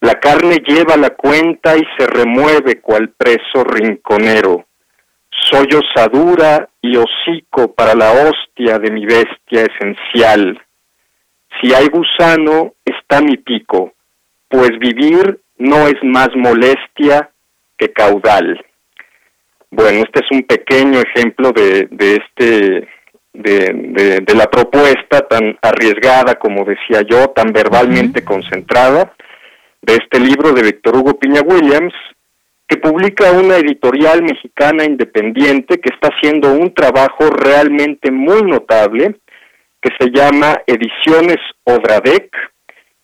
La 0.00 0.14
carne 0.14 0.56
lleva 0.66 0.96
la 0.96 1.10
cuenta 1.10 1.76
y 1.76 1.82
se 1.98 2.06
remueve 2.06 2.80
cual 2.80 3.10
preso 3.10 3.64
rinconero. 3.64 4.66
Soy 5.48 5.68
osadura 5.74 6.68
y 6.82 6.96
hocico 6.96 7.72
para 7.72 7.94
la 7.94 8.12
hostia 8.12 8.78
de 8.78 8.90
mi 8.90 9.06
bestia 9.06 9.64
esencial. 9.64 10.60
Si 11.60 11.72
hay 11.72 11.88
gusano, 11.88 12.74
está 12.84 13.20
mi 13.20 13.36
pico, 13.36 13.92
pues 14.48 14.70
vivir 14.78 15.40
no 15.58 15.86
es 15.88 15.96
más 16.02 16.30
molestia 16.34 17.30
que 17.76 17.92
caudal. 17.92 18.64
Bueno, 19.70 20.00
este 20.00 20.20
es 20.20 20.30
un 20.30 20.42
pequeño 20.42 21.00
ejemplo 21.00 21.52
de, 21.52 21.86
de 21.90 22.16
este 22.16 22.88
de, 23.32 24.22
de, 24.26 24.34
la 24.34 24.50
propuesta 24.50 25.20
tan 25.28 25.56
arriesgada, 25.62 26.34
como 26.34 26.64
decía 26.64 27.02
yo, 27.08 27.28
tan 27.28 27.52
verbalmente 27.52 28.24
concentrada, 28.24 29.14
de 29.82 29.94
este 29.94 30.18
libro 30.18 30.52
de 30.52 30.62
Víctor 30.62 30.96
Hugo 30.96 31.18
Piña 31.18 31.40
Williams, 31.42 31.94
que 32.70 32.76
publica 32.76 33.32
una 33.32 33.56
editorial 33.56 34.22
mexicana 34.22 34.84
independiente 34.84 35.80
que 35.80 35.92
está 35.92 36.08
haciendo 36.14 36.52
un 36.52 36.72
trabajo 36.72 37.28
realmente 37.28 38.12
muy 38.12 38.42
notable, 38.42 39.16
que 39.82 39.90
se 39.98 40.08
llama 40.10 40.62
Ediciones 40.68 41.38
Obradec, 41.64 42.30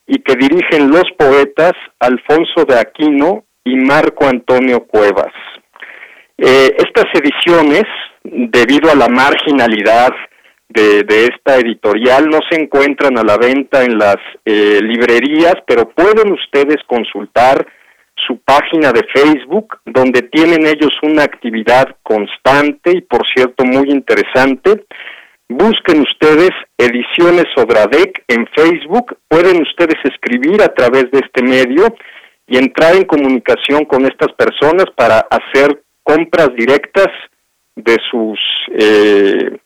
y 0.07 0.21
que 0.21 0.37
dirigen 0.37 0.89
los 0.93 1.03
poetas 1.19 1.73
Alfonso 1.99 2.65
de 2.65 2.79
Aquino 2.79 3.45
y 3.65 3.75
Marco 3.75 4.29
Antonio 4.29 4.87
Cuevas. 4.87 5.33
Eh, 6.39 6.77
estas 6.79 7.07
ediciones, 7.15 7.83
debido 8.23 8.89
a 8.93 8.95
la 8.95 9.09
marginalidad 9.09 10.11
de, 10.69 11.05
esta 11.09 11.57
editorial, 11.57 12.29
no 12.29 12.39
se 12.49 12.61
encuentran 12.61 13.19
a 13.19 13.25
la 13.25 13.37
venta 13.37 13.83
en 13.83 13.99
las 13.99 14.19
eh, 14.45 14.79
librerías, 14.81 15.57
pero 15.67 15.89
pueden 15.89 16.33
ustedes 16.33 16.77
consultar 16.87 17.67
su 18.27 18.39
página 18.39 18.93
de 18.93 19.03
Facebook, 19.15 19.79
donde 19.85 20.23
tienen 20.23 20.67
ellos 20.67 20.93
una 21.03 21.23
actividad 21.23 21.97
constante 22.03 22.93
y 22.97 23.01
por 23.01 23.23
cierto 23.35 23.65
muy 23.65 23.91
interesante. 23.91 24.85
Busquen 25.49 26.01
ustedes 26.01 26.51
Ediciones 26.77 27.47
Obradec 27.57 28.25
en 28.29 28.47
Facebook, 28.49 29.17
pueden 29.29 29.63
ustedes 29.63 29.97
escribir 30.05 30.61
a 30.61 30.75
través 30.75 31.11
de 31.11 31.21
este 31.21 31.43
medio 31.43 31.95
y 32.49 32.59
entrar 32.59 32.97
en 32.97 33.05
comunicación 33.05 33.85
con 33.85 34.07
estas 34.07 34.33
personas 34.33 34.87
para 34.97 35.21
hacer 35.31 35.83
compras 36.03 36.51
directas 36.57 37.09
de 37.77 37.97
sus 38.11 38.39
eh, 38.73 39.57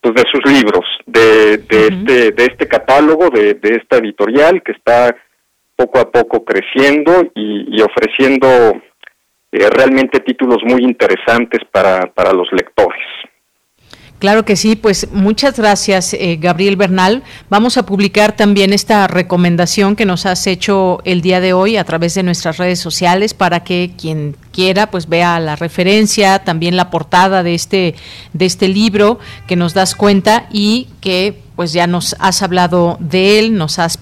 pues 0.00 0.14
de 0.14 0.24
sus 0.30 0.52
libros, 0.52 0.84
de, 1.06 1.58
de 1.58 1.86
este 1.86 2.32
de 2.32 2.44
este 2.44 2.66
catálogo, 2.68 3.30
de, 3.30 3.54
de 3.54 3.76
esta 3.76 3.96
editorial 3.96 4.62
que 4.62 4.72
está 4.72 5.16
poco 5.76 5.98
a 5.98 6.10
poco 6.10 6.44
creciendo 6.44 7.30
y, 7.34 7.80
ofreciendo 7.82 8.46
eh, 9.52 9.70
realmente 9.70 10.20
títulos 10.20 10.58
muy 10.64 10.82
interesantes 10.82 11.60
para, 11.70 12.12
para 12.14 12.32
los 12.32 12.48
lectores. 12.52 13.02
Claro 14.24 14.46
que 14.46 14.56
sí, 14.56 14.74
pues 14.74 15.12
muchas 15.12 15.58
gracias, 15.58 16.14
eh, 16.14 16.38
Gabriel 16.40 16.76
Bernal. 16.76 17.22
Vamos 17.50 17.76
a 17.76 17.84
publicar 17.84 18.34
también 18.34 18.72
esta 18.72 19.06
recomendación 19.06 19.96
que 19.96 20.06
nos 20.06 20.24
has 20.24 20.46
hecho 20.46 21.00
el 21.04 21.20
día 21.20 21.40
de 21.40 21.52
hoy 21.52 21.76
a 21.76 21.84
través 21.84 22.14
de 22.14 22.22
nuestras 22.22 22.56
redes 22.56 22.78
sociales 22.78 23.34
para 23.34 23.64
que 23.64 23.90
quien 24.00 24.34
quiera 24.50 24.90
pues 24.90 25.10
vea 25.10 25.38
la 25.40 25.56
referencia, 25.56 26.38
también 26.38 26.74
la 26.74 26.88
portada 26.88 27.42
de 27.42 27.54
este 27.54 27.96
de 28.32 28.46
este 28.46 28.68
libro 28.68 29.18
que 29.46 29.56
nos 29.56 29.74
das 29.74 29.94
cuenta 29.94 30.46
y 30.50 30.88
que 31.02 31.42
pues 31.54 31.74
ya 31.74 31.86
nos 31.86 32.16
has 32.18 32.42
hablado 32.42 32.96
de 33.00 33.38
él, 33.40 33.58
nos 33.58 33.78
has 33.78 33.98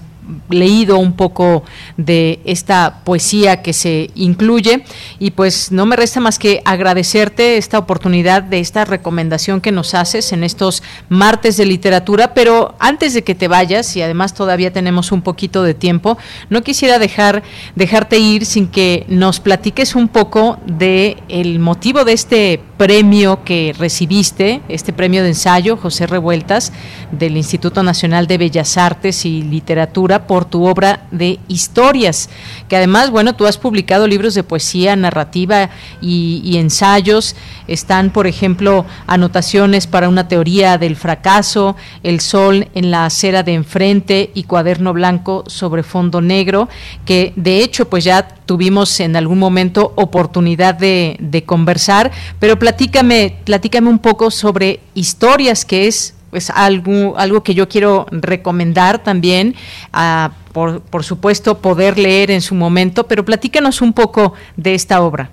leído 0.49 0.97
un 0.97 1.13
poco 1.13 1.63
de 1.97 2.39
esta 2.45 3.01
poesía 3.03 3.61
que 3.61 3.73
se 3.73 4.09
incluye. 4.15 4.83
Y 5.19 5.31
pues 5.31 5.71
no 5.71 5.85
me 5.85 5.95
resta 5.95 6.19
más 6.19 6.39
que 6.39 6.61
agradecerte 6.65 7.57
esta 7.57 7.79
oportunidad 7.79 8.43
de 8.43 8.59
esta 8.59 8.85
recomendación 8.85 9.61
que 9.61 9.71
nos 9.71 9.93
haces 9.93 10.31
en 10.31 10.43
estos 10.43 10.83
martes 11.09 11.57
de 11.57 11.65
literatura, 11.65 12.33
pero 12.33 12.75
antes 12.79 13.13
de 13.13 13.23
que 13.23 13.35
te 13.35 13.47
vayas 13.47 13.95
y 13.95 14.01
además 14.01 14.33
todavía 14.33 14.73
tenemos 14.73 15.11
un 15.11 15.21
poquito 15.21 15.63
de 15.63 15.73
tiempo, 15.73 16.17
no 16.49 16.61
quisiera 16.61 16.99
dejar 16.99 17.43
dejarte 17.75 18.19
ir 18.19 18.45
sin 18.45 18.67
que 18.67 19.05
nos 19.07 19.39
platiques 19.39 19.95
un 19.95 20.07
poco 20.07 20.59
de 20.65 21.17
el 21.29 21.59
motivo 21.59 22.05
de 22.05 22.13
este 22.13 22.61
premio 22.83 23.45
que 23.45 23.73
recibiste, 23.79 24.61
este 24.67 24.91
premio 24.91 25.23
de 25.23 25.29
ensayo 25.29 25.77
José 25.77 26.05
Revueltas 26.05 26.73
del 27.13 27.37
Instituto 27.37 27.81
Nacional 27.81 28.27
de 28.27 28.37
Bellas 28.37 28.77
Artes 28.77 29.23
y 29.23 29.41
Literatura 29.41 30.27
por 30.27 30.43
tu 30.43 30.65
obra 30.65 31.07
de 31.09 31.39
historias, 31.47 32.29
que 32.67 32.75
además, 32.75 33.09
bueno, 33.09 33.37
tú 33.37 33.45
has 33.45 33.57
publicado 33.57 34.05
libros 34.05 34.33
de 34.33 34.43
poesía, 34.43 34.97
narrativa 34.97 35.69
y, 36.01 36.57
ensayos. 36.57 37.37
Están, 37.67 38.09
por 38.09 38.27
ejemplo, 38.27 38.85
anotaciones 39.07 39.87
para 39.87 40.09
una 40.09 40.27
teoría 40.27 40.77
del 40.77 40.95
fracaso, 40.95 41.75
El 42.03 42.19
sol 42.19 42.67
en 42.75 42.91
la 42.91 43.05
acera 43.05 43.43
de 43.43 43.53
enfrente 43.53 44.31
y 44.33 44.43
Cuaderno 44.43 44.93
blanco 44.93 45.43
sobre 45.47 45.83
fondo 45.83 46.21
negro, 46.21 46.69
que 47.05 47.33
de 47.35 47.63
hecho, 47.63 47.89
pues 47.89 48.03
ya 48.03 48.27
tuvimos 48.45 48.99
en 48.99 49.15
algún 49.15 49.39
momento 49.39 49.93
oportunidad 49.95 50.75
de, 50.75 51.17
de 51.19 51.43
conversar, 51.43 52.11
pero 52.39 52.59
platícame, 52.59 53.37
platícame 53.43 53.89
un 53.89 53.99
poco 53.99 54.31
sobre 54.31 54.79
historias, 54.93 55.65
que 55.65 55.87
es 55.87 56.15
pues 56.33 56.49
algo, 56.49 57.13
algo 57.15 57.43
que 57.43 57.53
yo 57.53 57.69
quiero 57.69 58.07
recomendar 58.09 59.03
también, 59.03 59.53
a, 59.91 60.31
por, 60.51 60.81
por 60.81 61.03
supuesto 61.03 61.59
poder 61.59 61.99
leer 61.99 62.31
en 62.31 62.41
su 62.41 62.55
momento, 62.55 63.03
pero 63.07 63.23
platícanos 63.23 63.83
un 63.83 63.93
poco 63.93 64.33
de 64.57 64.73
esta 64.73 65.01
obra. 65.01 65.29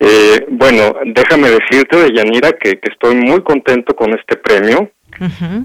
Eh, 0.00 0.46
bueno, 0.48 0.94
déjame 1.04 1.48
decirte, 1.50 1.96
de 1.96 2.14
Yanira, 2.14 2.52
que, 2.52 2.78
estoy 2.82 3.16
muy 3.16 3.42
contento 3.42 3.94
con 3.96 4.10
este 4.18 4.36
premio. 4.36 4.90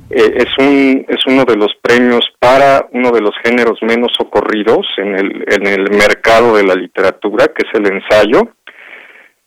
Eh, 0.10 0.34
es 0.38 0.58
un 0.58 1.06
es 1.08 1.20
uno 1.28 1.46
de 1.46 1.56
los 1.56 1.72
premios 1.80 2.26
para 2.40 2.88
uno 2.92 3.12
de 3.12 3.22
los 3.22 3.34
géneros 3.44 3.78
menos 3.84 4.12
ocurridos 4.20 4.88
en 4.98 5.16
el 5.16 5.46
en 5.48 5.68
el 5.68 5.92
mercado 5.92 6.56
de 6.56 6.64
la 6.64 6.74
literatura, 6.74 7.46
que 7.48 7.68
es 7.68 7.80
el 7.80 7.86
ensayo. 7.94 8.50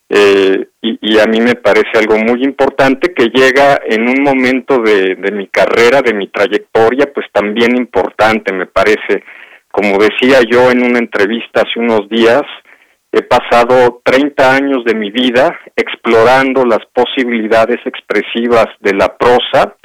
Eh, 0.09 0.69
y, 0.83 1.19
a 1.19 1.27
mí 1.27 1.41
me 1.41 1.57
parece 1.57 1.99
algo 1.99 2.17
muy 2.19 2.45
importante 2.45 3.13
que 3.13 3.25
llega 3.25 3.81
en 3.85 4.09
un 4.09 4.23
momento 4.23 4.79
de, 4.79 5.17
mi 5.33 5.49
carrera, 5.49 6.01
de 6.01 6.15
mi 6.15 6.29
trayectoria, 6.29 7.13
pues 7.13 7.27
también 7.33 7.77
importante, 7.77 8.53
me 8.53 8.67
parece. 8.67 9.25
Como 9.71 9.99
decía 9.99 10.41
yo 10.49 10.71
en 10.71 10.85
una 10.85 11.01
entrevista 11.01 11.63
hace 11.63 11.81
unos 11.81 12.09
días, 12.09 12.43
he 13.12 13.23
pasado 13.23 14.01
30 14.05 14.55
años 14.55 14.85
de 14.85 14.95
mi 14.95 15.11
vida 15.11 15.59
explorando 15.74 16.65
las 16.65 16.81
posibilidades 16.93 17.78
expresivas 17.85 18.66
de 18.81 18.95
la 18.95 19.16
prosa 19.16 19.77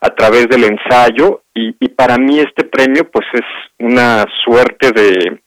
a 0.00 0.10
través 0.10 0.48
del 0.48 0.64
ensayo 0.64 1.42
y, 1.54 1.72
para 1.88 2.16
mí 2.18 2.38
este 2.38 2.64
premio 2.64 3.10
pues 3.10 3.26
es 3.32 3.44
una 3.80 4.24
suerte 4.44 4.92
de, 4.92 5.40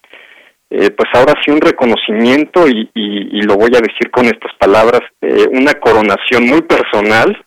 eh, 0.70 0.90
pues 0.92 1.10
ahora 1.14 1.34
sí 1.44 1.52
un 1.52 1.62
reconocimiento 1.62 2.68
y, 2.68 2.90
y, 2.94 3.42
lo 3.44 3.56
voy 3.56 3.72
a 3.76 3.80
decir 3.80 4.12
con 4.12 4.26
estas 4.26 4.54
palabras, 4.60 5.02
eh, 5.22 5.48
una 5.52 5.74
coronación 5.76 6.48
muy 6.48 6.62
personal 6.64 7.46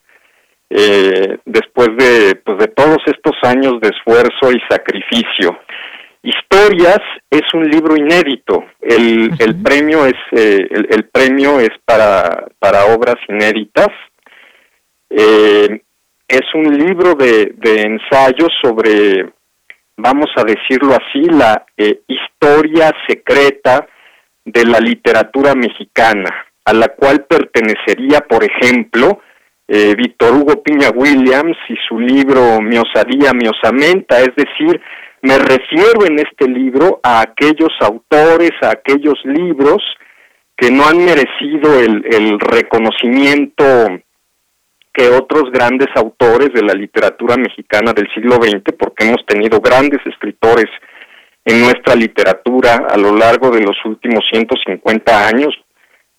eh, 0.71 1.39
después 1.45 1.89
de, 1.97 2.37
pues 2.37 2.59
de 2.59 2.69
todos 2.69 2.99
estos 3.07 3.35
años 3.43 3.75
de 3.81 3.91
esfuerzo 3.91 4.51
y 4.51 4.61
sacrificio. 4.69 5.59
Historias 6.25 7.01
es 7.31 7.43
un 7.53 7.69
libro 7.69 7.97
inédito. 7.97 8.65
El, 8.81 9.31
el 9.39 9.63
premio 9.63 10.07
es 10.07 10.15
el, 10.33 10.87
el, 10.91 11.05
premio 11.11 11.61
es 11.61 11.71
para 11.85 12.47
para 12.59 12.87
obras 12.87 13.17
inéditas. 13.29 13.89
es 15.11 16.55
un 16.55 16.77
libro 16.77 17.15
de, 17.15 17.53
de 17.57 17.83
ensayos 17.83 18.49
sobre 18.63 19.27
vamos 19.97 20.31
a 20.37 20.45
decirlo 20.45 20.95
así, 20.95 21.25
la 21.31 21.65
eh, 21.77 22.01
historia 22.09 22.93
secreta 23.07 23.87
de 24.45 24.65
la 24.65 24.81
literatura 24.81 25.55
mexicana, 25.55 26.47
a 26.65 26.73
la 26.73 26.89
cual 26.89 27.25
pertenecería, 27.25 28.21
por 28.21 28.45
ejemplo, 28.45 29.21
eh, 29.67 29.95
Víctor 29.97 30.35
Hugo 30.35 30.63
Piña 30.63 30.91
Williams 30.91 31.57
y 31.69 31.75
su 31.89 31.99
libro 31.99 32.61
Mi 32.61 32.77
osadía, 32.77 33.33
mi 33.33 33.49
osamenta, 33.49 34.21
es 34.21 34.35
decir, 34.37 34.81
me 35.25 35.39
refiero 35.39 36.05
en 36.05 36.19
este 36.19 36.47
libro 36.47 37.01
a 37.03 37.23
aquellos 37.23 37.73
autores, 37.81 38.51
a 38.61 38.73
aquellos 38.73 39.19
libros 39.25 39.83
que 40.55 40.71
no 40.71 40.87
han 40.87 40.99
merecido 40.99 41.81
el, 41.81 42.39
reconocimiento 42.39 43.65
que 44.93 45.09
otros 45.09 45.51
grandes 45.51 45.89
autores 45.95 46.53
de 46.53 46.63
la 46.63 46.75
literatura 46.75 47.37
mexicana 47.39 47.95
del 47.95 48.07
siglo 48.15 48.35
XX, 48.35 48.77
porque 48.79 49.07
hemos 49.07 49.25
tenido 49.25 49.61
grandes 49.61 50.01
escritores 50.05 50.67
en 51.47 51.63
nuestra 51.63 51.95
literatura 51.95 52.87
a 52.91 52.99
lo 52.99 53.17
largo 53.17 53.51
de 53.51 53.63
los 53.63 53.77
últimos 53.87 54.23
150 54.31 55.27
años, 55.27 55.55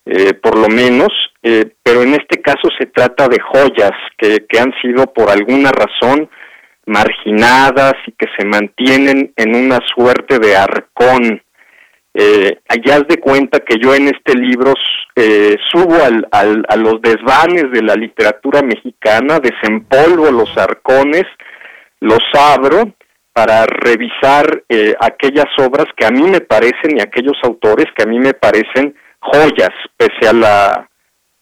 eh, 0.04 0.34
por 0.34 0.58
lo 0.58 0.66
menos, 0.66 1.10
eh, 1.44 1.64
pero 1.80 2.02
en 2.02 2.14
este 2.14 2.42
caso 2.42 2.68
se 2.76 2.86
trata 2.86 3.28
de 3.28 3.38
joyas 3.38 3.92
que 4.18 4.58
han 4.58 4.74
sido 4.82 5.06
por 5.12 5.30
alguna 5.30 5.70
razón 5.70 6.28
marginadas 6.86 7.94
y 8.06 8.12
que 8.12 8.26
se 8.38 8.46
mantienen 8.46 9.32
en 9.36 9.54
una 9.54 9.78
suerte 9.94 10.38
de 10.38 10.56
arcón. 10.56 11.42
Eh, 12.14 12.58
allá 12.68 13.00
de 13.00 13.18
cuenta 13.18 13.60
que 13.60 13.76
yo 13.78 13.94
en 13.94 14.08
este 14.08 14.34
libro 14.34 14.72
eh, 15.14 15.56
subo 15.70 16.02
al, 16.02 16.26
al, 16.30 16.64
a 16.68 16.76
los 16.76 17.02
desvanes 17.02 17.70
de 17.72 17.82
la 17.82 17.94
literatura 17.94 18.62
mexicana, 18.62 19.38
desempolvo 19.38 20.30
los 20.30 20.56
arcones, 20.56 21.24
los 22.00 22.22
abro 22.32 22.94
para 23.32 23.66
revisar 23.66 24.62
eh, 24.66 24.94
aquellas 24.98 25.48
obras 25.58 25.86
que 25.94 26.06
a 26.06 26.10
mí 26.10 26.22
me 26.22 26.40
parecen 26.40 26.96
y 26.96 27.02
aquellos 27.02 27.36
autores 27.42 27.86
que 27.94 28.04
a 28.04 28.06
mí 28.06 28.18
me 28.18 28.32
parecen 28.32 28.94
joyas, 29.20 29.72
pese 29.98 30.26
a 30.26 30.32
la 30.32 30.88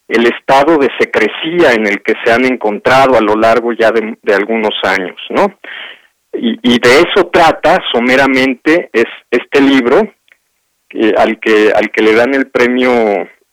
el 0.09 0.27
estado 0.27 0.77
de 0.79 0.89
secrecía 0.99 1.73
en 1.73 1.87
el 1.87 2.03
que 2.03 2.15
se 2.25 2.33
han 2.33 2.45
encontrado 2.45 3.17
a 3.17 3.21
lo 3.21 3.35
largo 3.35 3.73
ya 3.73 3.91
de, 3.91 4.35
algunos 4.35 4.75
años, 4.83 5.17
¿no? 5.31 5.59
Y, 6.33 6.59
y, 6.63 6.79
de 6.79 7.01
eso 7.01 7.31
trata 7.33 7.79
someramente 7.93 8.91
es 8.93 9.07
este 9.31 9.61
libro 9.61 10.03
eh, 10.91 11.13
al 11.17 11.39
que 11.39 11.73
al 11.75 11.91
que 11.91 12.03
le 12.03 12.15
dan 12.15 12.35
el 12.35 12.49
premio 12.49 12.91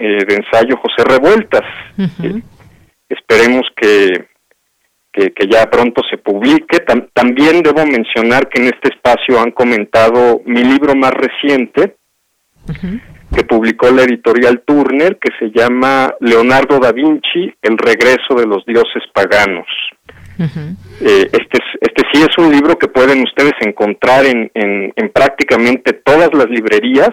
eh, 0.04 0.26
de 0.28 0.36
ensayo 0.36 0.78
José 0.78 1.08
Revueltas. 1.08 1.62
Eh, 2.24 2.42
esperemos 3.08 3.62
que, 3.76 4.28
que, 5.12 5.48
ya 5.48 5.70
pronto 5.70 6.02
se 6.10 6.18
publique. 6.18 6.80
también 7.14 7.62
debo 7.62 7.86
mencionar 7.86 8.48
que 8.50 8.62
en 8.62 8.74
este 8.74 8.90
espacio 8.96 9.40
han 9.40 9.52
comentado 9.52 10.42
mi 10.46 10.64
libro 10.64 10.96
más 10.96 11.12
reciente, 11.12 11.98
que 13.36 13.44
publicó 13.44 13.90
la 13.92 14.04
editorial 14.04 14.62
Turner, 14.66 15.18
que 15.18 15.32
se 15.40 15.52
llama 15.52 16.14
Leonardo 16.20 16.80
da 16.80 16.92
Vinci, 16.92 17.54
El 17.62 17.78
regreso 17.78 18.36
de 18.36 18.46
los 18.46 18.66
dioses 18.66 19.04
paganos. 19.14 19.68
Eh, 21.02 21.30
este, 21.32 21.60
este 21.82 22.04
sí 22.12 22.24
es 22.24 22.36
un 22.38 22.52
libro 22.52 22.78
que 22.78 22.88
pueden 22.88 23.22
ustedes 23.22 23.54
encontrar 23.62 24.26
en, 24.26 24.52
en, 24.56 25.10
prácticamente 25.12 25.94
todas 25.94 26.34
las 26.34 26.50
librerías. 26.50 27.12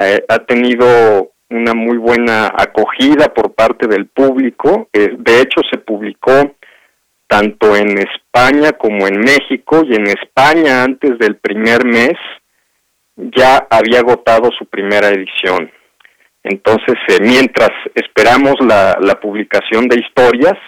Eh, 0.00 0.24
ha 0.28 0.38
tenido 0.38 1.32
una 1.50 1.74
muy 1.74 1.98
buena 1.98 2.46
acogida 2.46 3.32
por 3.34 3.52
parte 3.54 3.86
del 3.86 4.06
público. 4.06 4.88
Eh, 4.94 5.14
de 5.18 5.40
hecho, 5.42 5.60
se 5.70 5.78
publicó 5.78 6.54
tanto 7.26 7.76
en 7.76 7.98
España 7.98 8.72
como 8.72 9.06
en 9.06 9.20
México 9.20 9.82
y 9.86 9.94
en 9.94 10.06
España 10.06 10.84
antes 10.84 11.18
del 11.18 11.36
primer 11.36 11.84
mes 11.84 12.14
ya 13.16 13.66
había 13.70 14.00
agotado 14.00 14.50
su 14.58 14.66
primera 14.66 15.08
edición. 15.08 15.70
Entonces, 16.42 16.96
eh, 17.08 17.18
mientras 17.20 17.70
esperamos 17.94 18.54
la, 18.60 18.98
la, 19.00 19.20
publicación 19.20 19.86
de 19.86 20.00
historias, 20.00 20.58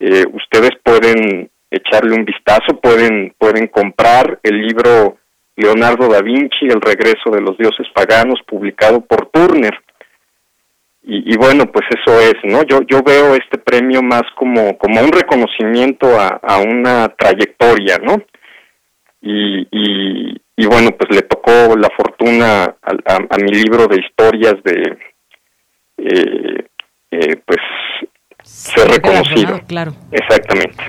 eh, 0.00 0.24
ustedes 0.32 0.72
pueden 0.82 1.50
echarle 1.70 2.14
un 2.14 2.24
vistazo, 2.24 2.80
pueden, 2.80 3.34
pueden 3.38 3.68
comprar 3.68 4.40
el 4.42 4.66
libro 4.66 5.18
Leonardo 5.56 6.08
da 6.08 6.22
Vinci, 6.22 6.66
El 6.66 6.80
regreso 6.80 7.30
de 7.30 7.40
los 7.40 7.58
dioses 7.58 7.86
paganos, 7.94 8.40
publicado 8.46 9.00
por 9.00 9.26
Turner. 9.30 9.76
Y, 11.10 11.38
bueno, 11.38 11.64
pues 11.72 11.86
eso 11.88 12.20
es, 12.20 12.34
¿no? 12.44 12.64
Yo, 12.64 12.80
yo 12.82 13.02
veo 13.02 13.34
este 13.34 13.56
premio 13.56 14.02
más 14.02 14.24
como, 14.36 14.76
como 14.76 15.00
un 15.00 15.10
reconocimiento 15.10 16.20
a, 16.20 16.38
a 16.42 16.58
una 16.58 17.08
trayectoria, 17.08 17.96
¿no? 17.96 18.16
Y, 19.22 20.38
y 20.58 20.66
bueno, 20.66 20.90
pues 20.90 21.08
le 21.14 21.22
tocó 21.22 21.76
la 21.76 21.88
fortuna 21.96 22.64
a, 22.82 23.38
mi 23.38 23.52
libro 23.52 23.86
de 23.86 24.00
historias 24.00 24.56
de, 24.64 24.98
eh, 25.98 26.66
eh, 27.12 27.36
pues, 27.46 27.60
ser 28.42 28.88
reconocido. 28.88 29.60
Claro. 29.68 29.92
Exactamente. 30.10 30.82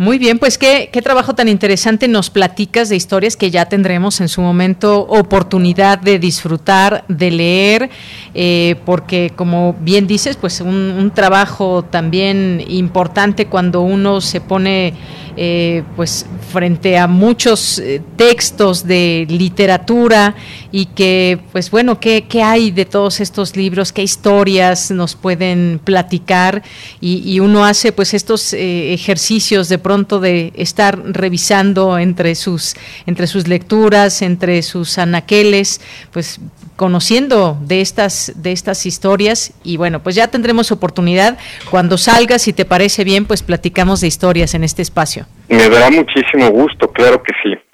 Muy 0.00 0.16
bien, 0.16 0.38
pues 0.38 0.56
¿qué, 0.56 0.88
qué 0.90 1.02
trabajo 1.02 1.34
tan 1.34 1.46
interesante 1.46 2.08
nos 2.08 2.30
platicas 2.30 2.88
de 2.88 2.96
historias 2.96 3.36
que 3.36 3.50
ya 3.50 3.66
tendremos 3.66 4.22
en 4.22 4.30
su 4.30 4.40
momento 4.40 5.00
oportunidad 5.00 5.98
de 5.98 6.18
disfrutar, 6.18 7.04
de 7.08 7.30
leer, 7.30 7.90
eh, 8.32 8.76
porque 8.86 9.30
como 9.36 9.76
bien 9.78 10.06
dices, 10.06 10.38
pues 10.38 10.62
un, 10.62 11.12
trabajo 11.14 11.84
también 11.84 12.64
importante 12.66 13.48
cuando 13.48 13.82
uno 13.82 14.22
se 14.22 14.40
pone 14.40 14.94
eh, 15.36 15.84
pues 15.96 16.26
frente 16.52 16.98
a 16.98 17.06
muchos 17.06 17.78
eh, 17.78 18.02
textos 18.16 18.86
de 18.86 19.26
literatura 19.28 20.34
y 20.72 20.86
que 20.86 21.38
pues 21.52 21.70
bueno, 21.70 22.00
¿qué, 22.00 22.26
hay 22.44 22.70
de 22.70 22.84
todos 22.84 23.20
estos 23.20 23.56
libros? 23.56 23.92
¿Qué 23.92 24.02
historias 24.02 24.90
nos 24.90 25.14
pueden 25.14 25.80
platicar? 25.82 26.62
Y, 27.00 27.40
uno 27.40 27.64
hace 27.64 27.92
pues 27.92 28.12
estos 28.12 28.52
eh, 28.52 28.92
ejercicios 28.92 29.68
de 29.68 29.78
pronto 29.90 30.20
de 30.20 30.52
estar 30.54 30.96
revisando 31.04 31.98
entre 31.98 32.36
sus, 32.36 32.76
entre 33.06 33.26
sus 33.26 33.48
lecturas, 33.48 34.22
entre 34.22 34.62
sus 34.62 34.98
anaqueles, 34.98 35.80
pues 36.12 36.40
conociendo 36.76 37.58
de 37.60 37.80
estas, 37.80 38.32
de 38.36 38.52
estas 38.52 38.86
historias 38.86 39.52
y 39.64 39.78
bueno, 39.78 40.00
pues 40.00 40.14
ya 40.14 40.28
tendremos 40.28 40.70
oportunidad 40.70 41.38
cuando 41.72 41.98
salgas, 41.98 42.42
si 42.42 42.52
te 42.52 42.64
parece 42.64 43.02
bien, 43.02 43.24
pues 43.24 43.42
platicamos 43.42 44.00
de 44.00 44.06
historias 44.06 44.54
en 44.54 44.62
este 44.62 44.80
espacio. 44.80 45.26
Me 45.48 45.68
dará 45.68 45.90
muchísimo 45.90 46.50
gusto, 46.50 46.86
claro 46.92 47.20
que 47.20 47.32
sí. 47.42 47.69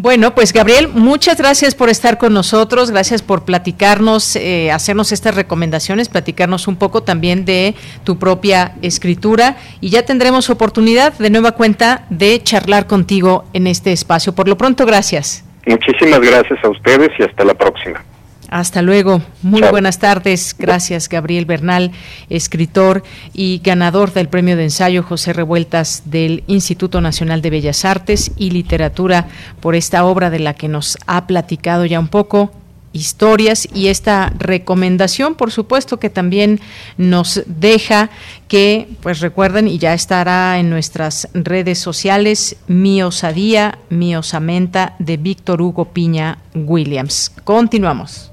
Bueno, 0.00 0.32
pues 0.32 0.52
Gabriel, 0.52 0.86
muchas 0.86 1.38
gracias 1.38 1.74
por 1.74 1.88
estar 1.88 2.18
con 2.18 2.32
nosotros, 2.32 2.92
gracias 2.92 3.20
por 3.20 3.44
platicarnos, 3.44 4.36
eh, 4.36 4.70
hacernos 4.70 5.10
estas 5.10 5.34
recomendaciones, 5.34 6.08
platicarnos 6.08 6.68
un 6.68 6.76
poco 6.76 7.02
también 7.02 7.44
de 7.44 7.74
tu 8.04 8.16
propia 8.16 8.76
escritura 8.80 9.56
y 9.80 9.90
ya 9.90 10.04
tendremos 10.04 10.50
oportunidad 10.50 11.14
de 11.14 11.30
nueva 11.30 11.50
cuenta 11.50 12.06
de 12.10 12.40
charlar 12.40 12.86
contigo 12.86 13.44
en 13.54 13.66
este 13.66 13.90
espacio. 13.90 14.36
Por 14.36 14.46
lo 14.46 14.56
pronto, 14.56 14.86
gracias. 14.86 15.44
Muchísimas 15.66 16.20
gracias 16.20 16.60
a 16.62 16.68
ustedes 16.68 17.10
y 17.18 17.24
hasta 17.24 17.44
la 17.44 17.54
próxima. 17.54 18.00
Hasta 18.48 18.82
luego. 18.82 19.22
Muy 19.42 19.60
buenas 19.62 19.98
tardes. 19.98 20.56
Gracias, 20.58 21.08
Gabriel 21.08 21.44
Bernal, 21.44 21.92
escritor 22.30 23.02
y 23.34 23.60
ganador 23.62 24.12
del 24.12 24.28
premio 24.28 24.56
de 24.56 24.64
ensayo 24.64 25.02
José 25.02 25.34
Revueltas 25.34 26.04
del 26.06 26.44
Instituto 26.46 27.00
Nacional 27.00 27.42
de 27.42 27.50
Bellas 27.50 27.84
Artes 27.84 28.32
y 28.36 28.50
Literatura 28.50 29.28
por 29.60 29.74
esta 29.74 30.04
obra 30.04 30.30
de 30.30 30.38
la 30.38 30.54
que 30.54 30.68
nos 30.68 30.96
ha 31.06 31.26
platicado 31.26 31.84
ya 31.84 32.00
un 32.00 32.08
poco, 32.08 32.50
historias 32.92 33.68
y 33.74 33.88
esta 33.88 34.32
recomendación, 34.38 35.34
por 35.34 35.52
supuesto, 35.52 35.98
que 35.98 36.10
también 36.10 36.60
nos 36.96 37.42
deja 37.46 38.08
que, 38.48 38.88
pues 39.02 39.20
recuerden, 39.20 39.68
y 39.68 39.78
ya 39.78 39.92
estará 39.94 40.58
en 40.58 40.70
nuestras 40.70 41.28
redes 41.34 41.78
sociales, 41.78 42.56
Mi 42.66 43.02
osadía, 43.02 43.78
mi 43.90 44.16
osamenta 44.16 44.96
de 44.98 45.18
Víctor 45.18 45.60
Hugo 45.60 45.86
Piña 45.92 46.38
Williams. 46.54 47.30
Continuamos. 47.44 48.32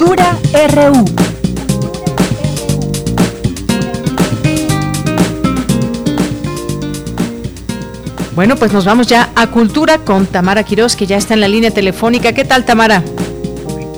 Cultura 0.00 0.34
RU. 0.54 1.04
Bueno, 8.34 8.56
pues 8.56 8.72
nos 8.72 8.86
vamos 8.86 9.08
ya 9.08 9.28
a 9.36 9.48
Cultura 9.48 9.98
con 9.98 10.24
Tamara 10.24 10.62
Quiroz, 10.62 10.96
que 10.96 11.04
ya 11.04 11.18
está 11.18 11.34
en 11.34 11.40
la 11.42 11.48
línea 11.48 11.70
telefónica. 11.70 12.32
¿Qué 12.32 12.46
tal, 12.46 12.64
Tamara? 12.64 13.02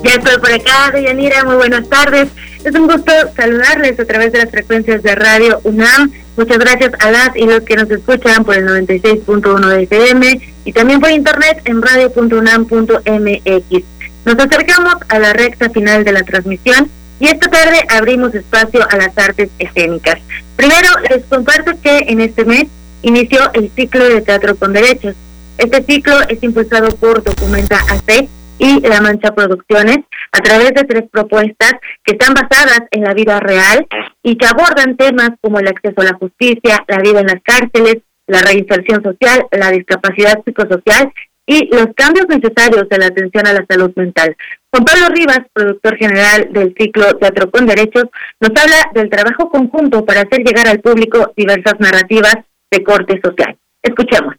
Ya 0.03 0.15
estoy 0.15 0.37
por 0.39 0.51
acá, 0.51 0.91
Deyanira, 0.93 1.45
muy 1.45 1.55
buenas 1.55 1.87
tardes. 1.87 2.27
Es 2.65 2.75
un 2.75 2.87
gusto 2.87 3.13
saludarles 3.37 3.97
a 3.97 4.03
través 4.03 4.33
de 4.33 4.39
las 4.39 4.51
frecuencias 4.51 5.03
de 5.03 5.15
Radio 5.15 5.61
UNAM. 5.63 6.11
Muchas 6.35 6.57
gracias 6.57 6.91
a 6.99 7.11
las 7.11 7.33
y 7.37 7.45
los 7.45 7.61
que 7.61 7.77
nos 7.77 7.89
escuchan 7.89 8.43
por 8.43 8.57
el 8.57 8.67
96.1 8.67 9.67
de 9.69 9.83
FM 9.83 10.52
y 10.65 10.73
también 10.73 10.99
por 10.99 11.11
internet 11.11 11.61
en 11.65 11.81
radio.unam.mx. 11.81 13.83
Nos 14.25 14.35
acercamos 14.35 14.95
a 15.09 15.19
la 15.19 15.33
recta 15.33 15.69
final 15.69 16.03
de 16.03 16.13
la 16.13 16.23
transmisión 16.23 16.89
y 17.19 17.27
esta 17.27 17.49
tarde 17.49 17.83
abrimos 17.89 18.33
espacio 18.33 18.81
a 18.89 18.97
las 18.97 19.17
artes 19.17 19.49
escénicas. 19.59 20.19
Primero, 20.55 20.87
les 21.09 21.25
comparto 21.25 21.71
que 21.81 22.05
en 22.07 22.21
este 22.21 22.45
mes 22.45 22.65
inició 23.01 23.51
el 23.53 23.69
ciclo 23.75 24.07
de 24.07 24.21
teatro 24.21 24.55
con 24.55 24.73
derechos. 24.73 25.15
Este 25.57 25.83
ciclo 25.83 26.15
es 26.29 26.41
impulsado 26.41 26.89
por 26.95 27.23
Documenta 27.23 27.79
AC 27.89 28.27
y 28.59 28.81
La 28.81 29.01
Mancha 29.01 29.33
Producciones 29.33 29.99
a 30.31 30.39
través 30.39 30.73
de 30.73 30.83
tres 30.83 31.03
propuestas 31.11 31.73
que 32.03 32.13
están 32.13 32.33
basadas 32.33 32.83
en 32.91 33.03
la 33.03 33.13
vida 33.13 33.39
real 33.39 33.85
y 34.21 34.37
que 34.37 34.45
abordan 34.45 34.95
temas 34.95 35.31
como 35.41 35.59
el 35.59 35.67
acceso 35.67 36.01
a 36.01 36.05
la 36.05 36.13
justicia, 36.13 36.83
la 36.87 36.99
vida 36.99 37.19
en 37.19 37.27
las 37.27 37.41
cárceles, 37.43 37.97
la 38.27 38.41
reinserción 38.41 39.03
social, 39.03 39.45
la 39.51 39.71
discapacidad 39.71 40.43
psicosocial 40.43 41.11
y 41.45 41.67
los 41.75 41.87
cambios 41.95 42.27
necesarios 42.29 42.87
de 42.89 42.97
la 42.97 43.07
atención 43.07 43.47
a 43.47 43.53
la 43.53 43.65
salud 43.67 43.91
mental. 43.95 44.35
Juan 44.71 44.85
Pablo 44.85 45.09
Rivas, 45.09 45.41
productor 45.51 45.97
general 45.97 46.49
del 46.51 46.73
ciclo 46.77 47.13
Teatro 47.17 47.51
con 47.51 47.65
Derechos, 47.65 48.05
nos 48.39 48.51
habla 48.51 48.91
del 48.93 49.09
trabajo 49.09 49.49
conjunto 49.49 50.05
para 50.05 50.21
hacer 50.21 50.43
llegar 50.43 50.67
al 50.67 50.79
público 50.79 51.33
diversas 51.35 51.75
narrativas 51.79 52.35
de 52.71 52.83
corte 52.83 53.19
social. 53.23 53.57
Escuchemos. 53.81 54.35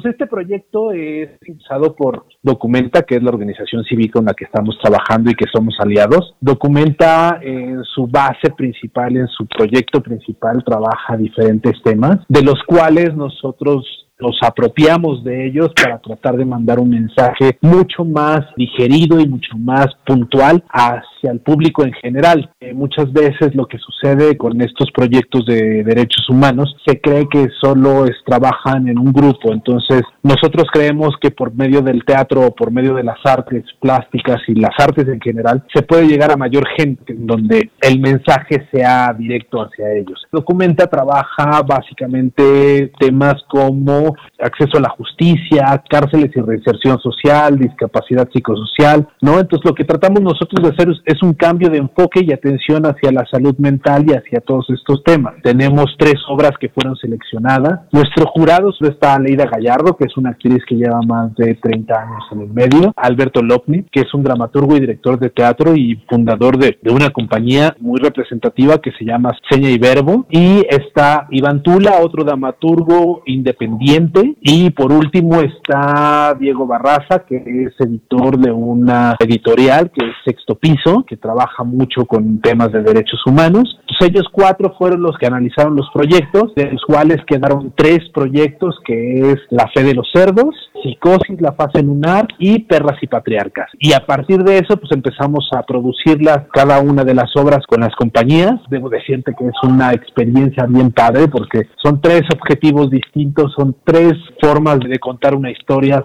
Pues 0.00 0.14
este 0.14 0.28
proyecto 0.28 0.92
es 0.92 1.28
impulsado 1.44 1.96
por 1.96 2.24
Documenta, 2.40 3.02
que 3.02 3.16
es 3.16 3.22
la 3.24 3.30
organización 3.30 3.82
cívica 3.82 4.20
en 4.20 4.26
la 4.26 4.34
que 4.34 4.44
estamos 4.44 4.78
trabajando 4.80 5.28
y 5.28 5.34
que 5.34 5.46
somos 5.52 5.74
aliados. 5.80 6.36
Documenta 6.40 7.40
en 7.42 7.82
su 7.82 8.06
base 8.06 8.50
principal, 8.56 9.16
en 9.16 9.26
su 9.26 9.44
proyecto 9.48 10.00
principal, 10.00 10.62
trabaja 10.64 11.16
diferentes 11.16 11.82
temas, 11.82 12.20
de 12.28 12.42
los 12.42 12.62
cuales 12.64 13.12
nosotros 13.16 14.07
nos 14.20 14.36
apropiamos 14.42 15.22
de 15.24 15.46
ellos 15.46 15.70
para 15.80 15.98
tratar 15.98 16.36
de 16.36 16.44
mandar 16.44 16.78
un 16.80 16.90
mensaje 16.90 17.58
mucho 17.60 18.04
más 18.04 18.40
digerido 18.56 19.20
y 19.20 19.28
mucho 19.28 19.56
más 19.56 19.86
puntual 20.06 20.64
hacia 20.70 21.30
el 21.30 21.40
público 21.40 21.84
en 21.84 21.92
general. 21.92 22.50
Eh, 22.60 22.74
muchas 22.74 23.12
veces 23.12 23.54
lo 23.54 23.66
que 23.66 23.78
sucede 23.78 24.36
con 24.36 24.60
estos 24.60 24.90
proyectos 24.92 25.46
de 25.46 25.84
derechos 25.84 26.28
humanos 26.28 26.76
se 26.86 27.00
cree 27.00 27.28
que 27.28 27.46
solo 27.60 28.06
es, 28.06 28.16
trabajan 28.26 28.88
en 28.88 28.98
un 28.98 29.12
grupo, 29.12 29.52
entonces 29.52 30.02
nosotros 30.22 30.64
creemos 30.72 31.14
que 31.20 31.30
por 31.30 31.54
medio 31.54 31.80
del 31.82 32.04
teatro 32.04 32.46
o 32.46 32.54
por 32.54 32.70
medio 32.70 32.94
de 32.94 33.04
las 33.04 33.18
artes 33.24 33.64
plásticas 33.80 34.38
y 34.48 34.54
las 34.54 34.74
artes 34.78 35.08
en 35.08 35.20
general 35.20 35.64
se 35.72 35.82
puede 35.82 36.06
llegar 36.06 36.32
a 36.32 36.36
mayor 36.36 36.64
gente 36.76 37.12
en 37.12 37.26
donde 37.26 37.70
el 37.80 38.00
mensaje 38.00 38.66
sea 38.72 39.14
directo 39.16 39.62
hacia 39.62 39.92
ellos. 39.92 40.26
Documenta 40.32 40.86
trabaja 40.86 41.62
básicamente 41.62 42.92
temas 42.98 43.36
como 43.48 44.07
acceso 44.38 44.78
a 44.78 44.80
la 44.80 44.90
justicia, 44.90 45.82
cárceles 45.88 46.30
y 46.34 46.40
reinserción 46.40 46.98
social, 47.00 47.58
discapacidad 47.58 48.28
psicosocial, 48.32 49.08
¿no? 49.20 49.38
Entonces 49.38 49.64
lo 49.64 49.74
que 49.74 49.84
tratamos 49.84 50.20
nosotros 50.20 50.62
de 50.62 50.74
hacer 50.74 50.88
es, 51.04 51.22
un 51.22 51.34
cambio 51.34 51.68
de 51.68 51.78
enfoque 51.78 52.20
y 52.24 52.32
atención 52.32 52.86
hacia 52.86 53.10
la 53.10 53.26
salud 53.26 53.56
mental 53.58 54.04
y 54.06 54.12
hacia 54.12 54.40
todos 54.40 54.66
estos 54.70 55.02
temas. 55.02 55.34
Tenemos 55.42 55.96
tres 55.98 56.14
obras 56.28 56.52
que 56.60 56.68
fueron 56.68 56.94
seleccionadas. 56.96 57.80
Nuestro 57.90 58.26
jurado 58.26 58.72
está 58.80 59.18
Leida 59.18 59.46
Gallardo, 59.46 59.96
que 59.96 60.04
es 60.04 60.16
una 60.16 60.30
actriz 60.30 60.64
que 60.66 60.76
lleva 60.76 61.00
más 61.02 61.34
de 61.34 61.54
30 61.54 61.94
años 61.94 62.24
en 62.30 62.40
el 62.42 62.48
medio, 62.48 62.92
Alberto 62.96 63.42
Lopni, 63.42 63.84
que 63.90 64.00
es 64.00 64.14
un 64.14 64.22
dramaturgo 64.22 64.76
y 64.76 64.80
director 64.80 65.18
de 65.18 65.30
teatro 65.30 65.74
y 65.74 65.96
fundador 66.08 66.56
de, 66.56 66.78
de 66.80 66.90
una 66.90 67.10
compañía 67.10 67.74
muy 67.80 67.98
representativa 67.98 68.78
que 68.78 68.92
se 68.92 69.04
llama 69.04 69.36
Seña 69.50 69.70
y 69.70 69.78
Verbo, 69.78 70.26
y 70.30 70.64
está 70.68 71.26
Iván 71.30 71.62
Tula, 71.62 71.98
otro 72.00 72.24
dramaturgo 72.24 73.22
independiente 73.26 73.97
y 74.40 74.70
por 74.70 74.92
último 74.92 75.40
está 75.40 76.36
Diego 76.38 76.66
Barraza, 76.66 77.24
que 77.26 77.36
es 77.36 77.74
editor 77.80 78.38
de 78.38 78.52
una 78.52 79.16
editorial 79.18 79.90
que 79.90 80.04
es 80.04 80.12
Sexto 80.24 80.54
Piso, 80.54 81.04
que 81.06 81.16
trabaja 81.16 81.64
mucho 81.64 82.04
con 82.06 82.40
temas 82.40 82.70
de 82.70 82.82
derechos 82.82 83.20
humanos. 83.26 83.80
ellos 84.00 84.26
cuatro 84.30 84.74
fueron 84.78 85.02
los 85.02 85.18
que 85.18 85.26
analizaron 85.26 85.74
los 85.74 85.88
proyectos, 85.92 86.54
de 86.54 86.70
los 86.70 86.82
cuales 86.82 87.18
quedaron 87.26 87.72
tres 87.76 87.98
proyectos, 88.14 88.76
que 88.84 89.32
es 89.32 89.36
La 89.50 89.68
Fe 89.74 89.82
de 89.82 89.94
los 89.94 90.08
Cerdos, 90.12 90.54
Psicosis, 90.82 91.40
La 91.40 91.52
Fase 91.52 91.82
Lunar 91.82 92.28
y 92.38 92.60
Perras 92.60 93.02
y 93.02 93.08
Patriarcas. 93.08 93.68
Y 93.80 93.92
a 93.94 94.06
partir 94.06 94.44
de 94.44 94.58
eso, 94.58 94.76
pues 94.76 94.92
empezamos 94.92 95.48
a 95.52 95.62
producirlas, 95.62 96.44
cada 96.52 96.80
una 96.80 97.02
de 97.02 97.14
las 97.14 97.34
obras 97.36 97.66
con 97.66 97.80
las 97.80 97.94
compañías. 97.96 98.54
Debo 98.70 98.88
decirte 98.88 99.34
que 99.36 99.46
es 99.46 99.56
una 99.64 99.92
experiencia 99.92 100.66
bien 100.68 100.92
padre 100.92 101.26
porque 101.26 101.62
son 101.82 102.00
tres 102.00 102.22
objetivos 102.32 102.90
distintos, 102.90 103.52
son 103.56 103.74
tres 103.88 104.12
formas 104.38 104.80
de 104.80 104.98
contar 104.98 105.34
una 105.34 105.50
historia. 105.50 106.04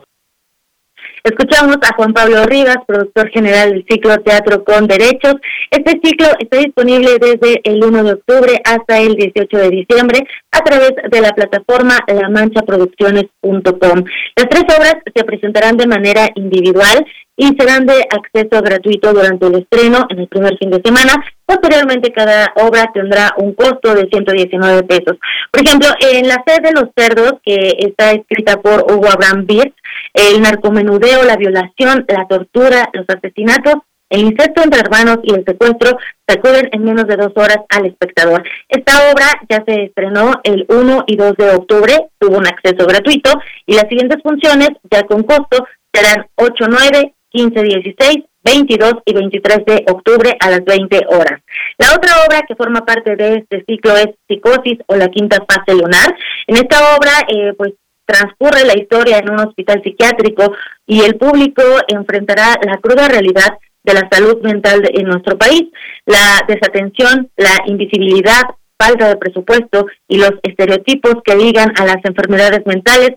Escuchamos 1.22 1.78
a 1.82 1.94
Juan 1.96 2.14
Pablo 2.14 2.46
Rivas, 2.46 2.78
productor 2.88 3.30
general 3.30 3.72
del 3.72 3.86
ciclo 3.90 4.18
Teatro 4.20 4.64
con 4.64 4.88
Derechos. 4.88 5.36
Este 5.70 6.00
ciclo 6.02 6.28
está 6.40 6.60
disponible 6.60 7.18
desde 7.20 7.60
el 7.66 7.84
1 7.84 8.04
de 8.06 8.14
octubre 8.14 8.62
hasta 8.64 9.00
el 9.00 9.16
18 9.16 9.58
de 9.58 9.70
diciembre 9.70 10.26
a 10.52 10.60
través 10.60 10.94
de 11.12 11.22
la 11.22 11.32
plataforma 11.32 12.00
lamanchaproducciones.com. 12.08 14.04
Las 14.36 14.50
tres 14.50 14.64
obras 14.64 14.96
se 15.14 15.24
presentarán 15.26 15.76
de 15.76 15.88
manera 15.88 16.30
individual 16.36 17.06
y 17.36 17.48
serán 17.58 17.86
de 17.86 18.06
acceso 18.10 18.62
gratuito 18.62 19.14
durante 19.14 19.48
el 19.48 19.56
estreno 19.56 20.06
en 20.10 20.20
el 20.20 20.28
primer 20.30 20.58
fin 20.58 20.70
de 20.70 20.82
semana. 20.86 21.14
Posteriormente, 21.46 22.12
cada 22.12 22.54
obra 22.56 22.92
tendrá 22.94 23.34
un 23.38 23.54
costo 23.54 23.94
de 23.94 24.08
119 24.08 24.84
pesos. 24.84 25.18
Por 25.52 25.66
ejemplo, 25.66 25.90
en 26.00 26.28
La 26.28 26.44
sed 26.46 26.62
de 26.62 26.72
los 26.72 26.90
cerdos, 26.96 27.34
que 27.44 27.76
está 27.80 28.12
escrita 28.12 28.62
por 28.62 28.92
Hugo 28.92 29.10
Abraham 29.12 29.46
Birch, 29.46 29.74
el 30.14 30.42
narcomenudeo, 30.42 31.24
la 31.24 31.36
violación, 31.36 32.06
la 32.08 32.28
tortura, 32.28 32.90
los 32.94 33.06
asesinatos, 33.08 33.76
el 34.10 34.22
incesto 34.22 34.62
entre 34.62 34.82
hermanos 34.82 35.20
y 35.24 35.34
el 35.34 35.44
secuestro 35.44 35.98
acuden 36.28 36.70
en 36.72 36.84
menos 36.84 37.08
de 37.08 37.16
dos 37.16 37.32
horas 37.36 37.58
al 37.70 37.88
espectador. 37.88 38.44
Esta 38.70 39.12
obra 39.12 39.26
ya 39.50 39.64
se 39.66 39.86
estrenó 39.86 40.40
el 40.44 40.66
1 40.70 41.06
y 41.08 41.16
2 41.16 41.36
de 41.36 41.50
octubre, 41.50 41.94
tuvo 42.20 42.38
un 42.38 42.46
acceso 42.46 42.86
gratuito 42.86 43.32
y 43.66 43.74
las 43.74 43.88
siguientes 43.90 44.22
funciones, 44.22 44.70
ya 44.92 45.04
con 45.04 45.24
costo, 45.24 45.66
serán 45.92 46.28
8, 46.36 46.66
9, 46.70 47.14
15, 47.30 47.64
16, 47.64 48.18
22 48.44 48.94
y 49.06 49.14
23 49.14 49.66
de 49.66 49.86
octubre 49.90 50.36
a 50.40 50.50
las 50.50 50.64
20 50.64 51.06
horas. 51.08 51.42
La 51.78 51.94
otra 51.96 52.24
obra 52.28 52.44
que 52.48 52.56
forma 52.56 52.86
parte 52.86 53.16
de 53.16 53.38
este 53.38 53.64
ciclo 53.68 53.96
es 53.96 54.08
Psicosis 54.28 54.80
o 54.88 54.96
la 54.96 55.08
quinta 55.08 55.38
fase 55.48 55.74
lunar. 55.74 56.16
En 56.48 56.58
esta 56.58 56.96
obra, 56.96 57.12
eh, 57.28 57.54
pues 57.58 57.74
transcurre 58.06 58.66
la 58.66 58.78
historia 58.78 59.20
en 59.20 59.32
un 59.32 59.40
hospital 59.40 59.82
psiquiátrico 59.84 60.54
y 60.86 61.02
el 61.02 61.16
público 61.16 61.64
enfrentará 61.88 62.58
la 62.66 62.78
cruda 62.78 63.08
realidad 63.08 63.58
de 63.84 63.94
la 63.94 64.08
salud 64.12 64.42
mental 64.42 64.82
en 64.94 65.06
nuestro 65.06 65.38
país, 65.38 65.64
la 66.06 66.44
desatención, 66.48 67.30
la 67.38 67.58
invisibilidad, 67.66 68.44
falta 68.78 69.08
de 69.08 69.18
presupuesto 69.18 69.86
y 70.08 70.18
los 70.18 70.32
estereotipos 70.42 71.16
que 71.24 71.36
ligan 71.36 71.74
a 71.78 71.86
las 71.86 71.98
enfermedades 72.04 72.66
mentales 72.66 73.12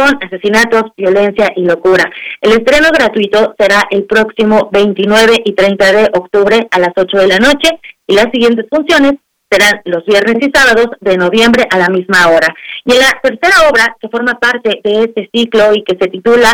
asesinatos, 0.00 0.92
violencia 0.96 1.52
y 1.56 1.64
locura. 1.64 2.10
El 2.40 2.52
estreno 2.52 2.88
gratuito 2.92 3.54
será 3.58 3.84
el 3.90 4.04
próximo 4.04 4.68
29 4.72 5.42
y 5.44 5.52
30 5.54 5.92
de 5.92 6.04
octubre 6.14 6.66
a 6.70 6.78
las 6.78 6.92
8 6.96 7.16
de 7.18 7.26
la 7.26 7.38
noche 7.38 7.80
y 8.06 8.14
las 8.14 8.26
siguientes 8.32 8.66
funciones 8.70 9.14
serán 9.50 9.80
los 9.84 10.04
viernes 10.04 10.36
y 10.40 10.50
sábados 10.52 10.88
de 11.00 11.16
noviembre 11.16 11.66
a 11.70 11.78
la 11.78 11.88
misma 11.88 12.28
hora. 12.28 12.54
Y 12.84 12.92
en 12.92 12.98
la 12.98 13.18
tercera 13.22 13.68
obra, 13.70 13.96
que 14.00 14.08
forma 14.08 14.38
parte 14.38 14.80
de 14.82 15.04
este 15.04 15.30
ciclo 15.32 15.72
y 15.74 15.82
que 15.84 15.96
se 16.00 16.08
titula 16.08 16.52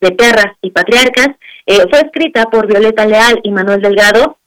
De 0.00 0.12
Perras 0.12 0.54
y 0.60 0.70
Patriarcas, 0.70 1.28
eh, 1.66 1.86
fue 1.90 2.00
escrita 2.00 2.44
por 2.44 2.66
Violeta 2.66 3.06
Leal 3.06 3.40
y 3.42 3.50
Manuel 3.50 3.80
Delgado 3.80 4.38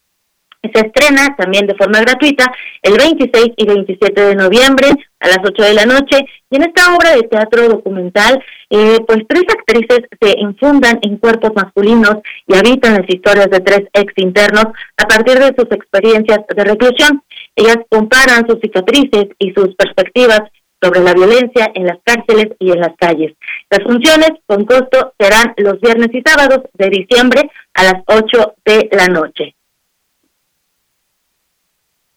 se 0.62 0.86
estrena 0.86 1.36
también 1.38 1.68
de 1.68 1.76
forma 1.76 2.02
gratuita 2.02 2.46
el 2.82 2.98
26 2.98 3.54
y 3.56 3.66
27 3.66 4.22
de 4.22 4.36
noviembre 4.36 4.88
a 5.20 5.28
las 5.28 5.40
8 5.44 5.64
de 5.64 5.74
la 5.74 5.86
noche. 5.86 6.18
Y 6.50 6.56
en 6.56 6.64
esta 6.64 6.96
obra 6.96 7.16
de 7.16 7.24
teatro 7.24 7.68
documental, 7.68 8.44
eh, 8.70 8.98
pues 9.06 9.20
tres 9.28 9.44
actrices 9.50 10.02
se 10.20 10.40
infundan 10.40 11.00
en 11.02 11.18
cuerpos 11.18 11.52
masculinos 11.56 12.18
y 12.48 12.56
habitan 12.56 12.96
las 12.96 13.10
historias 13.10 13.50
de 13.50 13.60
tres 13.60 13.88
ex 13.94 14.14
internos 14.18 14.68
a 14.98 15.08
partir 15.08 15.40
de 15.40 15.54
sus 15.58 15.72
experiencias 15.72 16.40
de 16.48 16.64
reclusión. 16.64 17.24
Ellas 17.56 17.78
comparan 17.90 18.48
sus 18.48 18.60
cicatrices 18.62 19.28
y 19.40 19.52
sus 19.54 19.76
perspectivas 19.76 20.42
sobre 20.82 21.02
la 21.02 21.14
violencia 21.14 21.72
en 21.74 21.86
las 21.86 21.98
cárceles 22.04 22.50
y 22.60 22.72
en 22.72 22.80
las 22.80 22.96
calles. 22.98 23.34
Las 23.70 23.84
funciones 23.84 24.32
con 24.46 24.66
costo 24.66 25.14
serán 25.20 25.54
los 25.58 25.80
viernes 25.82 26.10
y 26.14 26.22
sábados 26.24 26.62
de 26.74 26.90
diciembre 26.90 27.50
a 27.74 27.84
las 27.84 28.04
8 28.06 28.56
de 28.64 28.90
la 28.92 29.08
noche. 29.08 29.57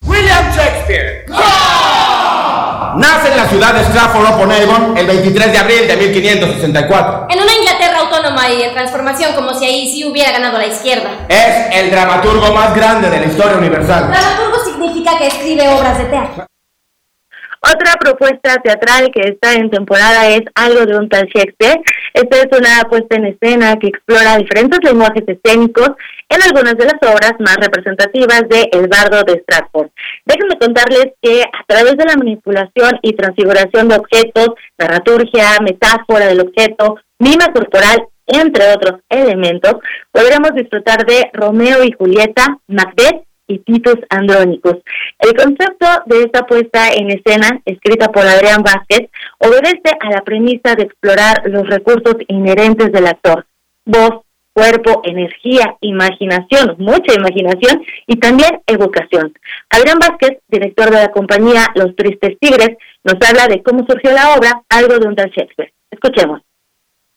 William 0.04 0.50
Shakespeare. 0.54 1.26
Nace 2.96 3.28
en 3.30 3.36
la 3.36 3.48
ciudad 3.48 3.74
de 3.74 3.84
Stratford-upon-Avon 3.84 4.96
el 4.96 5.06
23 5.06 5.52
de 5.52 5.58
abril 5.58 5.86
de 5.86 5.96
1564. 5.96 7.26
En 7.30 7.40
una 7.40 7.52
Inglaterra 7.54 7.98
autónoma 8.00 8.50
y 8.50 8.62
en 8.62 8.72
transformación 8.72 9.34
como 9.34 9.54
si 9.54 9.64
ahí 9.64 9.92
sí 9.92 10.04
hubiera 10.04 10.32
ganado 10.32 10.58
la 10.58 10.66
izquierda. 10.66 11.10
Es 11.28 11.76
el 11.76 11.90
dramaturgo 11.90 12.52
más 12.52 12.74
grande 12.74 13.08
de 13.10 13.20
la 13.20 13.26
historia 13.26 13.56
universal. 13.58 14.10
Dramaturgo 14.10 14.64
significa 14.64 15.16
que 15.18 15.28
escribe 15.28 15.68
obras 15.68 15.98
de 15.98 16.04
teatro. 16.04 16.49
Otra 17.62 17.92
propuesta 18.00 18.56
teatral 18.62 19.10
que 19.12 19.20
está 19.20 19.52
en 19.52 19.70
temporada 19.70 20.28
es 20.28 20.40
Algo 20.54 20.86
de 20.86 20.96
un 20.96 21.10
tal 21.10 21.26
Shakespeare. 21.26 21.82
Esta 22.14 22.36
es 22.38 22.58
una 22.58 22.88
puesta 22.88 23.16
en 23.16 23.26
escena 23.26 23.78
que 23.78 23.88
explora 23.88 24.38
diferentes 24.38 24.78
lenguajes 24.82 25.24
escénicos 25.26 25.90
en 26.30 26.42
algunas 26.42 26.74
de 26.76 26.86
las 26.86 26.94
obras 27.02 27.34
más 27.38 27.56
representativas 27.56 28.48
de 28.48 28.70
El 28.72 28.88
Bardo 28.88 29.22
de 29.24 29.40
Stratford. 29.40 29.90
Déjenme 30.24 30.58
contarles 30.58 31.08
que 31.20 31.42
a 31.42 31.64
través 31.66 31.98
de 31.98 32.04
la 32.06 32.16
manipulación 32.16 32.98
y 33.02 33.12
transfiguración 33.12 33.88
de 33.88 33.96
objetos, 33.96 34.54
narraturgia, 34.78 35.58
metáfora 35.62 36.28
del 36.28 36.40
objeto, 36.40 36.96
mima 37.18 37.52
corporal, 37.52 38.06
entre 38.26 38.72
otros 38.72 39.00
elementos, 39.10 39.74
podremos 40.12 40.54
disfrutar 40.54 41.04
de 41.04 41.28
Romeo 41.34 41.84
y 41.84 41.92
Julieta, 41.92 42.58
Macbeth 42.68 43.24
y 43.50 43.58
Titus 43.58 43.98
Andrónicos. 44.08 44.76
El 45.18 45.34
concepto 45.34 45.86
de 46.06 46.22
esta 46.22 46.46
puesta 46.46 46.92
en 46.92 47.10
escena, 47.10 47.60
escrita 47.64 48.08
por 48.12 48.22
Adrián 48.26 48.62
Vázquez, 48.62 49.10
obedece 49.38 49.90
a 50.00 50.10
la 50.10 50.22
premisa 50.22 50.74
de 50.76 50.84
explorar 50.84 51.42
los 51.46 51.68
recursos 51.68 52.16
inherentes 52.28 52.92
del 52.92 53.08
actor, 53.08 53.46
voz, 53.84 54.20
cuerpo, 54.52 55.02
energía, 55.04 55.76
imaginación, 55.80 56.76
mucha 56.78 57.14
imaginación 57.14 57.82
y 58.06 58.16
también 58.16 58.60
evocación. 58.66 59.32
Adrián 59.68 59.98
Vázquez, 59.98 60.38
director 60.48 60.90
de 60.90 61.02
la 61.02 61.10
compañía 61.10 61.66
Los 61.74 61.94
Tristes 61.96 62.38
Tigres, 62.40 62.76
nos 63.04 63.16
habla 63.28 63.48
de 63.48 63.62
cómo 63.62 63.84
surgió 63.86 64.12
la 64.12 64.34
obra 64.34 64.62
Algo 64.68 64.98
de 64.98 65.08
un 65.08 65.16
tal 65.16 65.30
Shakespeare. 65.30 65.72
Escuchemos. 65.90 66.42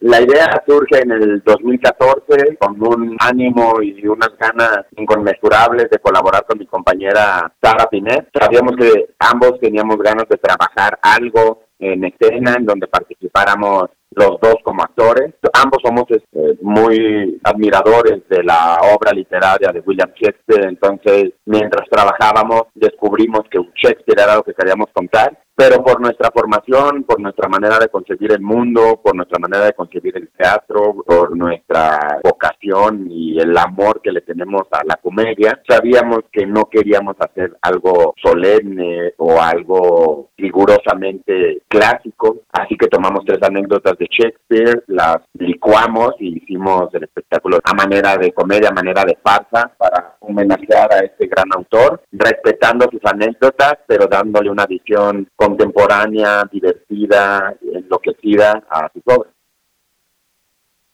La 0.04 0.20
idea 0.20 0.62
surge 0.68 1.02
en 1.02 1.12
el 1.12 1.42
2014 1.46 2.58
con 2.60 2.76
un 2.86 3.16
ánimo 3.22 3.82
y 3.82 4.06
unas 4.06 4.32
ganas 4.38 4.80
inconmensurables 4.98 5.90
de 5.90 6.00
colaborar 6.00 6.46
con 6.46 6.60
mi 6.60 6.66
compañera 6.66 7.50
Sara 7.62 7.88
Pinet. 7.90 8.28
Sabíamos 8.38 8.76
que 8.76 9.16
ambos 9.18 9.62
teníamos 9.62 9.96
ganas 10.00 10.28
de 10.28 10.36
trabajar 10.36 11.00
algo 11.02 11.62
en 11.80 12.04
escena 12.04 12.56
en 12.58 12.66
donde 12.66 12.88
participáramos 12.88 13.86
los 14.12 14.42
dos 14.42 14.56
como 14.66 14.84
actores. 14.84 15.36
Ambos 15.54 15.80
somos 15.82 16.04
este, 16.10 16.62
muy 16.62 17.40
admiradores 17.42 18.28
de 18.28 18.44
la 18.44 18.80
obra 18.94 19.14
literaria 19.14 19.72
de 19.72 19.80
William 19.86 20.12
Shakespeare, 20.16 20.68
entonces 20.68 21.32
mientras 21.46 21.88
trabajábamos 21.90 22.64
descubrimos 22.76 23.44
que 23.50 23.60
Shakespeare 23.82 24.22
era 24.22 24.36
lo 24.36 24.44
que 24.44 24.54
queríamos 24.54 24.90
contar 24.92 25.40
pero 25.56 25.84
por 25.84 26.02
nuestra 26.02 26.32
formación, 26.32 27.04
por 27.04 27.20
nuestra 27.20 27.48
manera 27.48 27.78
de 27.80 27.90
concebir 27.90 28.32
el 28.32 28.42
mundo, 28.42 29.00
por 29.04 29.16
nuestra 29.16 29.40
manera 29.40 29.66
de 29.66 29.74
concebir 29.74 30.18
el 30.18 30.30
teatro, 30.30 30.96
por 31.06 31.36
nuestra 31.38 32.20
vocación 32.24 33.08
y 33.10 33.40
el 33.40 33.56
amor 33.58 34.02
que 34.02 34.12
le 34.12 34.22
tenemos 34.22 34.64
a 34.72 34.82
la 34.86 34.96
comedia, 34.96 35.62
sabíamos 35.68 36.22
que 36.32 36.46
no 36.46 36.66
queríamos 36.66 37.16
hacer 37.20 37.56
algo 37.62 38.16
solemne 38.22 39.14
o 39.18 39.40
algo 39.40 40.30
rigurosamente 40.38 41.62
clásico, 41.68 42.42
así 42.52 42.76
que 42.76 42.88
tomamos 42.88 43.24
tres 43.26 43.40
anécdotas 43.42 43.98
de 43.98 44.08
Shakespeare, 44.10 44.84
las 44.88 45.18
licuamos 45.34 46.16
y 46.20 46.38
hicimos 46.38 46.90
el 46.94 47.04
espectáculo 47.04 47.60
a 47.64 47.74
manera 47.74 48.18
de 48.18 48.32
comedia, 48.32 48.70
a 48.70 48.74
manera 48.74 49.04
de 49.06 49.18
farsa 49.24 49.72
para 49.78 50.16
homenajear 50.20 50.94
a 50.94 51.00
este 51.00 51.28
gran 51.28 51.48
autor, 51.56 52.02
respetando 52.12 52.88
sus 52.92 53.02
anécdotas, 53.06 53.76
pero 53.88 54.08
dándole 54.08 54.50
una 54.50 54.66
visión 54.66 55.28
contemporánea, 55.44 56.48
divertida, 56.52 57.54
enloquecida 57.74 58.64
a 58.70 58.90
sus 58.94 59.04
obras. 59.06 59.34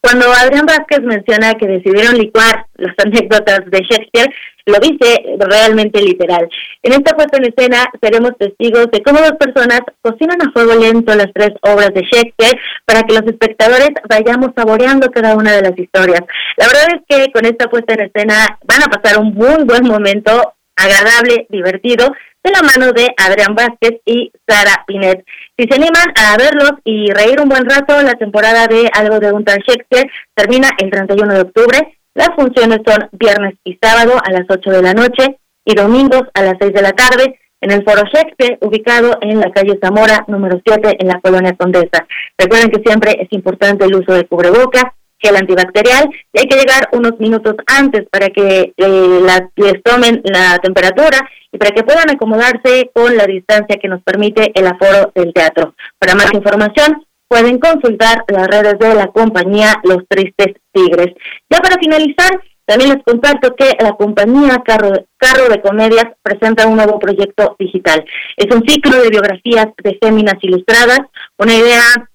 Cuando 0.02 0.26
Adrián 0.32 0.66
Vázquez 0.66 1.02
menciona 1.02 1.54
que 1.56 1.68
decidieron 1.68 2.18
licuar 2.18 2.66
las 2.76 2.96
anécdotas 3.06 3.60
de 3.70 3.80
Shakespeare, 3.80 4.34
lo 4.66 4.80
dice 4.80 5.38
realmente 5.38 6.02
literal. 6.02 6.50
En 6.82 6.94
esta 6.94 7.16
puesta 7.16 7.38
en 7.38 7.46
escena 7.46 7.86
seremos 8.02 8.32
testigos 8.38 8.88
de 8.92 9.04
cómo 9.04 9.20
dos 9.20 9.34
personas 9.34 9.82
cocinan 10.02 10.42
a 10.42 10.52
fuego 10.52 10.76
lento 10.76 11.14
las 11.16 11.32
tres 11.34 11.52
obras 11.62 11.90
de 11.94 12.02
Shakespeare 12.02 12.60
para 12.86 13.04
que 13.04 13.14
los 13.14 13.24
espectadores 13.24 13.90
vayamos 14.08 14.52
saboreando 14.56 15.12
cada 15.12 15.36
una 15.36 15.52
de 15.52 15.64
las 15.64 15.78
historias. 15.78 16.22
La 16.58 16.68
verdad 16.68 16.88
es 16.96 17.02
que 17.08 17.32
con 17.34 17.46
esta 17.46 17.68
puesta 17.68 17.94
en 17.94 18.02
escena 18.02 18.58
van 18.66 18.84
a 18.84 18.88
pasar 18.88 19.20
un 19.20 19.34
muy 19.34 19.64
buen 19.66 19.86
momento 19.86 20.54
agradable, 20.80 21.46
divertido, 21.50 22.12
de 22.44 22.52
la 22.52 22.62
mano 22.62 22.94
de 22.94 23.08
Adrián 23.18 23.54
Vázquez 23.54 24.00
y 24.06 24.32
Sara 24.48 24.84
Pinet. 24.88 25.26
Si 25.58 25.68
se 25.68 25.76
animan 25.76 26.08
a 26.16 26.38
verlos 26.38 26.72
y 26.86 27.12
reír 27.12 27.42
un 27.42 27.50
buen 27.50 27.66
rato, 27.70 28.02
la 28.02 28.14
temporada 28.14 28.68
de 28.68 28.90
Algo 28.94 29.20
de 29.20 29.34
un 29.34 29.44
Shakespeare 29.44 30.10
termina 30.34 30.70
el 30.78 30.90
31 30.90 31.34
de 31.34 31.42
octubre. 31.42 31.98
Las 32.16 32.30
funciones 32.36 32.80
son 32.86 33.10
viernes 33.12 33.56
y 33.64 33.78
sábado 33.82 34.20
a 34.24 34.32
las 34.32 34.46
8 34.50 34.70
de 34.72 34.82
la 34.82 34.94
noche 34.94 35.38
y 35.66 35.76
domingos 35.76 36.24
a 36.34 36.44
las 36.44 36.56
6 36.60 36.74
de 36.74 36.82
la 36.82 36.94
tarde 36.94 37.40
en 37.62 37.72
el 37.72 37.84
Foro 37.84 38.04
Shakespeare, 38.12 38.58
ubicado 38.62 39.18
en 39.22 39.40
la 39.40 39.52
calle 39.52 39.78
Zamora, 39.84 40.24
número 40.28 40.62
7, 40.66 40.98
en 41.00 41.08
la 41.08 41.20
colonia 41.20 41.56
Condesa. 41.58 42.08
Recuerden 42.38 42.72
que 42.72 42.82
siempre 42.82 43.18
es 43.20 43.28
importante 43.32 43.86
el 43.86 43.96
uso 43.96 44.14
de 44.14 44.26
cubrebocas, 44.26 44.86
gel 45.20 45.36
antibacterial 45.36 46.10
y 46.34 46.40
hay 46.40 46.46
que 46.46 46.58
llegar 46.58 46.90
unos 46.94 47.20
minutos 47.20 47.56
antes 47.68 48.08
para 48.10 48.30
que 48.30 48.74
eh, 48.76 49.20
les 49.56 49.84
tomen 49.84 50.22
la 50.24 50.58
temperatura 50.60 51.20
y 51.52 51.58
para 51.58 51.72
que 51.72 51.84
puedan 51.84 52.10
acomodarse 52.10 52.90
con 52.94 53.16
la 53.16 53.26
distancia 53.26 53.80
que 53.82 53.88
nos 53.88 54.02
permite 54.04 54.52
el 54.54 54.68
aforo 54.68 55.12
del 55.16 55.34
teatro. 55.34 55.76
Para 55.98 56.16
más 56.16 56.32
información 56.34 57.06
pueden 57.28 57.60
consultar 57.60 58.24
las 58.28 58.48
redes 58.48 58.80
de 58.80 58.96
la 58.96 59.08
compañía 59.08 59.80
Los 59.84 60.04
Tristes 60.08 60.56
Tigres. 60.74 61.14
Ya 61.50 61.60
para 61.60 61.78
finalizar, 61.80 62.42
también 62.66 62.92
les 62.92 63.04
comparto 63.04 63.56
que 63.56 63.76
la 63.80 63.94
compañía 63.94 64.62
Carro, 64.66 64.94
Carro 65.18 65.50
de 65.50 65.62
Comedias 65.62 66.06
presenta 66.22 66.68
un 66.68 66.76
nuevo 66.76 67.00
proyecto 67.00 67.56
digital. 67.58 68.04
Es 68.38 68.54
un 68.54 68.64
ciclo 68.68 69.02
de 69.02 69.10
biografías 69.10 69.68
de 69.84 69.98
féminas 70.02 70.36
ilustradas, 70.42 71.00
una 71.38 71.56
idea 71.56 72.10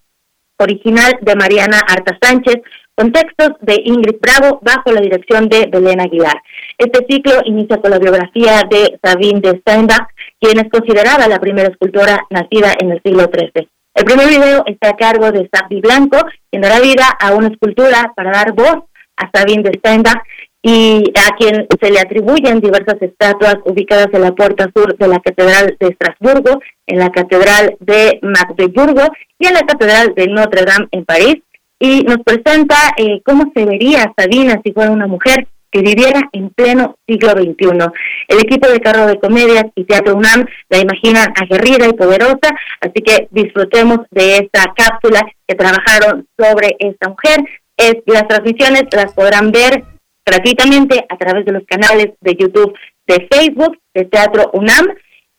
original 0.57 1.17
de 1.21 1.35
Mariana 1.35 1.79
Arta 1.79 2.17
Sánchez, 2.21 2.55
con 2.95 3.11
textos 3.11 3.49
de 3.61 3.81
Ingrid 3.83 4.17
Bravo 4.21 4.59
bajo 4.61 4.91
la 4.91 5.01
dirección 5.01 5.49
de 5.49 5.67
Belén 5.67 5.99
Aguilar. 5.99 6.41
Este 6.77 7.05
ciclo 7.09 7.33
inicia 7.43 7.77
con 7.77 7.91
la 7.91 7.99
biografía 7.99 8.63
de 8.69 8.97
Sabine 9.03 9.41
de 9.41 9.59
Steinbach, 9.59 10.07
quien 10.39 10.59
es 10.59 10.69
considerada 10.71 11.27
la 11.27 11.39
primera 11.39 11.69
escultora 11.69 12.25
nacida 12.29 12.73
en 12.79 12.91
el 12.91 13.01
siglo 13.03 13.29
XIII. 13.31 13.67
El 13.93 14.05
primer 14.05 14.27
video 14.27 14.63
está 14.65 14.89
a 14.89 14.97
cargo 14.97 15.31
de 15.31 15.49
Sabdi 15.53 15.81
Blanco, 15.81 16.17
quien 16.49 16.61
dará 16.61 16.79
vida 16.79 17.05
a 17.19 17.33
una 17.33 17.47
escultura 17.47 18.13
para 18.15 18.31
dar 18.31 18.53
voz 18.53 18.83
a 19.17 19.29
Sabine 19.33 19.63
de 19.63 19.77
Steinbach 19.77 20.21
y 20.61 21.03
a 21.15 21.35
quien 21.37 21.67
se 21.79 21.91
le 21.91 21.99
atribuyen 21.99 22.59
diversas 22.59 22.99
estatuas 22.99 23.57
ubicadas 23.65 24.07
en 24.13 24.21
la 24.21 24.31
puerta 24.31 24.67
sur 24.75 24.97
de 24.97 25.07
la 25.07 25.19
Catedral 25.19 25.77
de 25.79 25.87
Estrasburgo, 25.89 26.59
en 26.87 26.97
la 26.97 27.11
Catedral 27.11 27.77
de 27.79 28.19
Magdeburgo 28.23 29.03
y 29.37 29.45
en 29.45 29.53
la 29.53 29.61
Catedral 29.61 30.13
de 30.15 30.27
Notre 30.27 30.65
Dame 30.65 30.87
en 30.91 31.05
París, 31.05 31.35
y 31.79 32.03
nos 32.03 32.17
presenta 32.23 32.75
eh, 32.97 33.21
cómo 33.25 33.51
se 33.55 33.65
vería 33.65 34.13
Sabina 34.17 34.61
si 34.63 34.71
fuera 34.71 34.91
una 34.91 35.07
mujer 35.07 35.47
que 35.75 35.81
viviera 35.81 36.21
en 36.31 36.51
pleno 36.51 36.95
siglo 37.05 37.31
XXI. 37.31 37.91
El 38.29 38.39
equipo 38.39 38.69
de 38.69 38.79
Carro 38.79 39.07
de 39.07 39.19
Comedias 39.19 39.65
y 39.75 39.83
Teatro 39.83 40.15
UNAM 40.15 40.45
la 40.69 40.79
imaginan 40.79 41.33
aguerrida 41.35 41.85
y 41.87 41.93
poderosa, 41.93 42.55
así 42.79 43.01
que 43.05 43.27
disfrutemos 43.31 43.99
de 44.11 44.37
esta 44.37 44.73
cápsula 44.73 45.21
que 45.45 45.55
trabajaron 45.55 46.27
sobre 46.39 46.77
esta 46.79 47.09
mujer. 47.09 47.39
Es, 47.75 47.95
las 48.05 48.25
transmisiones 48.25 48.83
las 48.93 49.13
podrán 49.13 49.51
ver 49.51 49.83
gratuitamente 50.25 51.05
a 51.09 51.17
través 51.17 51.45
de 51.45 51.51
los 51.51 51.63
canales 51.65 52.13
de 52.21 52.35
YouTube, 52.35 52.73
de 53.05 53.27
Facebook, 53.29 53.77
de 53.93 54.05
Teatro 54.05 54.51
UNAM 54.53 54.85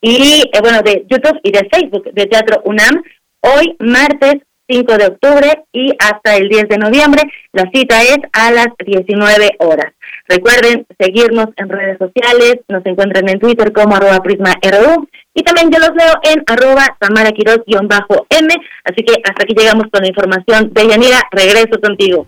y, 0.01 0.43
eh, 0.53 0.61
bueno, 0.61 0.81
de 0.83 1.03
YouTube 1.09 1.39
y 1.41 1.51
de 1.51 1.67
Facebook 1.71 2.13
de 2.13 2.25
Teatro 2.27 2.61
UNAM. 2.63 3.01
Hoy, 3.41 3.75
martes 3.79 4.35
5 4.67 4.97
de 4.97 5.07
octubre 5.07 5.63
y 5.71 5.93
hasta 5.99 6.35
el 6.35 6.49
10 6.49 6.69
de 6.69 6.77
noviembre. 6.77 7.23
La 7.53 7.69
cita 7.73 8.01
es 8.03 8.17
a 8.33 8.51
las 8.51 8.67
19 8.85 9.55
horas. 9.59 9.93
Recuerden 10.27 10.85
seguirnos 10.99 11.47
en 11.55 11.69
redes 11.69 11.97
sociales, 11.97 12.57
nos 12.67 12.85
encuentran 12.85 13.29
en 13.29 13.39
Twitter 13.39 13.71
como 13.71 13.95
arroba 13.95 14.19
prisma.ru 14.19 15.07
y 15.33 15.43
también 15.43 15.71
yo 15.71 15.79
los 15.79 15.95
leo 15.95 16.13
en 16.23 16.43
arroba 16.47 16.97
tamaraquiros-m. 16.99 18.55
Así 18.83 19.03
que 19.03 19.13
hasta 19.23 19.43
aquí 19.43 19.53
llegamos 19.55 19.85
con 19.91 20.01
la 20.01 20.07
información 20.07 20.73
de 20.73 20.87
Yanira. 20.87 21.21
Regreso 21.31 21.79
contigo. 21.81 22.25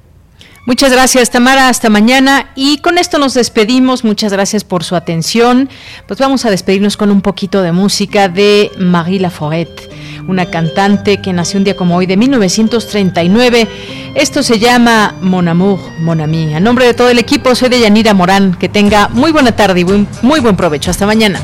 Muchas 0.69 0.91
gracias, 0.91 1.31
Tamara. 1.31 1.67
Hasta 1.67 1.89
mañana. 1.89 2.51
Y 2.53 2.77
con 2.77 2.99
esto 2.99 3.17
nos 3.17 3.33
despedimos. 3.33 4.03
Muchas 4.03 4.31
gracias 4.31 4.63
por 4.63 4.83
su 4.83 4.95
atención. 4.95 5.67
Pues 6.05 6.19
vamos 6.19 6.45
a 6.45 6.51
despedirnos 6.51 6.95
con 6.95 7.09
un 7.09 7.21
poquito 7.21 7.63
de 7.63 7.71
música 7.71 8.29
de 8.29 8.69
Marie 8.77 9.19
Laforette 9.19 9.89
una 10.27 10.45
cantante 10.45 11.21
que 11.23 11.33
nació 11.33 11.57
un 11.57 11.63
día 11.63 11.75
como 11.75 11.95
hoy 11.95 12.05
de 12.05 12.17
1939. 12.17 13.67
Esto 14.13 14.43
se 14.43 14.59
llama 14.59 15.15
Mon 15.21 15.47
Amour, 15.47 15.79
Mon 16.01 16.21
Ami. 16.21 16.53
A 16.53 16.59
nombre 16.59 16.85
de 16.85 16.93
todo 16.93 17.09
el 17.09 17.17
equipo, 17.17 17.55
soy 17.55 17.69
de 17.69 17.79
Yanira 17.79 18.13
Morán. 18.13 18.53
Que 18.53 18.69
tenga 18.69 19.07
muy 19.07 19.31
buena 19.31 19.55
tarde 19.55 19.79
y 19.79 19.85
muy 20.21 20.39
buen 20.39 20.55
provecho. 20.55 20.91
Hasta 20.91 21.07
mañana. 21.07 21.41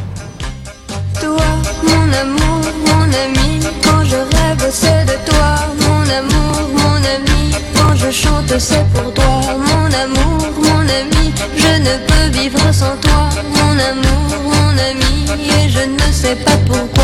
Chante, 8.55 8.61
c'est 8.61 8.85
pour 8.93 9.13
toi, 9.13 9.25
mon 9.57 9.85
amour, 10.03 10.47
mon 10.57 10.79
ami, 10.81 11.33
je 11.55 11.79
ne 11.79 11.97
peux 12.07 12.37
vivre 12.37 12.59
sans 12.71 12.95
toi, 12.97 13.29
mon 13.53 13.79
amour, 13.79 14.43
mon 14.43 14.77
ami, 14.77 15.25
et 15.49 15.69
je 15.69 15.81
ne 15.81 16.11
sais 16.11 16.35
pas 16.35 16.57
pourquoi. 16.65 16.94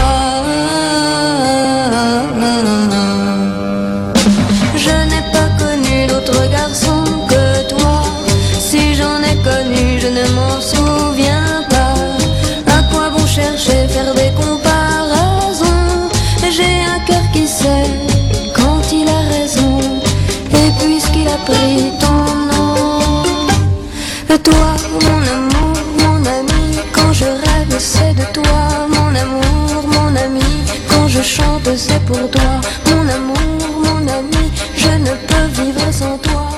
Pour 32.11 32.29
toi, 32.29 32.51
mon 32.87 33.07
amour, 33.17 33.39
mon 33.85 34.01
ami, 34.19 34.45
je 34.75 34.89
ne 35.05 35.13
peux 35.27 35.47
vivre 35.61 35.87
sans 35.91 36.17
toi. 36.17 36.49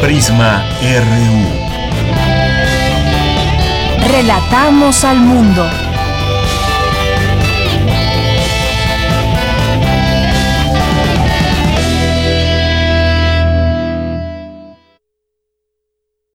Prisma 0.00 0.62
RU. 0.80 1.26
Relatamos 4.12 5.04
al 5.04 5.16
mundo. 5.16 5.83